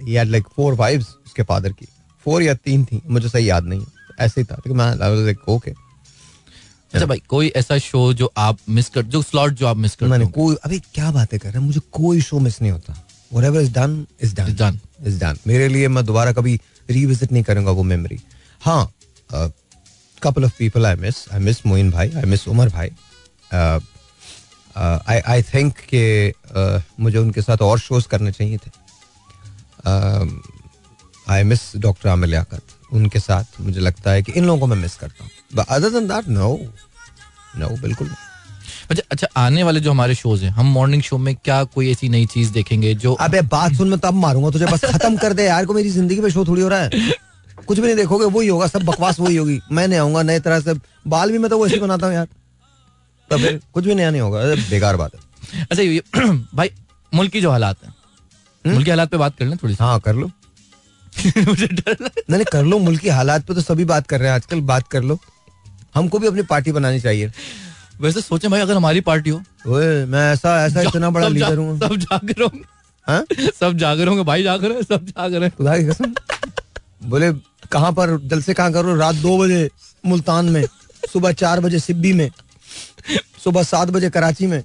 he 0.00 0.14
had 0.14 0.28
like 0.28 0.48
four 0.56 0.74
wives 0.74 1.14
उसके 1.26 1.42
फादर 1.42 1.72
की। 1.72 1.86
फोर 2.26 2.42
या 2.42 2.54
तीन 2.54 2.84
थी 2.84 3.00
मुझे 3.06 3.28
सही 3.28 3.48
याद 3.50 3.64
नहीं 3.64 3.86
ऐसे 4.20 4.40
ही 4.40 4.44
था। 4.44 4.54
लेकिन 4.56 4.76
मैं 4.76 5.34
ओके 5.48 5.70
अच्छा 5.70 7.06
भाई 7.06 7.22
कोई 7.28 7.48
ऐसा 7.56 7.78
शो 7.78 8.12
जो 8.14 8.32
आप 8.36 8.58
मिस 8.68 8.88
कर 8.88 9.02
जो 9.04 9.22
स्लॉट 9.22 9.52
जो 9.52 9.66
आप 9.66 9.76
मिस 9.76 9.94
कर 9.96 10.06
मैंने 10.08 10.26
कोई 10.26 10.56
अभी 10.64 10.78
क्या 10.94 11.10
बातें 11.12 11.38
कर 11.40 11.48
रहे 11.48 11.58
हैं? 11.58 11.66
मुझे 11.66 11.80
कोई 11.92 12.20
शो 12.20 12.38
मिस 12.38 12.60
नहीं 12.62 12.72
होता। 12.72 13.02
Whatever 13.34 13.60
is 13.62 13.70
done 13.74 13.94
is 14.24 14.32
done 14.34 14.50
Is 14.50 14.58
done. 14.58 14.76
is 15.06 15.14
done 15.22 15.46
मेरे 15.46 15.68
लिए 15.68 15.88
मैं 15.88 16.04
दोबारा 16.06 16.32
कभी 16.32 16.60
रिविजिट 16.90 17.32
नहीं 17.32 17.42
करूँगा 17.42 17.70
वो 17.70 17.82
मेमोरी 17.82 18.18
हाँ 18.60 18.82
couple 20.22 20.44
of 20.44 20.52
people 20.58 20.86
I 20.86 20.94
miss 20.94 21.24
I 21.32 21.40
miss 21.40 21.66
Moin 21.66 21.90
भाई 21.90 22.10
आई 22.16 22.22
मिस 22.22 22.48
उमर 22.48 22.68
भाई। 22.68 22.90
आई 24.76 25.18
आई 25.18 25.42
थिंक 25.42 25.74
कि 25.94 26.32
uh, 26.56 26.82
मुझे 27.00 27.18
उनके 27.18 27.42
साथ 27.42 27.62
और 27.62 27.78
शोज़ 27.78 28.06
करने 28.08 28.32
चाहिए 28.32 28.56
थे। 28.56 28.70
I 31.26 31.42
miss 31.44 31.60
doctor 31.76 32.08
Aamir 32.08 32.28
Liaquat 32.28 32.62
उनके 32.94 33.20
साथ 33.20 33.60
मुझे 33.60 33.80
लगता 33.80 34.10
है 34.10 34.22
कि 34.22 34.32
इन 34.32 34.44
लोगों 34.44 34.60
को 34.60 34.66
मैं 34.66 34.76
मिस 34.76 34.94
करता 34.96 35.24
हूँ। 35.24 35.64
Other 35.68 35.90
than 35.90 36.06
that 36.08 36.28
no 36.28 36.48
no 37.58 37.68
बिल्कुल 37.82 38.10
अच्छा 38.90 39.02
अच्छा 39.12 39.26
आने 39.36 39.62
वाले 39.62 39.80
जो 39.80 39.90
हमारे 39.90 40.14
शोज़ 40.14 40.44
हैं 40.44 40.50
हम 40.52 40.66
मॉर्निंग 40.72 41.02
शो 41.02 41.18
में 41.18 41.34
क्या 41.36 41.62
कोई 41.74 41.90
ऐसी 41.90 42.08
नई 42.08 42.26
चीज़ 42.26 42.52
देखेंगे 42.52 42.94
जो 43.04 43.12
अबे 43.20 43.40
बात 43.54 43.72
सुन 43.74 43.88
मैं 43.88 43.98
तब 44.00 44.14
मारूँगा 44.14 44.50
तुझे 44.50 44.66
बस 44.66 44.84
खत्म 44.84 45.16
कर 45.16 45.32
दे 45.32 45.44
यार 45.44 45.66
को 45.66 45.74
मेरी 45.74 45.90
ज़िंदगी 45.90 46.20
में 46.20 46.28
शो 46.30 46.44
थोड़ी 46.46 46.62
हो 46.62 46.68
रहा 46.68 46.80
है। 46.80 47.14
कुछ 47.58 47.78
भी 47.78 47.86
नहीं 47.86 47.96
देखोगे 47.96 48.24
वही 48.26 48.48
होगा 48.48 48.66
सब 48.66 48.82
बकवास 48.84 49.20
वही 49.20 49.36
होगी। 49.36 49.60
मैं 49.72 49.86
नहीं 49.88 49.98
आऊँगा 49.98 50.22
नए 50.22 50.40
तरह 50.40 50.60
से 50.60 50.74
बाल 51.08 51.32
भी 51.32 51.38
मैं 51.38 51.50
तो 51.50 51.62
वैसे 51.62 51.74
ही 51.74 51.80
बनाता 51.80 52.06
हूँ 52.06 52.14
यार। 52.14 52.26
तो 53.30 53.38
फिर 53.38 53.60
कुछ 53.74 53.84
भी 53.84 53.94
नया 53.94 54.10
नहीं 54.10 54.20
होगा 54.20 54.40
बेकार 54.70 54.96
बात 54.96 55.14
है। 55.14 55.66
अच्छा 55.70 56.32
भाई 56.56 56.70
मुल्क 57.12 57.32
की 57.32 57.40
जो 57.40 57.50
हालात 57.50 57.84
है 57.84 57.94
मुल्क 58.64 58.84
के 58.84 58.90
हालात 58.90 59.10
पे 59.10 59.16
बात 59.16 59.36
कर 59.38 59.44
लें 59.44 59.56
थोड़ी 59.62 59.74
सी। 59.74 59.84
हाँ 59.84 59.98
कर 60.00 60.14
लो। 60.14 60.30
मुझे 61.48 61.66
डर 61.66 61.96
नहीं 62.30 62.44
कर 62.52 62.64
लो 62.64 62.78
मुल्क 62.78 63.00
की 63.00 63.08
हालात 63.08 63.46
पे 63.46 63.54
तो 63.54 63.60
सभी 63.60 63.84
बात 63.84 64.06
कर 64.06 64.20
रहे 64.20 64.28
हैं 64.28 64.34
आजकल 64.34 64.60
बात 64.70 64.88
कर 64.88 65.02
लो। 65.02 65.18
हमको 65.94 66.18
भी 66.18 66.26
अपनी 66.26 66.42
पार्टी 66.42 66.72
बनानी 66.72 67.00
चाहिए। 67.00 67.30
वैसे 68.00 68.20
सोचे 68.20 68.48
भाई 68.48 68.60
अगर 68.60 68.76
हमारी 68.76 69.00
पार्टी 69.00 69.30
हो। 69.30 69.40
ओए 69.68 70.04
मैं 70.04 70.32
ऐसा 70.32 70.64
ऐसा 70.66 70.80
इतना 70.80 71.10
बड़ा 71.10 71.28
लीडर 71.28 71.56
हूँ। 71.58 71.78
सब 71.78 71.96
जाग 71.96 72.24
रहे 72.24 72.44
होंगे। 72.44 72.64
हाँ? 73.06 73.24
सब 73.60 73.76
जाग 73.78 73.98
रहे 73.98 74.08
होंगे 74.08 74.24
भाई 74.24 74.42
जाग 74.42 74.64
रहे 74.64 74.74
हैं 74.74 74.82
सब 74.82 75.06
जाग 75.06 75.34
रहे 75.34 75.42
हैं। 75.42 75.52
खुदा 75.56 75.76
की 75.78 75.84
कसम। 75.84 76.14
बोले 77.08 77.32
कहाँ 77.72 77.92
पर 77.92 78.18
जलसे 78.24 78.54
कहाँ 78.54 78.72
करो? 78.72 78.96
रात 78.96 79.14
दो 79.14 79.38
बजे 79.38 79.68
मुल्तान 80.06 80.44
में 80.50 80.64
सुबह 81.12 81.32
चार 81.32 81.60
बजे 81.60 81.78
सिब्बी 81.78 82.12
में 82.12 82.30
सुबह 83.44 83.62
सात 83.62 83.90
बजे 83.90 84.10
कराची 84.10 84.46
में। 84.46 84.62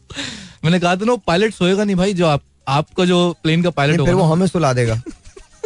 मैंने 0.63 0.79
कहा 0.79 0.95
था 0.95 1.05
ना 1.05 1.15
पायलट 1.27 1.53
सोएगा 1.53 1.83
नहीं 1.83 1.95
भाई 1.95 2.13
जो 2.13 2.27
आप 2.27 2.41
आपका 2.67 3.05
जो 3.05 3.17
प्लेन 3.43 3.63
का 3.63 3.69
पायलट 3.69 4.01
फिर 4.01 4.13
वो 4.13 4.23
हमें 4.23 4.47
सुला 4.47 4.73
देगा। 4.73 5.01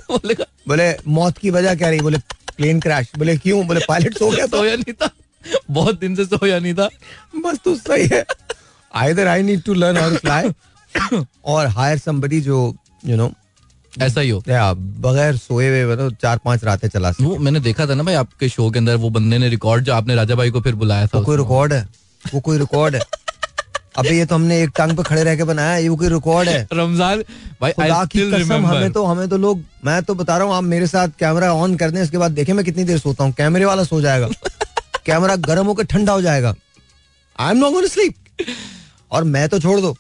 बोले 0.68 0.96
मौत 1.08 1.38
की 1.38 1.50
वजह 1.50 1.76
क्या 1.76 1.90
रही? 1.90 2.00
बोले 2.00 2.18
प्लेन 2.58 2.80
क्रैश 2.80 3.12
बोले 3.18 3.38
क्यों? 3.38 3.66
बोले 3.68 3.80
पायलट 3.88 4.18
सो 4.18 4.30
गया 4.32 4.46
तो 4.48 4.58
सोया 4.58 4.76
नहीं 4.76 4.94
था। 4.94 5.10
बहुत 5.72 6.00
दिन 6.00 6.16
से 6.16 6.26
सोया 6.26 6.60
नहीं 6.60 6.74
था। 6.74 6.90
बस 7.36 7.60
तो 7.66 7.76
सही 7.76 8.08
है। 8.08 8.26
Either 8.96 9.28
I 9.28 9.44
need 9.44 9.64
to 9.64 9.74
learn 9.74 10.10
to 10.10 10.18
fly 10.18 10.52
और 11.46 11.68
हायर 11.68 12.00
somebody 12.00 12.42
जो 12.42 12.76
यू 13.06 13.18
नो 13.18 13.32
ऐसा 14.02 14.22
ही 14.22 14.30
हो। 14.30 14.44
बगैर 14.48 15.36
सोए 15.38 15.68
हुए 15.68 15.94
मतलब 15.94 16.16
चार 16.22 16.40
पाँच 16.46 16.64
रातें 16.64 16.88
चला 16.88 17.12
सके। 17.12 17.24
वो 17.24 17.36
मैंने 17.38 17.60
देखा 17.60 17.86
था 17.88 17.94
ना 17.94 18.04
भाई 18.04 18.14
आपके 18.14 18.50
शो 18.50 18.70
के 18.72 18.80
अंदर 18.80 18.96
वो 18.96 19.10
बंदे 19.10 19.38
ने 19.38 19.50
रिकॉर्ड 19.50 19.84
जो 19.84 19.94
आपने 19.94 20.16
राजा 20.16 20.36
भाई 20.36 20.52
को 20.52 20.62
फिर 20.62 20.76
बुलाया 20.76 21.08
था 21.08 21.20
वो 21.20 21.26
कोई 21.26 21.38
रिकॉर्ड 21.38 21.74
है। 21.74 21.88
वो 22.34 22.40
कोई 22.40 22.58
रिकॉर्ड 22.58 22.96
है। 22.96 23.02
अबे 23.98 24.18
ये 24.18 24.26
तो 24.26 24.36
हमने 24.36 24.62
एक 24.62 24.70
टांग 24.78 24.96
पे 24.98 25.04
खड़े 25.04 25.24
रह 25.24 25.36
के 25.36 25.44
बनाया 25.44 25.76
ये 25.78 25.90
कोई 25.90 26.10
रिकॉर्ड 26.10 26.50
है। 26.50 26.68
रमज़ान 26.74 27.22
भाई 27.62 27.72
खुदा 27.72 28.04
की 28.06 28.32
कसम 28.32 28.66
हमें 28.66 28.92
तो 28.92 29.04
हमें 29.06 29.28
तो 29.30 29.38
लोग 29.38 29.64
मैं 29.86 30.02
तो 30.04 30.16
बता 30.16 30.38
रहा 30.38 30.48
हूँ 30.48 30.56
आप 30.56 30.64
मेरे 30.64 30.88
साथ 30.88 31.10
कैमरा 31.20 31.54
ऑन 31.54 31.76
कर 31.78 31.92
दें 31.92 32.02
इसके 32.04 32.18
बाद 32.18 32.32
देखें 32.32 32.54
मैं 32.54 32.66
कितनी 32.66 32.84
देर 32.84 32.98
सोता 33.00 33.24
हूँ। 33.24 33.34
कैमरे 33.34 33.66
वाला 33.66 33.84
सो 33.84 34.02
जाएगा। 34.02 34.28
कैमरा 35.06 35.36
गर्म 35.48 35.66
होकर 35.66 35.84
ठंडा 35.86 36.14
हो 36.14 36.22
जाएगा। 36.22 36.54
I 37.40 37.52
am 37.52 37.58
not 37.58 37.74
going 37.74 37.90
sleep 37.90 38.46
और 39.12 39.24
मैं 39.26 39.48
तो 39.50 39.60
छोड़ 39.60 39.80
दो 39.82 39.96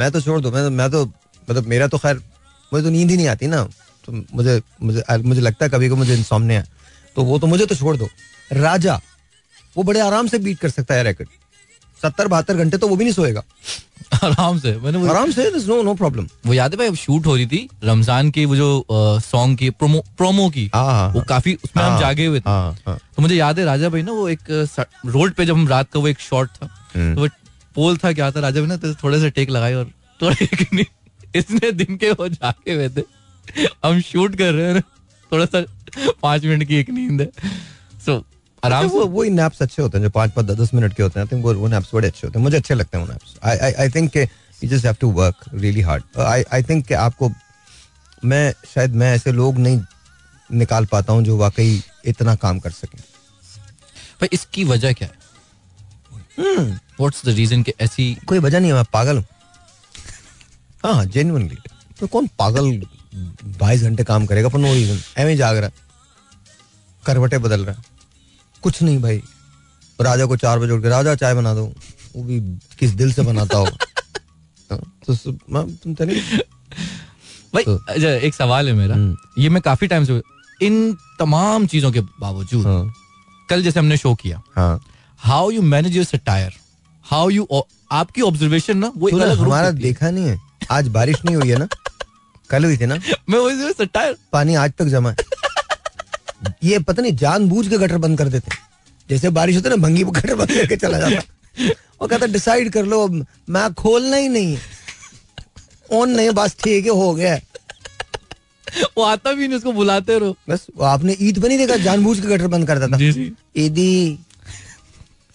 मैं 0.00 0.10
तो 0.12 0.20
छोड़ 0.20 0.40
दो 0.40 0.50
मैं 0.50 0.62
तो 0.64 0.70
मैं 0.70 0.90
तो 0.90 1.04
मतलब 1.48 1.66
मेरा 1.66 1.86
तो 1.88 1.98
खैर 1.98 2.16
मुझे 2.72 2.84
तो 2.84 2.90
नींद 2.90 3.10
ही 3.10 3.16
नहीं 3.16 3.28
आती 3.28 3.46
ना। 3.46 3.62
तो 4.04 4.12
मुझे 4.12 4.60
मुझे 4.82 5.02
मुझे 5.22 5.40
लगता 5.40 5.64
है 5.64 5.70
कभी 5.70 5.88
को 5.88 5.96
मुझे 5.96 6.14
इंसोमने 6.14 6.56
है। 6.56 6.64
तो 7.16 7.22
वो 7.24 7.38
तो 7.38 7.46
मुझे 7.46 7.66
तो 7.66 7.74
छोड़ 7.74 7.96
दो। 7.96 8.08
राजा 8.52 9.00
वो 9.76 9.82
बड़े 9.82 10.00
आराम 10.00 10.26
से 10.28 10.38
बीट 10.38 10.58
कर 10.58 10.70
सकता 10.70 10.94
है 10.94 11.02
रैकेट 11.04 11.28
सत्तर 12.02 12.28
बहत्तर 12.28 12.56
घंटे 12.56 12.76
तो 12.76 12.88
वो 12.88 12.96
भी 12.96 13.04
नहीं 13.04 13.14
सोएगा। 13.14 13.42
आराम 14.24 14.58
से। 14.58 14.74
मैंने 14.76 15.08
आराम 15.10 15.30
से 15.30 15.50
नो 15.56 15.82
नो 15.82 15.94
प्रॉब्लम 15.94 16.26
वो 16.46 16.54
याद 16.54 16.72
है 16.72 16.78
भाई 16.78 16.94
शूट 16.96 17.26
हो 17.26 17.34
रही 17.36 17.46
थी 17.46 17.68
रमज़ान 17.84 18.30
की 18.30 18.44
वो 18.44 18.56
जो 18.56 18.86
सॉन्ग 19.22 19.58
की 19.58 19.70
प्रोमो 19.72 20.00
प्रोमो 20.18 20.48
की। 20.50 20.70
हाँ, 20.74 20.84
हाँ, 20.84 21.08
वो 21.12 21.20
काफ़ी 21.28 21.54
उसमें 21.54 21.82
हम 21.82 21.90
हाँ, 21.90 22.00
जागे 22.00 22.26
हुए 22.26 22.40
थे। 22.40 22.50
हाँ 22.50 22.76
हाँ। 22.86 22.96
तो 23.16 23.22
मुझे 23.22 23.34
याद 23.34 23.58
है 23.58 23.64
राजा 23.64 23.88
भाई 23.88 24.02
ना 24.02 24.12
वो 24.12 24.28
एक 24.28 24.50
रोड 25.06 25.32
पे 25.34 25.46
जब 25.46 25.54
हम 25.54 25.68
रात 25.68 25.90
का 25.92 26.00
वो 26.00 26.08
एक 26.08 26.20
शॉट 26.20 26.48
था 26.52 26.68
हम्म। 26.94 27.14
तो 27.14 27.20
वो 27.20 27.28
पोल 27.76 27.96
था 27.96 28.12
क्या 28.12 28.30
था 28.30 28.40
राजा 28.40 28.60
भाई 28.60 28.68
ना 28.68 28.76
तो 28.76 28.94
थोड़े 28.94 29.20
से 29.20 29.30
टेक 29.30 29.50
लगाए 29.50 29.74
और 29.74 29.90
थोड़े 30.20 30.84
इसने 31.36 31.70
दिन 31.72 31.96
के 31.96 32.10
वो 32.12 32.28
जागे 32.28 32.74
हुए 32.74 32.88
थे। 32.88 33.02
हम 33.84 34.00
शूट 34.02 34.36
कर 34.36 34.52
रहे 34.52 34.72
हैं 34.72 34.82
थोड़ा 35.32 35.44
सा 35.46 35.64
पाँच 36.22 36.44
मिनट 36.44 36.64
की 36.68 36.76
एक 36.76 36.90
नींद 36.90 37.20
है। 37.20 37.30
सो 38.06 38.18
आराम 38.64 38.84
अच्छा, 38.84 38.94
वो 38.94 39.02
से 39.02 39.08
वही 39.10 39.30
नैप्स 39.30 39.62
अच्छे 39.62 39.82
होते 39.82 39.98
हैं 39.98 40.04
जो 40.04 40.10
पाँच 40.10 40.32
पाँच 40.32 40.46
दस 40.46 40.56
दस 40.58 40.72
मिनट 40.74 40.94
के 40.94 41.02
होते 41.02 41.20
हैं 41.20 41.26
आई 41.26 41.30
थिंक 41.32 41.44
वो 41.44 41.54
वो 41.54 41.68
नैप्स 41.68 41.90
बड़े 41.94 42.08
अच्छे 42.08 42.26
होते 42.26 42.38
हैं। 42.38 42.44
मुझे 42.44 42.56
अच्छे 42.56 42.74
लगते 42.74 42.98
हैं 42.98 43.04
वो 43.04 43.12
naps 43.12 43.34
I 43.44 43.56
I 43.56 43.72
I 43.72 43.88
think 43.90 44.16
you 44.16 44.68
just 44.68 44.86
have 44.86 44.96
to 45.00 45.10
work 45.12 45.44
really 45.54 45.80
hard 45.80 46.18
I 46.20 46.42
I 46.52 46.62
think 46.62 46.86
कि 46.86 46.94
आपको 46.94 47.30
मैं 48.24 48.52
शायद 48.74 48.94
मैं 48.94 49.14
ऐसे 49.14 49.32
लोग 49.32 49.58
नहीं 49.58 49.80
निकाल 50.50 50.86
पाता 50.86 51.12
हूँ 51.12 51.22
जो 51.24 51.36
वाकई 51.36 51.82
इतना 52.06 52.34
काम 52.36 52.58
कर 52.58 52.70
सकें। 52.70 52.98
भाई 54.20 54.28
इसकी 54.32 54.64
वजह 54.64 54.92
क्या 54.92 55.08
है? 55.08 55.16
व्हाट्स 57.00 57.24
द 57.26 57.28
रीजन 57.36 57.62
कि 57.62 57.72
ऐसी 57.80 58.14
कोई 58.28 58.38
वजह 58.38 58.60
नहीं 58.60 58.70
है 58.70 58.76
मैं 58.76 58.84
पागल 58.92 59.16
हूँ। 59.16 59.24
हाँ 60.84 61.04
जेन्युइनली 61.06 61.56
तो 62.00 62.06
कौन 62.06 62.26
पागल 62.38 62.70
बाईस 63.58 63.82
घंटे 63.82 64.04
काम 64.04 64.26
करेगा? 64.26 64.48
पर 64.48 64.58
नो 64.58 64.72
रीजन 64.74 64.98
एवं 65.18 65.36
जाग 65.36 65.56
रहा 65.56 65.70
करवटे 67.02 67.38
बदल 67.38 67.64
रहा 67.64 67.74
है। 67.74 67.96
कुछ 68.62 68.82
नहीं 68.82 68.98
भाई। 69.02 69.22
राजा 70.00 70.26
को 70.26 70.36
चार 70.36 70.58
बजे 70.58 70.72
उठ 70.72 70.82
के 70.82 70.88
राजा 70.88 71.14
चाय 71.14 71.34
बना 71.34 71.54
दो। 71.54 71.72
वो 72.16 72.22
भी 72.22 72.40
किस 72.78 72.90
दिल 72.90 73.12
से 73.12 73.22
बनाता 73.22 73.58
हो? 73.58 73.66
तो 74.72 75.14
तुम 75.14 75.94
भाई 77.54 77.64
तो- 77.64 77.80
अच्छा 77.88 78.08
एक 78.08 78.34
सवाल 78.34 78.68
है 78.68 78.74
मेरा। 78.74 78.94
हम्म। 78.94 79.16
ये 79.38 79.48
मैं 79.48 79.62
काफ़ी 79.62 79.86
टाइम 79.86 80.04
से 80.04 80.22
इन 80.62 80.96
तमाम 81.18 81.66
चीज़ों 81.66 81.92
के 81.92 82.00
बावजूद 82.00 82.66
हाँ। 82.66 82.94
कल 83.50 83.62
जैसे 83.62 83.80
हमने 83.80 83.96
शो 83.96 84.14
किया 84.14 84.42
how 85.18 85.50
you 85.50 85.62
manage 85.62 85.96
your 85.96 86.04
satire 86.04 86.52
how 87.04 87.30
you 87.30 87.48
आपकी 87.92 88.20
ऑब्जर्वेशन 88.20 88.78
ना 88.78 88.92
वो 88.96 89.08
अलग 89.08 89.38
हमारा 89.38 89.70
देखा 89.70 90.10
नहीं 90.10 90.24
है। 90.24 90.40
आज 90.70 90.88
बारिश 90.88 91.16
नहीं 91.24 91.36
हुई 91.36 91.48
है 91.48 91.58
ना? 91.58 91.68
कल 92.50 92.64
हुई 92.64 92.76
थी 92.76 92.86
ना? 92.86 92.94
मैं 93.30 93.38
वही 93.38 93.72
सटायर 93.72 94.16
पानी 94.32 94.54
आज 94.54 94.72
तक 94.78 94.84
जमा 94.84 95.10
है। 95.10 95.16
ये 96.64 96.78
पता 96.78 97.02
नहीं 97.02 97.16
जानबूझ 97.16 97.66
के 97.68 97.78
गटर 97.78 97.98
बंद 97.98 98.18
कर 98.18 98.28
देते 98.28 98.56
जैसे 99.08 99.30
बारिश 99.38 99.56
होती 99.56 99.68
है 99.68 99.76
ना 99.76 99.82
भंगी 99.82 100.04
गटर 100.04 100.34
बंद 100.34 100.52
करके 100.52 100.76
चला 100.76 100.98
जाता 100.98 101.20
वो 102.00 102.06
कहता 102.06 102.26
डिसाइड 102.26 102.72
कर 102.72 102.84
लो 102.86 103.06
मैं 103.08 103.72
खोलना 103.74 104.16
ही 104.16 104.28
नहीं 104.28 104.54
है। 104.54 104.60
ऑन 105.92 106.10
नहीं 106.10 106.30
बस 106.30 106.56
ठीक 106.64 106.84
है 106.86 106.90
हो 106.90 107.12
गया 107.14 107.38
वो 108.96 109.02
आता 109.04 109.32
भी 109.32 109.46
नहीं 109.48 109.56
उसको 109.58 109.72
बुलाते 109.72 110.18
रहो। 110.18 110.36
बस 110.48 110.66
वो 110.76 110.84
आपने 110.84 111.16
ईद 111.20 111.40
पर 111.42 111.48
नहीं 111.48 111.58
देखा 111.58 111.76
जानबूझ 111.84 112.18
के 112.20 112.26
गटर 112.28 112.46
बंद 112.46 112.66
करता 112.66 112.88
था 112.88 112.96
जी 112.96 113.10
जी। 113.12 113.32
ईदी 113.56 114.18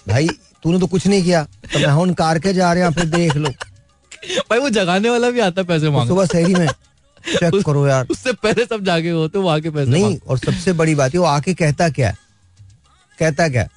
भाई 0.05 0.27
तूने 0.63 0.79
तो 0.79 0.87
कुछ 0.87 1.07
नहीं 1.07 1.23
किया। 1.23 1.43
तो 1.43 1.79
मैं 1.79 1.87
हूँ 1.87 2.13
कार 2.13 2.39
के 2.39 2.53
जा 2.53 2.71
रहे 2.73 2.83
हैं 2.83 2.91
फिर 2.93 3.05
देख 3.05 3.35
लो। 3.35 3.49
भाई 4.49 4.59
वो 4.59 4.69
जगाने 4.69 5.09
वाला 5.09 5.29
भी 5.31 5.39
आता 5.39 5.63
पैसे 5.63 5.89
मांग 5.89 6.07
सुबह 6.07 6.25
शहरी 6.25 6.53
में। 6.53 6.67
चेक 7.25 7.61
करो 7.65 7.85
यार। 7.87 8.07
उससे 8.11 8.33
पहले 8.33 8.65
सब 8.65 8.83
जागे 8.85 9.09
होते 9.11 9.39
वो 9.39 9.49
आके 9.49 9.69
पैसे 9.69 9.91
नहीं 9.91 10.17
और 10.19 10.37
सबसे 10.37 10.73
बड़ी 10.73 10.95
बात 10.95 11.13
है 11.13 11.19
वो 11.19 11.25
आके 11.27 11.53
कहता 11.53 11.89
क्या 11.89 12.09
है? 12.09 12.17
कहता 13.19 13.47
क्या 13.49 13.67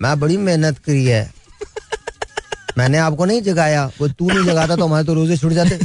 मैं 0.00 0.18
बड़ी 0.20 0.36
मेहनत 0.38 0.78
करी 0.78 1.04
है। 1.04 1.32
मैंने 2.78 2.98
आपको 2.98 3.24
नहीं 3.24 3.42
जगाया। 3.42 3.84
वो 4.00 4.08
तू 4.08 4.28
नहीं 4.28 4.44
जगाता 4.44 4.76
तो 4.76 4.84
हमारे 4.84 5.04
तो 5.04 5.14
रोज़े 5.14 5.36
छुट 5.36 5.52
जाते। 5.52 5.78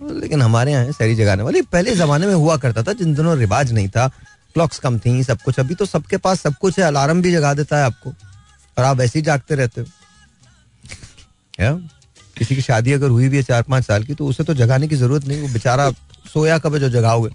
लेकिन 0.00 0.42
हमारे 0.42 0.72
यहाँ 0.72 0.84
है 0.84 0.92
सारी 0.92 1.14
जगाने 1.14 1.42
वाली 1.42 1.62
पहले 1.62 1.94
जमाने 1.96 2.26
में 2.26 2.34
हुआ 2.34 2.56
करता 2.56 2.82
था 2.82 2.92
जिन 2.92 3.14
दिनों 3.14 3.36
रिवाज 3.38 3.72
नहीं 3.72 3.88
था 3.88 4.06
क्लॉक्स 4.54 4.78
कम 4.78 4.98
थी 4.98 5.22
सब 5.24 5.38
कुछ। 5.42 5.58
अभी 5.60 5.74
तो 5.74 5.86
सबके 5.86 6.16
पास 6.16 6.40
सब 6.40 6.54
कुछ 6.54 6.78
है 6.78 6.84
अलार्म 6.84 7.22
भी 7.22 7.32
जगा 7.32 7.54
देता 7.54 7.78
है 7.78 7.84
आपको। 7.84 8.10
और 8.10 8.84
आप 8.84 8.96
वैसे 8.96 9.18
ही 9.18 9.22
जागते 9.22 9.54
रहते 9.54 9.80
हो? 9.80 9.86
किसी 12.38 12.54
की 12.54 12.62
शादी 12.62 12.92
अगर 12.92 13.08
हुई 13.08 13.28
भी 13.28 13.36
है 13.36 13.42
चार 13.42 13.62
पाँच 13.62 13.84
साल 13.84 14.04
की 14.04 14.14
तो 14.14 14.26
उसे 14.26 14.44
तो 14.44 14.54
जगाने 14.54 14.88
की 14.88 14.96
ज़रूरत 14.96 15.26
नहीं 15.26 15.40
वो 15.40 15.48
बेचारा 15.48 15.90
सोया 16.32 16.58
कब 16.58 16.78
जो 16.78 16.88
जगाओगे? 16.90 17.30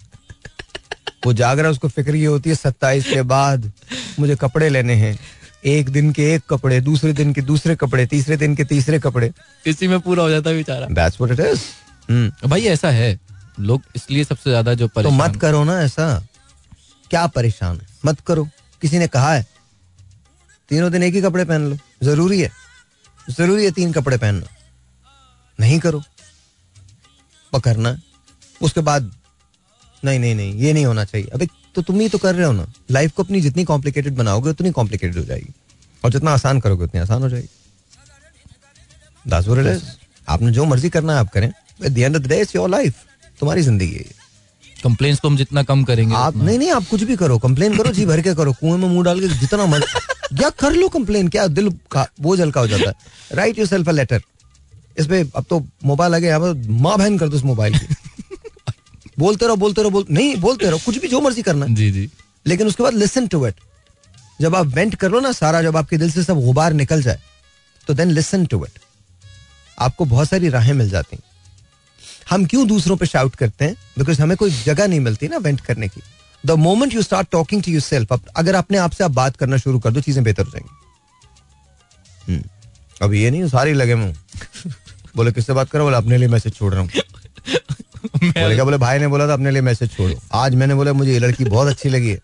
वो 1.25 1.33
जाग 1.33 1.59
रहा 1.59 1.67
है 1.67 1.71
उसको 1.71 1.87
फ़िक्र 1.89 2.15
ये 2.15 2.25
होती 2.25 2.49
है 2.49 2.55
सत्ताईस 2.55 3.05
के 3.05 3.21
बाद 3.23 3.71
मुझे 4.19 4.35
कपड़े 4.35 4.69
लेने 4.69 4.93
हैं। 4.95 5.17
एक 5.65 5.89
दिन 5.89 6.11
के 6.13 6.23
एक 6.33 6.41
कपड़े 6.49 6.79
दूसरे 6.81 7.13
दिन 7.13 7.33
के 7.33 7.41
दूसरे 7.43 7.75
कपड़े 7.75 8.05
तीसरे 8.07 8.37
दिन 8.37 8.55
के 8.55 8.63
तीसरे 8.65 8.99
कपड़े। 8.99 9.31
इसी 9.65 9.87
में 9.87 9.99
पूरा 9.99 10.23
हो 10.23 10.29
जाता 10.29 10.49
है 10.49 10.55
बेचारा। 10.55 10.87
दैट्स 10.91 11.21
व्हाट 11.21 11.39
इट 11.39 11.45
इज़ 11.45 12.47
भाई 12.47 12.65
ऐसा 12.67 12.89
है। 12.91 13.19
लोग 13.59 13.81
इसलिए 13.95 14.23
सबसे 14.23 14.49
ज़्यादा 14.49 14.73
जो 14.73 14.87
तो 14.89 15.11
मत 15.11 15.35
करो 15.41 15.63
ना 15.63 15.79
ऐसा। 15.81 16.07
क्या 17.11 17.25
परेशान 17.29 17.75
है? 17.75 17.87
मत 18.05 18.19
करो। 18.27 18.47
किसी 18.81 18.99
ने 18.99 19.07
कहा 19.07 19.33
है 19.33 19.45
तीनों 20.69 20.91
दिन 20.91 21.03
एक 21.03 21.13
ही 21.13 21.21
कपड़े 21.21 21.45
पहन 21.45 21.69
लो। 21.69 21.77
ज़रूरी 22.03 22.39
है। 22.41 22.49
ज़रूरी 23.27 23.65
है 23.65 23.71
तीन 23.71 23.91
कपड़े 23.93 24.17
पहनना। 24.17 24.47
नहीं 25.59 25.79
करो। 25.79 26.03
पकड़ना। 27.53 27.97
उसके 28.61 28.81
बाद 28.81 29.11
नहीं 30.05 30.19
नहीं 30.19 30.35
नहीं 30.35 30.53
ये 30.53 30.73
नहीं 30.73 30.85
होना 30.85 31.03
चाहिए। 31.03 31.27
अबे 31.27 31.47
तो 31.75 31.81
तुम 31.81 31.99
ही 31.99 32.09
तो 32.09 32.17
कर 32.17 32.35
रहे 32.35 32.45
हो 32.45 32.51
ना। 32.51 32.73
लाइफ 32.91 33.11
को 33.11 33.23
अपनी 33.23 33.41
जितनी 33.41 33.63
कॉम्प्लिकेटेड 33.63 34.15
बनाओगे 34.15 34.49
उतनी 34.49 34.71
कॉम्प्लिकेटेड 34.71 35.17
हो 35.17 35.23
जाएगी। 35.23 35.53
और 36.05 36.11
जितना 36.11 36.31
आसान 36.31 36.59
करोगे 36.59 36.83
उतनी 36.83 37.01
आसान 37.01 37.21
हो 37.21 37.29
जाएगी। 37.29 37.47
It 39.29 39.67
is. 39.67 39.83
आपने 40.29 40.51
जो 40.51 40.65
मर्ज़ी 40.65 40.89
करना 40.89 41.13
है 41.13 41.19
आप 41.19 41.29
करें। 41.29 41.51
Your 42.45 42.69
life. 42.69 42.93
तुम्हारी 43.39 43.61
ज़िंदगी 43.61 43.91
है। 43.91 43.93
ये। 43.93 44.11
कंप्लेन्स 44.83 45.19
को 45.19 45.27
हम 45.27 45.37
जितना 45.37 45.63
कम 45.63 45.83
करेंगे 45.83 46.15
आप 46.15 46.35
नहीं 46.37 46.57
नहीं 46.59 46.71
आप 46.71 46.85
कुछ 46.89 47.03
भी 47.03 47.15
करो। 47.15 47.37
कंप्लेन 47.39 47.77
करो 47.77 47.91
जी 47.91 48.05
भर 48.05 48.21
के 48.21 48.33
करो। 48.35 48.53
कुएँ 48.53 48.77
में 48.77 48.87
मुँह 48.89 49.03
डाल 49.03 49.19
के 49.19 49.27
जितना 49.27 49.65
मन 49.65 49.83
या 50.41 50.49
कर 50.49 50.73
लो 50.73 50.89
कंप्लेन 50.89 51.27
क्या 51.27 51.47
दिल 51.47 51.69
का 51.91 52.07
बोझ 52.21 52.39
हल्का 52.41 52.61
हो 52.61 52.67
जाता 52.67 52.89
है। 52.89 52.95
Write 53.33 53.59
your 53.59 53.67
self 53.67 53.89
a 53.89 53.91
letter 53.91 54.21
इस 54.97 55.07
पे 55.07 55.21
अब 55.35 55.45
तो 55.49 55.59
मोबाइल 55.85 56.15
आ 56.15 56.17
गया 56.19 56.39
पर 56.39 56.53
माँ 56.69 56.97
बहन 56.97 57.17
कर 57.17 57.29
दो 57.29 57.37
इस 57.37 57.43
मोबाइल 57.43 57.77
की। 57.79 57.95
बोलते 59.19 59.47
रहो 59.47 59.55
बोलते 59.55 59.81
रहो 59.81 59.91
बोल 59.91 60.05
नहीं 60.11 60.35
बोलते 60.37 60.69
रहो 60.69 60.79
कुछ 60.85 60.97
भी 60.97 61.07
जो 61.07 61.21
मर्ज़ी 61.21 61.41
करना। 61.41 61.65
जी 61.67 61.91
जी। 61.91 62.09
लेकिन 62.45 62.67
उसके 62.67 62.83
बाद 62.83 62.93
लिसन 62.93 63.27
टू 63.27 63.45
इट 63.47 63.55
जब 64.41 64.55
आप 64.55 64.65
वेंट 64.67 64.95
कर 64.95 65.11
लो 65.11 65.19
ना 65.19 65.31
सारा 65.31 65.61
जब 65.61 65.77
आपके 65.77 65.97
दिल 65.97 66.11
से 66.11 66.23
सब 66.23 66.41
गुबार 66.45 66.73
निकल 66.73 67.03
जाए 67.03 67.19
तो 67.87 67.93
देन 67.93 68.11
लिसन 68.11 68.45
टू 68.45 68.63
इट 68.65 68.79
आपको 69.77 70.05
बहुत 70.05 70.29
सारी 70.29 70.49
राहें 70.49 70.73
मिल 70.73 70.89
जाती 70.89 71.15
हैं। 71.15 71.23
हम 72.29 72.45
क्यों 72.45 72.67
दूसरों 72.67 72.95
पे 72.97 73.05
शाउट 73.05 73.35
करते 73.35 73.65
हैं? 73.65 73.75
बिकॉज़ 73.97 74.21
हमें 74.21 74.35
कोई 74.37 74.51
जगह 74.63 74.87
नहीं 74.87 74.99
मिलती 74.99 75.27
ना 75.27 75.37
वेंट 75.37 75.61
करने 75.61 75.87
की। 75.87 76.01
The 76.43 76.51
moment 76.59 76.93
you 76.93 77.01
start 77.01 77.27
talking 77.31 77.63
to 77.63 77.71
yourself 77.81 78.13
अगर 78.35 78.55
अपने 78.55 78.77
आप 78.77 78.91
से 78.91 79.03
आप 79.03 79.11
बात 79.11 79.35
करना 79.37 79.57
शुरू 79.57 79.79
कर 79.79 79.91
दो 79.91 80.01
चीज़ें 80.01 80.23
बेहतर 80.23 80.45
हो 80.45 80.51
जाएँगी। 80.51 80.69
हम्म, 82.27 82.43
अब 83.01 83.13
ये 83.13 83.31
नहीं 83.31 83.47
सारे 83.49 83.73
लगे 83.73 83.95
मुँह। 83.95 84.13
बोले 85.15 85.31
किससे 85.31 85.53
बात 85.53 85.69
करो? 85.69 85.83
बोले 85.83 85.97
अपने 85.97 86.17
लिए 86.17 86.27
मैसेज 86.27 86.55
छोड़ 86.55 86.73
रहा 86.73 86.81
हूँ। 86.81 86.89
बोले 88.15 88.55
क्या? 88.55 88.63
बोले 88.63 88.77
भाई 88.77 88.99
ने 88.99 89.07
बोला 89.07 89.27
था 89.27 89.33
अपने 89.33 89.51
लिए 89.51 89.61
मैसेज 89.61 89.91
छोड़ो। 89.91 90.15
आज 90.33 90.55
मैंने 90.55 90.75
बोला 90.75 90.93
मुझे 90.93 91.11
ये 91.13 91.19
लड़की 91.19 91.45
बहुत 91.45 91.67
अच्छी 91.67 91.89
लगी 91.89 92.09
है। 92.09 92.19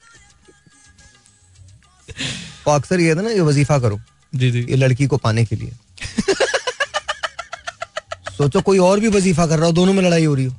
और 2.68 2.80
अक्सर 2.80 3.00
ये 3.00 3.16
था 3.16 3.22
ना 3.22 3.30
ये 3.30 3.42
वजीफा 3.42 3.80
करो 3.80 4.00
जी 4.36 4.52
जी। 4.52 4.66
ये 4.70 4.76
लड़की 4.76 5.08
को 5.08 5.18
पाने 5.18 5.46
के 5.46 5.56
लिए। 5.56 5.72
सोचो 8.38 8.62
कोई 8.62 8.78
और 8.78 9.00
भी 9.00 9.08
वजीफा 9.08 9.48
कर 9.48 9.58
रहा 9.58 9.66
हो 9.66 9.72
दोनों 9.72 9.94
में 9.94 10.04
लड़ाई 10.04 10.26
हो 10.26 10.36
रही 10.36 10.46
हो। 10.46 10.56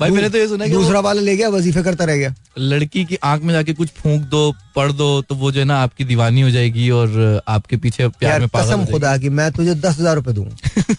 भाई 0.00 0.10
मैंने 0.10 0.28
तो 0.30 0.38
ये 0.38 0.48
सुना 0.48 0.66
दूसरा 0.66 1.00
वाला 1.00 1.20
ले 1.20 1.36
गया 1.36 1.48
वजीफे 1.48 1.82
करता 1.82 2.04
रह 2.04 2.16
गया। 2.16 2.34
लड़की 2.58 3.04
की 3.04 3.18
आँख 3.24 3.42
में 3.42 3.52
जाके 3.54 3.72
कुछ 3.72 3.88
फूंक 3.92 4.22
दो 4.22 4.52
पढ़ 4.76 4.92
दो 4.92 5.22
तो 5.22 5.34
वो 5.34 5.52
जो 5.52 5.60
है 5.60 5.66
ना 5.66 5.78
आपकी 5.82 6.04
दीवानी 6.04 6.40
हो 6.40 6.50
जाएगी 6.50 6.90
और 6.90 7.42
आपके 7.48 7.76
पीछे 7.76 8.08
प्यार 8.08 8.40
में 8.40 8.48
कसम 8.56 8.84
खुदा 8.86 9.16
की 9.18 9.28
मैं 9.28 9.50
तुझे 9.52 9.74
दस 9.74 9.98
हज़ार 9.98 10.14
रुपए 10.16 10.32
दूँगा। 10.32 10.94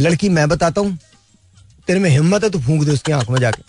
लड़की 0.00 0.28
मैं 0.28 0.48
बताता 0.48 0.80
हूँ 0.80 0.98
तेरे 1.86 2.00
में 2.00 2.10
हिम्मत 2.10 2.44
है 2.44 2.50
तो 2.50 2.58
फूंक 2.58 2.84
दे 2.84 2.90
उसकी 2.90 3.12
आँख 3.12 3.30
में 3.30 3.40
जाके। 3.40 3.62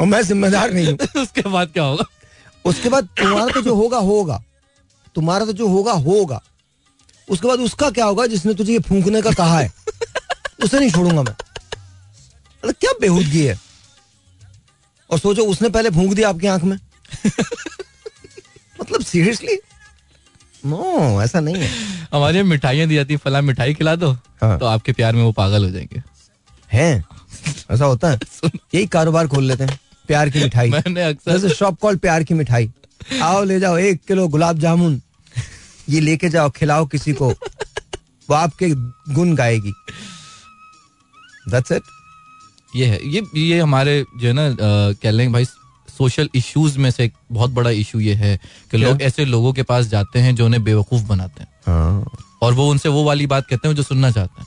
और 0.00 0.06
मैं 0.06 0.22
जिम्मेदार 0.22 0.72
नहीं 0.72 0.86
हूँ। 0.86 1.22
उसके 1.22 1.48
बाद 1.48 1.68
क्या 1.68 1.84
होगा? 1.84 2.04
उसके 2.64 2.88
बाद 2.88 3.08
तुम्हारा 3.18 3.52
तो 3.52 3.60
जो 3.60 3.74
होगा 3.74 3.98
होगा। 3.98 4.42
तुम्हारा 5.14 5.44
तो 5.44 5.52
जो 5.52 5.68
होगा 5.68 5.92
होगा। 5.92 6.40
उसके 7.28 7.48
बाद 7.48 7.60
उसका 7.60 7.90
क्या 7.90 8.04
होगा 8.04 8.26
जिसने 8.26 8.54
तुझे 8.54 8.72
ये 8.72 8.78
फूंकने 8.78 9.22
का 9.22 9.30
कहा 9.30 9.58
है? 9.58 9.72
उसे 10.64 10.78
नहीं 10.78 10.90
छोड़ूँगा 10.90 11.22
मैं। 11.22 11.34
क्या 12.72 12.92
बेहूदगी 13.00 13.44
है? 13.44 13.58
और 15.10 15.18
सोचो 15.18 15.44
उसने 15.44 15.68
पहले 15.68 15.90
फूंक 15.90 16.12
दिया 16.14 16.28
आपकी 16.28 16.46
आँख 16.46 16.64
में। 16.64 16.78
मतलब 18.80 19.00
सीरियसली 19.00 19.58
नो 20.66 21.22
ऐसा 21.22 21.40
नहीं 21.40 21.56
है। 21.56 21.68
हमारे 22.14 22.38
यहाँ 22.38 22.48
मिठाइयाँ 22.48 22.88
दी 22.88 22.94
जाती 22.94 23.14
है 23.14 23.18
फला 23.18 23.40
मिठाई 23.40 23.74
खिला 23.74 23.96
दो 23.96 24.12
हाँ। 24.12 24.58
तो 24.58 24.66
आपके 24.66 24.92
प्यार 24.92 25.14
में 25.16 25.22
वो 25.22 25.32
पागल 25.32 25.64
हो 25.64 25.70
जाएँगे। 25.70 26.02
हैं? 26.72 27.04
ऐसा 27.70 27.84
होता 27.84 28.10
है? 28.10 28.18
यही 28.44 28.86
कारोबार 28.86 29.28
खोल 29.28 29.44
लेते 29.44 29.64
हैं 29.64 29.78
प्यार 30.06 30.30
की 30.30 30.40
मिठाई। 30.40 30.70
मैंने 30.70 31.02
अक्सर 31.02 31.54
शॉप 31.54 31.80
कॉल 31.80 31.96
प्यार 31.96 32.24
की 32.24 32.34
मिठाई। 32.34 32.70
आओ 33.22 33.44
ले 33.44 33.60
जाओ 33.60 33.78
एक 33.78 34.00
किलो 34.08 34.28
गुलाब 34.28 34.58
जामुन। 34.58 35.02
ये 35.88 36.00
लेके 36.00 36.28
जाओ 36.28 36.50
खिलाओ 36.50 36.86
किसी 36.86 37.12
को। 37.12 37.30
वो 38.28 38.34
आपके 38.34 38.68
गुण 39.14 39.34
गाएगी। 39.34 39.72
That's 41.50 41.72
it. 41.72 41.82
ये 42.76 42.86
है 42.86 43.08
ये 43.08 43.22
ये 43.36 43.60
हमारे 43.60 44.04
जो 44.18 44.28
है 44.28 44.32
ना 44.32 44.56
कह 45.02 45.10
लें 45.10 45.32
भाई 45.32 45.44
सोशल 45.98 46.28
इश्यूज़ 46.34 46.78
में 46.78 46.90
से 46.90 47.04
एक 47.04 47.12
बहुत 47.32 47.50
बड़ा 47.50 47.70
इशू 47.70 48.00
ये 48.00 48.14
है 48.14 48.36
कि 48.70 48.76
लोग 48.76 49.02
ऐसे 49.02 49.24
लोगों 49.24 49.52
के 49.52 49.62
पास 49.62 49.86
जाते 49.86 50.18
हैं 50.18 50.34
जो 50.36 50.46
उन्हें 50.46 50.64
बेवकूफ़ 50.64 51.02
बनाते 51.02 51.42
हैं। 51.42 51.48
हाँ। 51.66 52.04
और 52.42 52.54
वो 52.54 52.70
उनसे 52.70 52.88
वो 52.88 53.04
वाली 53.04 53.26
बात 53.26 53.46
कहते 53.46 53.68
हैं 53.68 53.74
जो 53.74 53.82
सुनना 53.82 54.10
चाहते 54.10 54.40
हैं। 54.40 54.46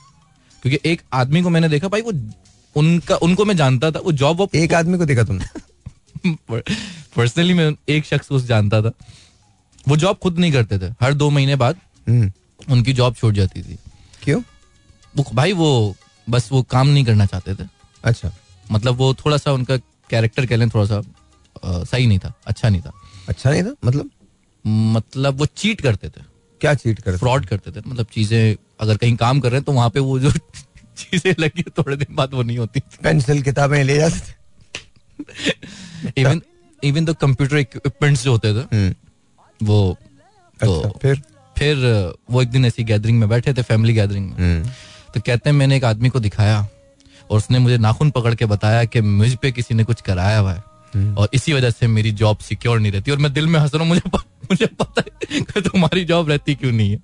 क्योंकि 0.62 0.90
एक 0.90 1.02
आदमी 1.14 1.42
को 1.42 1.50
मैंने 1.50 1.70
देखा 1.70 1.88
भाई 1.88 2.02
वो 2.02 2.14
उनका 2.76 3.16
उनको 3.16 3.46
मैं 3.46 3.58
जानता 3.58 3.92
था 3.92 4.00
वो 4.00 4.12
जॉब 4.12 4.38
वो 4.38 4.50
एक 4.56 4.74
आदमी 4.74 4.98
को 4.98 5.06
देखा 5.06 5.24
तुमने? 5.24 5.46
पर्सनली 7.16 7.54
मैं 7.54 7.72
एक 7.90 8.06
शख्स 8.06 8.28
को 8.28 8.40
जानता 8.40 8.82
था। 8.82 8.92
वो 9.88 9.98
जॉब 9.98 10.18
खुद 10.18 10.40
नहीं 10.40 10.52
करते 10.52 10.80
थे। 10.80 10.92
हर 11.02 11.14
दो 11.14 11.30
महीने 11.30 11.56
बाद 11.56 11.76
हम्म, 12.10 12.32
उनकी 12.70 12.94
जॉब 12.94 13.16
छोड़ 13.16 13.34
जाती 13.36 13.62
थी। 13.62 13.78
क्यों? 14.24 14.42
वो 15.18 15.26
भाई 15.34 15.54
वो 15.54 15.96
बस 16.30 16.50
वो 16.52 16.62
काम 16.64 16.88
नहीं 16.88 17.06
करना 17.06 17.26
चाहते 17.26 17.56
थे। 17.56 17.77
अच्छा। 18.04 18.32
मतलब 18.72 18.96
वो 18.98 19.14
थोड़ा 19.14 19.38
सा 19.38 19.52
उनका 19.52 19.78
कैरेक्टर 20.10 20.46
कह 20.46 20.56
लें 20.56 20.70
थोड़ा 20.70 20.86
सा 20.86 20.98
अ, 21.64 21.84
सही 21.84 22.08
नहीं 22.08 22.20
था 22.20 22.34
अच्छा 22.48 22.70
नहीं 22.70 22.82
था। 22.82 22.92
अच्छा 23.30 23.50
नहीं 23.52 23.64
था? 23.64 23.74
मतलब? 23.86 24.10
मतलब 24.66 25.38
वो 25.40 25.46
चीट 25.46 25.82
करते 25.82 26.10
थे। 26.10 26.22
क्या 26.62 26.74
चीट 26.74 27.00
कर 27.02 27.18
फ्रॉड 27.18 27.46
करते 27.46 27.72
थे। 27.72 27.82
मतलब 27.88 28.06
चीज़ें 28.14 28.56
अगर 28.82 28.98
कहीं 28.98 29.16
काम 29.18 29.40
कर 29.40 29.50
रहे 29.50 29.58
हैं 29.58 29.66
तो 29.66 29.72
वहाँ 29.72 29.90
पे 29.90 30.00
वो 30.00 30.20
जो 30.20 30.32
चीज़ें 30.98 31.34
लगी 31.40 31.64
थोड़े 31.78 31.96
दिन 31.96 32.16
बाद 32.16 32.34
वो 32.34 32.44
नहीं 32.44 32.58
होती 32.58 32.80
पेंसिल 33.04 33.42
किताबें 33.42 33.84
ले 33.84 33.98
जाते 33.98 34.36
even 36.22 36.42
even 36.84 37.06
the 37.06 37.16
computer 37.22 37.58
equipments 37.58 38.24
जो 38.24 38.32
होते 38.32 38.54
थे 38.54 38.66
हम्म, 38.76 38.94
वो 39.60 39.98
तो 40.60 40.80
अच्छा 40.80 40.90
फिर? 41.02 41.22
फिर 41.58 41.78
वो 42.32 42.42
एक 42.42 42.50
दिन 42.52 42.66
ऐसी 42.66 42.84
गैदरिंग 42.84 43.20
में 43.20 43.28
बैठे 43.30 43.54
थे 43.54 43.62
फैमिली 43.62 43.94
गैदरिंग 43.94 44.30
में। 44.30 44.38
हम्म, 44.38 44.70
तो 45.14 45.22
कहते 45.26 45.50
हैं 45.50 45.58
मैंने 45.58 45.76
एक 45.78 45.84
आदमी 45.84 46.10
को 46.10 46.20
दिखाया। 46.20 46.68
और 47.32 47.38
उसने 47.38 47.60
मुझे 47.60 47.78
नाखून 47.78 48.10
पकड़ 48.10 48.34
के 48.36 48.46
बताया 48.46 48.84
कि 48.84 49.02
मुझ 49.02 49.34
पे 49.36 49.52
किसी 49.52 49.76
ने 49.76 49.84
कुछ 49.84 50.02
कराया 50.02 50.40
हुआ 50.40 50.54
है। 50.54 50.64
और 51.16 51.30
इसी 51.34 51.54
वजह 51.54 51.70
से 51.70 51.88
मेरी 51.88 52.12
जॉब 52.12 52.38
सिक्योर 52.38 52.80
नहीं 52.80 52.92
रहती। 52.92 53.12
और 53.12 53.18
मैं 53.18 53.34
दिल 53.34 53.48
में 53.48 53.60
हंस 53.60 53.74
रहा 53.74 53.84
हूँ 53.84 53.90
मुझे 53.90 54.02
मुझे 54.52 54.66
पता 54.66 55.02
है 55.02 55.42
कि 55.42 55.62
तुम्हारी 55.62 56.04
जॉब 56.06 56.30
रहती 56.30 56.56
क्यों 56.56 56.72
नहीं 56.72 56.92
है। 56.92 56.98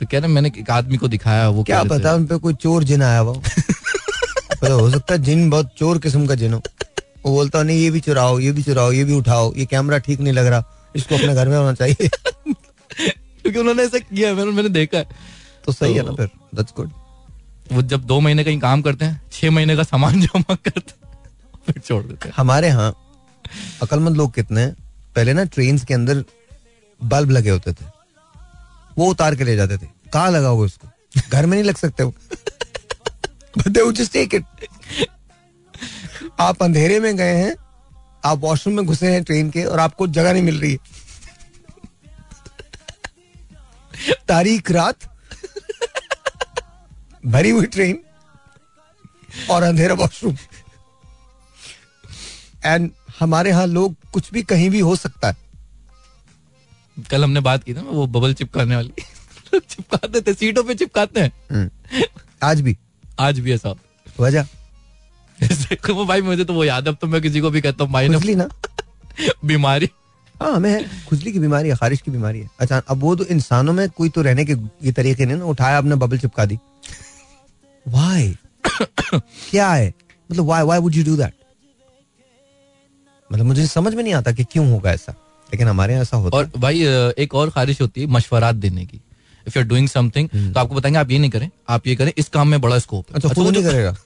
तो 0.00 0.06
कह 0.06 0.18
रहे 0.18 0.28
मैंने 0.28 0.52
एक 0.58 0.70
आदमी 0.70 0.96
को 0.96 1.08
दिखाया 1.08 1.48
वो 1.48 1.62
क्या 1.62 1.82
पता 1.84 2.14
उन 2.14 2.26
पे 2.26 2.36
कोई 2.36 2.54
चोर 2.54 2.84
जिन 2.84 3.02
आया 3.02 3.18
हुआ 3.18 3.32
हो। 3.32 3.42
हो 4.80 4.90
सकता 4.90 5.14
है 5.14 5.22
जिन 5.22 5.50
बहुत 5.50 5.72
चोर 5.78 5.98
किस्म 5.98 6.26
का 6.26 6.34
जिन 6.34 6.52
हो। 6.52 6.62
वो 7.26 7.32
बोलता 7.32 7.62
नहीं 7.62 7.80
ये 7.80 7.90
भी 7.90 8.00
चुराओ 8.00 8.38
ये 8.38 8.52
भी 8.52 8.62
चुराओ 8.62 8.92
ये 8.92 9.04
भी 9.04 9.12
उठाओ 9.12 9.52
ये 9.56 9.66
कैमरा 9.66 9.98
ठीक 9.98 10.20
नहीं 10.20 10.32
लग 10.32 10.46
रहा 10.46 10.64
इसको 10.96 11.14
अपने 11.14 11.34
घर 11.34 11.48
में 11.48 11.56
होना 11.56 11.72
चाहिए। 11.72 12.08
क्योंकि 12.46 13.58
उन्होंने 13.58 13.82
ऐसा 13.82 13.98
किया 13.98 14.34
मैंने 14.34 14.50
मैंने 14.50 14.68
देखा 14.68 14.98
है। 14.98 15.08
तो 15.64 15.72
सही 15.72 15.94
है 15.94 16.02
ना 16.02 16.12
फिर 16.12 16.30
दैट्स 16.54 16.72
गुड 16.76 16.90
वो 17.72 17.82
जब 17.82 18.04
दो 18.04 18.20
महीने 18.20 18.44
कहीं 18.44 18.58
काम 18.58 18.82
करते 18.82 19.04
हैं, 19.04 19.22
छह 19.32 19.50
महीने 19.50 19.76
का 19.76 19.82
सामान 19.82 20.20
जमा 20.26 20.54
करते 20.54 20.80
हैं, 20.80 21.18
फिर 21.66 21.82
छोड़ 21.86 22.04
देते 22.04 22.28
हैं। 22.28 22.34
हमारे 22.36 22.68
यहाँ 22.68 22.96
अकलमंद 23.82 24.16
लोग 24.16 24.34
कितने 24.34 24.66
पहले 25.16 25.32
ना 25.32 25.44
ट्रेन 25.44 25.78
के 25.78 25.94
अंदर 25.94 26.24
बल्ब 27.04 27.30
लगे 27.30 27.50
होते 27.50 27.72
थे। 27.72 27.84
वो 28.98 29.10
उतार 29.10 29.34
के 29.34 29.44
ले 29.44 29.56
जाते 29.56 29.78
थे। 29.78 29.86
कहाँ 30.12 30.30
लगाओगे 30.30 30.62
उसको? 30.62 30.88
घर 31.32 31.46
में 31.46 31.58
नहीं 31.58 31.68
लग 31.68 31.76
सकते 31.76 32.02
वो. 32.02 32.14
आप 36.40 36.62
अंधेरे 36.62 37.00
में 37.00 37.16
गए 37.16 37.34
हैं, 37.34 37.56
आप 38.24 38.38
वॉशरूम 38.38 38.76
में 38.76 38.86
घुसे 38.86 39.12
हैं 39.12 39.24
ट्रेन 39.24 39.50
के 39.50 39.64
और 39.64 39.78
आपको 39.78 40.06
जगह 40.06 40.32
नहीं 40.32 40.42
मिल 40.42 40.60
रही 40.60 40.72
है। 40.72 40.78
तारीख, 44.28 44.70
रात 44.70 45.09
भरी 47.26 47.50
हुई 47.50 47.66
ट्रेन 47.66 48.00
और 49.50 49.62
अंधेरा 49.62 49.94
वॉशरूम 49.94 50.36
एंड 52.64 52.90
हमारे 53.20 53.50
यहाँ 53.50 53.66
लोग 53.66 53.96
कुछ 54.12 54.32
भी 54.32 54.42
कहीं 54.42 54.70
भी 54.70 54.80
हो 54.80 54.96
सकता 54.96 55.28
है। 55.28 55.36
कल 57.10 57.24
हमने 57.24 57.40
बात 57.40 57.64
की 57.64 57.72
ना 57.72 57.80
वो 57.80 58.06
बबल 58.06 58.34
चिपकाने 58.34 58.76
वाली। 58.76 58.92
चिपकाते 59.58 60.20
थे 60.20 60.34
सीटों 60.34 60.64
पे 60.64 60.74
चिपकाते 60.74 61.20
हैं। 61.20 61.32
हम्म। 61.52 62.02
आज 62.42 62.60
भी। 62.60 62.76
आज 63.18 63.38
भी 63.38 63.52
ऐसा। 63.52 63.74
वजह? 64.20 64.46
वो 65.90 66.06
भाई 66.06 66.20
मुझे 66.22 66.44
तो 66.44 66.54
वो 66.54 66.64
याद 66.64 66.86
है 66.86 66.92
अब 66.92 66.98
तो 67.00 67.06
मैं 67.06 67.22
किसी 67.22 67.40
को 67.40 67.50
भी 67.50 67.60
कहता 67.60 67.84
हूँ 67.84 67.92
माइनस 67.92 68.24
ना? 68.24 68.48
बीमारी। 69.44 69.90
हाँ 70.42 70.52
हमें 70.52 71.04
खुजली 71.06 71.32
की 71.32 71.38
बीमारी 71.38 71.68
है 71.68 71.76
खारिश 71.76 72.00
की 72.00 72.10
बीमारी 72.10 72.40
है। 72.40 72.50
अच्छा 72.60 72.82
अब 72.88 73.00
वो 73.00 73.16
तो 73.16 73.24
इंसानों 73.24 73.72
में 73.72 73.90
कोई 73.90 74.08
तो 74.08 74.22
रहने 74.22 74.44
के 74.44 74.52
ये 74.82 74.92
तरीके 74.92 75.26
नहीं 75.26 75.36
ना 75.36 75.44
उठाया 75.44 75.78
आपने 75.78 75.94
बबल 75.94 76.18
चिपका 76.18 76.44
दी। 76.44 76.58
वाई 77.86 78.36
क्या 78.62 79.72
है? 79.72 79.92
मतलब 80.30 80.44
why 80.46 80.62
why 80.62 80.78
would 80.78 80.94
you 80.94 81.04
do 81.04 81.16
that 81.16 81.34
मतलब 83.30 83.46
मुझे 83.46 83.66
समझ 83.66 83.94
में 83.94 84.02
नहीं 84.02 84.14
आता 84.14 84.32
कि 84.32 84.44
क्यों 84.44 84.70
होगा 84.70 84.92
ऐसा। 84.92 85.12
लेकिन 85.48 85.68
हमारे 85.68 85.92
यहाँ 85.92 86.02
ऐसा 86.02 86.16
होता 86.16 86.36
और 86.36 86.50
भाई 86.56 86.82
एक 87.18 87.34
और 87.34 87.50
खारिश 87.50 87.80
होती 87.80 88.00
है 88.00 88.06
मशवरात 88.08 88.54
देने 88.56 88.84
की। 88.86 89.00
If 89.46 89.58
you 89.58 89.62
are 89.62 89.68
doing 89.68 89.88
something 89.88 90.28
तो 90.28 90.60
आपको 90.60 90.74
बताएँगे 90.74 90.98
आप 90.98 91.10
ये 91.10 91.18
नहीं 91.18 91.30
करें 91.30 91.48
आप 91.68 91.86
ये 91.86 91.96
करें 91.96 92.12
इस 92.18 92.28
काम 92.28 92.48
में 92.48 92.60
बड़ा 92.60 92.78
स्कोप 92.78 93.10
है। 93.10 93.16
अच्छा 93.16 93.28
खुद 93.28 93.48
नहीं 93.48 93.64
करेगा। 93.64 93.96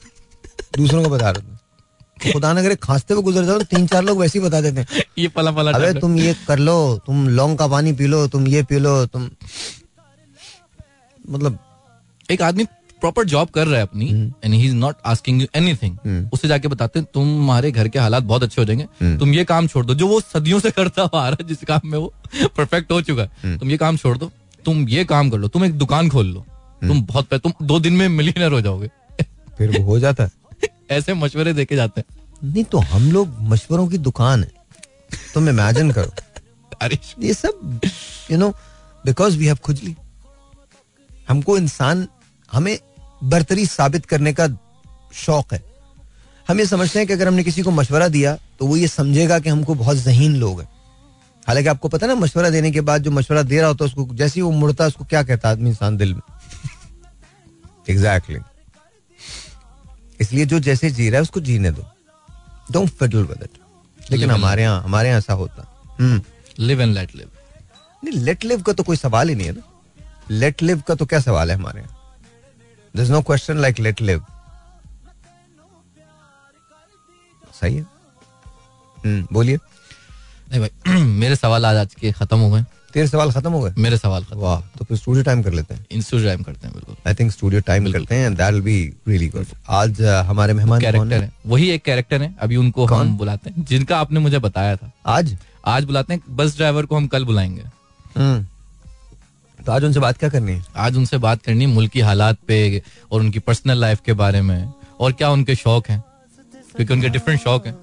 दूसरों 0.76 1.02
को 1.04 1.10
बता 1.10 1.30
रहे 1.30 1.42
तो 1.42 2.32
खुदा 2.32 2.52
न 2.52 2.62
करे 2.62 2.76
खांसते 2.76 3.14
हुए 3.14 3.22
गुजर 3.22 3.44
जाओ 3.44 3.58
तो 3.58 3.64
तीन 3.66 3.86
चार 3.86 4.02
लोग 4.04 4.18
वैसे 4.18 4.38
ही 4.38 4.44
बता 4.44 4.60
देते 4.60 4.80
हैं। 4.80 5.02
ये 5.18 5.28
पला 5.28 5.50
पला 5.52 5.70
अबे 5.72 5.92
तुम 6.00 6.16
ये 6.18 6.34
कर 6.48 6.58
लो 6.58 6.76
तुम 7.06 7.28
लौंग 7.28 7.56
का 7.58 7.66
पानी 7.68 7.92
पी 7.92 8.06
लो 8.06 8.26
तुम 8.28 8.46
ये 8.48 8.62
पी 8.62 8.78
लो 8.78 8.94
तुम 9.06 9.28
मतलब 11.30 11.58
एक 12.30 12.42
आदमी 12.42 12.64
प्रॉपर 13.04 13.24
जॉब 13.24 13.48
कर 13.48 13.66
रहा 13.66 13.76
है 13.76 13.82
अपनी 13.82 14.06
and 14.44 14.54
he 14.54 14.66
is 14.66 14.74
not 14.74 14.96
asking 15.06 15.42
you 15.42 15.46
anything 15.54 16.30
उसे 16.32 16.48
जाके 16.48 16.68
बताते 16.68 16.98
हैं 16.98 17.08
तुम्हारे 17.14 17.70
घर 17.70 17.88
के 17.88 17.98
हालात 17.98 18.22
बहुत 18.22 18.42
अच्छे 18.42 18.62
हो 18.62 18.64
जाएँगे। 18.64 19.18
तुम 19.18 19.34
ये 19.34 19.44
काम 19.44 19.66
छोड़ 19.66 19.86
दो। 19.86 19.94
जो 19.94 20.06
वो 20.06 20.20
सदियों 20.20 20.60
से 20.60 20.70
करता 20.70 21.02
हुआ 21.02 21.24
आ 21.24 21.28
रहा 21.28 21.36
है 21.42 21.48
जिस 21.48 21.58
काम 21.68 21.80
में 21.84 21.98
वो 21.98 22.14
परफेक्ट 22.56 22.92
हो 22.92 23.02
चुका 23.02 23.22
है। 23.22 23.58
तुम 23.58 23.70
ये 23.70 23.76
काम 23.76 23.96
छोड़ 23.96 24.18
दो। 24.18 24.30
तुम 24.64 24.88
ये 24.88 25.04
काम 25.04 25.30
कर 25.30 25.38
लो। 25.38 25.48
तुम 25.48 25.64
एक 25.64 25.72
दुकान 25.72 26.10
खोल 26.10 26.26
लो। 26.26 26.46
तुम 26.88 27.02
बहुत 27.02 27.34
तुम 27.34 27.52
दो 27.62 27.80
दिन 27.80 27.92
में 27.92 28.08
मिलीनर 28.08 28.52
हो 28.52 28.60
जाओगे। 28.60 28.90
फिर 29.58 29.78
वो 29.78 29.84
हो 29.84 29.98
जाता 29.98 30.24
है। 30.24 30.30
ऐसे 30.90 31.14
मशवरे 31.14 31.52
देके 31.52 31.76
जाते 31.76 32.00
हैं। 32.00 32.22
नहीं 32.52 32.64
तो 32.64 32.78
हम 32.78 33.12
लोग 33.12 33.36
मशवरों 33.40 33.88
की 33.88 33.98
दुकान 33.98 34.44
है। 34.44 34.52
तुम 35.34 35.48
इमेजिन 35.48 35.90
करो। 35.90 36.12
अरे 36.82 36.98
ये 37.20 37.34
सब 37.34 37.80
you 38.30 38.38
know 38.38 38.50
because 39.04 39.38
we 39.38 39.46
have 39.46 39.56
खुजली। 39.56 39.96
हमको 41.28 41.58
इंसान 41.58 42.08
हमें 42.52 42.78
बर्तरी 43.24 43.66
साबित 43.66 44.06
करने 44.06 44.32
का 44.32 44.46
शौक 45.14 45.52
है। 45.54 45.62
हम 46.48 46.58
ये 46.60 46.66
समझते 46.66 46.98
हैं 46.98 47.06
कि 47.08 47.12
अगर 47.12 47.28
हमने 47.28 47.44
किसी 47.44 47.62
को 47.62 47.70
मशवरा 47.70 48.08
दिया 48.08 48.36
तो 48.58 48.66
वो 48.66 48.76
ये 48.76 48.88
समझेगा 48.88 49.38
कि 49.38 49.48
हमको 49.48 49.74
बहुत 49.74 49.96
जहीन 49.96 50.36
लोग 50.36 50.60
हैं। 50.60 50.68
हालाँकि 51.46 51.68
आपको 51.68 51.88
पता 51.88 52.06
ना 52.06 52.14
मशवरा 52.14 52.50
देने 52.50 52.70
के 52.70 52.80
बाद 52.80 53.02
जो 53.02 53.10
मशवरा 53.10 53.42
दे 53.42 53.58
रहा 53.58 53.68
होता 53.68 53.84
है 53.84 53.88
उसको 53.88 54.14
जैसे 54.14 54.40
ही 54.40 54.42
वो 54.42 54.50
मुड़ता 54.50 54.84
है 54.84 54.88
उसको 54.88 55.04
क्या 55.04 55.22
कहता 55.22 55.48
है 55.48 55.54
आदमी 55.54 55.70
इंसान 55.70 55.96
दिल 55.96 56.14
में? 56.14 56.20
Exactly 57.88 58.36
exactly. 58.36 58.50
इसलिए 60.20 60.46
जो 60.46 60.58
जैसे 60.60 60.90
जी 60.90 61.08
रहा 61.10 61.18
है 61.18 61.22
उसको 61.22 61.40
जीने 61.40 61.70
दो। 61.70 61.84
डोंट 62.70 62.90
फिडल 62.90 63.24
विद 63.24 63.42
इट 63.42 64.10
लेकिन 64.10 64.30
हमारे 64.30 64.62
यहाँ 64.62 64.82
हमारे 64.82 65.08
यहाँ 65.08 65.18
ऐसा 65.18 65.32
होता। 65.32 65.66
लिव 66.58 66.80
एंड 66.82 66.94
लेट 66.94 67.14
लिव 67.16 67.30
नहीं 68.04 68.20
लेट 68.20 68.44
लिव 68.44 68.62
का 68.62 68.72
तो 68.72 68.82
कोई 68.82 68.96
सवाल 68.96 69.28
ही 69.28 69.34
नहीं 69.34 69.46
है 69.46 69.52
ना। 69.52 69.62
लेट 70.30 70.62
लिव 70.62 70.82
का 70.88 70.94
तो 70.94 71.06
क्या 71.06 71.20
सवाल 71.20 71.50
है 71.50 71.56
हमारे 71.56 71.80
यहाँ? 71.80 71.98
There's 72.94 73.10
no 73.10 73.20
question 73.22 73.58
like 73.58 73.78
let 73.80 74.00
live 74.02 74.24
सही 77.60 77.76
है। 77.76 77.86
हम्म 79.06 79.26
बोलिए। 79.32 79.56
नहीं 80.50 80.60
भाई 80.60 81.02
मेरे 81.22 81.36
सवाल 81.36 81.66
आज 81.66 81.76
आज 81.76 81.94
के 81.94 82.12
खत्म 82.12 82.38
हो 82.38 82.50
गए। 82.50 82.62
तेरे 82.94 83.06
सवाल 83.08 83.32
खत्म 83.32 83.52
हो 83.52 83.60
गए? 83.60 83.74
मेरे 83.78 83.98
सवाल 83.98 84.24
खत्म। 84.24 84.38
वाह 84.38 84.60
तो 84.78 84.84
फिर 84.84 84.96
स्टूडियो 84.96 85.24
टाइम 85.24 85.42
कर 85.42 85.52
लेते 85.52 85.74
हैं। 85.74 85.86
इंस्टू 85.90 86.18
टाइम 86.24 86.42
करते 86.42 86.66
हैं 86.66 86.74
बिल्कुल। 86.74 86.96
आई 87.06 87.14
थिंक 87.14 87.32
स्टूडियो 87.32 87.60
टाइम 87.60 87.92
करते 87.92 88.14
हैं 88.14 88.34
that 88.34 88.52
will 88.52 88.62
be 88.62 88.94
really 89.08 89.28
good 89.28 89.46
आज 89.68 90.00
uh, 90.02 90.24
हमारे 90.24 90.52
मेहमान 90.52 90.80
कौन 90.80 90.92
कैरेक्टर 90.92 91.14
है? 91.14 91.20
है। 91.20 91.32
वही 91.46 91.70
एक 91.70 91.82
कैरेक्टर 91.82 92.22
है 92.22 92.34
अभी 92.40 92.56
उनको 92.56 92.86
हम 92.86 93.16
बुलाते 93.18 93.50
हैं। 93.50 93.64
जिनका 93.64 93.98
आपने 93.98 94.20
मुझे 94.20 94.38
बताया 94.38 94.76
था। 94.76 94.90
आज? 95.06 95.36
आज 95.66 95.84
बुलाते 95.84 96.14
हैं 96.14 96.20
बस 96.30 96.56
ड्राइवर 96.56 96.86
को 96.86 96.96
हम 96.96 97.06
कल 97.06 97.24
बुलाएँगे। 97.24 97.62
हम्म। 98.16 98.46
तो 99.66 99.72
आज 99.72 99.84
उनसे 99.84 100.00
बात 100.00 100.18
क्या 100.18 100.28
करनी 100.28 100.52
है? 100.52 100.64
आज 100.76 100.96
उनसे 100.96 101.18
बात 101.18 101.42
करनी 101.42 101.64
है 101.64 101.70
मुल्क 101.70 101.90
की 101.90 102.00
हालात 102.00 102.38
पे 102.48 102.82
और 103.12 103.20
उनकी 103.20 103.38
पर्सनल 103.38 103.78
लाइफ 103.80 104.00
के 104.06 104.12
बारे 104.12 104.40
में। 104.42 104.72
और 105.00 105.12
क्या 105.12 105.30
उनके 105.30 105.54
शौक 105.54 105.88
हैं? 105.88 106.02
क्योंकि 106.76 106.92
उनके 106.94 107.08
डिफरेंट 107.08 107.40
शौक 107.40 107.66
हैं। 107.66 107.74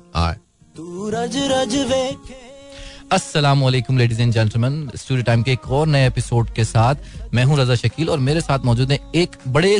अस्सलाम 3.11 3.63
वालेकुम 3.63 3.97
ladies 3.97 4.21
and 4.21 4.33
gentleman 4.33 4.91
studio 4.95 5.23
time 5.23 5.43
के 5.43 5.51
एक 5.51 5.65
और 5.67 5.87
नए 5.87 6.07
एपिसोड 6.07 6.53
के 6.53 6.63
साथ 6.63 6.95
मैं 7.33 7.43
हूँ 7.45 7.57
रजा 7.59 7.75
शकील 7.75 8.09
और 8.09 8.19
मेरे 8.19 8.41
साथ 8.41 8.65
मौजूद 8.65 8.91
हैं 8.91 8.99
एक 9.15 9.35
बड़े 9.47 9.79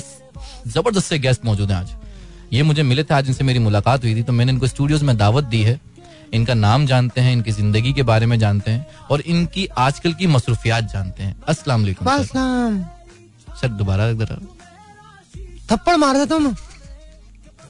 ज़बरदस्त 0.67 1.07
से 1.07 1.19
गेस्ट 1.19 1.45
मौजूद 1.45 1.71
हैं 1.71 1.77
आज। 1.77 1.95
ये 2.53 2.63
मुझे 2.63 2.83
मिले 2.83 3.03
थे 3.03 3.13
आज 3.13 3.27
इनसे 3.27 3.43
मेरी 3.43 3.59
मुलाकात 3.59 4.03
हुई 4.03 4.15
थी 4.15 4.23
तो 4.23 4.33
मैंने 4.33 4.51
इनको 4.51 4.67
स्टूडियोज 4.67 5.03
में 5.03 5.17
दावत 5.17 5.43
दी 5.43 5.61
है। 5.63 5.79
इनका 6.33 6.53
नाम 6.53 6.85
जानते 6.87 7.21
हैं 7.21 7.31
इनकी 7.33 7.51
ज़िंदगी 7.51 7.93
के 7.93 8.03
बारे 8.09 8.25
में 8.25 8.37
जानते 8.39 8.71
हैं 8.71 9.05
और 9.11 9.21
इनकी 9.33 9.65
आजकल 9.85 10.13
की 10.19 10.27
मसरूफियात 10.27 10.83
जानते 10.93 11.23
हैं 11.23 11.35
अस्सलाम 11.53 11.81
वालेकुम 11.81 12.83
सर। 13.61 13.67
दोबारा 13.79 14.11
जरा 14.21 14.37
थप्पड़ 15.71 15.95
मार 16.03 16.17
देता 16.17 16.35
हूँ 16.35 16.55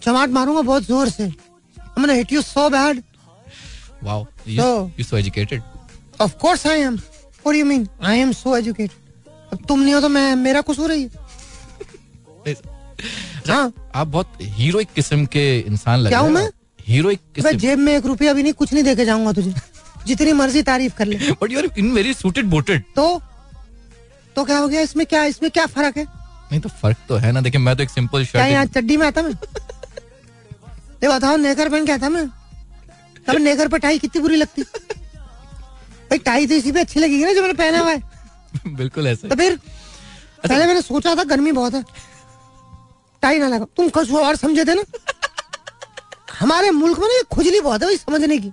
चमाट 0.03 0.29
मारूँगा 0.39 0.61
बहुत 0.61 0.83
ज़ोर 0.83 1.09
से 1.09 1.31
I'm 1.77 2.03
gonna 2.03 2.15
hit 2.17 2.31
you 2.33 2.41
so 2.47 2.69
bad. 2.75 3.01
Wow 4.03 4.23
So- 4.25 4.99
you 4.99 5.03
so 5.03 5.17
educated 5.17 5.61
Of 6.23 6.33
course 6.43 6.63
I 6.71 6.77
am. 6.87 6.97
What 7.43 7.53
do 7.53 7.59
you 7.59 7.67
mean? 7.71 7.83
I 8.11 8.15
am 8.23 8.31
so 8.39 8.55
educated. 8.59 8.97
अब 9.53 9.65
तुम 9.67 9.79
नहीं 9.79 9.93
हो 9.93 9.99
तो 10.01 10.09
मैं 10.09 10.35
मेरा 10.35 10.61
कसूर 10.69 10.91
है 10.91 10.97
ये 10.99 11.09
हाँ 13.47 13.71
आप 13.95 14.07
बहुत 14.07 14.37
हीरोइक 14.57 14.89
किस्म 14.95 15.25
के 15.35 15.43
इंसान 15.59 15.99
लग 15.99 16.09
क्या 16.09 16.19
हैं 16.21 16.29
मैं? 16.29 16.49
हीरोइक 16.91 17.19
जेब 17.55 17.79
में 17.79 17.93
एक 17.95 18.05
रुपया 18.05 18.33
भी 18.33 18.43
नहीं 18.43 18.53
कुछ 18.53 18.73
नहीं 18.73 18.83
देके 18.83 19.05
जाऊँगा 19.05 19.31
तुझे। 19.33 19.53
जितनी 20.07 20.33
मर्ज़ी 20.33 20.61
तारीफ़ 20.63 20.95
कर 20.97 21.05
ले। 21.05 21.17
But 21.41 21.51
you 21.51 21.59
are 21.59 21.67
in 21.77 21.91
very 21.93 22.13
suited 22.13 22.45
booted 22.49 22.83
तो 22.95 23.21
तो 24.35 24.43
क्या 24.45 24.57
हो 24.57 24.67
गया? 24.67 24.81
इसमें 24.81 25.05
क्या 25.05 25.23
इसमें 25.25 25.49
क्या 25.51 25.65
फ़र्क 25.67 25.97
है? 25.97 26.03
नहीं 26.51 26.59
तो 26.61 26.69
फ़र्क 26.81 26.97
तो 27.09 27.15
है 27.15 27.31
ना। 27.31 27.41
देखिए 27.41 27.61
मैं 27.61 27.75
तो 27.75 27.83
एक 27.83 27.89
सिंपल 27.89 28.25
क्या 28.25 28.45
यहाँ 28.45 28.65
चड्डी 28.67 28.97
में 28.97 29.05
आता 29.07 29.21
मैं? 29.21 29.31
ये 31.03 31.09
बताओ 31.09 31.37
नेकर 31.37 31.69
पहन 31.69 31.85
के 31.85 31.91
आता 31.91 32.09
मैं? 32.09 32.27
तब 33.27 33.37
नेकर 33.39 33.67
पे 33.67 33.77
टाई 33.79 33.99
कितनी 33.99 34.21
बुरी 34.21 34.35
लगती। 34.35 34.61
भाई 34.61 36.17
टाई 36.19 36.47
तो 36.47 36.53
इसी 36.53 36.71
पे 36.71 36.79
अच्छी 36.79 36.99
लगेगी 36.99 37.23
ना 37.25 37.33
जो 37.33 37.41
मैंने 37.41 37.53
पहना 37.55 37.79
हुआ 37.79 37.91
है। 37.91 38.01
बिल्कुल 38.67 39.07
ऐसे। 39.07 39.27
तो 39.27 39.35
फिर 39.35 39.55
पहले 40.47 40.65
मैंने 40.65 40.81
सोचा 40.81 41.15
था 41.15 41.23
गर्मी 41.25 41.51
बहुत 41.51 41.73
है। 41.73 41.83
टाई 43.23 43.39
ना 43.39 43.47
लगा 43.47 43.65
तुम 43.77 43.89
कुछ 43.89 44.11
और 44.13 44.35
समझे 44.35 44.65
थे 44.65 44.73
ना? 44.75 44.83
हमारे 46.41 46.71
मुल्क 46.71 46.99
में 46.99 47.07
ना 47.07 47.13
ये 47.13 47.23
खुजली 47.31 47.59
बहुत 47.61 47.81
है 47.81 47.87
भाई 47.87 47.97
समझने 47.97 48.37
की। 48.37 48.51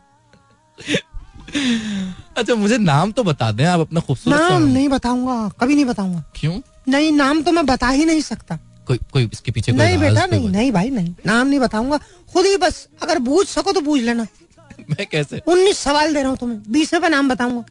अच्छा 2.36 2.54
मुझे 2.54 2.78
नाम 2.78 3.12
तो 3.12 3.24
बता 3.24 3.50
दें 3.52 3.64
आप 3.64 3.80
अपना 3.80 4.00
खूबसूरत 4.00 4.40
नाम 4.40 4.62
नहीं 4.62 4.88
बताऊँगा 4.88 5.36
कभी 5.60 5.74
नहीं 5.74 5.84
बताऊँगा। 5.84 6.22
क्यों? 6.36 6.58
नहीं 6.88 7.12
नाम 7.12 7.42
तो 7.42 7.52
मैं 7.52 7.64
बता 7.66 7.88
ही 7.88 8.04
नहीं 8.04 8.20
सकता। 8.22 8.58
कोई 8.86 8.98
कोई 9.12 9.28
इसके 9.32 9.52
पीछे 9.52 9.72
कोई 9.72 9.78
नहीं 9.78 9.98
बेटा 9.98 10.26
नहीं 10.26 10.48
नहीं 10.50 10.72
भाई 10.72 10.90
नहीं 10.90 11.14
नाम 11.26 11.46
नहीं 11.46 11.60
बताऊँगा। 11.60 11.98
खुद 12.32 12.46
ही 12.46 12.56
बस 12.56 12.86
अगर 13.02 13.18
बूझ 13.18 13.46
सको 13.46 13.72
तो 13.72 13.80
पूछ 13.80 14.00
लेना। 14.02 14.26
मैं 14.90 15.06
कैसे? 15.06 15.42
उन्नीस 15.48 15.78
सवाल 15.78 16.14
दे 16.14 16.20
रहा 16.20 16.30
हूँ 16.30 16.38
तुम्हें 16.38 16.62
बीसवें 16.72 17.02
पे 17.02 17.08
नाम 17.08 17.28
बताऊँगा। 17.28 17.64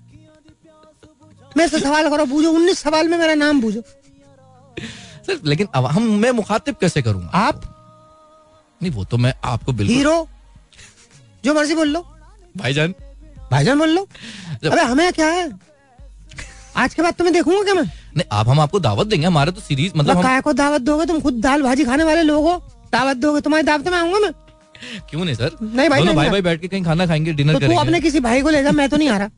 मेरे 1.58 1.70
से 1.70 1.80
सवाल 1.80 2.10
करो 2.10 2.26
बूझो 2.26 2.52
उन्नीस 2.52 2.80
सवाल 2.80 3.08
में 3.08 3.18
मेरा 3.18 3.34
नाम 3.36 3.62
बूझो 3.62 3.82
सर 5.28 5.40
लेकिन 5.46 5.68
अब 5.76 5.86
हम 5.86 6.04
मैं 6.20 6.32
मुखातिब 6.32 6.76
कैसे 6.82 7.02
करूँगा? 7.02 7.28
आप? 7.28 7.62
नहीं 8.82 8.92
वो 8.92 9.04
तो 9.06 9.18
मैं 9.18 9.34
आपको 9.44 9.72
बिल्कुल 9.74 9.96
हीरो? 9.96 10.28
जो 11.46 11.54
मर्ज़ी 11.54 11.76
बोल 11.76 11.88
लो। 11.88 12.06
भाईजान। 12.58 12.94
भाईजान 13.52 13.80
बोल 13.80 13.90
लो। 13.90 14.08
अबे 14.66 14.82
हमें 14.82 15.12
क्या 15.14 15.28
है? 15.28 15.50
आज 16.78 16.94
के 16.94 17.02
बाद 17.02 17.14
तुम्हें 17.14 17.34
देखूँगा 17.34 17.64
क्या 17.64 17.74
मैं? 17.74 17.84
नहीं 17.84 18.26
आप 18.32 18.48
हम 18.50 18.60
आपको 18.60 18.80
दावत 18.80 19.08
देंगे 19.08 19.26
हमारे 19.28 19.52
तो 19.52 19.62
सीरीज़ 19.62 19.94
मतलब 19.96 20.18
हम 20.18 20.24
काय 20.24 20.42
को 20.42 20.54
दावत 20.54 20.82
दोगे 20.82 21.06
तुम 21.06 21.20
खुद 21.22 21.40
दाल 21.42 21.62
भाजी 21.62 21.86
खाने 21.86 22.04
वाले 22.04 22.24
लोग 22.24 22.46
हो। 22.46 22.58
दावत 22.94 23.18
दोगे 23.18 23.42
तुम्हारी 23.42 23.66
दावत 23.68 23.88
में 23.88 23.98
आऊँगा 23.98 24.20
मैं। 24.20 24.32
क्यों 25.10 25.26
नहीं 25.26 25.36
सर? 25.36 25.58
नहीं 25.64 25.90
भाई, 25.90 26.04
भाई 26.04 26.30
भाई 26.30 26.42
बैठ 26.42 26.62
के 26.62 26.68
कहीं 26.68 26.84
खाना 26.84 27.06
खाएँगे 27.08 27.34
डिनर 27.34 27.54
तो 27.54 27.68
तू 27.68 27.76
अपने 27.76 28.00
किसी 28.02 28.20
भाई 28.20 28.42
को 28.42 28.50
ले 28.50 28.64
जा 28.64 28.72
मैं 28.72 28.90
तो 28.90 28.98
नहीं 28.98 29.10
आ 29.10 29.18
रहा। 29.18 29.30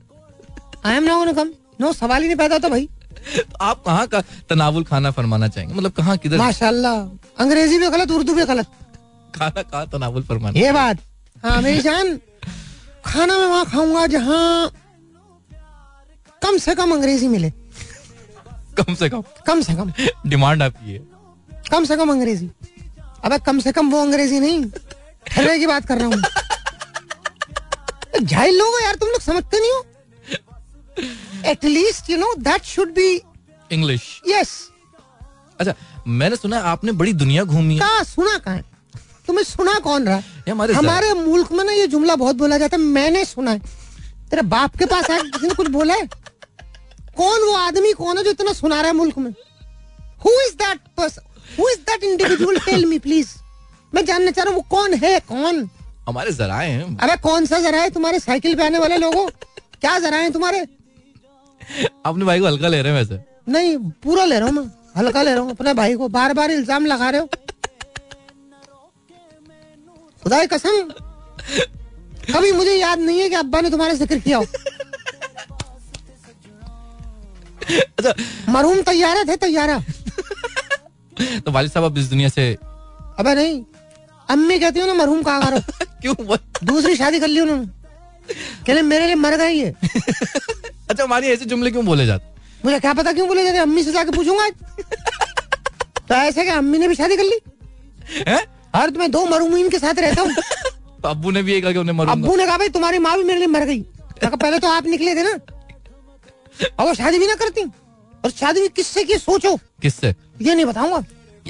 I 0.86 0.96
am 0.96 1.04
not 1.04 1.36
come 1.36 1.52
no 1.82 1.94
सवाल 1.94 2.22
ही 2.22 2.28
नहीं 2.28 2.38
पैदा 2.38 2.56
होता 2.56 2.70
भाई। 2.70 2.90
तो 3.38 3.58
आप 3.62 3.84
कहाँ 3.86 4.08
का 4.08 4.22
तनावुल 4.50 4.84
खाना 4.84 5.12
फरमाना 5.12 5.48
चाहेंगे? 5.48 5.76
मतलब 5.76 5.92
कहाँ 5.92 6.18
किधर 6.18 6.38
माशाल्लाह। 6.38 7.00
अंग्रेज़ी 7.44 7.80
भी 7.80 7.90
गलत 7.90 8.12
उर्दू 8.12 8.34
भी 8.34 8.46
गलत। 8.46 8.68
खाना 9.36 9.62
कहाँ 9.62 9.88
तनावुल 9.90 10.24
फरमाना? 10.24 10.60
ये 10.60 10.72
बात। 10.72 10.98
हाँ 11.44 11.62
मेरी 11.62 11.82
जान 11.82 12.18
खाना 13.06 13.38
मैं 13.38 13.46
वहाँ 13.46 13.66
खाऊँगा 13.66 14.06
जहाँ 14.08 14.72
कम 16.42 16.58
से 16.58 16.76
कम 16.76 16.92
अंग्रेज़ी 16.94 17.28
मिले। 17.28 17.50
कम 18.78 18.94
से 18.96 19.10
कम। 19.10 19.24
कम 19.48 19.62
से 19.62 19.74
कम। 19.76 19.92
डिमांड 20.28 20.64
आपकी 20.64 20.92
है। 20.92 21.00
कम 21.72 21.86
से 21.86 21.96
कम 21.98 22.12
अंग्रेज़ी। 22.12 22.50
अबे 23.26 23.38
कम 23.46 23.60
से 23.60 23.72
कम 23.72 23.90
वो 23.92 24.02
अंग्रेज़ी 24.02 24.40
नहीं। 24.40 24.66
ठर्रे 25.28 25.58
की 25.60 25.68
बात 25.68 25.86
कर 25.88 25.98
रहा 25.98 26.08
हूँ। 26.08 26.22
झाइल 28.22 28.58
लोग 28.58 28.82
यार 28.84 28.96
तुम 28.96 29.10
लोग 29.10 29.22
समझते 29.22 29.60
नहीं 29.60 29.72
हो? 29.72 29.86
At least 31.46 32.10
you 32.10 32.18
know 32.18 32.34
that 32.40 32.64
should 32.66 32.90
be 32.94 33.22
English 33.72 34.02
yes 34.28 34.50
अच्छा 35.60 35.74
मैंने 36.08 36.36
सुना 36.36 36.60
आपने 36.66 36.92
बड़ी 36.92 37.14
दुनिया 37.14 37.44
घूमी 37.44 37.78
कहा? 37.80 38.04
सुना 38.04 38.38
कहा 38.38 38.56
तुम्हें 39.30 39.44
सुना 39.46 39.74
कौन 39.80 40.08
रहा 40.08 40.22
हमारे 40.50 40.74
हमारे 40.74 41.14
मुल्क 41.16 41.52
में 41.52 41.64
ना 41.64 41.72
ये 41.72 41.88
जुमला 41.88 42.16
बहुत 42.18 42.36
बोला 42.36 42.58
जाता 42.58 42.78
है 42.78 42.84
मैंने 42.84 43.24
सुना 43.26 43.52
है। 43.52 43.60
तेरे 44.30 44.42
बाप 44.50 44.78
के 44.78 44.86
पास 44.86 45.10
आके 45.12 45.30
किसी 45.30 45.48
ने 45.48 45.54
कुछ 45.56 45.68
बोला 45.72 45.94
है? 45.94 46.08
कौन 47.18 47.42
वो 47.42 47.54
आदमी 47.58 47.92
कौन 47.94 48.18
है 48.18 48.24
जो 48.24 48.32
इतना 48.32 48.54
सुना 48.54 48.80
रहा 48.82 48.88
है 48.88 48.96
मुल्क 48.96 49.18
में? 49.18 49.32
Who 50.26 50.32
is 50.42 50.54
that 50.58 50.80
person 50.98 51.22
who 51.60 51.70
is 51.70 51.80
that 51.90 52.04
individual 52.04 52.58
tell 52.60 52.86
me 52.86 53.00
please 53.00 53.30
मैं 53.94 54.06
जानना 54.06 54.32
चाह 54.32 54.46
रहा 54.46 54.54
हूँ 54.54 54.62
वो 54.62 54.68
कौन 54.70 54.94
है? 54.94 55.20
कौन? 55.22 55.70
हमारे 56.08 56.32
जराए 56.32 56.70
हैं। 56.70 56.98
अबे 56.98 57.16
कौन 57.22 57.46
सा 57.46 57.60
जरा 57.60 57.82
है 57.82 57.90
तुम्हारे 57.90 58.20
साइकिल 58.20 58.56
पे 58.56 58.66
आने 58.66 58.80
वाले 58.80 58.98
लोगों? 58.98 59.28
क्या 59.82 59.98
जरा 60.00 60.18
है 60.18 60.30
तुम्हारे? 60.32 60.60
अपने 62.06 62.26
भाई 62.26 62.40
को 62.40 62.46
हल्का 62.46 62.68
ले 62.68 62.82
रहे 62.82 62.94
हैं 62.94 63.00
वैसे। 63.00 63.20
नहीं 63.52 63.78
पूरा 64.04 64.26
ले 64.26 64.40
रहा 64.40 64.48
हूँ 64.50 64.56
मैं। 64.56 64.70
हल्का 64.98 65.22
ले 65.24 65.32
रहा 65.32 65.42
हूँ 65.42 65.52
अपने 65.52 65.74
भाई 65.74 65.96
को। 65.96 66.08
बार 66.10 66.34
बार 66.34 66.52
इल्ज़ाम 66.52 66.86
लगा 66.86 67.10
रहे 67.10 67.22
हो। 67.22 67.30
खुदा 70.24 70.46
कसम 70.54 70.82
कभी 72.34 72.52
मुझे 72.52 72.74
याद 72.76 73.00
नहीं 73.00 73.20
है 73.20 73.30
कि 73.30 73.36
अब्बा 73.36 73.62
ने 73.62 73.70
तुम्हारा 73.70 73.94
ज़िक्र 73.94 74.18
किया 74.20 74.38
हो। 74.38 74.46
अच्छा। 78.00 78.14
मरहूम 78.52 78.82
तैयारा 78.82 79.24
थे 79.24 79.36
तैयारा। 79.38 79.80
तो 81.46 81.52
वालिद 81.52 81.72
साहब 81.72 81.86
अब 81.86 81.98
इस 81.98 82.06
दुनिया 82.10 82.30
से 82.30 82.54
अबे 83.20 83.34
नहीं 83.36 83.64
अम्मी 84.30 84.60
कहती 84.60 84.80
हो 84.80 84.86
ना 84.88 84.94
मरहूम 84.94 85.24
कहा 85.24 85.40
करो। 85.42 85.60
क्यों 86.02 86.16
दूसरी 86.64 86.96
शादी 86.96 87.20
कर 87.20 87.28
ली 87.28 87.40
उन्होंने। 87.40 87.66
कहने 88.66 88.82
मेरे 88.82 89.06
लिए 89.06 89.16
मर 89.16 89.36
गई 89.38 89.58
है 89.60 89.72
अच्छा 90.90 91.04
हमारी 91.04 91.28
ऐसे 91.28 91.46
जुमले 91.46 91.72
क्यों 91.72 91.86
बोले 91.86 92.06
जाते? 92.06 92.26
मुझे 92.66 92.80
क्या 92.80 92.94
पता 92.94 93.14
क्यों 93.14 93.28
बोले 93.28 93.44
जाते? 93.46 93.58
अम्मी 93.58 93.84
से 93.84 93.92
जाके 93.92 94.12
पूछूँगा। 94.12 94.44
आज। 94.44 94.54
तो 96.10 96.16
ऐसे 96.16 96.44
क्या 96.44 96.58
अम्मी 96.58 96.78
ने 96.78 96.88
भी 96.88 96.96
शादी 96.96 97.18
कर 97.18 97.24
ली? 97.24 97.40
हैं? 98.28 98.44
हर 98.76 98.92
मैं 98.92 99.12
दो 99.12 99.26
मरहूमीन 99.26 99.70
के 99.70 99.80
साथ 99.80 100.00
रहता 100.00 100.22
हूँ। 100.22 100.34
तो 101.04 101.08
अब्बू 101.10 101.32
ने 101.32 101.44
भी 101.44 101.54
ये 101.54 101.62
कहा 101.62 101.72
कि 101.72 101.78
उन्हें 101.78 102.08
अब्बू 102.08 102.36
ने 102.36 102.46
कहा 102.46 102.58
भाई 102.58 102.70
तुम्हारी 102.70 103.00
माँ 103.00 103.18
भी 103.18 103.24
मेरे 103.24 103.40
लिए 103.40 103.48
मर 103.48 103.66
गई। 103.66 103.82
पहले 104.24 104.60
तो 104.60 104.68
आप 104.68 104.86
निकले 104.86 105.16
थे 105.16 105.24
ना। 105.24 105.40
और 106.80 106.86
वो 106.86 106.94
शादी 106.94 107.20
भी 107.20 107.28
ना 107.28 107.36
करती। 107.36 107.62
और 108.26 108.32
शादी 108.32 108.62
भी 108.62 108.70
किससे 108.70 109.04
की 109.04 109.18
सोचो? 109.18 109.56
किससे? 109.82 110.16
ये 110.42 110.56
नहीं 110.56 110.66
बताऊँगा। 110.66 111.04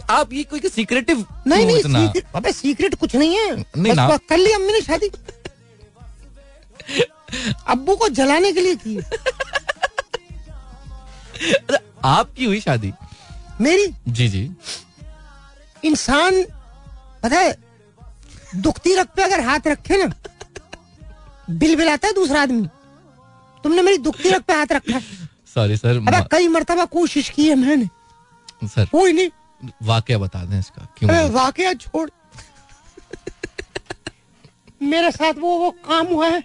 आप 0.10 0.34
ये 0.34 0.44
कोई 0.44 0.60
सीक्रेटिव 0.60 1.26
नहीं 1.48 1.66
नहीं 1.66 1.82
सीक्रेट 1.82 2.26
अबे 2.36 2.52
सीक्रेट 2.52 2.96
कुछ 2.96 3.16
नहीं 3.16 3.38
है। 3.38 3.66
नहीं 3.78 3.94
ना। 3.94 4.18
कर 4.30 4.38
ली 4.38 4.52
अम्मी 4.52 4.74
ने 4.74 4.82
शादी। 4.82 5.12
अब्बू 7.68 7.96
को 7.96 8.10
जलाने 8.10 8.52
के 8.54 8.62
लिए 8.62 8.76
की। 8.76 9.00
आपकी 12.06 12.46
हुई 12.46 12.60
शादी? 12.60 12.94
मेरी? 13.62 13.94
जी 14.08 14.28
जी। 14.28 14.52
इंसान 15.86 16.46
पता 17.24 17.40
है 17.40 17.56
दुखती 18.56 18.96
रख 18.96 19.08
पे 19.16 19.24
अगर 19.24 19.42
हाथ 19.46 19.68
रखे 19.68 20.04
ना 20.04 20.10
बिल 21.50 21.76
बिलाता 21.76 22.08
है 22.08 22.14
दूसरा 22.14 22.42
आदमी। 22.42 22.68
तुमने 23.64 23.82
मेरी 23.82 23.98
दुखती 23.98 24.30
रख 24.30 24.42
पे 24.42 24.54
हाथ 24.54 24.72
रखा 24.72 24.96
है। 24.96 25.28
सॉरी 25.54 25.78
सर 25.78 25.98
अबे 25.98 26.24
कई 26.32 26.48
मरतबा 26.48 26.86
कोशिश 26.94 27.30
की 27.30 27.48
है 27.50 27.56
मैंने। 27.56 28.68
सर 28.68 28.86
कोई 28.86 29.14
नहीं। 29.14 29.30
वाकया 29.84 30.18
बता 30.18 30.44
दें 30.46 30.60
इसका 30.60 30.88
क्यों 30.98 31.30
वाकया 31.32 31.74
छोड़। 31.76 32.10
मेरे 34.82 35.12
साथ 35.12 35.34
वो 35.40 35.58
वो 35.60 35.72
काम 35.88 36.08
हुआ 36.08 36.28
है। 36.28 36.44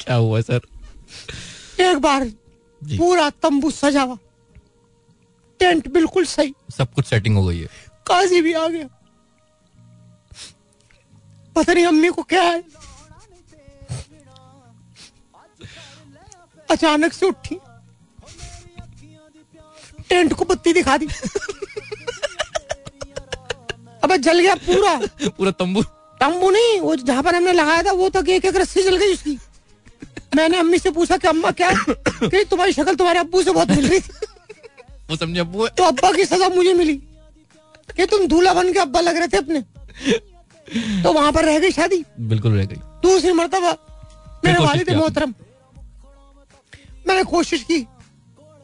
क्या 0.00 0.14
हुआ 0.14 0.40
सर 0.40 0.60
एक 1.80 1.98
बार 1.98 2.24
पूरा 2.82 3.28
तंबू 3.42 3.70
सजा 3.70 4.02
हुआ। 4.02 4.16
टेंट 5.60 5.88
बिल्कुल 5.92 6.24
सही। 6.26 6.54
सब 6.76 6.92
कुछ 6.94 7.06
सेटिंग 7.06 7.36
हो 7.36 7.44
गई 7.46 7.58
है। 7.58 7.68
काजी 8.06 8.40
भी 8.42 8.52
आ 8.52 8.66
गया। 8.68 8.88
पता 11.56 11.72
नहीं 11.72 11.84
अम्मी 11.86 12.08
को 12.08 12.22
क्या 12.24 12.42
है। 12.42 12.62
अचानक 16.70 17.12
से 17.12 17.26
उठी। 17.26 17.58
टेंट 20.08 20.32
को 20.32 20.44
बत्ती 20.44 20.72
दिखा 20.72 20.96
दी। 20.96 21.06
अबे 24.04 24.18
जल 24.18 24.40
गया 24.40 24.54
पूरा। 24.62 24.94
पूरा 25.28 25.50
तंबू। 25.52 25.82
तंबू 26.20 26.50
नहीं 26.50 26.80
वो 26.80 26.94
जहाँ 26.96 27.22
पर 27.22 27.34
हमने 27.34 27.52
लगाया 27.52 27.82
था 27.82 27.92
वो 27.92 28.08
तक 28.08 28.28
एक 28.28 28.44
एक 28.44 28.56
रस्सी 28.56 28.82
जल 28.82 28.96
गई 28.96 29.12
उसकी। 29.12 29.38
मैंने 30.36 30.58
अम्मी 30.58 30.78
से 30.78 30.90
पूछा 30.90 31.16
कि 31.16 31.28
अम्मा 31.28 31.50
क्या 31.52 31.70
कि 31.70 32.44
तुम्हारी 32.50 32.72
शक्ल 32.72 32.94
तुम्हारे 32.96 33.18
अब्बू 33.18 33.42
से 33.42 33.50
बहुत 33.52 33.70
मिल 33.70 33.88
रही 33.88 34.00
थी। 34.00 34.26
वो 35.10 35.16
समझे 35.16 35.40
अब्बू 35.40 35.68
तो 35.68 35.84
अब्बा 35.84 36.12
की 36.12 36.24
सजा 36.24 36.48
मुझे 36.48 36.74
मिली 36.74 36.94
कि 37.96 38.06
तुम 38.06 38.26
दूल्हा 38.26 38.54
बन 38.54 38.72
के 38.72 38.78
अब्बा 38.78 39.00
लग 39.00 39.16
रहे 39.16 39.28
थे 39.28 39.36
अपने। 39.36 39.64
तो 41.02 41.12
वहाँ 41.12 41.32
पर 41.32 41.44
रह 41.44 41.58
गई 41.58 41.70
शादी? 41.70 42.04
बिल्कुल 42.20 42.52
रह 42.52 42.64
गई। 42.64 42.76
दूसरी 43.02 43.32
मर्तबा। 43.32 43.72
मेरे 44.44 44.64
वालिद 44.64 44.90
मोहतरम। 44.90 45.34
मैंने 47.08 47.22
कोशिश 47.24 47.62
की। 47.70 47.86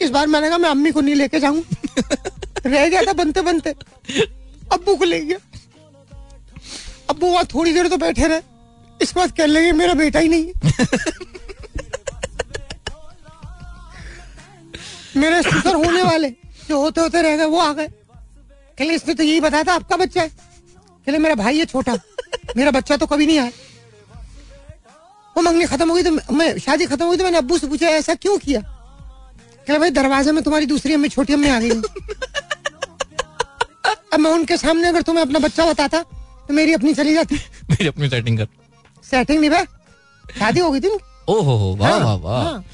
इस 0.02 0.10
बार 0.10 0.26
मैंने 0.26 0.48
कहा 0.48 0.58
मैं 0.58 0.70
अम्मी 0.70 0.90
को 0.92 1.00
नहीं 1.00 1.14
लेके 1.14 1.40
जाऊँ। 1.40 1.62
रह 2.66 2.88
गया 2.88 3.02
था 3.02 3.12
बनते 3.12 3.40
बनते। 3.42 3.70
अब्बू 4.72 4.94
को 4.96 5.04
ले 5.04 5.20
गया 5.20 5.38
अब्बू 7.10 7.26
वहाँ 7.26 7.44
थोड़ी 7.54 7.72
देर 7.72 7.88
तो 7.88 7.96
बैठे 7.96 8.26
रहे। 8.28 8.40
इसके 9.02 9.20
बाद 9.20 9.32
कह 9.36 9.46
लगे 9.46 9.72
मेरा 9.72 9.94
बेटा 9.94 10.18
ही 10.18 10.28
नहीं 10.28 10.46
मेरे 15.16 15.42
ससुर 15.42 15.74
होने 15.76 16.02
वाले 16.02 16.28
जो 16.68 16.80
होते 16.80 17.00
होते 17.00 17.22
रह 17.22 17.36
गए 17.36 17.44
वो 17.44 17.58
आ 17.58 17.72
गए। 17.72 17.88
कहले 18.78 18.94
इसने 18.94 19.14
तो 19.14 19.22
यही 19.22 19.40
बताया 19.40 19.64
था 19.64 19.74
आपका 19.74 19.96
बच्चा 19.96 20.22
है। 20.22 20.30
कहले 21.08 21.18
मेरा 21.18 21.34
भाई 21.34 21.58
है 21.58 21.64
छोटा। 21.64 21.98
मेरा 22.56 22.70
बच्चा 22.70 22.96
तो 22.96 23.06
कभी 23.06 23.26
नहीं 23.26 23.38
आया। 23.38 23.50
वो 25.36 25.42
मंगनी 25.42 25.64
खत्म 25.64 25.88
हो 25.88 25.94
गई 25.94 26.02
तो 26.02 26.32
मैं- 26.32 26.58
शादी 26.58 26.86
खत्म 26.86 27.04
हो 27.04 27.10
गई 27.10 27.16
तो 27.16 27.24
मैंने 27.24 27.38
अब्बू 27.38 27.58
से 27.58 27.66
पूछा 27.66 27.86
ऐसा 27.86 28.14
क्यों 28.14 28.38
किया? 28.38 28.60
कहले 29.66 29.78
भाई 29.78 29.90
दरवाजे 29.90 30.32
में 30.32 30.44
तुम्हारी 30.44 30.66
दूसरी 30.66 30.94
अम्मी 30.94 31.08
छोटी 31.08 31.32
अम्मी 31.32 31.48
आ 31.48 31.60
गई 31.60 31.70
अब 34.12 34.20
मैं 34.20 34.30
उनके 34.30 34.56
सामने 34.56 34.88
अगर 34.88 35.02
तुम्हें 35.02 35.24
अपना 35.24 35.38
बच्चा 35.38 35.66
बताता 35.66 36.02
तो 36.48 36.54
मेरी 36.54 36.72
अपनी 36.72 36.94
चली 36.94 37.14
जाती। 37.14 37.34
मेरी 37.70 37.86
अपनी 37.86 38.08
सेटिंग 38.08 38.38
कर। 38.38 38.48
सेटिंग 39.10 39.40
नहीं 39.40 39.50
भाई। 39.50 39.64
शादी 40.38 40.60
हो 40.60 40.70
गई 40.70 40.80
थी 40.80 40.88
उनकी। 40.88 41.32
ओ 41.32 41.40
हो 41.42 41.76
वाह 41.80 41.90
हाँ, 41.90 42.00
वाह 42.00 42.14
वाह। 42.14 42.42
हाँ। 42.44 42.64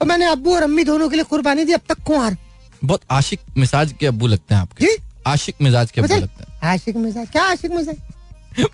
और 0.00 0.06
मैंने 0.08 0.24
अब्बू 0.24 0.54
और 0.54 0.62
अम्मी 0.62 0.84
दोनों 0.84 1.08
के 1.08 1.16
लिए 1.16 1.24
कुर्बानी 1.24 1.64
दी 1.64 1.72
अब 1.72 1.80
तक 1.88 2.02
कुंवर। 2.06 2.36
बहुत 2.84 3.00
आशिक 3.10 3.40
मिजाज 3.56 3.94
के 4.00 4.06
अब्बू 4.06 4.26
लगते 4.26 4.54
हैं 4.54 4.62
आपके। 4.62 4.86
आशिक 5.26 5.54
मिजाज 5.62 5.90
के 5.90 6.00
अब्बू 6.00 6.14
मतलब 6.14 6.24
लगते 6.24 6.44
हैं। 6.44 6.53
आशिक 6.64 6.96
मिजाज 6.96 7.28
क्या 7.32 7.42
आशिक 7.44 7.70
मिजाज 7.70 7.96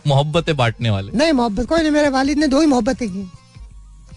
मोहब्बतें 0.06 0.56
बांटने 0.56 0.90
वाले। 0.90 1.12
नहीं 1.18 1.32
मोहब्बत 1.32 1.66
कोई 1.66 1.80
नहीं 1.80 1.90
मेरे 1.90 2.08
वालिद 2.08 2.38
ने 2.38 2.46
दो 2.46 2.60
ही 2.60 2.66
मोहब्बतें 2.66 3.08
की। 3.08 3.30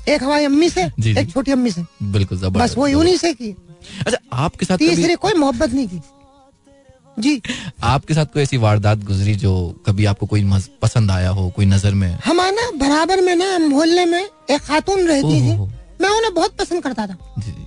एक 0.07 0.23
हमारी 0.23 0.45
अम्मी 0.45 0.69
से 0.69 0.89
जी। 0.99 1.15
एक 1.19 1.31
छोटी 1.31 1.51
अम्मी 1.51 1.71
से। 1.71 1.81
बिल्कुल 2.03 2.37
ज़बरदस्त 2.37 2.71
बस 2.71 2.77
वही 2.77 2.93
उन्हीं 2.93 3.17
से 3.17 3.33
की। 3.33 3.51
अच्छा 3.99 4.17
आपके 4.43 4.65
साथ 4.65 4.77
तीसरी 4.77 5.15
कोई 5.17 5.33
मोहब्बत 5.33 5.73
नहीं 5.73 5.87
की। 5.87 6.01
जी। 7.19 7.41
आपके 7.83 8.13
साथ 8.13 8.25
कोई 8.33 8.41
ऐसी 8.43 8.57
वारदात 8.57 9.03
गुजरी 9.05 9.35
जो 9.35 9.53
कभी 9.85 10.05
आपको 10.05 10.25
कोई 10.25 10.43
पसंद 10.81 11.11
आया 11.11 11.29
हो 11.29 11.49
कोई 11.49 11.65
नज़र 11.65 11.93
में? 11.93 12.17
हमारा 12.25 12.69
बराबर 12.77 13.21
में 13.21 13.35
ना 13.35 13.57
मोहल्ले 13.59 14.05
में 14.05 14.23
एक 14.23 14.61
खातून 14.61 15.07
रहती 15.07 15.39
थी। 15.41 15.57
मैं 16.01 16.09
उन्हें 16.09 16.33
बहुत 16.33 16.57
पसंद 16.57 16.83
करता 16.83 17.07
था। 17.07 17.17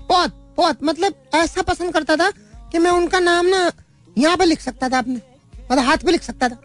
बहुत 0.08 0.32
बहुत 0.56 0.78
मतलब 0.84 1.14
ऐसा 1.34 1.62
पसंद 1.62 1.92
करता 1.92 2.16
था 2.16 2.30
कि 2.72 2.78
मैं 2.78 2.90
उनका 2.90 3.20
नाम 3.20 3.46
ना 3.46 3.70
यहाँ 4.16 4.36
पे 4.36 4.44
लिख 4.44 4.60
सकता 4.60 4.88
था 4.88 4.98
अपने। 4.98 5.20
मतलब 5.72 5.84
हाथ 5.84 5.96
पे 5.96 6.12
लिख 6.12 6.22
सकता 6.22 6.48
था। 6.48 6.58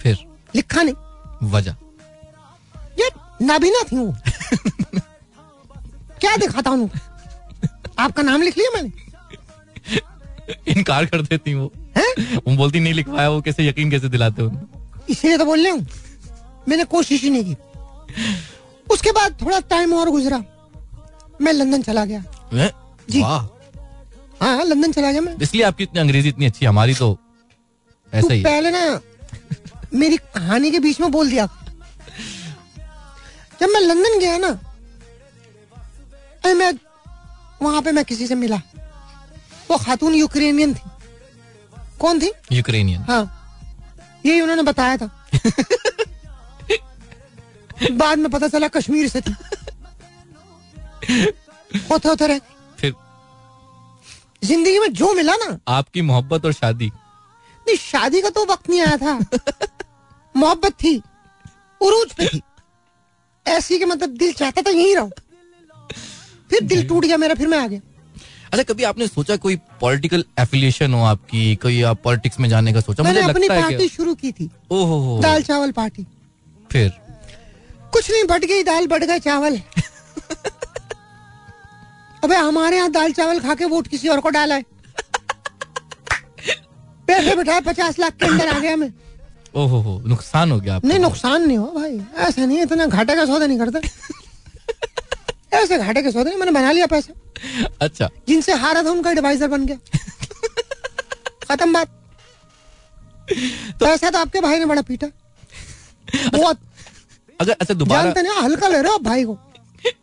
फिर? 0.00 0.18
लिखा 0.54 0.82
नहीं। 0.82 1.48
वजह? 1.50 1.74
ये 3.00 3.10
नाबीना 3.46 3.82
थी 3.92 3.96
वो। 3.96 4.14
क्या 6.20 6.36
दिखाता 6.36 6.70
हूँ? 6.70 6.90
आपका 7.98 8.22
नाम 8.22 8.42
लिख 8.42 8.58
लिया 8.58 8.70
मैंने। 8.74 8.90
इनकार 10.68 11.06
कर 11.06 11.22
देती 11.22 11.54
वो। 11.54 11.72
हैं? 11.96 12.36
वो 12.36 12.56
बोलती 12.56 12.80
नहीं 12.80 12.94
लिखवाया 12.94 13.28
वो 13.30 13.40
कैसे 13.40 13.66
यकीन 13.68 13.90
कैसे 13.90 14.08
दिलाते 14.08 14.42
हो? 14.42 14.50
इसीलिए 15.10 15.38
तो 15.38 15.44
बोल 15.44 15.64
रहा 15.64 15.72
हूँ। 15.72 15.86
मैंने 16.68 16.84
कोशिश 16.84 17.22
ही 17.22 17.30
नहीं 17.30 17.54
की। 17.54 17.56
उसके 18.92 19.12
बाद 19.12 19.36
थोड़ा 19.42 19.60
टाइम 19.60 19.92
और 19.94 20.10
गुजरा। 20.10 20.42
मैं 21.40 21.52
लंदन 21.52 21.82
चला 21.82 22.04
गया। 22.04 22.22
हैं? 22.52 22.70
जी। 23.10 23.20
हाँ 23.20 24.64
लंदन 24.64 24.92
चला 24.92 25.10
गया 25.12 25.20
मैं। 25.20 25.36
इसलिए 25.42 25.64
आपकी 25.64 25.84
इतनी 25.84 26.00
अंग्रेज़ी 26.00 26.28
इतनी 26.28 26.46
अच्छी 26.46 26.66
हमारी 26.66 26.94
तू 26.94 27.16
ऐसा 28.12 28.32
ही 28.32 28.42
पहले 28.44 28.70
ना 28.70 29.00
मेरी 29.94 30.16
कहानी 30.16 30.70
के 30.70 30.78
बीच 30.78 31.00
में 31.00 31.10
बोल 31.10 31.30
दिया। 31.30 31.46
जब 33.60 33.68
मैं 33.68 33.80
लंदन 33.80 34.18
गया 34.20 34.36
ना 34.38 34.58
मैं 36.46 36.72
वहाँ 37.62 37.80
पे 37.82 37.92
मैं 37.92 38.04
किसी 38.04 38.26
से 38.26 38.34
मिला। 38.34 38.56
वो 39.70 39.76
खातून 39.78 40.14
यूक्रेनियन 40.14 40.74
थी। 40.74 40.80
कौन 42.00 42.20
थी? 42.20 42.30
यूक्रेनियन। 42.52 43.02
हाँ। 43.02 43.22
यही 44.26 44.40
उन्होंने 44.40 44.62
बताया 44.62 44.96
था। 44.96 45.10
बाद 47.92 48.18
में 48.18 48.30
पता 48.30 48.48
चला 48.48 48.68
कश्मीर 48.68 49.08
से 49.08 49.20
थी। 49.20 49.34
होते 51.90 52.08
होते 52.08 52.26
रह। 52.26 52.40
फिर 52.78 52.94
ज़िंदगी 54.44 54.78
में 54.78 54.92
जो 54.92 55.12
मिला 55.14 55.36
ना 55.36 55.58
आपकी 55.68 56.02
मोहब्बत 56.02 56.44
और 56.44 56.52
शादी। 56.52 56.90
नहीं 57.66 57.76
शादी 57.76 58.20
का 58.22 58.30
तो 58.30 58.44
वक्त 58.50 58.70
नहीं 58.70 58.80
आया 58.80 58.96
था। 58.96 59.18
मोहब्बत 60.36 60.72
थी 60.84 60.96
उरूज 61.80 62.12
पे 62.12 62.26
थी। 62.28 62.40
ऐसी 63.46 63.78
कि 63.78 63.84
मतलब 63.84 64.16
दिल 64.16 64.32
चाहता 64.32 64.62
था 64.62 64.70
यहीं 64.70 64.94
रहो। 64.96 65.10
फिर 66.50 66.60
दिल 66.60 66.86
टूट 66.88 67.04
गया 67.04 67.16
मेरा 67.16 67.34
फिर 67.34 67.46
मैं 67.48 67.58
आ 67.58 67.66
गया। 67.66 67.80
अच्छा 68.52 68.62
कभी 68.72 68.82
आपने 68.82 69.06
सोचा 69.06 69.36
कोई 69.36 69.56
पॉलिटिकल 69.80 70.24
एफिलिएशन 70.40 70.94
हो 70.94 71.02
आपकी 71.04 71.54
कोई 71.62 71.82
आप 71.90 72.00
पॉलिटिक्स 72.04 72.40
में 72.40 72.48
जाने 72.48 72.72
का 72.72 72.80
सोचा? 72.80 73.02
मैंने 73.02 73.20
मुझे 73.20 73.30
अपनी 73.32 73.46
लगता 73.46 73.54
है 73.54 73.62
पार्टी 73.62 73.88
शुरू 73.88 74.14
की 74.14 74.32
थी 74.32 74.50
ओहो 74.72 75.20
दाल 75.22 75.42
चावल 75.42 75.72
पार्टी। 75.72 76.06
फिर? 76.72 76.88
कुछ 77.92 78.10
नहीं 78.10 78.24
बढ़ 78.24 78.44
गई 78.44 78.62
दाल 78.62 78.86
बढ़ 78.86 79.04
गए 79.04 79.18
चावल। 79.18 79.60
अबे 82.24 82.34
हमारे 82.36 82.76
यहाँ 82.76 82.90
दाल 82.90 83.12
चावल 83.12 83.40
खा 83.40 83.54
के 83.54 83.64
वोट 83.64 83.86
किसी 83.88 84.08
और 84.08 84.20
को 84.20 84.30
डाला 84.30 84.54
है। 84.54 84.64
पैसे 87.10 87.34
बिठाए 87.36 87.60
पचास 87.68 87.98
लाख 87.98 88.16
के 88.20 88.26
अंदर 88.26 88.48
आ 88.48 88.58
गया 88.58 88.76
मैं। 88.76 88.92
ओहो 89.56 89.78
हो 89.82 90.00
नुकसान 90.06 90.50
हो 90.52 90.58
गया 90.60 90.74
आपको। 90.74 90.88
नहीं 90.88 90.98
नुकसान 90.98 91.46
नहीं 91.46 91.58
हो 91.58 91.66
भाई। 91.76 92.00
ऐसा 92.26 92.44
नहीं 92.46 92.60
इतना 92.62 92.86
घाटे 92.86 93.14
का 93.16 93.24
सौदा 93.26 93.46
नहीं 93.46 93.58
करता। 93.58 93.80
ऐसे 95.60 95.78
घाटे 95.78 96.02
के 96.02 96.10
सौदे 96.10 96.28
नहीं 96.30 96.38
मैंने 96.38 96.52
बना 96.52 96.72
लिया 96.72 96.86
पैसा। 96.86 97.14
अच्छा। 97.82 98.08
जिनसे 98.28 98.52
हारा 98.64 98.82
था 98.82 98.90
उनका 98.90 99.10
एडवाइजर 99.10 99.48
बन 99.48 99.66
गया। 99.66 99.76
खत्म 101.48 101.72
बात। 101.72 101.88
तो 103.28 103.86
पैसा 103.86 104.10
तो 104.10 104.18
आपके 104.18 104.40
भाई 104.40 104.58
ने 104.58 104.66
बड़ा 104.66 104.82
पीटा। 104.82 105.06
बहुत। 106.38 106.58
अगर 107.40 107.52
अच्छा 107.60 107.74
दोबारा 107.74 108.02
जानते 108.02 108.22
नहीं 108.22 108.42
हल्का 108.42 108.68
ले 108.68 108.80
रहे 108.82 108.92
हो 108.92 108.98
भाई 108.98 109.24
को। 109.24 109.38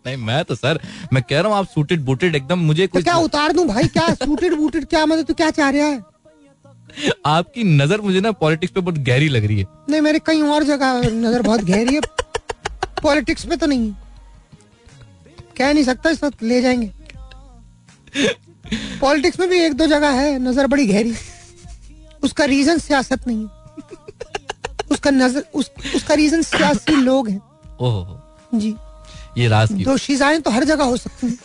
नहीं 0.05 0.15
मैं 0.17 0.43
तो 0.45 0.55
सर 0.55 0.79
मैं 1.13 1.23
कह 1.29 1.41
रहा 1.41 1.51
हूँ 1.51 1.57
आप 1.57 1.67
सूटेड 1.67 2.03
बूटेड 2.05 2.35
एकदम 2.35 2.59
मुझे 2.59 2.87
तो 2.87 3.01
क्या 3.01 3.15
उतार 3.29 3.51
दूँ 3.53 3.65
भाई? 3.67 3.87
क्या 3.87 4.13
सूटेड 4.13 4.53
बूटेड 4.53 4.85
क्या 4.85 5.05
मतलब 5.05 5.25
तू 5.25 5.33
क्या 5.33 5.49
चाह 5.49 5.69
रहा 5.69 5.85
है? 5.85 6.01
आपकी 7.25 7.63
नज़र 7.63 8.01
मुझे 8.01 8.19
ना 8.21 8.31
पॉलिटिक्स 8.33 8.73
पे 8.73 8.81
बहुत 8.81 8.97
गहरी 8.99 9.27
लग 9.29 9.45
रही 9.45 9.59
है। 9.59 9.65
नहीं 9.89 10.01
मेरी 10.01 10.19
कहीं 10.19 10.43
और 10.45 10.63
जगह 10.63 11.01
नज़र 11.05 11.41
बहुत 11.41 11.63
गहरी 11.63 11.95
है। 11.95 12.01
पॉलिटिक्स 13.03 13.45
में 13.45 13.57
तो 13.57 13.65
नहीं 13.65 13.93
कह 15.57 15.73
नहीं 15.73 15.83
सकता 15.83 16.09
इस 16.09 16.23
वक्त 16.23 16.43
ले 16.43 16.61
जाएँगे। 16.61 16.91
पॉलिटिक्स 19.01 19.39
में 19.39 19.49
भी 19.49 19.59
एक 19.59 19.73
दो 19.73 19.85
जगह 19.87 20.19
है 20.21 20.37
नज़र 20.39 20.67
बड़ी 20.67 20.85
गहरी। 20.87 21.13
उसका 22.23 22.45
रीजन 22.45 22.77
सियासत 22.79 23.27
नहीं 23.27 23.45
उसका 24.91 25.11
नज़र 25.11 25.43
उस, 25.53 25.69
उसका 25.95 26.13
रीजन 26.13 26.41
सियासी 26.41 26.95
लोग 26.95 27.29
हैं। 27.29 27.41
ओहो। 27.81 28.19
जी। 28.55 28.75
ये 29.37 29.47
राज 29.47 29.69
की 29.69 29.83
दोषीजाएँ 29.83 30.39
तो 30.41 30.51
हर 30.51 30.63
जगह 30.63 30.83
हो 30.83 30.97
सकती 30.97 31.27
हैं। 31.27 31.37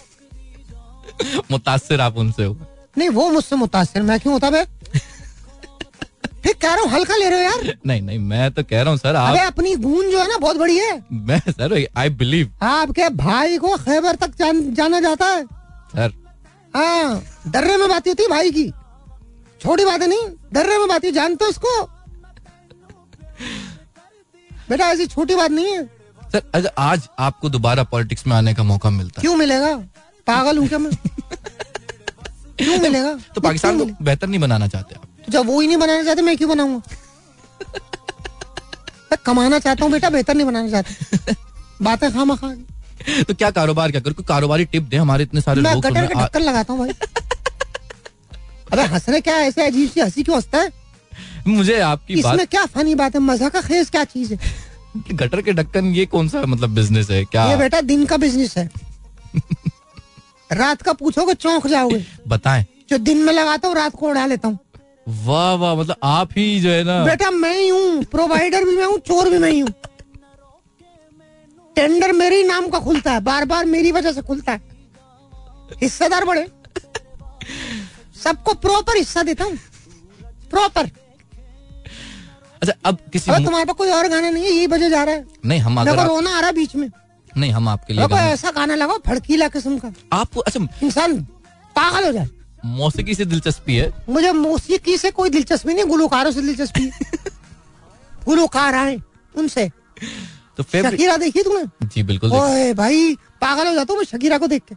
मुतासिर 1.50 2.00
आप 2.00 2.16
उनसे 2.16 2.44
हो। 2.44 2.56
नहीं 2.98 3.08
वो 3.10 3.28
मुझसे 3.30 3.56
मुतासिर 3.56 4.02
मैं 4.02 4.18
क्यों 4.20 4.34
होता 4.34 4.50
फिर 4.50 4.66
कह 6.62 6.74
रहा 6.74 6.82
हूँ 6.82 6.90
हल्का 6.90 7.16
ले 7.16 7.28
रहे 7.30 7.38
हो 7.38 7.50
यार। 7.50 7.76
नहीं 7.86 8.02
नहीं 8.02 8.18
मैं 8.18 8.50
तो 8.52 8.62
कह 8.62 8.82
रहा 8.82 8.90
हूँ 8.90 8.98
सर 8.98 9.16
आप 9.16 9.38
अपनी 9.46 9.74
गूंज 9.76 10.10
जो 10.12 10.18
है 10.18 10.28
ना 10.28 10.36
बहुत 10.38 10.56
बड़ी 10.56 10.76
है। 10.78 10.92
मैं 11.12 11.38
सर 11.48 11.74
आई 11.96 12.10
बिलीव 12.20 12.52
आपके 12.62 13.08
भाई 13.16 13.58
को 13.58 13.76
खैबर 13.76 14.16
तक 14.16 14.36
जान, 14.38 14.74
जाना 14.74 15.00
जाता 15.00 15.26
है। 15.26 15.44
सर। 15.44 16.12
हाँ 16.76 17.22
दर्रे 17.48 17.76
में 17.76 17.88
बात 17.88 18.08
होती 18.08 18.26
भाई 18.28 18.50
की। 18.50 18.70
छोटी 19.62 19.84
बात 19.84 20.02
है 20.02 20.08
नहीं 20.08 20.28
दर्रे 20.52 20.78
में 20.78 20.88
बात 20.88 21.06
जानते 21.14 21.44
हो 21.44 21.50
इसको। 21.50 21.82
बेटा 24.70 24.88
ऐसी 24.90 25.06
छोटी 25.06 25.34
बात 25.34 25.50
नहीं 25.50 25.66
है। 25.66 25.84
सर 26.32 26.42
अगर 26.54 26.70
आज 26.78 27.08
आपको 27.18 27.48
दोबारा 27.48 27.82
पॉलिटिक्स 27.84 28.26
में 28.26 28.36
आने 28.36 28.54
का 28.54 28.62
मौका 28.62 28.90
मिलता। 28.90 29.20
है 29.20 29.22
क्यों 29.22 29.36
मिलेगा? 29.36 29.74
पागल 30.26 30.58
हूँ 30.58 30.68
क्या 30.68 30.78
मैं? 30.78 30.90
क्यों 32.58 32.78
मिलेगा? 32.78 33.12
तो 33.34 33.40
पाकिस्तान 33.40 33.78
को 33.78 34.04
बेहतर 34.04 34.26
नहीं 34.26 34.40
बनाना 34.40 34.68
चाहते 34.68 34.94
आप? 34.94 35.08
तो 35.24 35.32
जब 35.32 35.46
वो 35.46 35.60
ही 35.60 35.66
नहीं 35.66 35.76
बनाना 35.76 36.04
चाहते 36.04 36.22
मैं 36.22 36.36
क्यों 36.36 36.50
बनाऊँगा? 36.50 36.82
मैं 39.12 39.18
कमाना 39.26 39.58
चाहता 39.58 39.84
हूँ 39.84 39.92
बेटा 39.92 40.10
बेहतर 40.10 40.34
नहीं 40.34 40.46
बनाना 40.46 40.70
चाहता। 40.70 41.34
बातें 41.82 42.10
खामा 42.12 42.36
खा 42.36 42.54
तो 43.28 43.34
क्या 43.34 43.50
कारोबार 43.50 43.90
क्या 43.90 44.00
करो? 44.00 44.22
कारोबारी 44.24 44.64
टिप 44.64 44.82
दे 44.82 44.96
हमारे 44.96 45.22
इतने 45.24 45.40
सारे 45.40 45.60
मैं 45.62 45.80
गटर 45.80 46.06
के। 46.06 46.14
ढक्कन 46.14 46.42
लगाता 46.42 46.72
हूँ 46.72 46.80
भाई। 46.80 46.90
अबे 48.72 48.82
हंसने 48.92 49.20
क्या 49.20 49.36
ऐसे 49.38 49.66
अजीब 49.66 49.90
सी 49.90 50.00
हँसी 50.00 50.22
क्यों 50.22 50.36
हंसता 50.36 50.58
है? 50.58 50.72
मुझे 51.46 51.78
आपकी 51.80 52.14
इसमें 52.14 52.36
बात 52.36 52.48
क्या 52.50 52.64
फनी 52.66 52.94
बात 52.94 53.14
है? 53.14 53.20
मज़ा 53.20 53.48
का 53.48 53.60
खेज 53.60 53.90
क्या 53.90 54.04
चीज़ 54.04 54.32
है? 54.34 54.38
गटर 55.12 55.40
के 55.42 55.52
ढक्कन 55.52 55.86
ये 55.94 56.06
कौन 56.06 56.28
सा 56.28 56.40
मतलब 56.46 56.74
बिज़नेस 56.74 57.10
है? 57.10 57.24
क्या 57.24 57.44
ये 57.50 57.56
बेटा 57.56 57.80
दिन 57.82 58.04
का 58.06 58.16
बिज़नेस 58.16 58.56
है। 58.56 58.70
रात 60.52 60.82
का 60.82 60.92
पूछोगे 60.92 61.34
चौंक 61.34 61.66
जाओगे। 61.66 62.04
बताएँ। 62.28 62.64
जो 62.90 62.98
दिन 63.00 63.18
में 63.18 63.32
लगाता 63.32 63.68
हूँ 63.68 63.76
रात 63.76 63.96
को 63.96 64.08
उड़ा 64.08 64.26
लेता 64.26 64.48
हूँ। 64.48 64.58
वाह 65.06 65.54
वाह 65.54 65.74
मतलब 65.74 65.96
आप 66.04 66.28
ही 66.36 66.60
जो 66.60 66.70
है 66.70 66.82
ना 66.84 67.04
बेटा 67.04 67.30
मैं 67.30 67.56
ही 67.58 67.68
हूँ। 67.68 68.04
प्रोवाइडर 68.04 68.64
भी 68.64 68.76
मैं 68.76 68.84
हूँ 68.86 68.98
चोर 68.98 69.30
भी 69.30 69.38
मैं 69.38 69.50
ही 69.50 69.60
हूँ। 69.60 69.70
टेंडर 71.76 72.12
मेरे 72.12 72.36
ही 72.36 72.42
नाम 72.44 72.68
का 72.68 72.78
खुलता 72.78 73.12
है। 73.12 73.20
बार 73.20 73.44
बार 73.44 73.64
मेरी 73.64 73.92
वजह 73.92 74.12
से 74.12 74.22
खुलता 74.22 74.52
है। 74.52 74.60
हिस्सेदार 75.82 76.24
बड़े। 76.24 76.46
सबको 78.22 78.54
प्रॉपर 78.56 78.96
हिस्सा 78.96 79.22
देता 79.22 79.44
हूँ। 79.44 79.56
प्रॉपर 80.50 80.90
अच्छा 82.62 82.72
अब 82.84 82.98
किसी 83.12 83.30
अबे 83.30 83.44
तुम्हारे 83.44 83.64
पास 83.66 83.76
कोई 83.76 83.90
और 83.90 84.08
गाना 84.08 84.30
नहीं 84.30 84.44
है? 84.44 84.50
यही 84.50 84.66
बजे 84.66 84.90
जा 84.90 85.02
रहा 85.04 85.14
है। 85.14 85.24
नहीं 85.44 85.60
हम 85.60 85.80
अगर 85.80 85.94
को 85.94 86.00
आप, 86.00 86.08
रोना 86.08 86.36
आ 86.36 86.40
रहा 86.40 86.48
है 86.48 86.54
बीच 86.54 86.76
में। 86.76 86.90
नहीं 87.32 87.50
हम 87.52 87.68
आपके 87.68 87.94
लिए 87.94 88.18
ऐसा 88.18 88.50
गाना 88.50 88.74
लगाओ 88.74 88.98
फड़कीला 89.06 89.48
किस्म 89.48 89.78
का। 89.78 89.92
आपको 90.12 90.40
अच्छा 90.40 90.60
इंसान 90.82 91.20
पागल 91.76 92.06
हो 92.06 92.12
जाए। 92.12 92.28
मौसीकी 92.64 93.14
से 93.14 93.24
दिलचस्पी 93.24 93.76
है। 93.76 93.90
मुझे 94.08 94.32
मौसीकी 94.32 94.96
से 94.98 95.10
कोई 95.10 95.30
दिलचस्पी 95.30 95.74
नहीं 95.74 95.84
गुलकारों 95.84 96.30
से 96.32 96.42
दिलचस्पी। 96.42 96.90
गुलकार 98.24 98.74
आए 98.74 98.96
उनसे। 99.34 99.68
तो 100.56 100.62
शकीरा 100.62 101.16
देखी 101.16 101.42
तूने 101.42 101.86
जी 101.88 102.02
बिल्कुल 102.02 102.32
ओए 102.32 102.72
भाई 102.74 103.14
पागल 103.40 103.66
हो 103.66 103.74
जाता 103.74 103.92
हूँ 103.92 103.98
मैं 103.98 104.04
शकीरा 104.06 104.38
को 104.38 104.46
देख 104.46 104.62
के। 104.68 104.74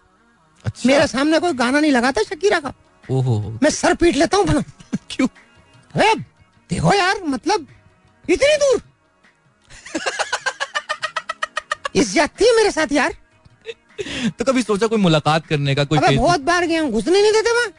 अच्छा। 0.66 0.88
मेरे 0.90 1.07
सामने 1.07 1.40
कोई 1.40 1.53
गाना 1.53 1.80
नहीं 1.80 1.91
लगाता 1.91 2.24
शकीरा 2.24 2.60
का। 2.60 2.74
ओहो। 3.12 3.40
मैं 3.64 3.70
सर 3.70 3.94
पीट 3.94 4.16
लेता 4.16 4.38
हूँ 4.38 4.45
क्यों? 5.10 5.28
अरे 5.95 6.14
देखो 6.70 6.94
यार 6.94 7.22
मतलब 7.28 7.68
इतनी 8.30 8.56
दूर। 8.64 8.82
इस 11.95 12.14
जाती 12.14 12.45
है 12.45 12.56
मेरे 12.56 12.72
साथ 12.72 12.91
यार। 12.91 13.14
तो 14.40 14.46
कभी 14.46 14.62
सोचा 14.62 14.88
कोई 14.88 15.00
मुलाकात 15.00 15.46
करने 15.48 15.76
का 15.76 15.84
कोई 15.84 16.00
बहुत 16.00 16.42
बार 16.42 16.66
गया 16.66 16.82
हूँ 16.82 16.92
घुसने 16.92 17.22
नहीं 17.22 17.32
देते 17.32 17.54
मैं 17.54 17.70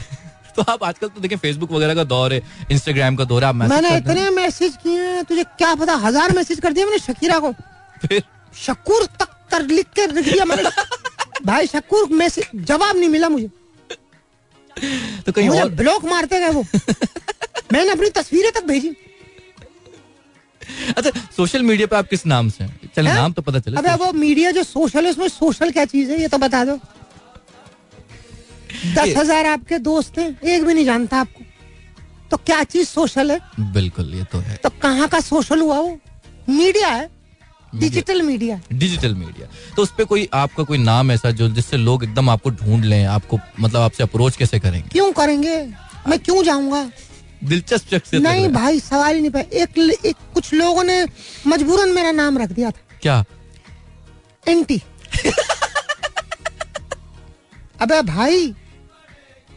तो 0.56 0.62
आप 0.62 0.84
आजकल 0.84 1.08
तो 1.08 1.20
देखें 1.20 1.36
फेसबुक 1.36 1.72
वगैरह 1.72 1.94
का 1.94 2.04
दौर 2.04 2.32
है 2.32 2.42
इंस्टाग्राम 2.70 3.16
का 3.16 3.24
दौर 3.24 3.44
है 3.44 3.52
मैसेज 3.52 3.72
मैंने 3.74 3.96
इतने 3.96 4.30
मैसेज 4.30 4.76
किए 4.82 5.02
हैं 5.02 5.24
तुझे 5.24 5.44
क्या 5.44 5.74
पता 5.74 5.94
हज़ार 5.94 6.32
मैसेज 6.36 6.60
कर 6.60 6.72
दिया 6.72 6.86
मैंने 6.86 6.98
शकीरा 6.98 7.38
को। 7.38 7.52
फिर? 8.06 8.22
शक्कूर 8.54 9.04
तक 9.20 9.36
कर 9.50 9.62
लिख 9.66 9.86
के 9.96 10.06
रख 10.06 10.24
दिया 10.24 10.44
मैंने। 10.44 10.70
भाई 11.46 11.66
शक्कूर 11.66 12.08
मैसेज 12.12 12.64
जवाब 12.64 12.96
नहीं 12.96 13.08
मिला 13.08 13.28
मुझे। 13.28 13.48
तो 15.26 15.32
कहीं 15.32 15.48
मुझे 15.48 15.60
और 15.60 15.68
ब्लॉक 15.68 16.04
मारते 16.04 16.40
गए 16.40 16.50
वो। 16.50 16.64
मैंने 17.72 17.90
अपनी 17.90 18.08
तस्वीरें 18.10 18.52
तक 18.52 18.64
भेजी। 18.64 18.90
अच्छा 20.96 21.10
सोशल 21.36 21.62
मीडिया 21.62 21.86
पे 21.86 21.96
आप 21.96 22.08
किस 22.08 22.26
नाम 22.26 22.48
से 22.50 22.64
हैं? 22.64 22.90
चले? 22.96 23.12
नाम 23.12 23.32
तो 23.32 23.42
पता 23.42 23.58
चले 23.58 23.76
अबे 23.76 23.94
वो 24.04 24.12
मीडिया 24.14 24.50
जो 24.50 24.62
सोशल 24.64 25.04
है 25.04 25.10
उसमें 25.10 25.28
सोशल 25.30 25.70
क्या 25.70 25.84
चीज़ 25.86 26.10
है 26.10 26.20
ये 26.20 26.28
तो 26.28 26.38
बता 26.38 26.64
दो। 26.64 26.78
दस 28.94 29.16
हज़ार 29.16 29.46
आपके 29.46 29.78
दोस्त 29.80 30.18
हैं 30.18 30.40
एक 30.42 30.64
भी 30.64 30.74
नहीं 30.74 30.84
जानता 30.84 31.20
आपको। 31.20 31.44
तो 32.30 32.36
क्या 32.38 32.62
चीज़ 32.64 32.88
सोशल 32.88 33.30
है? 33.30 33.40
बिल्कुल 33.72 34.14
ये 34.14 34.24
तो 34.24 34.38
है। 34.40 34.56
तो 34.56 34.68
कहाँ 34.82 35.08
का 35.08 35.20
सोशल 35.20 35.60
हुआ 35.60 35.78
वो? 35.78 35.98
मीडिया 36.48 36.88
है। 36.88 37.08
डिजिटल 37.74 38.22
मीडिया 38.22 38.60
डिजिटल 38.72 39.14
मीडिया 39.14 39.46
तो 39.76 39.82
उस 39.82 39.92
पे 39.98 40.04
कोई 40.04 40.28
आपका 40.34 40.62
कोई 40.64 40.78
नाम 40.78 41.10
ऐसा 41.12 41.30
जो 41.30 41.48
जिससे 41.50 41.76
लोग 41.76 42.04
एकदम 42.04 42.30
आपको 42.30 42.50
ढूंढ 42.52 42.84
लें 42.84 43.04
आपको 43.06 43.38
मतलब 43.60 43.80
आपसे 43.80 44.02
अप्रोच 44.02 44.36
कैसे 44.36 44.58
करेंगे? 44.60 44.88
क्यों 44.88 45.12
करेंगे? 45.12 45.56
मैं 46.08 46.18
क्यों 46.18 46.42
जाऊँगा? 46.44 46.90
दिलचस्प 47.44 47.90
शख्सियत 47.90 48.22
नहीं 48.22 48.48
भाई 48.48 48.80
सवाल 48.80 49.14
ही 49.14 49.20
नहीं 49.20 49.30
पाया 49.30 49.62
एक, 49.62 49.78
एक 50.04 50.16
कुछ 50.40 50.54
लोगों 50.54 50.84
ने 50.84 51.06
मजबूरन 51.46 51.88
मेरा 51.88 52.10
नाम 52.12 52.38
रख 52.38 52.48
दिया 52.48 52.70
था। 52.70 52.98
क्या? 53.02 53.24
एंटी। 54.48 54.82
अबे 57.80 58.02
भाई 58.02 58.54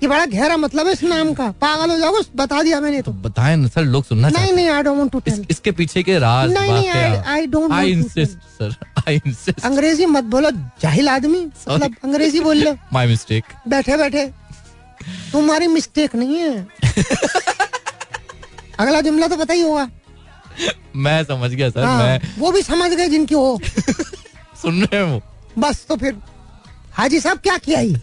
ये 0.04 0.08
बड़ा 0.08 0.26
गहरा 0.26 0.58
मतलब 0.58 0.88
है 0.88 0.94
इस 0.94 1.04
नाम 1.04 1.34
का। 1.34 1.52
पागल 1.52 1.92
हो 1.92 1.98
जाओ 1.98 2.22
बता 2.36 2.64
दिया 2.64 2.80
मैंने 2.82 3.02
तो। 3.02 3.12
बताएँ 3.12 3.56
ना 3.56 3.68
सर 3.68 3.84
लोग 3.84 4.04
सुनना 4.06 4.30
नहीं 4.30 4.54
नहीं 4.54 4.70
आई 4.70 4.84
डोंट 4.84 5.12
टू 5.12 5.22
इस, 5.28 5.34
टेल 5.34 5.48
इसके 5.52 5.72
पीछे 5.72 6.04
के 6.04 6.20
राज 6.20 6.52
नहीं, 6.52 6.90
नहीं, 6.90 7.48
don't 7.48 7.64
want 7.64 7.74
I 7.74 7.92
insist 7.92 8.38
sir 8.60 8.76
I 9.08 9.22
insist 9.26 9.66
अंग्रेज़ी 9.66 10.06
मत 10.06 10.24
बोलो 10.24 10.52
जाहिल 10.52 11.10
आदमी। 11.10 11.46
मतलब 11.70 11.96
अंग्रेज़ी 12.04 12.40
बोल 12.40 12.58
लो। 12.58 12.78
माय 12.94 13.08
मिस्टेक 13.08 13.44
बैठे 13.68 13.98
बैठे। 13.98 14.28
तुम्हारी 15.32 15.68
मिस्टेक 15.68 16.16
नहीं 16.16 16.38
है। 16.38 16.68
अगला 18.80 19.02
जुमला 19.02 19.28
तो 19.28 19.38
पता 19.38 19.54
ही 19.54 19.62
होगा। 19.62 19.90
मैं 20.96 21.24
समझ 21.24 21.50
गया 21.52 21.70
सर 21.70 21.84
हाँ, 21.84 21.98
मैं 22.04 22.20
वो 22.38 22.52
भी 22.52 22.62
समझ 22.62 22.92
गए 22.92 23.08
जिनकी 23.10 23.36
हो 23.36 23.60
सुन 24.62 24.84
रहे 24.84 25.04
हैं। 25.04 25.12
वो 25.14 25.22
बस 25.62 25.86
तो 25.90 25.96
फिर 25.96 26.16
हाजी 26.94 27.20
साहब 27.20 27.38
क्या 27.40 27.58
किया 27.58 27.80
ही? 27.80 27.96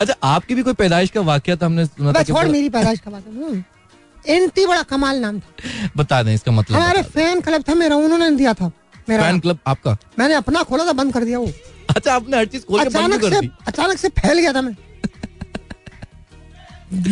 अच्छा 0.00 0.14
आपकी 0.24 0.54
भी 0.54 0.62
कोई 0.62 0.72
पैदाइश 0.74 1.10
का 1.10 1.20
वाक्य 1.20 1.56
था 1.56 1.66
हमने 1.66 1.84
सुना 1.86 2.12
था 2.12 2.22
छोड़ 2.22 2.46
मेरी 2.48 2.68
पैदाइश 2.68 3.00
का 3.00 3.10
बात 3.10 3.24
है 3.26 4.34
एंटी 4.36 4.64
बड़ा 4.66 4.82
कमाल 4.82 5.18
नाम 5.20 5.38
था। 5.40 5.88
बता 5.96 6.22
दें 6.22 6.34
इसका 6.34 6.52
मतलब 6.52 6.76
हमारे 6.76 7.02
फ़ैन 7.02 7.40
क्लब 7.40 7.62
था 7.68 7.74
मेरा 7.74 7.96
उन्होंने 7.96 8.30
दिया 8.36 8.54
था 8.54 8.70
मेरा 9.08 9.22
फ़ैन 9.22 9.38
क्लब 9.40 9.58
आपका? 9.66 9.96
मैंने 10.18 10.34
अपना 10.34 10.62
खोला 10.62 10.86
था 10.86 10.92
बंद 10.92 11.12
कर 11.14 11.24
दिया 11.24 11.38
वो। 11.38 11.50
अच्छा 11.96 12.14
आपने 12.14 12.36
हर 12.36 12.46
चीज़ 12.46 12.64
खोल 12.64 12.82
के 12.82 12.88
बंद 12.88 12.96
अचानक 12.96 13.22
से 13.22 13.30
कर 13.30 13.40
दी। 13.40 13.50
अचानक 13.66 13.98
से 13.98 14.08
फैल 14.18 14.38
गया 14.40 14.52
था 14.52 14.60
मैं। 14.62 14.76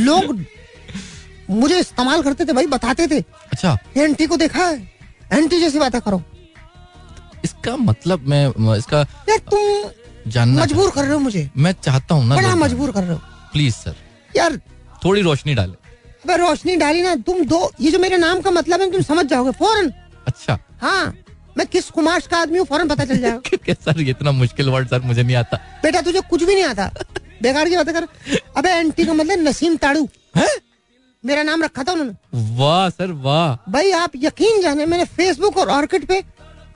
लोग 0.05 0.44
मुझे 1.51 1.78
इस्तेमाल 1.81 2.23
करते 2.23 2.44
थे 2.44 2.52
भाई 2.52 2.66
बताते 2.66 3.06
थे। 3.06 3.20
अच्छा। 3.52 3.77
एंटी 3.97 4.27
को 4.27 4.36
देखा 4.36 4.64
है। 4.64 4.77
एंटी 5.32 5.60
जैसी 5.60 5.78
बातें 5.78 6.01
करो। 6.01 6.23
इसका 7.44 7.77
मतलब 7.77 8.27
मैं 8.28 8.77
इसका 8.77 9.01
यार 9.28 9.39
तुम 9.51 10.31
जानना 10.31 10.62
मजबूर 10.62 10.90
कर 10.90 11.02
रहे 11.02 11.12
हो 11.12 11.18
मुझे। 11.18 11.48
मैं 11.56 11.73
चाहता 11.85 12.14
हूँ 12.14 12.27
ना 12.27 12.36
बड़ा 12.36 12.55
मजबूर 12.55 12.90
कर 12.93 13.02
रहे 13.02 13.12
हो। 13.12 13.20
Please 13.52 13.74
sir. 13.74 13.94
यार 14.36 14.56
थोड़ी 15.05 15.23
रोशनी 15.23 15.55
डाले। 15.55 15.73
अबे 16.24 16.36
रोशनी 16.36 16.77
डाली 16.77 17.02
ना 17.02 17.14
तुम 17.27 17.44
दो 17.47 17.70
ये 17.81 17.90
जो 17.90 17.98
मेरे 17.98 18.16
नाम 18.16 18.40
का 18.40 18.51
मतलब 18.51 18.81
है 18.81 18.90
तुम 18.93 19.02
समझ 19.02 19.27
जाओगे 19.27 19.51
फ़ौरन। 19.59 19.93
अच्छा। 20.27 20.59
हाँ 20.82 21.14
मैं 21.59 21.66
किस 21.66 21.90
कुमार 21.90 22.20
का 22.31 22.39
आदमी 22.39 22.59
हूँ 22.59 22.66
फ़ौरन 22.66 22.89
पता 22.89 23.05
चल 23.05 23.18
जाएगा। 23.18 23.74
सर 23.85 24.01
ये 24.01 24.10
इतना 24.10 24.32
मुश्किल 24.32 24.68
वर्ड 24.70 24.89
सर 24.89 25.02
मुझे 25.02 25.23
नहीं 25.23 25.36
आता। 25.36 25.56
बेटा 25.82 26.01
तुझे 26.01 26.20
कुछ 26.31 26.43
भी 26.43 26.55
नहीं 26.55 26.64
आता। 26.64 26.90
बेकार 27.43 27.68
की 27.68 27.77
बातें 27.77 27.94
कर। 27.94 28.09
अबे 28.56 28.70
एंटी 28.70 29.05
का 29.05 29.12
मतलब 29.14 29.47
नसीम 29.48 29.77
ताड़ू। 29.77 30.09
है? 30.36 30.47
मेरा 31.24 31.43
नाम 31.43 31.62
रखा 31.62 31.82
था 31.84 31.93
उन्होंने। 31.93 32.56
वाह 32.59 32.88
सर 32.90 33.12
वाह। 33.26 33.70
भाई 33.72 33.90
आप 33.93 34.12
यकीन 34.16 34.60
जाने 34.62 34.86
मैंने 34.86 35.05
फेसबुक 35.16 35.56
और 35.59 35.68
ऑर्किड 35.70 36.06
पे 36.06 36.22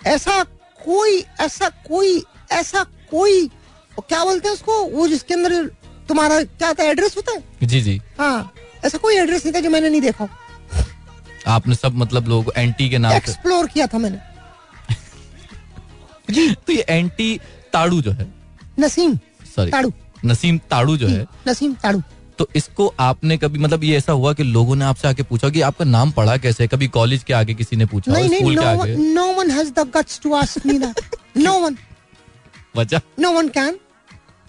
ऐसा 0.06 0.42
कोई 0.84 1.24
ऐसा 1.40 1.68
कोई 1.88 2.22
ऐसा 2.52 2.82
कोई 3.10 3.48
क्या 4.08 4.24
बोलते 4.24 4.48
हैं 4.48 4.54
उसको 4.54 4.82
वो 4.86 5.06
जिसके 5.08 5.34
अंदर 5.34 5.64
तुम्हारा 6.08 6.42
क्या 6.42 6.68
है 6.80 6.86
एड्रेस 6.90 7.16
होता 7.16 7.32
है? 7.32 7.42
जी 7.62 7.80
जी। 7.80 8.00
हाँ 8.18 8.52
ऐसा 8.84 8.98
कोई 8.98 9.16
एड्रेस 9.16 9.44
नहीं 9.46 9.54
था 9.54 9.60
जो 9.60 9.70
मैंने 9.70 9.88
नहीं 9.90 10.00
देखा। 10.00 10.28
आपने 11.48 11.74
सब 11.74 11.94
मतलब 11.96 12.28
लोग 12.28 12.52
एंटी 12.56 12.88
के 12.90 12.98
नाम 12.98 13.12
एक्सप्लोर 13.12 13.66
किया 13.66 13.86
था 13.86 13.98
मैंने। 13.98 14.18
जी। 16.30 16.50
तो 16.66 16.72
ये 16.72 16.84
एंटी 16.88 17.38
ताड़ू 17.72 18.00
जो 18.02 18.12
है 18.12 18.26
नसीम 18.80 19.16
सॉरी 19.56 19.70
ताड़ू। 19.70 19.92
नसीम 20.24 20.58
ताड़ू 20.70 20.96
जो 20.96 21.08
है 21.08 21.26
नसीम 21.48 21.74
ताड़ू। 21.74 22.02
तो 22.40 22.46
इसको 22.56 22.86
आपने 23.00 23.36
कभी 23.38 23.58
मतलब 23.58 23.82
ये 23.84 23.96
ऐसा 23.96 24.12
हुआ 24.12 24.32
कि 24.32 24.42
लोगों 24.42 24.76
ने 24.76 24.84
आपसे 24.84 25.08
आके 25.08 25.22
पूछा 25.22 25.48
कि 25.48 25.60
आपका 25.60 25.84
नाम 25.84 26.10
पढ़ा 26.10 26.36
कैसे? 26.36 26.66
कभी 26.68 26.86
कॉलेज 26.88 27.24
के 27.24 27.32
आगे 27.34 27.54
किसी 27.54 27.76
ने 27.76 27.86
पूछा? 27.86 28.12
नहीं 28.12 28.28
नहीं 28.30 28.56
आगे? 28.58 28.94
No 28.96 29.24
one 29.34 29.50
has 29.50 29.72
the 29.72 29.86
guts 29.96 30.20
to 30.20 30.32
ask 30.34 30.66
me 30.66 30.78
that 30.78 31.16
no 31.36 31.52
one 31.60 31.76
वजह 32.76 33.00
नो 33.20 33.32
वन 33.32 33.48
कैन 33.48 33.78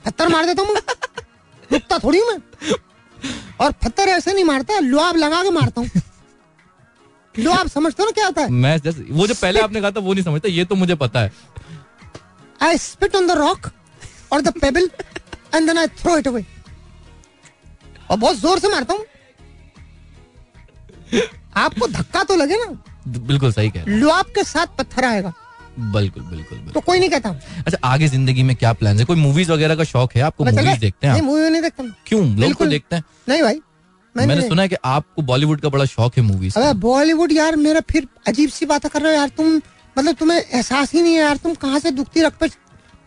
पत्थर 0.05 0.29
मार 0.29 0.45
देता 0.45 0.61
हूँ 0.61 0.75
रुकता 1.71 1.97
थोड़ी 1.99 2.19
हूँ 2.19 2.27
मैं। 2.27 2.37
और 3.61 3.71
पत्थर 3.83 4.09
ऐसे 4.09 4.33
नहीं 4.33 4.45
मारता 4.45 4.79
लुआब 4.79 5.17
लगा 5.17 5.43
के 5.43 5.49
मारता 5.51 5.81
हूँ। 5.81 6.01
लुआब 7.35 7.67
समझते 7.69 8.03
हो 8.03 8.05
ना 8.05 8.11
क्या 8.11 8.25
होता 8.25 8.41
है? 8.41 8.49
मैं 8.49 8.77
जैसे 8.79 9.05
वो 9.11 9.27
जो 9.27 9.33
पहले 9.41 9.59
आपने 9.59 9.81
कहा 9.81 9.91
था 9.91 9.99
वो 9.99 10.13
नहीं 10.13 10.23
समझता 10.23 10.49
ये 10.49 10.65
तो 10.65 10.75
मुझे 10.75 10.95
पता 10.95 11.19
है। 11.19 11.31
I 12.61 12.77
spit 12.77 13.15
on 13.15 13.27
the 13.27 13.37
rock 13.39 13.69
और 14.31 14.41
the 14.41 14.53
pebble 14.61 14.89
and 15.55 15.67
then 15.67 15.77
I 15.77 15.87
throw 15.99 16.17
it 16.17 16.27
away 16.27 16.45
और 18.11 18.17
बहुत 18.17 18.37
ज़ोर 18.37 18.59
से 18.59 18.69
मारता 18.69 18.93
हूँ। 18.93 19.05
आपको 21.57 21.87
धक्का 21.87 22.23
तो 22.23 22.35
लगे 22.35 22.57
ना? 22.57 22.65
बिल्कुल 23.07 23.51
सही 23.53 23.69
कह 23.69 23.85
लुआब 23.87 24.25
के 24.35 24.43
साथ 24.43 24.77
पत्थर 24.77 25.05
आएगा। 25.05 25.33
बिल्कुल 25.79 26.23
बिल्कुल 26.23 26.57
बिल्कुल। 26.57 26.73
तो 26.73 26.79
कोई 26.81 26.99
नहीं 26.99 27.09
कहता। 27.09 27.29
अच्छा 27.59 27.77
आगे 27.87 28.07
ज़िंदगी 28.07 28.43
में 28.43 28.55
क्या 28.55 28.71
प्लान 28.73 28.99
है? 28.99 29.05
कोई 29.05 29.15
मूवीज़ 29.17 29.51
वगैरह 29.51 29.75
का 29.75 29.83
शौक 29.83 30.13
है 30.15 30.21
आपको? 30.21 30.45
मूवीज़ 30.45 30.79
देखते 30.79 31.07
हैं 31.07 31.13
नहीं 31.13 31.23
मूवी 31.23 31.49
नहीं 31.49 31.61
देखता 31.61 31.83
क्यों? 32.07 32.21
लोग 32.21 32.35
तो 32.35 32.41
बिल्कुल। 32.41 32.69
देखते 32.69 32.95
हैं। 32.95 33.03
नहीं 33.29 33.41
भाई 33.43 33.59
मैं 34.15 34.25
मैंने 34.27 34.47
सुना 34.47 34.61
है 34.61 34.67
कि 34.67 34.75
आपको 34.85 35.21
बॉलीवुड 35.21 35.61
का 35.61 35.69
बड़ा 35.69 35.85
शौक 35.85 36.17
है 36.17 36.23
मूवीज़ 36.23 36.57
अबे 36.59 36.73
बॉलीवुड 36.79 37.31
यार 37.31 37.55
मेरा 37.55 37.79
फिर 37.91 38.07
अजीब 38.27 38.49
सी 38.49 38.65
बातें 38.65 38.89
कर 38.91 39.01
रहे 39.01 39.11
हो 39.13 39.17
यार। 39.17 39.29
तुम 39.37 39.55
मतलब 39.95 40.15
तुम्हें 40.15 40.39
एहसास 40.39 40.93
ही 40.93 41.01
नहीं 41.01 41.13
है 41.13 41.21
यार। 41.21 41.37
तुम 41.37 41.53
कहाँ 41.61 41.79
से 41.79 41.91
दुखती 41.91 42.21
रख 42.21 42.37
पे 42.39 42.47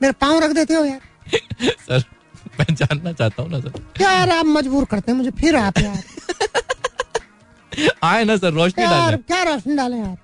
मेरे 0.02 0.12
पाँव 0.20 0.38
रख 0.44 0.50
देते 0.52 0.74
हो 0.74 0.84
यार? 0.84 1.00
सर 1.88 2.04
मैं 2.58 2.74
जानना 2.74 3.12
चाहता 3.12 3.42
हूँ 3.42 3.50
ना 3.50 3.60
सर। 3.60 3.72
यार 4.00 4.30
आप 4.30 4.46
मजबूर 4.46 4.84
करते 4.90 5.12
हैं 5.12 5.16
मुझे 5.18 5.30
फिर 5.40 5.56
आप 5.56 5.78
यार। 5.78 6.02
आए 8.04 8.24
ना 8.24 8.36
सर 8.36 8.52
रोशनी 8.52 8.84
यार 8.84 8.92
डाले। 8.92 9.16
क्या 9.16 9.42
रोशनी 9.42 9.76
डाले 9.76 9.96
यार 9.96 10.16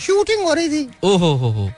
शूटिंग 0.00 0.42
हो 0.46 0.54
रही 0.54 0.68
थी। 0.68 0.88
ओहो 1.04 1.32
हो 1.42 1.50
हो। 1.52 1.70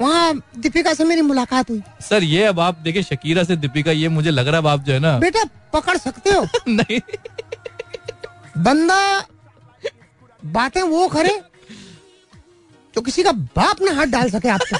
वहाँ 0.00 0.34
दीपिका 0.58 0.92
से 0.94 1.04
मेरी 1.04 1.22
मुलाकात 1.22 1.70
हुई। 1.70 1.82
सर 2.08 2.22
ये 2.22 2.44
अब 2.44 2.60
आप 2.60 2.78
देखें 2.84 3.02
शकीरा 3.02 3.42
से 3.44 3.56
दीपिका 3.56 3.92
ये 3.92 4.08
मुझे 4.08 4.30
लग 4.30 4.48
रहा 4.48 4.60
है 4.60 4.68
आप 4.68 4.84
जो 4.84 4.92
है 4.92 4.98
ना 4.98 5.18
बेटा 5.26 5.44
पकड़ 5.72 5.96
सकते 5.96 6.30
हो। 6.30 6.46
नहीं। 6.68 7.00
बंदा 8.64 9.00
बातें 10.44 10.82
वो 10.82 11.06
करे 11.08 11.40
जो 12.94 13.00
किसी 13.00 13.22
का 13.22 13.32
बाप 13.32 13.82
ना 13.82 13.92
हाथ 13.94 14.06
डाल 14.14 14.30
सके 14.30 14.48
आप 14.48 14.60
पे 14.70 14.76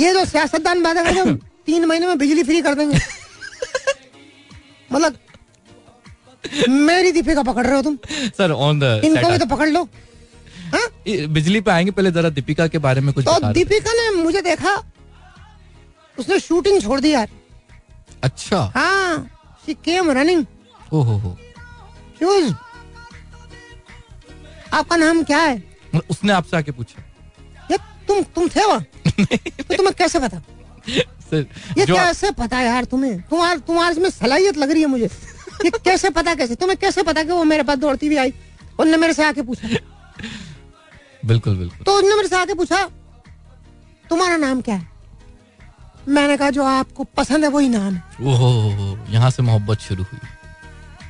ये 0.00 0.12
जो 0.12 0.24
सियासतदान 0.24 0.82
बातें 0.82 1.04
करते 1.04 1.18
हैं, 1.18 1.36
तीन 1.66 1.84
महीने 1.84 2.06
में 2.06 2.18
बिजली 2.18 2.42
फ्री 2.42 2.62
कर 2.62 2.74
देंगे। 2.74 2.98
मतलब 4.92 5.18
मेरी 6.68 7.12
दीपिका 7.12 7.42
पकड़ 7.42 7.66
रहे 7.66 7.76
हो 7.76 7.82
तुम। 7.82 7.98
सर 8.38 8.50
ऑन 8.52 8.78
द 8.80 9.00
इनको 9.04 9.30
भी 9.30 9.38
तो 9.38 9.46
पकड़ 9.46 9.68
लो। 9.68 9.88
हाँ? 10.74 10.86
बिजली 11.08 11.60
पे 11.60 11.70
आएँगे 11.70 11.90
पहले 11.90 12.10
जरा 12.10 12.28
दीपिका 12.28 12.66
के 12.68 12.78
बारे 12.78 13.00
में 13.00 13.14
कुछ 13.14 13.24
तो। 13.24 13.52
दीपिका 13.52 13.92
ने 13.92 14.10
मुझे 14.22 14.40
देखा। 14.40 14.74
उसने 16.18 16.40
शूटिंग 16.40 16.82
छोड़ 16.82 17.00
दी 17.00 17.12
यार। 17.12 17.28
अच्छा। 18.22 18.72
हाँ 18.76 19.30
शी 19.66 19.74
केम 19.74 20.10
रनिंग 20.10 20.44
ओहो 20.92 21.16
हो। 21.18 21.36
आपका 24.72 24.96
नाम 24.96 25.22
क्या 25.22 25.38
है? 25.38 25.62
उसने 26.10 26.32
आपसे 26.32 26.56
आके 26.56 26.72
पूछा। 26.72 27.02
तुम 28.08 28.22
तुम 28.34 28.48
थे 28.48 28.64
वहाँ? 28.66 28.80
तो 28.80 29.74
तुम्हें 29.74 29.94
कैसे 29.98 30.18
पता? 30.18 30.42
ये 30.88 31.84
कैसे 31.86 32.30
पता 32.32 32.60
यार 32.60 32.84
तुम्हें? 32.84 33.20
तुम्हार 33.30 33.58
तुम्हारे 33.60 33.92
इसमें 33.92 34.10
सलाहियत 34.10 34.58
लग 34.58 34.70
रही 34.70 34.82
है 34.82 34.88
मुझे। 34.88 35.08
ये 35.64 35.70
कैसे 35.84 36.10
पता 36.10 36.34
कैसे? 36.34 36.54
तुम्हें 36.54 36.78
कैसे 36.80 37.02
पता 37.02 37.22
कि 37.22 37.32
वो 37.32 37.44
मेरे 37.44 37.62
पास 37.62 37.78
दौड़ती 37.78 38.06
हुई 38.06 38.16
आई? 38.16 38.32
उनने 38.80 38.96
मेरे 38.96 39.12
से 39.12 39.24
आके 39.24 39.42
पूछा। 39.42 39.68
बिल्कुल 41.22 41.56
बिल्कुल। 41.56 41.84
तो 41.86 41.96
उनने 41.98 42.14
मेरे 42.16 42.28
से 42.28 42.36
आके 42.36 42.54
पूछा 42.54 42.82
तुम्हारा 44.10 44.36
नाम 44.36 44.60
क्या 44.60 44.74
है? 44.74 44.86
मैंने 46.08 46.36
कहा 46.36 46.50
जो 46.50 46.64
आपको 46.64 47.04
पसंद 47.16 47.44
है 47.44 47.50
वही 47.50 47.68
नाम 47.68 47.96
ओहो 48.22 48.48
हो 48.70 48.98
यहाँ 49.10 49.30
से 49.30 49.42
मोहब्बत 49.42 49.80
शुरू 49.80 50.02
हुई। 50.02 50.20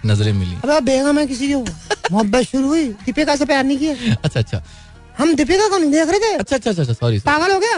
नज़रें 0.07 0.33
मिली। 0.33 0.55
अबे 0.55 0.81
बेगम 0.81 1.19
है 1.19 1.27
किसी 1.27 1.49
की 1.49 1.55
मोहब्बत 1.55 2.43
शुरू 2.45 2.66
हुई। 2.69 2.89
दीपिका 3.05 3.37
से 3.37 3.45
प्यार 3.45 3.65
नहीं 3.65 3.79
किया। 3.79 4.15
अच्छा 4.15 4.41
अच्छा। 4.41 4.62
हम 5.19 5.35
दीपिका 5.35 5.69
को 5.69 5.78
नहीं 5.78 5.90
देख 5.93 6.09
रहे 6.09 6.19
थे? 6.20 6.32
अच्छा 6.39 6.57
अच्छा 6.57 6.70
अच्छा 6.70 6.93
सॉरी 6.93 7.19
पागल 7.27 7.53
हो 7.53 7.59
गया? 7.61 7.77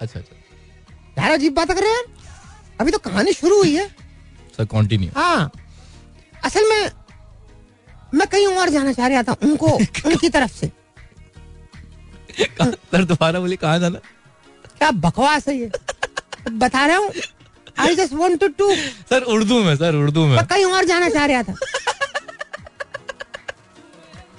अच्छा 0.00 0.18
अच्छा। 0.20 1.22
यार 1.22 1.30
अजीब 1.32 1.54
बात 1.54 1.72
कर 1.72 1.82
रहे 1.82 1.92
हैं। 1.92 2.04
अभी 2.80 2.90
तो 2.92 2.98
कहानी 3.08 3.32
शुरू 3.32 3.58
हुई 3.58 3.74
है। 3.74 3.86
सर 4.56 4.64
कंटिन्यू 4.74 5.10
हाँ। 5.16 5.50
असल 6.44 6.68
में 6.70 6.90
मैं 8.14 8.26
कहीं 8.32 8.46
और 8.46 8.68
जाना 8.70 8.92
चाह 8.92 9.06
रहा 9.06 9.22
था 9.28 9.36
उनको 9.42 9.70
उनकी 10.06 10.28
तरफ़ 10.36 10.52
से। 10.58 10.70
सर 12.40 13.04
दोबारा 13.04 13.40
बोले 13.40 13.56
कहाँ 13.56 13.78
जाना? 13.80 13.98
क्या 14.78 14.90
बकवास 15.06 15.48
है 15.48 15.56
ये? 15.58 15.70
बता 16.50 16.86
रहा 16.86 16.96
हूँ। 16.96 17.10
I 17.84 17.94
just 17.94 18.12
wanted 18.14 18.54
to 18.58 18.68
to 18.68 18.74
sir 19.10 19.22
Urdu 19.34 19.62
में 19.64 19.74
सर 19.76 19.94
उर्दू 19.94 20.26
में। 20.26 20.36
मैं 20.36 20.46
कहीं 20.46 20.64
और 20.64 20.84
जाना 20.84 21.08
चाह 21.08 21.24
रहा 21.26 21.42
था। 21.42 21.54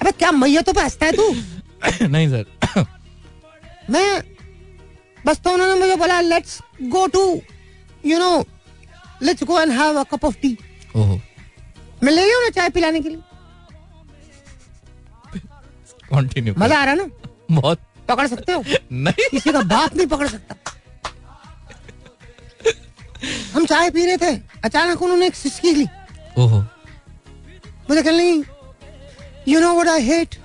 अबे 0.01 0.11
क्या 0.11 0.31
मैयतों 0.31 0.73
पे 0.73 0.81
हंसता 0.81 1.05
है 1.05 1.11
तू? 1.11 1.31
नहीं 2.01 2.27
सर। 2.29 2.45
मैं 3.89 4.21
बस 5.25 5.39
तो 5.43 5.51
उन्होंने 5.51 5.79
मुझे 5.79 5.95
बोला 5.95 6.19
let's 6.21 6.61
go 6.81 7.05
to 7.15 7.23
you 8.05 8.19
know 8.19 8.45
let's 9.23 9.43
go 9.43 9.59
and 9.61 9.71
have 9.71 9.99
a 9.99 10.03
cup 10.11 10.25
of 10.25 10.35
tea 10.41 10.57
ओहो। 10.95 11.19
मैं 12.03 12.11
ले 12.13 12.25
गया 12.25 12.49
चाय 12.49 12.69
पिलाने 12.69 12.99
के 13.01 13.09
लिए? 13.09 13.21
कंटिन्यू 16.13 16.53
मज़ा 16.57 16.79
आ 16.79 16.83
रहा 16.83 16.93
है 16.93 16.97
ना? 16.97 17.07
बहुत। 17.51 17.79
पकड़ 18.09 18.27
सकते 18.27 18.51
हो? 18.51 18.63
नहीं। 18.91 19.29
किसी 19.31 19.51
का 19.51 19.61
बाप 19.61 19.95
नहीं 19.95 20.07
पकड़ 20.07 20.27
सकता। 20.27 20.55
हम 23.53 23.65
चाय 23.65 23.89
पी 23.89 24.05
रहे 24.05 24.17
थे। 24.17 24.35
अचानक 24.65 25.01
उन्होंने 25.01 25.27
एक 25.27 25.35
सिसकी 25.35 25.71
ली। 25.71 25.85
ओहो। 26.37 26.59
मुझे 27.89 28.01
कहने 28.01 28.17
लगी 28.17 29.51
you 29.51 29.59
know 29.59 29.73
what 29.73 29.87
I 29.87 30.01
hate 30.01 30.35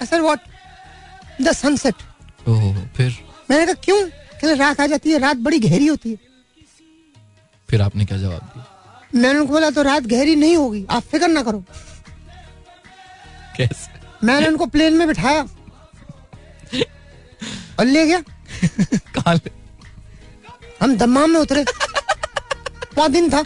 I 0.00 0.06
said 0.06 0.20
what 0.22 0.40
the 1.40 1.52
sunset 1.52 1.94
फिर? 2.96 3.18
मैंने 3.50 3.64
कहा 3.66 3.74
क्यों? 3.74 4.08
कहले 4.10 4.54
रात 4.54 4.80
आ 4.80 4.86
जाती 4.86 5.10
है 5.10 5.18
रात 5.18 5.36
बड़ी 5.36 5.58
गहरी 5.58 5.86
होती 5.86 6.10
है। 6.10 6.16
फिर 7.70 7.82
आपने 7.82 8.04
क्या 8.04 8.18
जवाब 8.18 8.40
दिया? 8.40 8.66
मैंने 9.14 9.38
उनको 9.38 9.52
बोला 9.52 9.70
तो 9.70 9.82
रात 9.82 10.02
गहरी 10.02 10.36
नहीं 10.36 10.56
होगी 10.56 10.86
आप 10.90 11.02
फ़िक्र 11.02 11.28
ना 11.28 11.42
करो। 11.42 11.64
कैसे? 13.56 14.00
मैंने 14.26 14.46
उनको 14.46 14.66
प्लेन 14.66 14.96
में 14.96 15.08
बिठाया। 15.08 15.46
और 17.78 17.84
ले 17.84 18.06
गया। 18.06 18.20
कहाँ 18.94 19.40
हम 20.82 20.96
दम्माम 20.96 21.30
में 21.30 21.40
उतरे। 21.40 21.64
पाँच 22.96 23.10
दिन 23.10 23.30
था। 23.30 23.44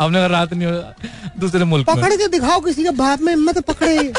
आपने 0.00 0.28
रात 0.28 0.54
नहीं 0.54 0.68
हो 0.68 0.94
दूसरे 1.40 1.64
मुल्क 1.64 1.86
पकड़ 1.86 2.16
के 2.16 2.28
दिखाओ 2.28 2.60
किसी 2.60 2.84
के 2.84 2.90
बाप 2.90 3.20
में 3.20 3.32
हिम्मत 3.34 3.58
पकड़े। 3.58 4.12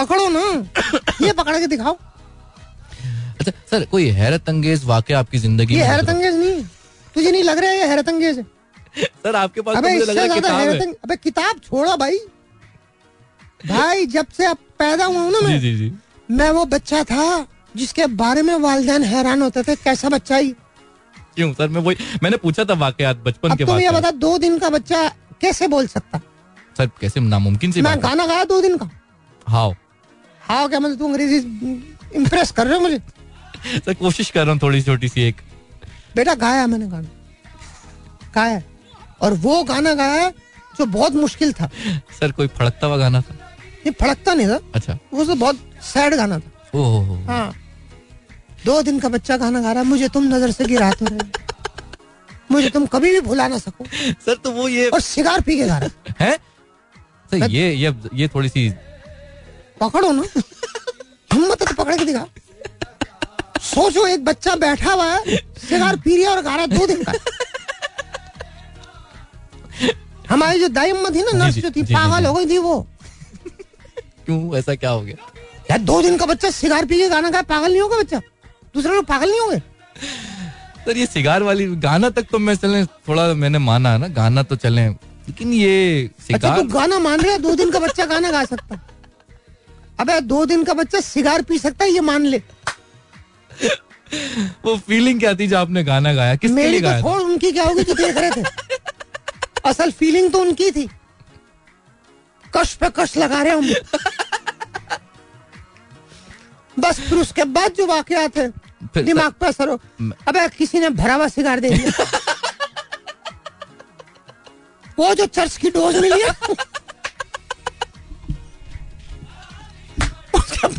पकड़ो 0.00 0.28
ना। 0.28 0.44
ये 1.26 1.32
पकड़ 1.32 1.58
के 1.58 1.66
दिखाओ। 1.66 1.96
अच्छा 3.40 3.52
सर 3.70 3.84
कोई 3.90 4.08
हैरत 4.16 4.48
अंगेज 4.48 4.84
वाक्य 4.84 5.14
आपकी 5.14 5.38
ज़िंदगी 5.38 5.76
ये 5.76 5.84
हैरत 5.84 6.08
अंगेज 6.08 6.34
नहीं। 6.34 6.52
है। 6.52 6.68
तुझे 7.14 7.30
नहीं 7.30 7.42
लग 7.42 7.58
रहा 7.58 7.70
है 7.70 7.78
ये 7.78 7.86
हैरत 7.88 8.08
अंगेज 8.08 8.38
है? 8.38 8.44
सर 9.24 9.36
आपके 9.36 9.60
पास 9.60 9.74
तो 9.74 9.80
अबे 9.80 9.88
मुझे 9.88 10.02
इससे 10.02 10.12
लग 10.12 10.18
रहा 10.18 10.34
है 10.34 10.40
ज़्यादा 10.40 10.56
हैरत 10.58 10.80
है। 10.80 10.92
अबे 11.04 11.16
किताब 11.16 11.60
छोड़ो 11.64 11.96
भाई। 11.96 12.18
भाई 13.66 14.06
जब 14.06 14.26
से 14.36 14.44
अब 14.46 14.56
पैदा 14.78 15.04
हुआ 15.04 15.20
हूँ 15.20 15.32
ना 15.32 15.40
मैं 15.40 15.58
जी 15.60 15.74
जी 15.76 15.92
मैं 16.28 16.50
वो 16.50 16.64
बच्चा 16.74 17.02
था 17.04 17.46
जिसके 17.76 18.06
बारे 18.20 18.42
में 18.42 18.54
वालदेन 18.60 19.02
हैरान 19.04 19.42
होते 19.42 19.62
थे 19.62 19.74
कैसा 19.76 20.08
बच्चा 20.08 20.36
ही। 20.36 20.54
क्यों 21.34 21.52
सर 21.54 21.68
मैं 21.68 21.80
वही 21.80 21.96
मैंने 22.22 22.36
पूछा 22.36 22.64
था 22.64 22.74
वाकयात 22.78 23.16
बचपन 23.26 23.56
के 23.56 23.64
तुम 23.64 23.78
ये 23.80 23.90
बता 23.90 24.10
दो 24.24 24.36
दिन 24.38 24.58
का 24.58 24.68
बच्चा 24.70 25.06
कैसे 25.40 25.68
बोल 25.68 25.86
सकता? 25.86 26.20
सर 26.78 26.86
कैसे 27.00 27.20
नामुमकिन 27.20 27.72
सी 27.72 27.82
मैं 27.82 27.96
गाना 28.02 28.26
गाया 28.26 28.44
दो 28.44 28.60
दिन 28.60 28.76
का? 28.78 28.90
हाउ 29.46 29.72
हाँ 30.50 30.68
क्या 30.68 30.78
मतलब 30.80 30.98
तू 30.98 31.08
अंग्रेज़ी 31.08 31.38
इम्प्रेस 32.16 32.50
कर 32.52 32.66
रहे 32.66 32.74
हो 32.74 32.80
मुझे? 32.80 32.98
सर 33.78 33.94
कोशिश 33.94 34.30
कर 34.30 34.44
रहा 34.44 34.52
हूँ 34.52 34.60
थोड़ी 34.62 34.82
छोटी 34.82 35.08
सी 35.08 35.22
एक। 35.22 35.36
बेटा 36.16 36.34
गाया 36.34 36.66
मैंने 36.66 36.86
गाना। 36.88 37.08
गाया। 38.34 38.62
और 39.22 39.34
वो 39.44 39.62
गाना 39.64 39.92
गाया 39.94 40.28
जो 40.78 40.86
बहुत 40.88 41.14
मुश्किल 41.14 41.52
था। 41.52 41.70
सर 42.20 42.32
कोई 42.32 42.46
फड़कता 42.48 42.86
हुआ 42.86 42.96
गाना 42.96 43.20
था? 43.20 43.34
ये 43.86 43.90
फड़कता 43.92 44.34
नहीं 44.34 44.48
था। 44.48 44.58
अच्छा। 44.74 44.98
वो 45.12 45.24
तो 45.24 45.34
बहुत 45.34 45.60
सैड 45.84 46.14
गाना 46.14 46.38
था। 46.38 46.78
ओहो 46.78 47.14
हाँ। 47.26 47.52
दो 48.64 48.80
दिन 48.82 48.98
का 49.00 49.08
बच्चा 49.08 49.36
गाना 49.36 49.60
गा 49.60 49.72
रहा 49.72 49.82
है 49.82 49.88
मुझे 49.88 50.08
तुम 50.08 50.24
नज़र 50.34 50.50
से 50.52 50.64
गिरा 50.64 50.90
तो 50.92 51.06
रहे 51.06 51.48
मुझे 52.50 52.70
तुम 52.70 52.86
कभी 52.86 53.10
भी 53.12 53.20
भुला 53.22 53.48
ना 53.48 53.58
सको। 53.58 53.84
सर 54.24 54.34
तो 54.34 54.50
वो 54.52 54.68
ये 54.68 54.88
और 54.88 55.00
सिगार 55.00 55.40
पी 55.40 55.56
के 55.56 55.66
गा 55.66 55.78
रहा 55.78 56.24
है। 56.24 56.36
सर 57.30 57.50
ये 57.50 57.72
ये 57.74 57.94
ये 58.14 58.28
थोड़ी 58.28 58.48
सी 58.48 58.68
पकड़ो 59.80 60.10
ना। 60.12 60.22
हिम्मत 61.30 61.62
तो 61.62 61.74
पकड़ 61.74 61.96
के 61.96 62.04
दिखा। 62.04 62.26
सोचो 63.62 64.06
एक 64.06 64.24
बच्चा 64.24 64.54
बैठा 64.56 64.92
हुआ 64.92 65.06
है 65.06 65.36
सिगार 65.60 65.96
पी 66.04 66.22
रहा 66.22 66.32
और 66.32 66.42
गा 66.42 66.56
रहा 66.56 66.66
दो 66.66 66.86
दिन 66.86 67.02
का। 67.04 67.12
हमारी 70.30 70.60
जो 70.60 70.68
दाई 70.68 70.90
अम्मा 70.90 71.10
थी 71.10 71.22
ना 71.22 71.32
नर्स 71.38 71.58
जो 71.58 71.70
थी 71.70 71.82
पागल 71.84 72.26
हो 72.26 72.34
गई 72.34 72.46
थी 72.46 72.58
वो। 72.58 72.86
क्यों? 74.26 74.56
ऐसा 74.58 74.74
क्या 74.74 74.90
हो 74.90 75.00
गया? 75.00 75.16
यार 75.70 75.78
दो 75.80 76.00
दिन 76.02 76.16
का 76.18 76.26
बच्चा 76.26 76.50
सिगार 76.50 76.84
पी 76.86 76.96
के 76.98 77.08
गाना 77.08 77.30
गाए 77.30 77.42
पागल 77.44 77.70
नहीं 77.70 77.80
होगा 77.80 77.98
बच्चा? 77.98 78.20
दूसरे 78.74 78.94
लोग 78.94 79.04
पागल 79.06 79.30
नहीं 79.30 79.40
होंगे? 79.40 79.58
सर 80.84 80.96
ये 80.96 81.06
सिगार 81.06 81.42
वाली 81.42 81.66
गाना 81.78 82.10
तक 82.10 82.26
तो 82.32 82.38
मैं 82.38 82.54
चले 82.56 82.84
थोड़ा 83.08 83.32
मैंने 83.34 83.58
माना 83.60 83.92
है 83.92 83.98
ना 83.98 84.08
गाना 84.14 84.42
तो 84.42 84.56
चले। 84.56 84.86
लेकिन 84.88 85.52
ये 85.52 86.10
सिगार 86.20 86.36
अच्छा 86.36 86.48
सिगार 86.48 86.60
तू 86.60 86.78
गाना 86.78 86.98
मान 86.98 87.20
रहे 87.20 87.38
दो 87.38 87.54
दिन 87.54 87.70
का 87.70 87.78
बच्चा 87.78 88.06
गाना 88.06 88.30
गा 88.30 88.44
सकता। 88.44 88.80
अबे 90.00 90.20
दो 90.20 90.46
दिन 90.46 90.64
का 90.64 90.74
बच्चा 90.74 91.00
सिगार 91.00 91.42
पी 91.42 91.58
सकता 91.58 91.84
है 91.84 91.90
ये 91.90 92.00
मान 92.00 92.26
ले। 92.26 92.42
वो 94.64 94.76
फीलिंग 94.76 95.20
क्या 95.20 95.34
थी 95.34 95.46
जो 95.46 95.58
आपने 95.58 95.84
गाना 95.84 96.14
गाया? 96.14 96.36
किसके 96.36 96.54
मेरी 96.54 96.70
लिए 96.70 96.80
तो 96.80 96.86
गाया 96.86 97.02
था? 97.02 97.06
उनकी 97.06 97.52
क्या 97.52 97.64
होगी 97.64 97.82
जो 97.82 97.94
देख 97.94 98.16
रहे 98.16 98.30
थे? 98.30 98.42
असल 99.64 99.90
फीलिंग 99.90 100.32
तो 100.32 100.40
उनकी 100.40 100.70
थी। 100.70 100.90
कश 102.56 102.74
पे 102.74 102.90
कश 102.96 103.16
लगा 103.16 103.42
रहे 103.42 103.52
हम 103.52 103.74
बस 106.78 107.00
फिर 107.00 107.18
उसके 107.18 107.44
बाद 107.44 107.72
जो 107.72 107.86
वाकयात 107.86 108.36
है 108.36 108.52
दिमाग 109.04 109.32
पर 109.32 109.46
असर 109.46 109.68
हो। 109.68 109.80
अबे 110.28 110.48
किसी 110.48 110.80
ने 110.80 110.90
भरा 110.90 111.14
हुआ 111.14 111.28
सिगार 111.28 111.60
दे 111.60 111.70
दिया। 111.70 111.90
वो 114.98 115.14
जो 115.14 115.26
चर्च 115.26 115.56
की 115.56 115.70
डोज 115.70 115.96
मिली 115.96 116.20
है 116.20 116.30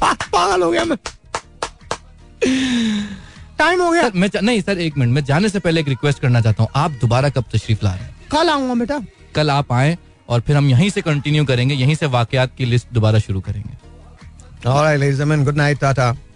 पागल 0.03 0.61
हो 0.61 0.71
गया 0.71 0.85
मैं। 0.85 0.97
टाइम 3.57 3.81
हो 3.81 3.91
गया। 3.91 4.01
सर 4.01 4.11
मैं 4.15 4.29
नहीं 4.41 4.61
सर 4.61 4.79
एक 4.79 4.97
मिनट 4.97 5.13
मैं 5.13 5.25
जाने 5.25 5.49
से 5.49 5.59
पहले 5.59 5.81
एक 5.81 5.87
रिक्वेस्ट 5.87 6.19
करना 6.19 6.41
चाहता 6.41 6.63
हूँ। 6.63 6.71
आप 6.75 6.91
दोबारा 6.91 7.29
कब 7.29 7.43
तशरीफ़ 7.53 7.79
ला 7.83 7.93
रहे 7.93 8.03
हैं? 8.03 8.15
कल 8.31 8.49
आऊँगा 8.49 8.73
बेटा। 8.73 9.01
कल 9.35 9.51
आप 9.51 9.73
आए 9.73 9.97
और 10.29 10.41
फिर 10.41 10.57
हम 10.57 10.69
यहीं 10.69 10.89
से 10.89 11.01
कंटिन्यू 11.01 11.45
करेंगे 11.45 11.75
यहीं 11.75 11.95
से 11.95 12.05
वाकयात 12.05 12.51
की 12.57 12.65
लिस्ट 12.65 12.87
दोबारा 12.93 13.19
शुरू 13.19 13.41
करेंगे। 13.41 13.91
All 14.67 14.83
right, 14.83 15.01
ladies 15.01 15.19
and 15.19 15.31
gentlemen, 15.31 15.47
good 15.47 15.61
night, 15.61 15.83
Tata. 15.83 16.30